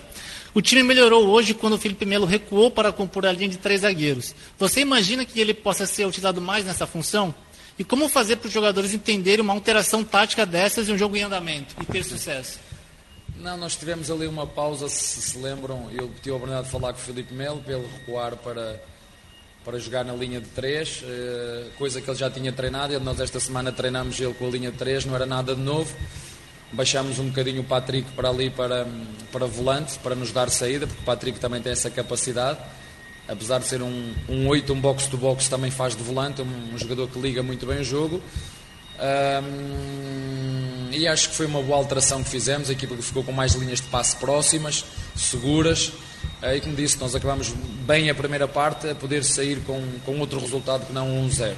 O 0.55 0.61
time 0.61 0.81
melhorou 0.81 1.27
hoje 1.27 1.53
quando 1.53 1.73
o 1.73 1.77
Felipe 1.77 2.05
Melo 2.05 2.25
recuou 2.25 2.71
para 2.71 2.89
compor 2.89 3.25
a 3.25 3.31
linha 3.33 3.49
de 3.49 3.57
três 3.57 3.81
zagueiros. 3.81 4.33
Você 4.57 4.79
imagina 4.79 5.25
que 5.25 5.37
ele 5.37 5.53
possa 5.53 5.85
ser 5.85 6.05
utilizado 6.05 6.39
mais 6.39 6.63
nessa 6.63 6.87
função? 6.87 7.35
E 7.77 7.83
como 7.83 8.07
fazer 8.07 8.37
para 8.37 8.47
os 8.47 8.53
jogadores 8.53 8.93
entenderem 8.93 9.43
uma 9.43 9.51
alteração 9.51 10.01
tática 10.01 10.45
dessas 10.45 10.87
em 10.87 10.93
um 10.93 10.97
jogo 10.97 11.17
em 11.17 11.23
andamento 11.23 11.75
e 11.81 11.85
ter 11.85 12.05
sucesso? 12.05 12.57
Não, 13.35 13.57
nós 13.57 13.75
tivemos 13.75 14.09
ali 14.09 14.27
uma 14.27 14.47
pausa, 14.47 14.87
se 14.87 15.21
se 15.21 15.37
lembram, 15.37 15.89
eu 15.91 16.09
tive 16.21 16.31
a 16.31 16.35
oportunidade 16.35 16.67
de 16.67 16.71
falar 16.71 16.93
com 16.93 16.99
o 16.99 17.01
Filipe 17.01 17.33
Melo 17.33 17.61
para 17.61 17.73
ele 17.73 17.87
recuar 17.91 18.37
para, 18.37 18.81
para 19.65 19.77
jogar 19.77 20.05
na 20.05 20.13
linha 20.13 20.39
de 20.39 20.47
3, 20.47 21.03
coisa 21.77 21.99
que 21.99 22.09
ele 22.09 22.17
já 22.17 22.31
tinha 22.31 22.53
treinado, 22.53 22.93
e 22.93 22.99
nós 22.99 23.19
esta 23.19 23.41
semana 23.41 23.73
treinamos 23.73 24.17
ele 24.21 24.33
com 24.33 24.47
a 24.47 24.49
linha 24.51 24.71
de 24.71 24.77
3, 24.77 25.03
não 25.03 25.15
era 25.15 25.25
nada 25.25 25.53
de 25.53 25.61
novo. 25.61 25.93
Baixámos 26.75 27.19
um 27.19 27.27
bocadinho 27.27 27.61
o 27.61 27.63
Patrick 27.63 28.11
para 28.11 28.29
ali 28.29 28.49
para, 28.49 28.85
para 29.31 29.45
volante, 29.45 29.97
para 29.99 30.13
nos 30.13 30.31
dar 30.31 30.49
saída, 30.49 30.85
porque 30.85 31.01
o 31.01 31.05
Patrick 31.05 31.39
também 31.39 31.61
tem 31.61 31.71
essa 31.71 31.89
capacidade. 31.89 32.59
Apesar 33.27 33.59
de 33.59 33.67
ser 33.67 33.81
um, 33.81 34.13
um 34.27 34.47
8, 34.47 34.73
um 34.73 34.79
box-to-box, 34.79 35.47
também 35.47 35.71
faz 35.71 35.95
de 35.95 36.03
volante, 36.03 36.41
um, 36.41 36.73
um 36.73 36.77
jogador 36.77 37.07
que 37.07 37.17
liga 37.17 37.41
muito 37.41 37.65
bem 37.65 37.79
o 37.79 37.83
jogo. 37.83 38.21
Ahm, 38.99 40.91
e 40.91 41.07
acho 41.07 41.29
que 41.29 41.35
foi 41.35 41.45
uma 41.45 41.61
boa 41.61 41.77
alteração 41.77 42.21
que 42.21 42.29
fizemos. 42.29 42.69
A 42.69 42.73
equipa 42.73 42.93
que 42.93 43.01
ficou 43.01 43.23
com 43.23 43.31
mais 43.31 43.53
linhas 43.53 43.79
de 43.79 43.87
passe 43.87 44.17
próximas, 44.17 44.85
seguras. 45.15 45.93
E 46.43 46.59
como 46.61 46.75
disse, 46.75 46.99
nós 46.99 47.15
acabamos 47.15 47.53
bem 47.85 48.09
a 48.09 48.15
primeira 48.15 48.47
parte 48.47 48.89
a 48.89 48.95
poder 48.95 49.23
sair 49.23 49.61
com, 49.65 49.81
com 50.05 50.19
outro 50.19 50.39
resultado 50.39 50.85
que 50.85 50.93
não 50.93 51.07
um 51.07 51.29
1-0. 51.29 51.53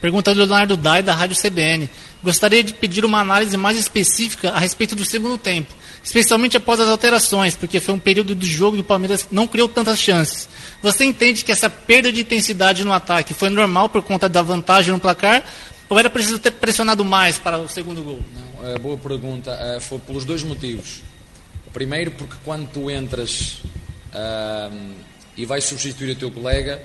Pergunta 0.00 0.32
do 0.32 0.38
Leonardo 0.38 0.76
Dai, 0.76 1.02
da 1.02 1.14
Rádio 1.14 1.36
CBN. 1.36 1.90
Gostaria 2.22 2.62
de 2.62 2.72
pedir 2.72 3.04
uma 3.04 3.20
análise 3.20 3.56
mais 3.56 3.76
específica 3.76 4.50
a 4.50 4.58
respeito 4.58 4.94
do 4.94 5.04
segundo 5.04 5.38
tempo, 5.38 5.72
especialmente 6.02 6.56
após 6.56 6.80
as 6.80 6.88
alterações, 6.88 7.56
porque 7.56 7.80
foi 7.80 7.94
um 7.94 7.98
período 7.98 8.34
do 8.34 8.44
jogo 8.44 8.76
e 8.76 8.80
o 8.80 8.84
Palmeiras 8.84 9.26
não 9.30 9.46
criou 9.46 9.68
tantas 9.68 9.98
chances. 9.98 10.48
Você 10.82 11.04
entende 11.04 11.44
que 11.44 11.52
essa 11.52 11.70
perda 11.70 12.12
de 12.12 12.20
intensidade 12.20 12.84
no 12.84 12.92
ataque 12.92 13.34
foi 13.34 13.50
normal 13.50 13.88
por 13.88 14.02
conta 14.02 14.28
da 14.28 14.42
vantagem 14.42 14.92
no 14.92 15.00
placar, 15.00 15.44
ou 15.88 15.98
era 15.98 16.10
preciso 16.10 16.38
ter 16.38 16.52
pressionado 16.52 17.04
mais 17.04 17.38
para 17.38 17.58
o 17.58 17.68
segundo 17.68 18.02
gol? 18.02 18.20
É, 18.62 18.78
boa 18.78 18.96
pergunta. 18.96 19.56
Eh, 19.60 19.80
foi 19.80 19.98
pelos 19.98 20.24
dois 20.24 20.42
motivos. 20.42 21.02
Primeiro, 21.72 22.10
porque 22.12 22.34
quando 22.44 22.68
tu 22.68 22.90
entras 22.90 23.62
ahm, 24.12 24.92
e 25.36 25.46
vais 25.46 25.64
substituir 25.64 26.10
o 26.10 26.16
teu 26.16 26.30
colega, 26.30 26.82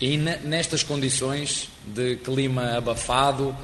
e 0.00 0.16
ne- 0.16 0.38
nestas 0.44 0.82
condições 0.82 1.68
de 1.86 2.16
clima 2.16 2.76
abafado, 2.78 3.54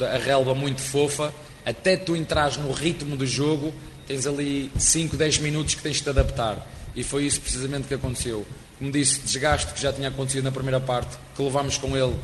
a 0.00 0.18
relva 0.18 0.54
muito 0.54 0.80
fofa, 0.80 1.32
até 1.64 1.96
tu 1.96 2.16
entrares 2.16 2.56
no 2.56 2.72
ritmo 2.72 3.16
do 3.16 3.26
jogo, 3.26 3.72
tens 4.06 4.26
ali 4.26 4.70
5, 4.76 5.16
10 5.16 5.38
minutos 5.38 5.74
que 5.74 5.82
tens 5.82 5.96
de 5.96 6.02
te 6.02 6.10
adaptar. 6.10 6.66
E 6.94 7.02
foi 7.02 7.24
isso 7.24 7.40
precisamente 7.40 7.88
que 7.88 7.94
aconteceu. 7.94 8.46
Como 8.78 8.90
disse, 8.90 9.20
desgaste 9.20 9.72
que 9.72 9.80
já 9.80 9.92
tinha 9.92 10.08
acontecido 10.08 10.44
na 10.44 10.52
primeira 10.52 10.80
parte, 10.80 11.16
que 11.36 11.42
levámos 11.42 11.78
com 11.78 11.96
ele 11.96 12.14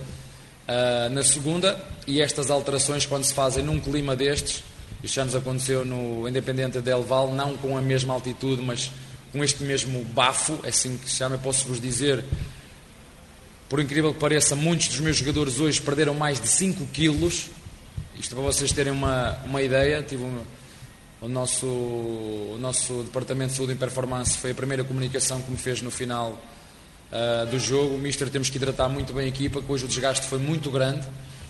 ah, 0.68 1.08
na 1.10 1.22
segunda, 1.22 1.80
e 2.06 2.20
estas 2.20 2.50
alterações, 2.50 3.06
quando 3.06 3.24
se 3.24 3.32
fazem 3.32 3.64
num 3.64 3.80
clima 3.80 4.14
destes, 4.16 4.62
isto 5.02 5.14
já 5.14 5.24
nos 5.24 5.34
aconteceu 5.34 5.84
no 5.84 6.28
Independente 6.28 6.80
Del 6.80 7.02
Val, 7.02 7.32
não 7.32 7.56
com 7.56 7.76
a 7.76 7.80
mesma 7.80 8.14
altitude, 8.14 8.60
mas 8.62 8.90
com 9.32 9.42
este 9.42 9.62
mesmo 9.62 10.04
bafo, 10.04 10.58
é 10.64 10.68
assim 10.68 10.98
que 10.98 11.08
se 11.08 11.16
chama, 11.16 11.38
posso 11.38 11.66
vos 11.66 11.80
dizer, 11.80 12.24
por 13.70 13.78
incrível 13.78 14.12
que 14.12 14.18
pareça, 14.18 14.56
muitos 14.56 14.88
dos 14.88 14.98
meus 14.98 15.16
jogadores 15.16 15.60
hoje 15.60 15.80
perderam 15.80 16.12
mais 16.12 16.40
de 16.40 16.48
5 16.48 16.86
quilos, 16.86 17.46
Isto 18.18 18.34
para 18.34 18.42
vocês 18.42 18.72
terem 18.72 18.92
uma, 18.92 19.38
uma 19.44 19.62
ideia, 19.62 20.02
tive 20.02 20.24
um, 20.24 20.42
o, 21.20 21.28
nosso, 21.28 21.66
o 21.66 22.58
nosso 22.60 23.04
Departamento 23.04 23.52
de 23.52 23.56
Saúde 23.56 23.74
e 23.74 23.76
Performance 23.76 24.36
foi 24.36 24.50
a 24.50 24.54
primeira 24.54 24.82
comunicação 24.82 25.40
que 25.40 25.52
me 25.52 25.56
fez 25.56 25.80
no 25.82 25.90
final 25.90 26.36
uh, 27.12 27.46
do 27.46 27.60
jogo. 27.60 27.94
O 27.94 27.98
Mister 27.98 28.28
temos 28.28 28.50
que 28.50 28.56
hidratar 28.56 28.88
muito 28.88 29.12
bem 29.12 29.26
a 29.26 29.28
equipa, 29.28 29.62
que 29.62 29.70
hoje 29.70 29.84
o 29.84 29.88
desgaste 29.88 30.26
foi 30.26 30.40
muito 30.40 30.68
grande. 30.68 31.06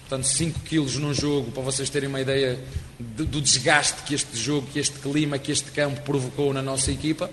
Portanto, 0.07 0.25
5 0.25 0.61
quilos 0.61 0.97
num 0.97 1.15
jogo, 1.15 1.51
para 1.53 1.63
vocês 1.63 1.89
terem 1.89 2.09
uma 2.09 2.21
ideia 2.21 2.63
de, 2.99 3.25
do 3.25 3.41
desgaste 3.41 4.03
que 4.03 4.15
este 4.15 4.37
jogo, 4.37 4.67
que 4.67 4.79
este 4.79 4.99
clima, 4.99 5.39
que 5.39 5.51
este 5.51 5.71
campo 5.71 6.03
provocou 6.03 6.53
na 6.53 6.61
nossa 6.61 6.93
equipa. 6.93 7.31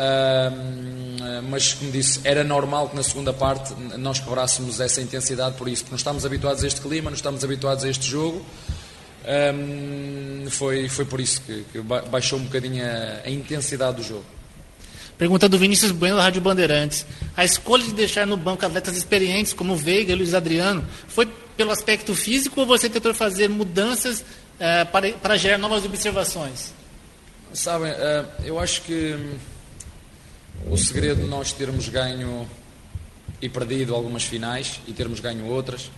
Uh, 0.00 1.42
mas, 1.50 1.74
como 1.74 1.90
disse, 1.90 2.20
era 2.24 2.42
normal 2.42 2.88
que 2.88 2.96
na 2.96 3.02
segunda 3.02 3.34
parte 3.34 3.74
nós 3.98 4.18
quebrássemos 4.18 4.80
essa 4.80 5.02
intensidade 5.02 5.56
por 5.56 5.68
isso, 5.68 5.82
porque 5.82 5.92
não 5.92 5.98
estamos 5.98 6.24
habituados 6.24 6.64
a 6.64 6.66
este 6.66 6.80
clima, 6.80 7.10
não 7.10 7.16
estamos 7.16 7.44
habituados 7.44 7.84
a 7.84 7.88
este 7.88 8.08
jogo. 8.08 8.44
Um, 9.54 10.48
foi, 10.48 10.88
foi 10.88 11.04
por 11.04 11.20
isso 11.20 11.42
que, 11.42 11.64
que 11.70 11.80
baixou 11.80 12.38
um 12.38 12.44
bocadinho 12.44 12.82
a, 12.82 13.26
a, 13.26 13.30
intensidade 13.30 13.98
do 13.98 14.02
jogo. 14.02 14.24
Pergunta 15.18 15.46
do 15.46 15.58
Vinícius 15.58 15.92
Bueno 15.92 16.16
da 16.16 16.22
Rádio 16.22 16.40
Bandeirantes. 16.40 17.04
A 17.36 17.44
escolha 17.44 17.84
de 17.84 17.92
deixar 17.92 18.26
no 18.26 18.38
banco 18.38 18.64
atletas 18.64 18.96
experientes 18.96 19.52
como 19.52 19.76
Veiga 19.76 20.12
e 20.12 20.16
Luiz 20.16 20.32
Adriano 20.32 20.82
foi 21.06 21.26
pelo 21.58 21.70
aspecto 21.70 22.14
físico 22.14 22.60
ou 22.60 22.66
você 22.66 22.88
tentou 22.88 23.12
fazer 23.12 23.48
mudanças 23.48 24.20
uh, 24.20 24.86
para, 24.90 25.12
para 25.12 25.36
gerar 25.36 25.58
novas 25.58 25.84
observações? 25.84 26.72
Sabem, 27.52 27.92
uh, 27.92 28.26
eu 28.42 28.58
acho 28.58 28.80
que 28.82 29.14
o 30.68 30.76
segredo 30.76 31.22
de 31.22 31.28
nós 31.28 31.52
termos 31.52 31.88
ganho 31.88 32.48
e 33.40 33.48
perdido 33.48 33.94
algumas 33.94 34.24
finais 34.24 34.80
e 34.86 34.92
termos 34.92 35.20
ganho 35.20 35.46
outras. 35.46 35.90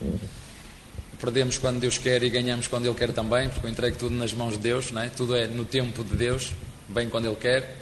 Perdemos 1.21 1.59
quando 1.59 1.81
Deus 1.81 1.99
quer 1.99 2.23
e 2.23 2.31
ganhamos 2.31 2.67
quando 2.67 2.87
Ele 2.87 2.95
quer 2.95 3.13
também, 3.13 3.49
porque 3.49 3.67
eu 3.67 3.71
entrego 3.71 3.97
tudo 3.97 4.15
nas 4.15 4.33
mãos 4.33 4.55
de 4.55 4.59
Deus, 4.59 4.91
não 4.91 5.03
é? 5.03 5.09
tudo 5.09 5.37
é 5.37 5.47
no 5.47 5.65
tempo 5.65 6.03
de 6.03 6.17
Deus, 6.17 6.53
bem 6.89 7.09
quando 7.09 7.27
Ele 7.27 7.37
quer, 7.37 7.77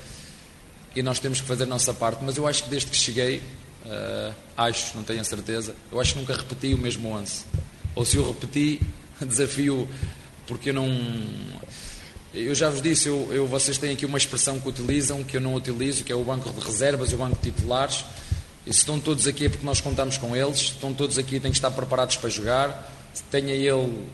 e 0.95 1.03
nós 1.03 1.19
temos 1.19 1.41
que 1.41 1.47
fazer 1.47 1.65
a 1.65 1.67
nossa 1.67 1.95
parte. 1.95 2.23
Mas 2.23 2.37
eu 2.37 2.47
acho 2.47 2.65
que 2.65 2.71
desde 2.71 2.91
que 2.91 2.97
cheguei, 2.97 3.39
uh, 3.87 4.35
acho, 4.57 4.95
não 4.95 5.03
tenho 5.03 5.21
a 5.21 5.25
certeza, 5.25 5.75
eu 5.91 6.01
acho 6.01 6.13
que 6.13 6.21
nunca 6.21 6.35
repeti 6.35 6.75
o 6.75 6.79
mesmo 6.79 7.09
11. 7.09 7.45
Ou 7.95 8.05
se 8.05 8.17
eu 8.17 8.29
repeti, 8.29 8.81
desafio, 9.27 9.89
porque 10.47 10.69
eu 10.69 10.75
não 10.75 10.89
eu 12.33 12.55
já 12.55 12.71
vos 12.71 12.81
disse, 12.81 13.09
eu, 13.09 13.29
eu, 13.33 13.47
vocês 13.47 13.77
têm 13.77 13.91
aqui 13.91 14.07
uma 14.07 14.19
expressão 14.19 14.61
que 14.61 14.69
utilizam, 14.69 15.25
que 15.25 15.37
eu 15.37 15.41
não 15.41 15.55
utilizo, 15.55 16.05
que 16.05 16.13
é 16.13 16.15
o 16.15 16.23
banco 16.23 16.49
de 16.51 16.61
reservas 16.61 17.11
e 17.11 17.15
o 17.15 17.19
banco 17.19 17.37
de 17.37 17.51
titulares. 17.51 18.05
E 18.65 18.73
se 18.73 18.81
estão 18.81 19.01
todos 19.01 19.27
aqui 19.27 19.47
é 19.47 19.49
porque 19.49 19.67
nós 19.67 19.81
contamos 19.81 20.17
com 20.17 20.37
eles, 20.37 20.59
estão 20.59 20.95
todos 20.95 21.19
aqui 21.19 21.41
têm 21.41 21.51
que 21.51 21.57
estar 21.57 21.71
preparados 21.73 22.17
para 22.17 22.31
jogar. 22.31 22.93
Tenha 23.31 23.53
ele, 23.53 24.07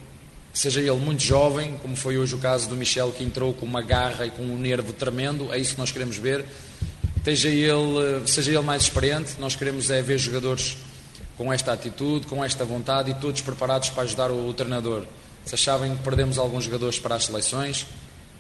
seja 0.55 0.81
ele 0.81 0.97
muito 0.97 1.23
jovem, 1.23 1.77
como 1.83 1.95
foi 1.95 2.17
hoje 2.17 2.35
o 2.35 2.39
caso 2.39 2.69
do 2.69 2.75
Michel, 2.75 3.13
que 3.13 3.23
entrou 3.23 3.53
com 3.53 3.67
uma 3.67 3.83
garra 3.83 4.25
e 4.25 4.31
com 4.31 4.43
um 4.43 4.57
nervo 4.57 4.95
tremendo, 4.95 5.53
é 5.53 5.59
isso 5.59 5.75
que 5.75 5.81
nós 5.81 5.93
queremos 5.93 6.17
ver. 6.17 6.45
Seja 7.23 7.49
ele, 7.49 8.27
seja 8.27 8.53
ele 8.53 8.63
mais 8.63 8.85
experiente, 8.85 9.33
nós 9.39 9.55
queremos 9.55 9.91
é 9.91 10.01
ver 10.01 10.17
jogadores 10.17 10.79
com 11.37 11.53
esta 11.53 11.73
atitude, 11.73 12.27
com 12.27 12.43
esta 12.43 12.65
vontade 12.65 13.11
e 13.11 13.15
todos 13.15 13.43
preparados 13.43 13.91
para 13.91 14.05
ajudar 14.05 14.31
o, 14.31 14.49
o 14.49 14.55
treinador. 14.55 15.03
Se 15.45 15.55
achavem 15.55 15.95
que 15.95 16.03
perdemos 16.03 16.39
alguns 16.39 16.65
jogadores 16.65 16.99
para 16.99 17.17
as 17.17 17.25
seleções, 17.25 17.87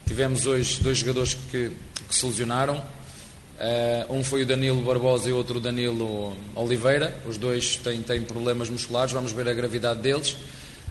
Tivemos 0.06 0.46
hoje 0.46 0.80
dois 0.80 0.98
jogadores 0.98 1.34
que, 1.50 1.72
que 2.08 2.14
se 2.14 2.24
lesionaram. 2.24 2.76
Uh, 2.78 4.14
um 4.14 4.22
foi 4.22 4.42
o 4.42 4.46
Danilo 4.46 4.80
Barbosa 4.80 5.28
e 5.28 5.32
outro 5.32 5.58
o 5.58 5.60
Danilo 5.60 6.36
Oliveira. 6.54 7.16
Os 7.26 7.36
dois 7.36 7.76
têm, 7.76 8.00
têm 8.02 8.22
problemas 8.22 8.70
musculares, 8.70 9.12
vamos 9.12 9.32
ver 9.32 9.48
a 9.48 9.52
gravidade 9.52 10.00
deles. 10.00 10.36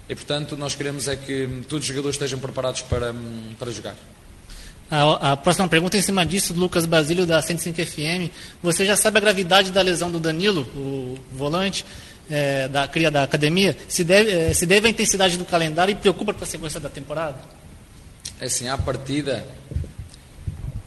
E 0.09 0.13
portanto, 0.15 0.57
nós 0.57 0.75
queremos 0.75 1.07
é 1.07 1.15
que 1.15 1.47
todos 1.69 1.83
os 1.83 1.87
jogadores 1.87 2.15
estejam 2.15 2.39
preparados 2.39 2.81
para, 2.81 3.15
para 3.57 3.71
jogar. 3.71 3.95
A, 4.91 5.31
a, 5.31 5.37
próxima 5.37 5.67
pergunta 5.69 5.95
é 5.95 5.99
em 5.99 6.03
cima 6.03 6.25
disso, 6.25 6.53
do 6.53 6.59
Lucas 6.59 6.85
Basílio, 6.85 7.25
da 7.25 7.41
105 7.41 7.85
FM. 7.85 8.29
Você 8.61 8.85
já 8.85 8.97
sabe 8.97 9.17
a 9.17 9.21
gravidade 9.21 9.71
da 9.71 9.81
lesão 9.81 10.11
do 10.11 10.19
Danilo, 10.19 10.63
o 10.75 11.17
volante 11.31 11.85
é, 12.29 12.67
da 12.67 12.85
cria 12.85 13.09
da 13.09 13.23
academia? 13.23 13.77
Se 13.87 14.03
deve, 14.03 14.29
é, 14.29 14.53
se 14.53 14.65
deve 14.65 14.87
à 14.87 14.89
intensidade 14.89 15.37
do 15.37 15.45
calendário 15.45 15.93
e 15.93 15.95
preocupa 15.95 16.33
para 16.33 16.43
a 16.43 16.47
sequência 16.47 16.81
da 16.81 16.89
temporada? 16.89 17.64
É 18.37 18.47
assim, 18.47 18.67
à 18.67 18.77
partida, 18.77 19.47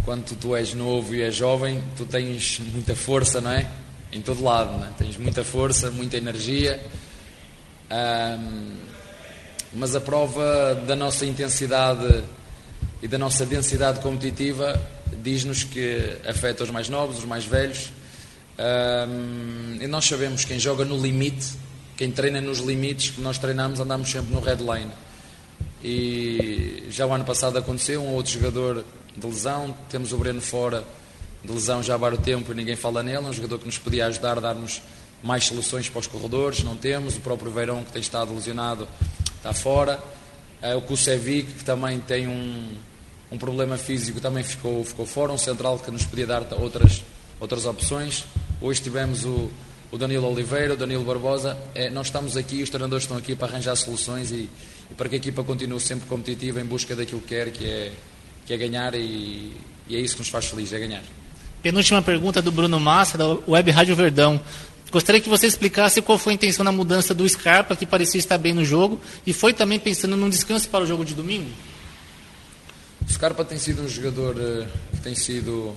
quando 0.04 0.36
tu 0.36 0.54
és 0.54 0.74
novo 0.74 1.14
e 1.14 1.22
és 1.22 1.34
jovem, 1.34 1.82
tu 1.96 2.04
tens 2.04 2.60
muita 2.60 2.94
força, 2.94 3.40
não 3.40 3.50
é? 3.50 3.66
Em 4.12 4.20
todo 4.20 4.44
lado, 4.44 4.78
não 4.78 4.86
é? 4.86 4.90
Tens 4.98 5.16
muita 5.16 5.42
força, 5.42 5.90
muita 5.90 6.18
energia. 6.18 6.78
Um, 7.90 8.76
mas 9.72 9.96
a 9.96 10.00
prova 10.00 10.74
da 10.86 10.94
nossa 10.94 11.24
intensidade 11.24 12.22
e 13.02 13.08
da 13.08 13.16
nossa 13.16 13.46
densidade 13.46 14.00
competitiva 14.00 14.78
diz-nos 15.22 15.64
que 15.64 16.18
afeta 16.26 16.64
os 16.64 16.70
mais 16.70 16.90
novos, 16.90 17.18
os 17.18 17.24
mais 17.24 17.46
velhos. 17.46 17.90
Um, 18.58 19.78
e 19.80 19.86
nós 19.86 20.04
sabemos 20.04 20.44
quem 20.44 20.58
joga 20.58 20.84
no 20.84 20.98
limite, 20.98 21.54
quem 21.96 22.10
treina 22.10 22.42
nos 22.42 22.58
limites 22.58 23.10
que 23.10 23.22
nós 23.22 23.38
treinamos, 23.38 23.80
andamos 23.80 24.10
sempre 24.10 24.34
no 24.34 24.40
red 24.40 24.58
line. 24.58 24.92
E 25.82 26.84
já 26.90 27.06
o 27.06 27.12
ano 27.12 27.24
passado 27.24 27.56
aconteceu, 27.56 28.02
um 28.02 28.14
outro 28.14 28.32
jogador 28.32 28.84
de 29.16 29.26
lesão, 29.26 29.74
temos 29.88 30.12
o 30.12 30.18
Breno 30.18 30.40
fora 30.40 30.84
de 31.44 31.52
lesão 31.52 31.82
já 31.82 31.94
há 31.94 31.96
vários 31.96 32.20
tempo 32.22 32.52
e 32.52 32.54
ninguém 32.54 32.76
fala 32.76 33.02
nele, 33.02 33.26
um 33.26 33.32
jogador 33.32 33.58
que 33.58 33.66
nos 33.66 33.78
podia 33.78 34.06
ajudar 34.06 34.38
a 34.38 34.40
dar-nos 34.40 34.82
mais 35.22 35.44
soluções 35.44 35.88
para 35.88 36.00
os 36.00 36.06
corredores, 36.06 36.62
não 36.62 36.76
temos, 36.76 37.16
o 37.16 37.20
próprio 37.20 37.50
Veirão 37.50 37.84
que 37.84 37.92
tem 37.92 38.00
estado 38.00 38.34
lesionado 38.34 38.88
está 39.36 39.52
fora, 39.52 40.02
eh, 40.60 40.74
o 40.74 40.82
Kusevic 40.82 41.52
que 41.52 41.64
também 41.64 42.00
tem 42.00 42.26
um, 42.28 42.74
um 43.30 43.38
problema 43.38 43.76
físico 43.76 44.20
também 44.20 44.42
ficou, 44.42 44.84
ficou 44.84 45.06
fora, 45.06 45.32
um 45.32 45.38
central 45.38 45.78
que 45.78 45.90
nos 45.90 46.04
podia 46.04 46.26
dar 46.26 46.44
outras, 46.54 47.04
outras 47.40 47.66
opções, 47.66 48.24
hoje 48.60 48.80
tivemos 48.80 49.24
o, 49.24 49.50
o 49.90 49.98
Danilo 49.98 50.28
Oliveira, 50.28 50.74
o 50.74 50.76
Danilo 50.76 51.04
Barbosa, 51.04 51.56
é, 51.74 51.88
nós 51.90 52.08
estamos 52.08 52.36
aqui, 52.36 52.62
os 52.62 52.70
treinadores 52.70 53.04
estão 53.04 53.16
aqui 53.16 53.34
para 53.34 53.48
arranjar 53.48 53.76
soluções 53.76 54.30
e 54.30 54.48
e 54.90 54.94
para 54.94 55.08
que 55.08 55.16
a 55.16 55.18
equipa 55.18 55.44
continue 55.44 55.80
sempre 55.80 56.06
competitiva 56.08 56.60
em 56.60 56.64
busca 56.64 56.94
daquilo 56.96 57.20
que 57.20 57.28
quer, 57.28 57.50
que 57.50 57.66
é, 57.66 57.92
que 58.46 58.52
é 58.52 58.56
ganhar 58.56 58.94
e, 58.94 59.52
e 59.88 59.96
é 59.96 60.00
isso 60.00 60.14
que 60.14 60.20
nos 60.20 60.28
faz 60.28 60.46
felizes, 60.46 60.72
é 60.72 60.78
ganhar. 60.78 61.02
Penúltima 61.62 62.00
pergunta 62.00 62.40
do 62.40 62.52
Bruno 62.52 62.78
Massa, 62.78 63.18
da 63.18 63.26
Web 63.26 63.70
Rádio 63.70 63.96
Verdão. 63.96 64.40
Gostaria 64.90 65.20
que 65.20 65.28
você 65.28 65.46
explicasse 65.46 66.00
qual 66.00 66.16
foi 66.16 66.32
a 66.32 66.34
intenção 66.34 66.64
na 66.64 66.72
mudança 66.72 67.12
do 67.12 67.28
Scarpa, 67.28 67.76
que 67.76 67.84
parecia 67.84 68.18
estar 68.18 68.38
bem 68.38 68.54
no 68.54 68.64
jogo, 68.64 68.98
e 69.26 69.32
foi 69.32 69.52
também 69.52 69.78
pensando 69.78 70.16
num 70.16 70.30
descanso 70.30 70.68
para 70.68 70.84
o 70.84 70.86
jogo 70.86 71.04
de 71.04 71.14
domingo? 71.14 71.50
O 73.06 73.12
Scarpa 73.12 73.44
tem 73.44 73.58
sido 73.58 73.82
um 73.82 73.88
jogador 73.88 74.36
eh, 74.40 74.66
que 74.92 75.00
tem 75.02 75.14
sido, 75.14 75.74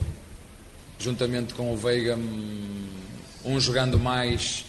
juntamente 1.00 1.54
com 1.54 1.74
o 1.74 1.78
Veiga, 1.78 2.16
hum, 2.16 2.88
um 3.44 3.60
jogando 3.60 4.00
mais 4.00 4.66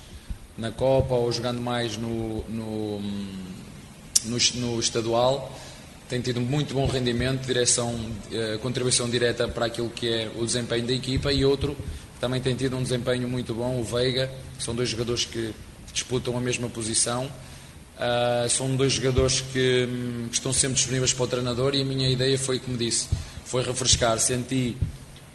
na 0.57 0.71
Copa 0.71 1.15
ou 1.15 1.31
jogando 1.31 1.61
mais 1.61 1.97
no, 1.97 2.45
no 2.49 2.97
hum, 2.97 3.52
no, 4.25 4.39
no 4.55 4.81
estadual, 4.81 5.59
tem 6.09 6.21
tido 6.21 6.41
muito 6.41 6.75
bom 6.75 6.87
rendimento, 6.87 7.47
direção, 7.47 7.99
eh, 8.31 8.59
contribuição 8.61 9.09
direta 9.09 9.49
para 9.49 9.67
aquilo 9.67 9.89
que 9.89 10.09
é 10.09 10.31
o 10.37 10.45
desempenho 10.45 10.87
da 10.87 10.93
equipa 10.93 11.33
e 11.33 11.45
outro 11.45 11.77
também 12.23 12.41
tem 12.41 12.55
tido 12.55 12.77
um 12.77 12.83
desempenho 12.85 13.29
muito 13.29 13.53
bom, 13.53 13.81
o 13.81 13.83
Veiga, 13.83 14.31
são 14.57 14.73
dois 14.77 14.89
jogadores 14.89 15.25
que 15.25 15.53
disputam 15.93 16.39
a 16.39 16.41
mesma 16.41 16.69
posição. 16.69 17.25
Uh, 17.25 18.49
são 18.49 18.77
dois 18.77 18.93
jogadores 18.93 19.41
que, 19.41 19.89
hum, 19.91 20.29
que, 20.29 20.35
estão 20.35 20.53
sempre 20.53 20.77
disponíveis 20.77 21.13
para 21.13 21.25
o 21.25 21.27
treinador 21.27 21.75
e 21.75 21.83
a 21.83 21.85
minha 21.85 22.09
ideia 22.09 22.39
foi, 22.39 22.61
como 22.61 22.77
disse, 22.77 23.09
foi 23.45 23.65
refrescar. 23.65 24.21
Senti 24.21 24.77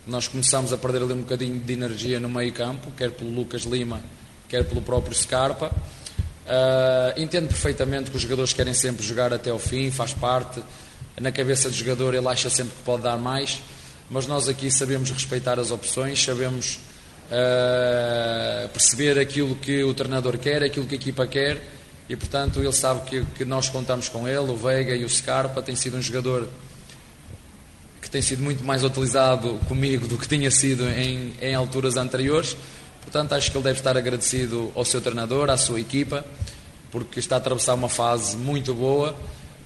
nós 0.07 0.30
começámos 0.30 0.72
a 0.72 0.78
perder 0.78 1.03
ali 1.03 1.11
um 1.11 1.24
bocadinho 1.24 1.60
de 1.60 1.74
energia 1.74 2.22
no 2.22 2.30
meio 2.30 2.53
campo, 2.53 2.90
quer 2.91 3.11
pelo 3.11 3.32
Lucas 3.32 3.64
Lima, 3.64 4.02
quer 4.48 4.64
pelo 4.64 4.82
próprio 4.82 5.14
Scarpa. 5.14 5.70
Uh, 6.48 7.19
entendo 7.22 7.49
perfeitamente 7.49 8.10
que 8.10 8.15
os 8.15 8.22
jogadores 8.24 8.53
querem 8.53 8.74
sempre 8.74 9.06
jogar 9.06 9.34
até 9.34 9.52
o 9.52 9.60
fim, 9.60 9.91
faz 9.91 10.14
parte. 10.14 10.64
Na 11.19 11.32
cabeça 11.32 11.69
do 11.69 11.76
jogador 11.76 12.15
ele 12.15 12.28
acha 12.28 12.49
sempre 12.49 12.74
que 12.76 12.84
pode 12.84 13.03
dar 13.03 13.18
mais, 13.18 13.60
mas 14.10 14.28
nós 14.28 14.48
aqui 14.48 14.72
sabemos 14.72 15.11
respeitar 15.11 15.60
as 15.60 15.72
opções, 15.72 16.24
sabemos 16.24 16.80
uh, 17.26 18.69
perceber 18.69 19.19
aquilo 19.19 19.56
que 19.56 19.84
o 19.84 19.94
treinador 19.94 20.38
quer, 20.38 20.64
aquilo 20.64 20.86
que 20.86 20.95
a 20.95 20.98
equipa 20.98 21.28
quer 21.28 21.61
e, 22.10 22.15
portanto, 22.15 22.61
ele 22.61 22.72
sabe 22.72 23.02
que, 23.02 23.26
que 23.36 23.45
nós 23.45 23.69
contamos 23.69 24.07
com 24.07 24.28
ele, 24.28 24.49
o 24.49 24.56
Veiga 24.56 24.95
e 24.95 25.03
o 25.03 25.10
Scarpa. 25.10 25.61
Tem 25.61 25.76
sido 25.76 25.98
um 25.98 26.02
jogador 26.02 26.48
que 28.02 28.10
tem 28.10 28.22
sido 28.22 28.41
muito 28.41 28.64
mais 28.64 28.84
utilizado 28.84 29.60
comigo 29.68 30.07
do 30.07 30.18
que 30.18 30.28
tinha 30.28 30.49
sido 30.49 30.88
em, 30.88 31.34
em 31.41 31.53
alturas 31.53 31.98
anteriores. 31.98 32.56
Portanto, 33.08 33.32
acho 33.32 33.50
que 33.50 33.58
ele 33.58 33.64
deve 33.64 33.80
estar 33.80 33.96
agradecido 33.96 34.70
ao 34.76 34.84
seu 34.84 35.00
treinador, 35.00 35.50
à 35.50 35.56
sua 35.56 35.80
equipa, 35.80 36.26
porque 36.92 37.22
está 37.22 37.36
a 37.36 37.38
atravessar 37.38 37.74
uma 37.74 37.88
fase 37.88 38.36
muito 38.36 38.74
boa 38.74 39.16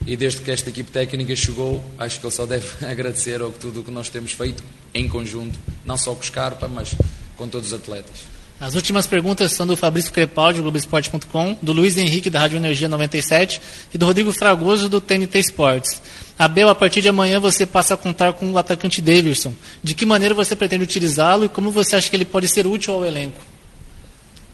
e 0.06 0.16
desde 0.16 0.42
que 0.42 0.52
esta 0.52 0.70
equipe 0.70 0.92
técnica 0.92 1.36
chegou, 1.36 1.84
acho 1.98 2.20
que 2.20 2.26
ele 2.28 2.34
só 2.34 2.46
deve 2.46 2.68
agradecer 2.86 3.42
ao 3.42 3.50
tudo 3.50 3.80
o 3.80 3.84
que 3.84 3.90
nós 3.90 4.10
temos 4.10 4.34
feito 4.34 4.64
em 4.94 5.10
conjunto, 5.10 5.58
não 5.84 5.98
só 5.98 6.14
com 6.14 6.22
o 6.22 6.24
Scarpa, 6.24 6.68
mas 6.68 6.94
com 7.36 7.48
todos 7.48 7.70
os 7.70 7.74
atletas. 7.74 8.30
As 8.60 8.76
últimas 8.76 9.08
perguntas 9.08 9.54
são 9.54 9.66
do 9.66 9.76
Fabrício 9.76 10.14
Crepaldi, 10.14 10.58
do 10.58 10.62
Globoesporte.com, 10.62 11.58
do 11.64 11.74
Luiz 11.74 11.98
Henrique, 11.98 12.30
da 12.30 12.42
Rádio 12.42 12.58
Energia 12.58 12.88
97 12.88 13.60
e 13.92 13.98
do 13.98 14.06
Rodrigo 14.06 14.32
Fragoso, 14.32 14.88
do 14.88 15.02
TNT 15.02 15.40
Esportes. 15.40 16.00
Abel, 16.38 16.70
a 16.70 16.76
partir 16.76 17.02
de 17.02 17.10
amanhã 17.10 17.40
você 17.40 17.66
passa 17.66 17.94
a 17.94 17.98
contar 17.98 18.34
com 18.34 18.52
o 18.52 18.58
atacante 18.58 19.02
Davidson. 19.02 19.54
De 19.84 19.94
que 19.94 20.06
maneira 20.06 20.34
você 20.34 20.56
pretende 20.56 20.84
utilizá-lo 20.84 21.46
e 21.46 21.50
como 21.50 21.72
você 21.72 21.96
acha 21.96 22.10
que 22.10 22.16
ele 22.16 22.26
pode 22.26 22.48
ser 22.48 22.66
útil 22.66 22.94
ao 22.94 23.06
elenco? 23.06 23.40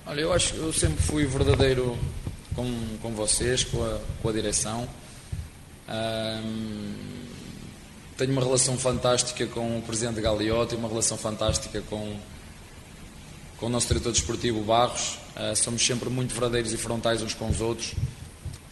Olha, 0.05 0.21
eu 0.21 0.33
acho 0.33 0.53
que 0.53 0.59
eu 0.59 0.73
sempre 0.73 1.01
fui 1.03 1.25
verdadeiro 1.25 1.97
com, 2.55 2.97
com 3.01 3.11
vocês, 3.11 3.63
com 3.63 3.83
a, 3.83 3.99
com 4.21 4.29
a 4.29 4.31
direção. 4.31 4.87
Tenho 8.17 8.31
uma 8.31 8.41
relação 8.41 8.77
fantástica 8.77 9.45
com 9.45 9.77
o 9.77 9.81
Presidente 9.81 10.19
Galeotti, 10.19 10.75
uma 10.75 10.89
relação 10.89 11.17
fantástica 11.17 11.81
com, 11.89 12.17
com 13.57 13.67
o 13.67 13.69
nosso 13.69 13.87
diretor 13.87 14.11
desportivo 14.11 14.61
Barros. 14.61 15.19
Ah, 15.35 15.53
somos 15.55 15.85
sempre 15.85 16.09
muito 16.09 16.33
verdadeiros 16.33 16.73
e 16.73 16.77
frontais 16.77 17.21
uns 17.21 17.35
com 17.35 17.47
os 17.47 17.61
outros. 17.61 17.93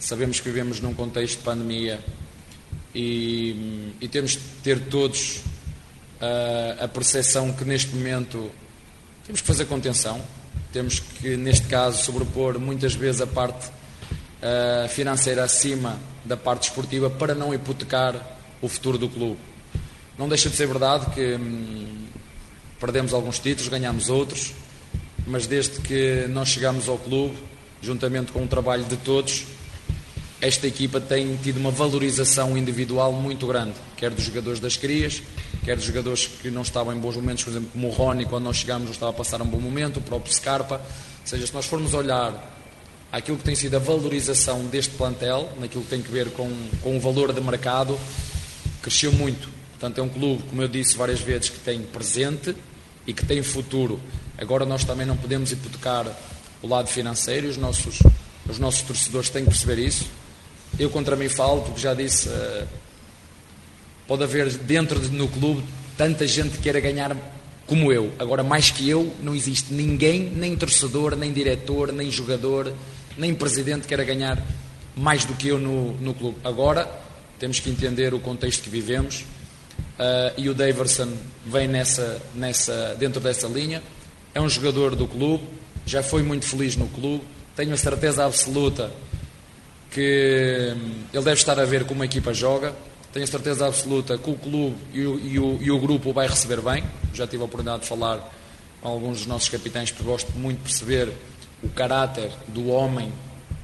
Sabemos 0.00 0.40
que 0.40 0.48
vivemos 0.48 0.80
num 0.80 0.92
contexto 0.92 1.38
de 1.38 1.44
pandemia 1.44 2.04
e, 2.98 3.92
e 4.00 4.08
temos 4.08 4.32
de 4.32 4.38
ter 4.62 4.80
todos 4.88 5.42
ah, 6.18 6.84
a 6.84 6.88
percepção 6.88 7.52
que 7.52 7.62
neste 7.62 7.94
momento 7.94 8.50
temos 9.26 9.42
que 9.42 9.46
fazer 9.46 9.66
contenção, 9.66 10.22
temos 10.72 11.00
que, 11.00 11.36
neste 11.36 11.66
caso, 11.66 12.02
sobrepor 12.02 12.58
muitas 12.58 12.94
vezes 12.94 13.20
a 13.20 13.26
parte 13.26 13.76
financeira 14.90 15.42
acima 15.42 15.98
da 16.24 16.36
parte 16.36 16.68
esportiva 16.68 17.10
para 17.10 17.34
não 17.34 17.52
hipotecar 17.52 18.14
o 18.62 18.68
futuro 18.68 18.96
do 18.96 19.08
clube. 19.08 19.40
Não 20.16 20.28
deixa 20.28 20.48
de 20.48 20.56
ser 20.56 20.66
verdade 20.66 21.06
que 21.14 21.34
hum, 21.34 22.06
perdemos 22.80 23.12
alguns 23.12 23.38
títulos, 23.38 23.68
ganhamos 23.68 24.08
outros, 24.08 24.54
mas 25.26 25.46
desde 25.46 25.80
que 25.80 26.26
nós 26.28 26.48
chegamos 26.48 26.88
ao 26.88 26.96
clube, 26.96 27.36
juntamente 27.82 28.32
com 28.32 28.44
o 28.44 28.46
trabalho 28.46 28.84
de 28.84 28.96
todos, 28.98 29.44
esta 30.46 30.66
equipa 30.68 31.00
tem 31.00 31.36
tido 31.36 31.56
uma 31.56 31.72
valorização 31.72 32.56
individual 32.56 33.12
muito 33.12 33.48
grande, 33.48 33.74
quer 33.96 34.10
dos 34.10 34.24
jogadores 34.24 34.60
das 34.60 34.76
crias, 34.76 35.20
quer 35.64 35.74
dos 35.74 35.84
jogadores 35.84 36.26
que 36.26 36.52
não 36.52 36.62
estavam 36.62 36.94
em 36.94 36.98
bons 37.00 37.16
momentos, 37.16 37.42
por 37.42 37.50
exemplo, 37.50 37.68
como 37.72 37.88
o 37.88 37.90
Rony, 37.90 38.26
quando 38.26 38.44
nós 38.44 38.58
chegámos, 38.58 38.84
não 38.84 38.92
estava 38.92 39.10
a 39.10 39.14
passar 39.14 39.42
um 39.42 39.46
bom 39.46 39.58
momento, 39.58 39.96
o 39.96 40.00
próprio 40.00 40.32
Scarpa. 40.32 40.76
Ou 40.76 41.26
seja, 41.26 41.48
se 41.48 41.52
nós 41.52 41.66
formos 41.66 41.94
olhar 41.94 42.56
aquilo 43.10 43.36
que 43.36 43.42
tem 43.42 43.56
sido 43.56 43.74
a 43.74 43.80
valorização 43.80 44.64
deste 44.66 44.94
plantel, 44.94 45.52
naquilo 45.58 45.82
que 45.82 45.90
tem 45.90 46.00
que 46.00 46.12
ver 46.12 46.30
com, 46.30 46.48
com 46.80 46.96
o 46.96 47.00
valor 47.00 47.32
de 47.32 47.40
mercado, 47.40 47.98
cresceu 48.80 49.12
muito. 49.12 49.48
Portanto, 49.72 49.98
é 49.98 50.02
um 50.02 50.08
clube, 50.08 50.44
como 50.44 50.62
eu 50.62 50.68
disse 50.68 50.96
várias 50.96 51.18
vezes, 51.18 51.50
que 51.50 51.58
tem 51.58 51.82
presente 51.82 52.54
e 53.04 53.12
que 53.12 53.26
tem 53.26 53.42
futuro. 53.42 54.00
Agora 54.38 54.64
nós 54.64 54.84
também 54.84 55.04
não 55.04 55.16
podemos 55.16 55.50
hipotecar 55.50 56.06
o 56.62 56.68
lado 56.68 56.88
financeiro, 56.88 57.48
os 57.48 57.56
nossos, 57.56 57.98
os 58.48 58.60
nossos 58.60 58.82
torcedores 58.82 59.28
têm 59.28 59.42
que 59.42 59.50
perceber 59.50 59.80
isso. 59.80 60.06
Eu 60.78 60.90
contra 60.90 61.16
mim 61.16 61.28
falo, 61.28 61.62
porque 61.62 61.80
já 61.80 61.94
disse, 61.94 62.28
uh, 62.28 62.66
pode 64.06 64.22
haver 64.22 64.50
dentro 64.58 65.00
de, 65.00 65.08
no 65.08 65.26
clube 65.28 65.64
tanta 65.96 66.26
gente 66.26 66.56
que 66.56 66.62
queira 66.64 66.80
ganhar 66.80 67.16
como 67.66 67.92
eu. 67.92 68.12
Agora, 68.18 68.42
mais 68.42 68.70
que 68.70 68.88
eu, 68.88 69.12
não 69.22 69.34
existe 69.34 69.72
ninguém, 69.72 70.30
nem 70.30 70.54
torcedor, 70.54 71.16
nem 71.16 71.32
diretor, 71.32 71.92
nem 71.92 72.10
jogador, 72.10 72.72
nem 73.16 73.34
presidente 73.34 73.82
que 73.82 73.88
queira 73.88 74.04
ganhar 74.04 74.42
mais 74.94 75.24
do 75.24 75.34
que 75.34 75.48
eu 75.48 75.58
no, 75.58 75.92
no 75.94 76.14
clube. 76.14 76.36
Agora, 76.44 76.88
temos 77.38 77.58
que 77.58 77.70
entender 77.70 78.14
o 78.14 78.20
contexto 78.20 78.62
que 78.62 78.70
vivemos 78.70 79.24
uh, 79.98 80.32
e 80.36 80.48
o 80.48 80.54
Daverson 80.54 81.12
vem 81.44 81.66
nessa, 81.68 82.20
nessa, 82.34 82.94
dentro 82.98 83.20
dessa 83.20 83.46
linha. 83.46 83.82
É 84.34 84.40
um 84.40 84.48
jogador 84.48 84.94
do 84.94 85.08
clube, 85.08 85.44
já 85.84 86.02
foi 86.02 86.22
muito 86.22 86.46
feliz 86.46 86.76
no 86.76 86.86
clube, 86.88 87.24
tenho 87.54 87.72
a 87.72 87.76
certeza 87.76 88.24
absoluta 88.24 88.92
que 89.90 90.74
hum, 90.76 91.04
ele 91.12 91.24
deve 91.24 91.38
estar 91.40 91.58
a 91.58 91.64
ver 91.64 91.84
como 91.84 92.02
a 92.02 92.06
equipa 92.06 92.32
joga. 92.32 92.74
Tenho 93.12 93.24
a 93.24 93.28
certeza 93.28 93.66
absoluta 93.66 94.18
que 94.18 94.30
o 94.30 94.34
clube 94.34 94.76
e 94.92 95.06
o, 95.06 95.18
e 95.18 95.38
o, 95.38 95.58
e 95.62 95.70
o 95.70 95.78
grupo 95.78 96.10
o 96.10 96.12
vai 96.12 96.26
receber 96.26 96.60
bem. 96.60 96.84
Já 97.14 97.26
tive 97.26 97.42
a 97.42 97.46
oportunidade 97.46 97.82
de 97.82 97.88
falar 97.88 98.32
com 98.80 98.88
alguns 98.88 99.18
dos 99.18 99.26
nossos 99.26 99.48
capitães, 99.48 99.90
porque 99.90 100.04
gosto 100.04 100.32
muito 100.32 100.58
de 100.58 100.64
perceber 100.64 101.12
o 101.62 101.68
caráter 101.70 102.30
do 102.48 102.68
homem 102.68 103.12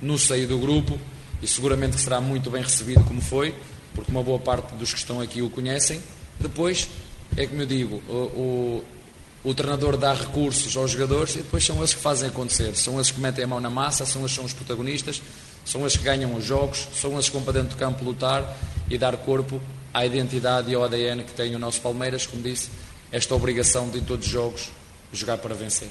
no 0.00 0.18
seio 0.18 0.48
do 0.48 0.58
grupo 0.58 0.98
e 1.42 1.46
seguramente 1.46 1.96
que 1.96 2.02
será 2.02 2.20
muito 2.20 2.50
bem 2.50 2.62
recebido 2.62 3.04
como 3.04 3.20
foi, 3.20 3.54
porque 3.94 4.10
uma 4.10 4.22
boa 4.22 4.38
parte 4.38 4.74
dos 4.74 4.92
que 4.92 4.98
estão 4.98 5.20
aqui 5.20 5.42
o 5.42 5.50
conhecem. 5.50 6.00
Depois, 6.40 6.88
é 7.36 7.46
como 7.46 7.62
eu 7.62 7.66
digo, 7.66 8.02
o, 8.08 8.12
o, 8.12 8.84
o 9.50 9.54
treinador 9.54 9.96
dá 9.96 10.14
recursos 10.14 10.76
aos 10.76 10.90
jogadores 10.92 11.34
e 11.34 11.38
depois 11.38 11.64
são 11.64 11.76
eles 11.78 11.92
que 11.92 12.00
fazem 12.00 12.28
acontecer. 12.28 12.74
São 12.74 12.94
eles 12.94 13.10
que 13.10 13.20
metem 13.20 13.44
a 13.44 13.46
mão 13.46 13.60
na 13.60 13.70
massa, 13.70 14.06
são 14.06 14.22
eles 14.22 14.32
que 14.32 14.36
são 14.36 14.44
os 14.44 14.52
protagonistas 14.52 15.20
são 15.64 15.82
eles 15.82 15.96
que 15.96 16.02
ganham 16.04 16.34
os 16.34 16.44
jogos, 16.44 16.88
são 16.94 17.12
eles 17.12 17.28
que 17.28 17.32
vão 17.34 17.42
para 17.42 17.54
dentro 17.54 17.70
do 17.70 17.76
campo 17.76 18.04
lutar 18.04 18.56
e 18.90 18.98
dar 18.98 19.16
corpo 19.16 19.60
à 19.92 20.04
identidade 20.04 20.70
e 20.70 20.74
ao 20.74 20.84
ADN 20.84 21.22
que 21.24 21.32
tem 21.32 21.54
o 21.54 21.58
nosso 21.58 21.80
Palmeiras, 21.80 22.26
como 22.26 22.42
disse, 22.42 22.70
esta 23.10 23.34
obrigação 23.34 23.88
de 23.88 23.98
em 23.98 24.04
todos 24.04 24.26
os 24.26 24.32
jogos 24.32 24.70
jogar 25.12 25.38
para 25.38 25.54
vencer. 25.54 25.88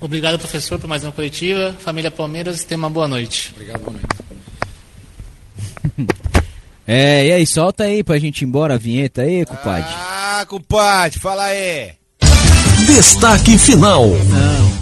Obrigado, 0.00 0.38
professor, 0.38 0.78
por 0.78 0.86
mais 0.86 1.02
uma 1.02 1.12
coletiva. 1.12 1.74
Família 1.80 2.10
Palmeiras, 2.10 2.62
tenha 2.62 2.78
uma 2.78 2.90
boa 2.90 3.08
noite. 3.08 3.52
Obrigado, 3.54 3.80
boa 3.80 3.96
noite. 3.98 4.08
É, 6.90 7.26
e 7.26 7.32
aí, 7.32 7.46
solta 7.46 7.84
aí 7.84 8.02
pra 8.02 8.18
gente 8.18 8.40
ir 8.40 8.46
embora 8.46 8.72
a 8.72 8.78
vinheta 8.78 9.20
aí, 9.20 9.44
compadre. 9.44 9.84
Ah, 9.90 10.46
compadre, 10.48 11.20
fala 11.20 11.44
aí. 11.44 11.92
Destaque 12.86 13.58
final. 13.58 14.06
Não. 14.08 14.78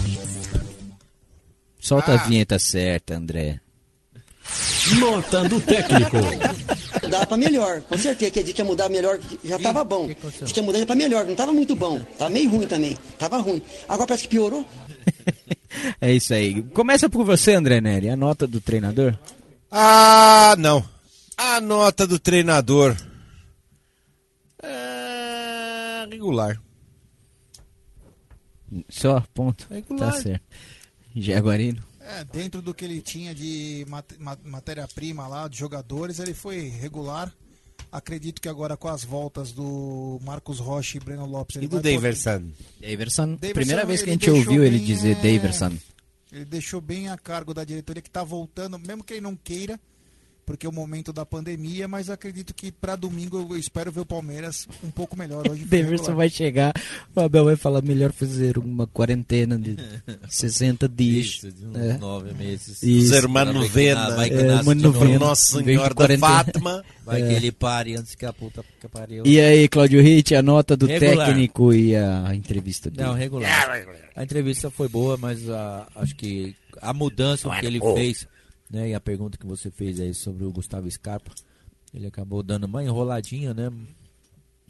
Solta 1.81 2.13
a 2.13 2.15
vinheta 2.15 2.57
certa, 2.57 3.13
André. 3.13 3.59
Nota 4.99 5.43
do 5.47 5.59
técnico. 5.61 6.17
Dá 7.09 7.25
pra 7.25 7.37
melhor, 7.37 7.81
com 7.81 7.97
certeza. 7.97 8.31
Que 8.31 8.39
a 8.39 8.43
gente 8.43 8.57
ia 8.57 8.65
mudar 8.65 8.89
melhor, 8.89 9.19
já 9.43 9.59
tava 9.59 9.83
bom. 9.83 10.09
A 10.41 10.45
gente 10.45 10.57
ia 10.57 10.63
mudar 10.63 10.85
pra 10.85 10.95
melhor, 10.95 11.25
não 11.25 11.35
tava 11.35 11.53
muito 11.53 11.75
bom. 11.75 11.99
Tava 12.17 12.29
meio 12.29 12.49
ruim 12.49 12.67
também. 12.67 12.97
Tava 13.17 13.37
ruim. 13.37 13.61
Agora 13.87 14.07
parece 14.07 14.23
que 14.23 14.29
piorou. 14.29 14.65
É 16.01 16.11
isso 16.11 16.33
aí. 16.33 16.63
Começa 16.73 17.07
por 17.07 17.23
você, 17.23 17.53
André 17.53 17.79
Neri. 17.79 18.09
A 18.09 18.15
nota 18.15 18.47
do 18.47 18.59
treinador? 18.59 19.15
Ah, 19.69 20.55
não. 20.57 20.83
A 21.37 21.61
nota 21.61 22.07
do 22.07 22.17
treinador. 22.17 22.95
É... 24.63 26.07
regular. 26.09 26.59
Só, 28.89 29.23
ponto. 29.33 29.67
Regular. 29.69 30.13
Tá 30.13 30.21
certo. 30.21 30.43
Jaguarino. 31.15 31.83
É, 32.09 32.23
dentro 32.23 32.61
do 32.61 32.73
que 32.73 32.85
ele 32.85 33.01
tinha 33.01 33.35
de 33.35 33.85
mat- 33.89 34.15
ma- 34.17 34.37
matéria-prima 34.45 35.27
lá, 35.27 35.47
de 35.47 35.57
jogadores, 35.57 36.19
ele 36.19 36.33
foi 36.33 36.69
regular. 36.69 37.33
Acredito 37.91 38.41
que 38.41 38.47
agora 38.49 38.75
com 38.77 38.87
as 38.87 39.03
voltas 39.03 39.51
do 39.51 40.19
Marcos 40.23 40.59
Rocha 40.59 40.97
e 40.97 40.99
Breno 40.99 41.25
Lopes. 41.25 41.55
Ele 41.57 41.65
E 41.65 41.67
do 41.67 41.81
Daverson? 41.81 42.51
Daverson. 42.79 43.37
Primeira 43.53 43.85
vez 43.85 44.01
que 44.01 44.09
a 44.09 44.13
ele 44.13 44.19
gente 44.21 44.29
ouviu 44.29 44.45
deixou 44.45 44.63
ele 44.65 44.77
bem, 44.77 44.85
dizer 44.85 45.11
é, 45.17 45.21
Daverson. 45.21 45.77
Ele 46.31 46.45
deixou 46.45 46.81
bem 46.81 47.09
a 47.09 47.17
cargo 47.17 47.53
da 47.53 47.63
diretoria 47.63 48.01
que 48.01 48.09
está 48.09 48.23
voltando, 48.23 48.77
mesmo 48.79 49.03
que 49.03 49.13
ele 49.13 49.21
não 49.21 49.35
queira, 49.35 49.79
porque 50.47 50.65
é 50.65 50.69
o 50.69 50.71
momento 50.71 51.11
da 51.11 51.25
pandemia, 51.25 51.89
mas 51.89 52.09
acredito 52.09 52.53
que 52.53 52.71
para 52.71 52.95
domingo 52.95 53.45
eu 53.51 53.57
espero 53.57 53.91
ver 53.91 53.99
o 53.99 54.05
Palmeiras 54.05 54.65
um 54.81 54.89
pouco 54.89 55.17
melhor 55.17 55.45
hoje. 55.47 55.65
Daverson 55.65 55.89
regular. 56.03 56.15
vai 56.15 56.29
chegar, 56.29 56.73
o 57.13 57.19
Abel 57.19 57.43
vai 57.45 57.57
falar 57.57 57.81
melhor 57.81 58.13
fazer 58.13 58.57
uma 58.57 58.87
quarentena 58.87 59.59
de 59.59 59.75
60 60.29 60.87
dias. 60.89 61.25
Isso, 61.25 61.51
de 61.51 61.65
uns 61.65 61.75
É. 61.75 61.97
nove 61.97 62.33
meses. 62.33 62.81
Isso. 62.81 63.09
Fazer 63.13 63.25
uma 63.25 63.43
novena. 63.45 64.15
Vai 64.15 64.29
que 64.29 64.35
É, 64.37 64.43
nasce 64.43 64.63
uma 64.63 64.75
novena. 64.75 65.19
Nossa 65.19 65.63
Senhora 65.63 65.93
da. 65.93 66.17
Fátima. 66.17 66.83
Vai 67.05 67.21
É. 67.21 67.27
que 67.27 67.33
ele 67.33 67.51
pare 67.51 67.95
antes 67.97 68.15
que 68.15 68.25
a 68.25 68.31
puta 68.31 68.63
que 68.79 68.87
pariu. 68.87 69.23
E 69.25 69.39
aí, 69.41 69.67
Cláudio 69.67 70.01
Ritt, 70.01 70.33
a 70.33 70.41
nota 70.41 70.77
do 70.77 70.85
Regular. 70.87 71.27
técnico 71.27 71.73
e 71.73 71.93
a 71.95 72.33
entrevista 72.33 72.89
dele. 72.89 73.07
Não, 73.07 73.13
regular. 73.13 73.85
A 74.15 74.23
entrevista 74.23 74.71
foi 74.71 74.87
boa, 74.87 75.17
mas 75.17 75.49
ah, 75.49 75.85
acho 75.95 76.15
que 76.15 76.55
a 76.81 76.93
mudança 76.93 77.49
que 77.59 77.65
ele 77.65 77.79
fez, 77.79 78.25
né, 78.69 78.89
e 78.89 78.93
a 78.93 78.99
pergunta 78.99 79.37
que 79.37 79.45
você 79.45 79.71
fez 79.71 79.99
aí 79.99 80.13
sobre 80.13 80.43
o 80.43 80.51
Gustavo 80.51 80.89
Scarpa, 80.89 81.31
ele 81.93 82.07
acabou 82.07 82.43
dando 82.43 82.65
uma 82.65 82.83
enroladinha, 82.83 83.53
né? 83.53 83.71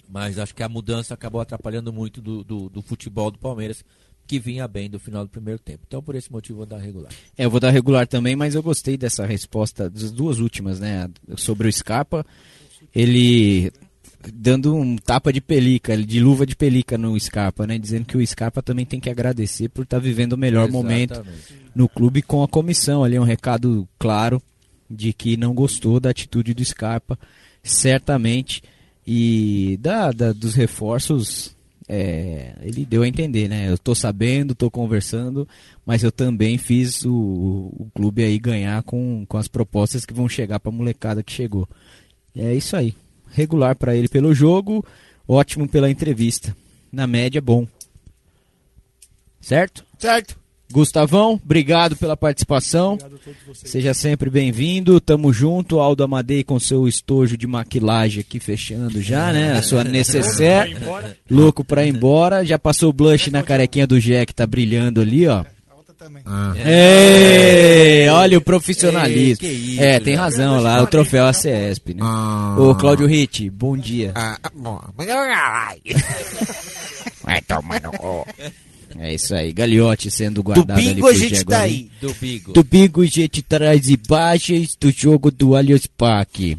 Mas 0.10 0.40
acho 0.40 0.56
que 0.56 0.64
a 0.64 0.69
mudança 0.69 1.14
acabou 1.14 1.41
atrapalhando 1.41 1.91
muito 1.91 2.22
do, 2.22 2.44
do, 2.44 2.69
do 2.69 2.82
futebol 2.82 3.30
do 3.30 3.38
Palmeiras, 3.38 3.84
que 4.26 4.40
vinha 4.40 4.68
bem 4.68 4.90
do 4.90 4.99
final 4.99 5.26
do 5.26 5.30
primeiro 5.30 5.60
tempo. 5.60 5.84
Então, 5.88 6.02
por 6.02 6.15
esse 6.15 6.32
motivo, 6.32 6.53
eu 6.53 6.57
vou 6.57 6.65
dar 6.65 6.78
regular. 6.78 7.11
É, 7.38 7.45
eu 7.45 7.49
vou 7.49 7.60
dar 7.60 7.72
regular 7.72 8.07
também, 8.07 8.36
mas 8.36 8.56
eu 8.56 8.64
gostei 8.64 8.98
dessa 8.98 9.26
resposta 9.26 9.90
das 9.90 10.11
duas 10.11 10.40
últimas, 10.40 10.80
né? 10.80 11.10
Sobre 11.36 11.68
o 11.68 11.74
Scarpa. 11.74 12.26
Ele 12.94 13.72
dando 14.34 14.76
um 14.76 14.95
tapa 14.98 15.32
de 15.34 15.40
pelica, 15.41 15.95
de 15.98 16.20
luva 16.20 16.45
de 16.45 16.56
pelica 16.56 16.98
no 16.98 17.20
Scarpa, 17.20 17.66
né? 17.68 17.78
Dizendo 17.78 18.06
que 18.06 18.18
o 18.18 18.26
Scarpa 18.28 18.62
também 18.62 18.86
tem 18.86 18.99
que 18.99 19.10
agradecer 19.10 19.70
por 19.70 19.84
estar 19.84 19.99
vivendo 19.99 20.34
o 20.34 20.38
melhor 20.38 20.70
momento 20.70 21.14
Exatamente. 21.14 21.56
no 21.76 21.88
clube 21.90 22.22
com 22.22 22.44
a 22.44 22.48
comissão. 22.48 23.04
Ali 23.04 23.18
um 23.20 23.24
recado 23.24 23.88
claro 23.99 24.41
de 24.90 25.12
que 25.14 25.36
não 25.38 25.54
gostou 25.54 25.99
da 25.99 26.10
atitude 26.10 26.54
do 26.54 26.64
Scarpa, 26.64 27.18
certamente. 27.64 28.62
E 29.06 29.78
da, 29.82 30.12
da- 30.12 30.34
dos 30.34 30.54
reforços, 30.54 31.56
é, 31.88 32.56
ele 32.62 32.86
deu 32.86 33.04
a 33.04 33.08
entender, 33.08 33.48
né? 33.48 33.70
Eu 33.72 33.78
tô 33.78 33.95
sabendo, 33.95 34.54
tô 34.54 34.70
conversando, 34.70 35.48
mas 35.86 36.04
eu 36.04 36.12
também 36.12 36.58
fiz 36.58 37.06
o, 37.06 37.14
o 37.14 37.88
clube 37.95 38.22
aí 38.24 38.38
ganhar 38.38 38.84
com, 38.84 39.26
com 39.26 39.38
as 39.38 39.48
propostas 39.48 40.06
que 40.06 40.14
vão 40.14 40.28
chegar 40.28 40.60
pra 40.60 40.72
molecada 40.74 41.24
que 41.24 41.32
chegou. 41.32 41.68
É 42.36 42.54
isso 42.54 42.76
aí. 42.76 42.94
Regular 43.38 43.76
para 43.76 43.95
ele 43.95 44.07
pelo 44.07 44.34
jogo, 44.34 44.84
ótimo 45.27 45.68
pela 45.68 45.91
entrevista. 45.91 46.57
Na 46.91 47.05
média, 47.05 47.39
bom. 47.39 47.68
Certo? 49.39 49.85
Certo. 49.99 50.35
Gustavão, 50.72 51.39
obrigado 51.41 51.95
pela 51.95 52.18
participação. 52.18 52.97
Seja 53.53 53.93
sempre 53.93 54.30
bem-vindo. 54.30 54.99
Tamo 54.99 55.31
junto. 55.31 55.80
Aldo 55.80 56.03
Amadei 56.03 56.43
com 56.43 56.59
seu 56.59 56.88
estojo 56.88 57.38
de 57.38 57.45
maquilagem 57.45 58.22
aqui 58.22 58.39
fechando 58.39 59.01
já, 59.01 59.31
né? 59.31 59.53
A 59.53 59.61
sua 59.61 59.84
necessaire. 59.85 60.76
Louco 61.30 61.64
pra 61.64 61.85
ir 61.85 61.89
embora. 61.95 62.43
Já 62.43 62.57
passou 62.57 62.89
o 62.89 62.93
blush 62.93 63.30
na 63.30 63.43
carequinha 63.43 63.85
do 63.85 64.01
Jack, 64.01 64.34
tá 64.34 64.47
brilhando 64.47 64.99
ali, 64.99 65.27
ó. 65.27 65.45
Ah. 66.26 66.53
Ei, 66.56 68.07
olha 68.10 68.38
o 68.38 68.41
profissionalismo. 68.41 69.45
Ei, 69.45 69.56
que 69.56 69.72
isso, 69.74 69.82
é, 69.82 69.99
tem 69.99 70.15
né? 70.15 70.22
razão 70.22 70.61
lá, 70.61 70.82
o 70.82 70.88
troféu 70.88 71.26
ACESP, 71.26 71.95
né? 71.95 72.03
Ô, 72.57 72.76
Cláudio 72.76 73.07
Ritt, 73.07 73.49
bom 73.49 73.76
dia. 73.76 74.11
bom. 74.53 74.80
Vai 77.24 77.41
tomar 77.41 77.82
no 77.82 77.91
cu. 77.91 78.26
É 78.99 79.14
isso 79.14 79.36
aí, 79.36 79.52
Gagliotti 79.52 80.10
sendo 80.10 80.41
guardado 80.41 80.72
ali 80.72 80.88
Domingo 80.90 81.07
pro 81.07 81.15
a 81.15 81.19
gente 81.19 81.45
tá 81.45 81.61
ali. 81.61 81.74
aí. 81.74 82.10
Domingo. 82.10 82.53
Domingo 82.53 83.02
a 83.02 83.06
gente 83.06 83.41
traz 83.41 83.90
imagens 83.90 84.76
do 84.80 84.91
jogo 84.91 85.30
do 85.30 85.56
Allianz 85.56 85.86
Parque. 85.88 86.57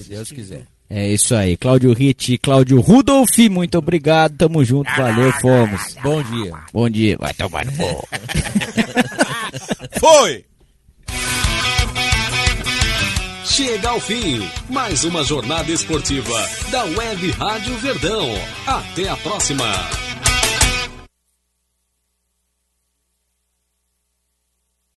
Se 0.00 0.08
Deus 0.08 0.30
quiser. 0.32 0.66
É 0.92 1.06
isso 1.08 1.36
aí, 1.36 1.56
Cláudio 1.56 1.92
Ritt, 1.92 2.36
Cláudio 2.38 2.80
Rudolf, 2.80 3.38
muito 3.48 3.78
obrigado, 3.78 4.36
tamo 4.36 4.64
junto, 4.64 4.90
valeu, 4.96 5.32
fomos. 5.34 5.94
Bom 6.02 6.20
dia. 6.20 6.52
Bom 6.72 6.90
dia, 6.90 7.16
vai 7.16 7.32
tomar 7.32 7.64
no 7.64 7.72
cu. 7.72 8.08
Foi! 10.00 10.44
Chega 13.44 13.88
ao 13.90 14.00
fim, 14.00 14.42
mais 14.68 15.04
uma 15.04 15.22
jornada 15.22 15.70
esportiva 15.70 16.48
da 16.72 16.82
Web 16.84 17.30
Rádio 17.32 17.76
Verdão. 17.76 18.26
Até 18.66 19.08
a 19.08 19.16
próxima. 19.16 20.09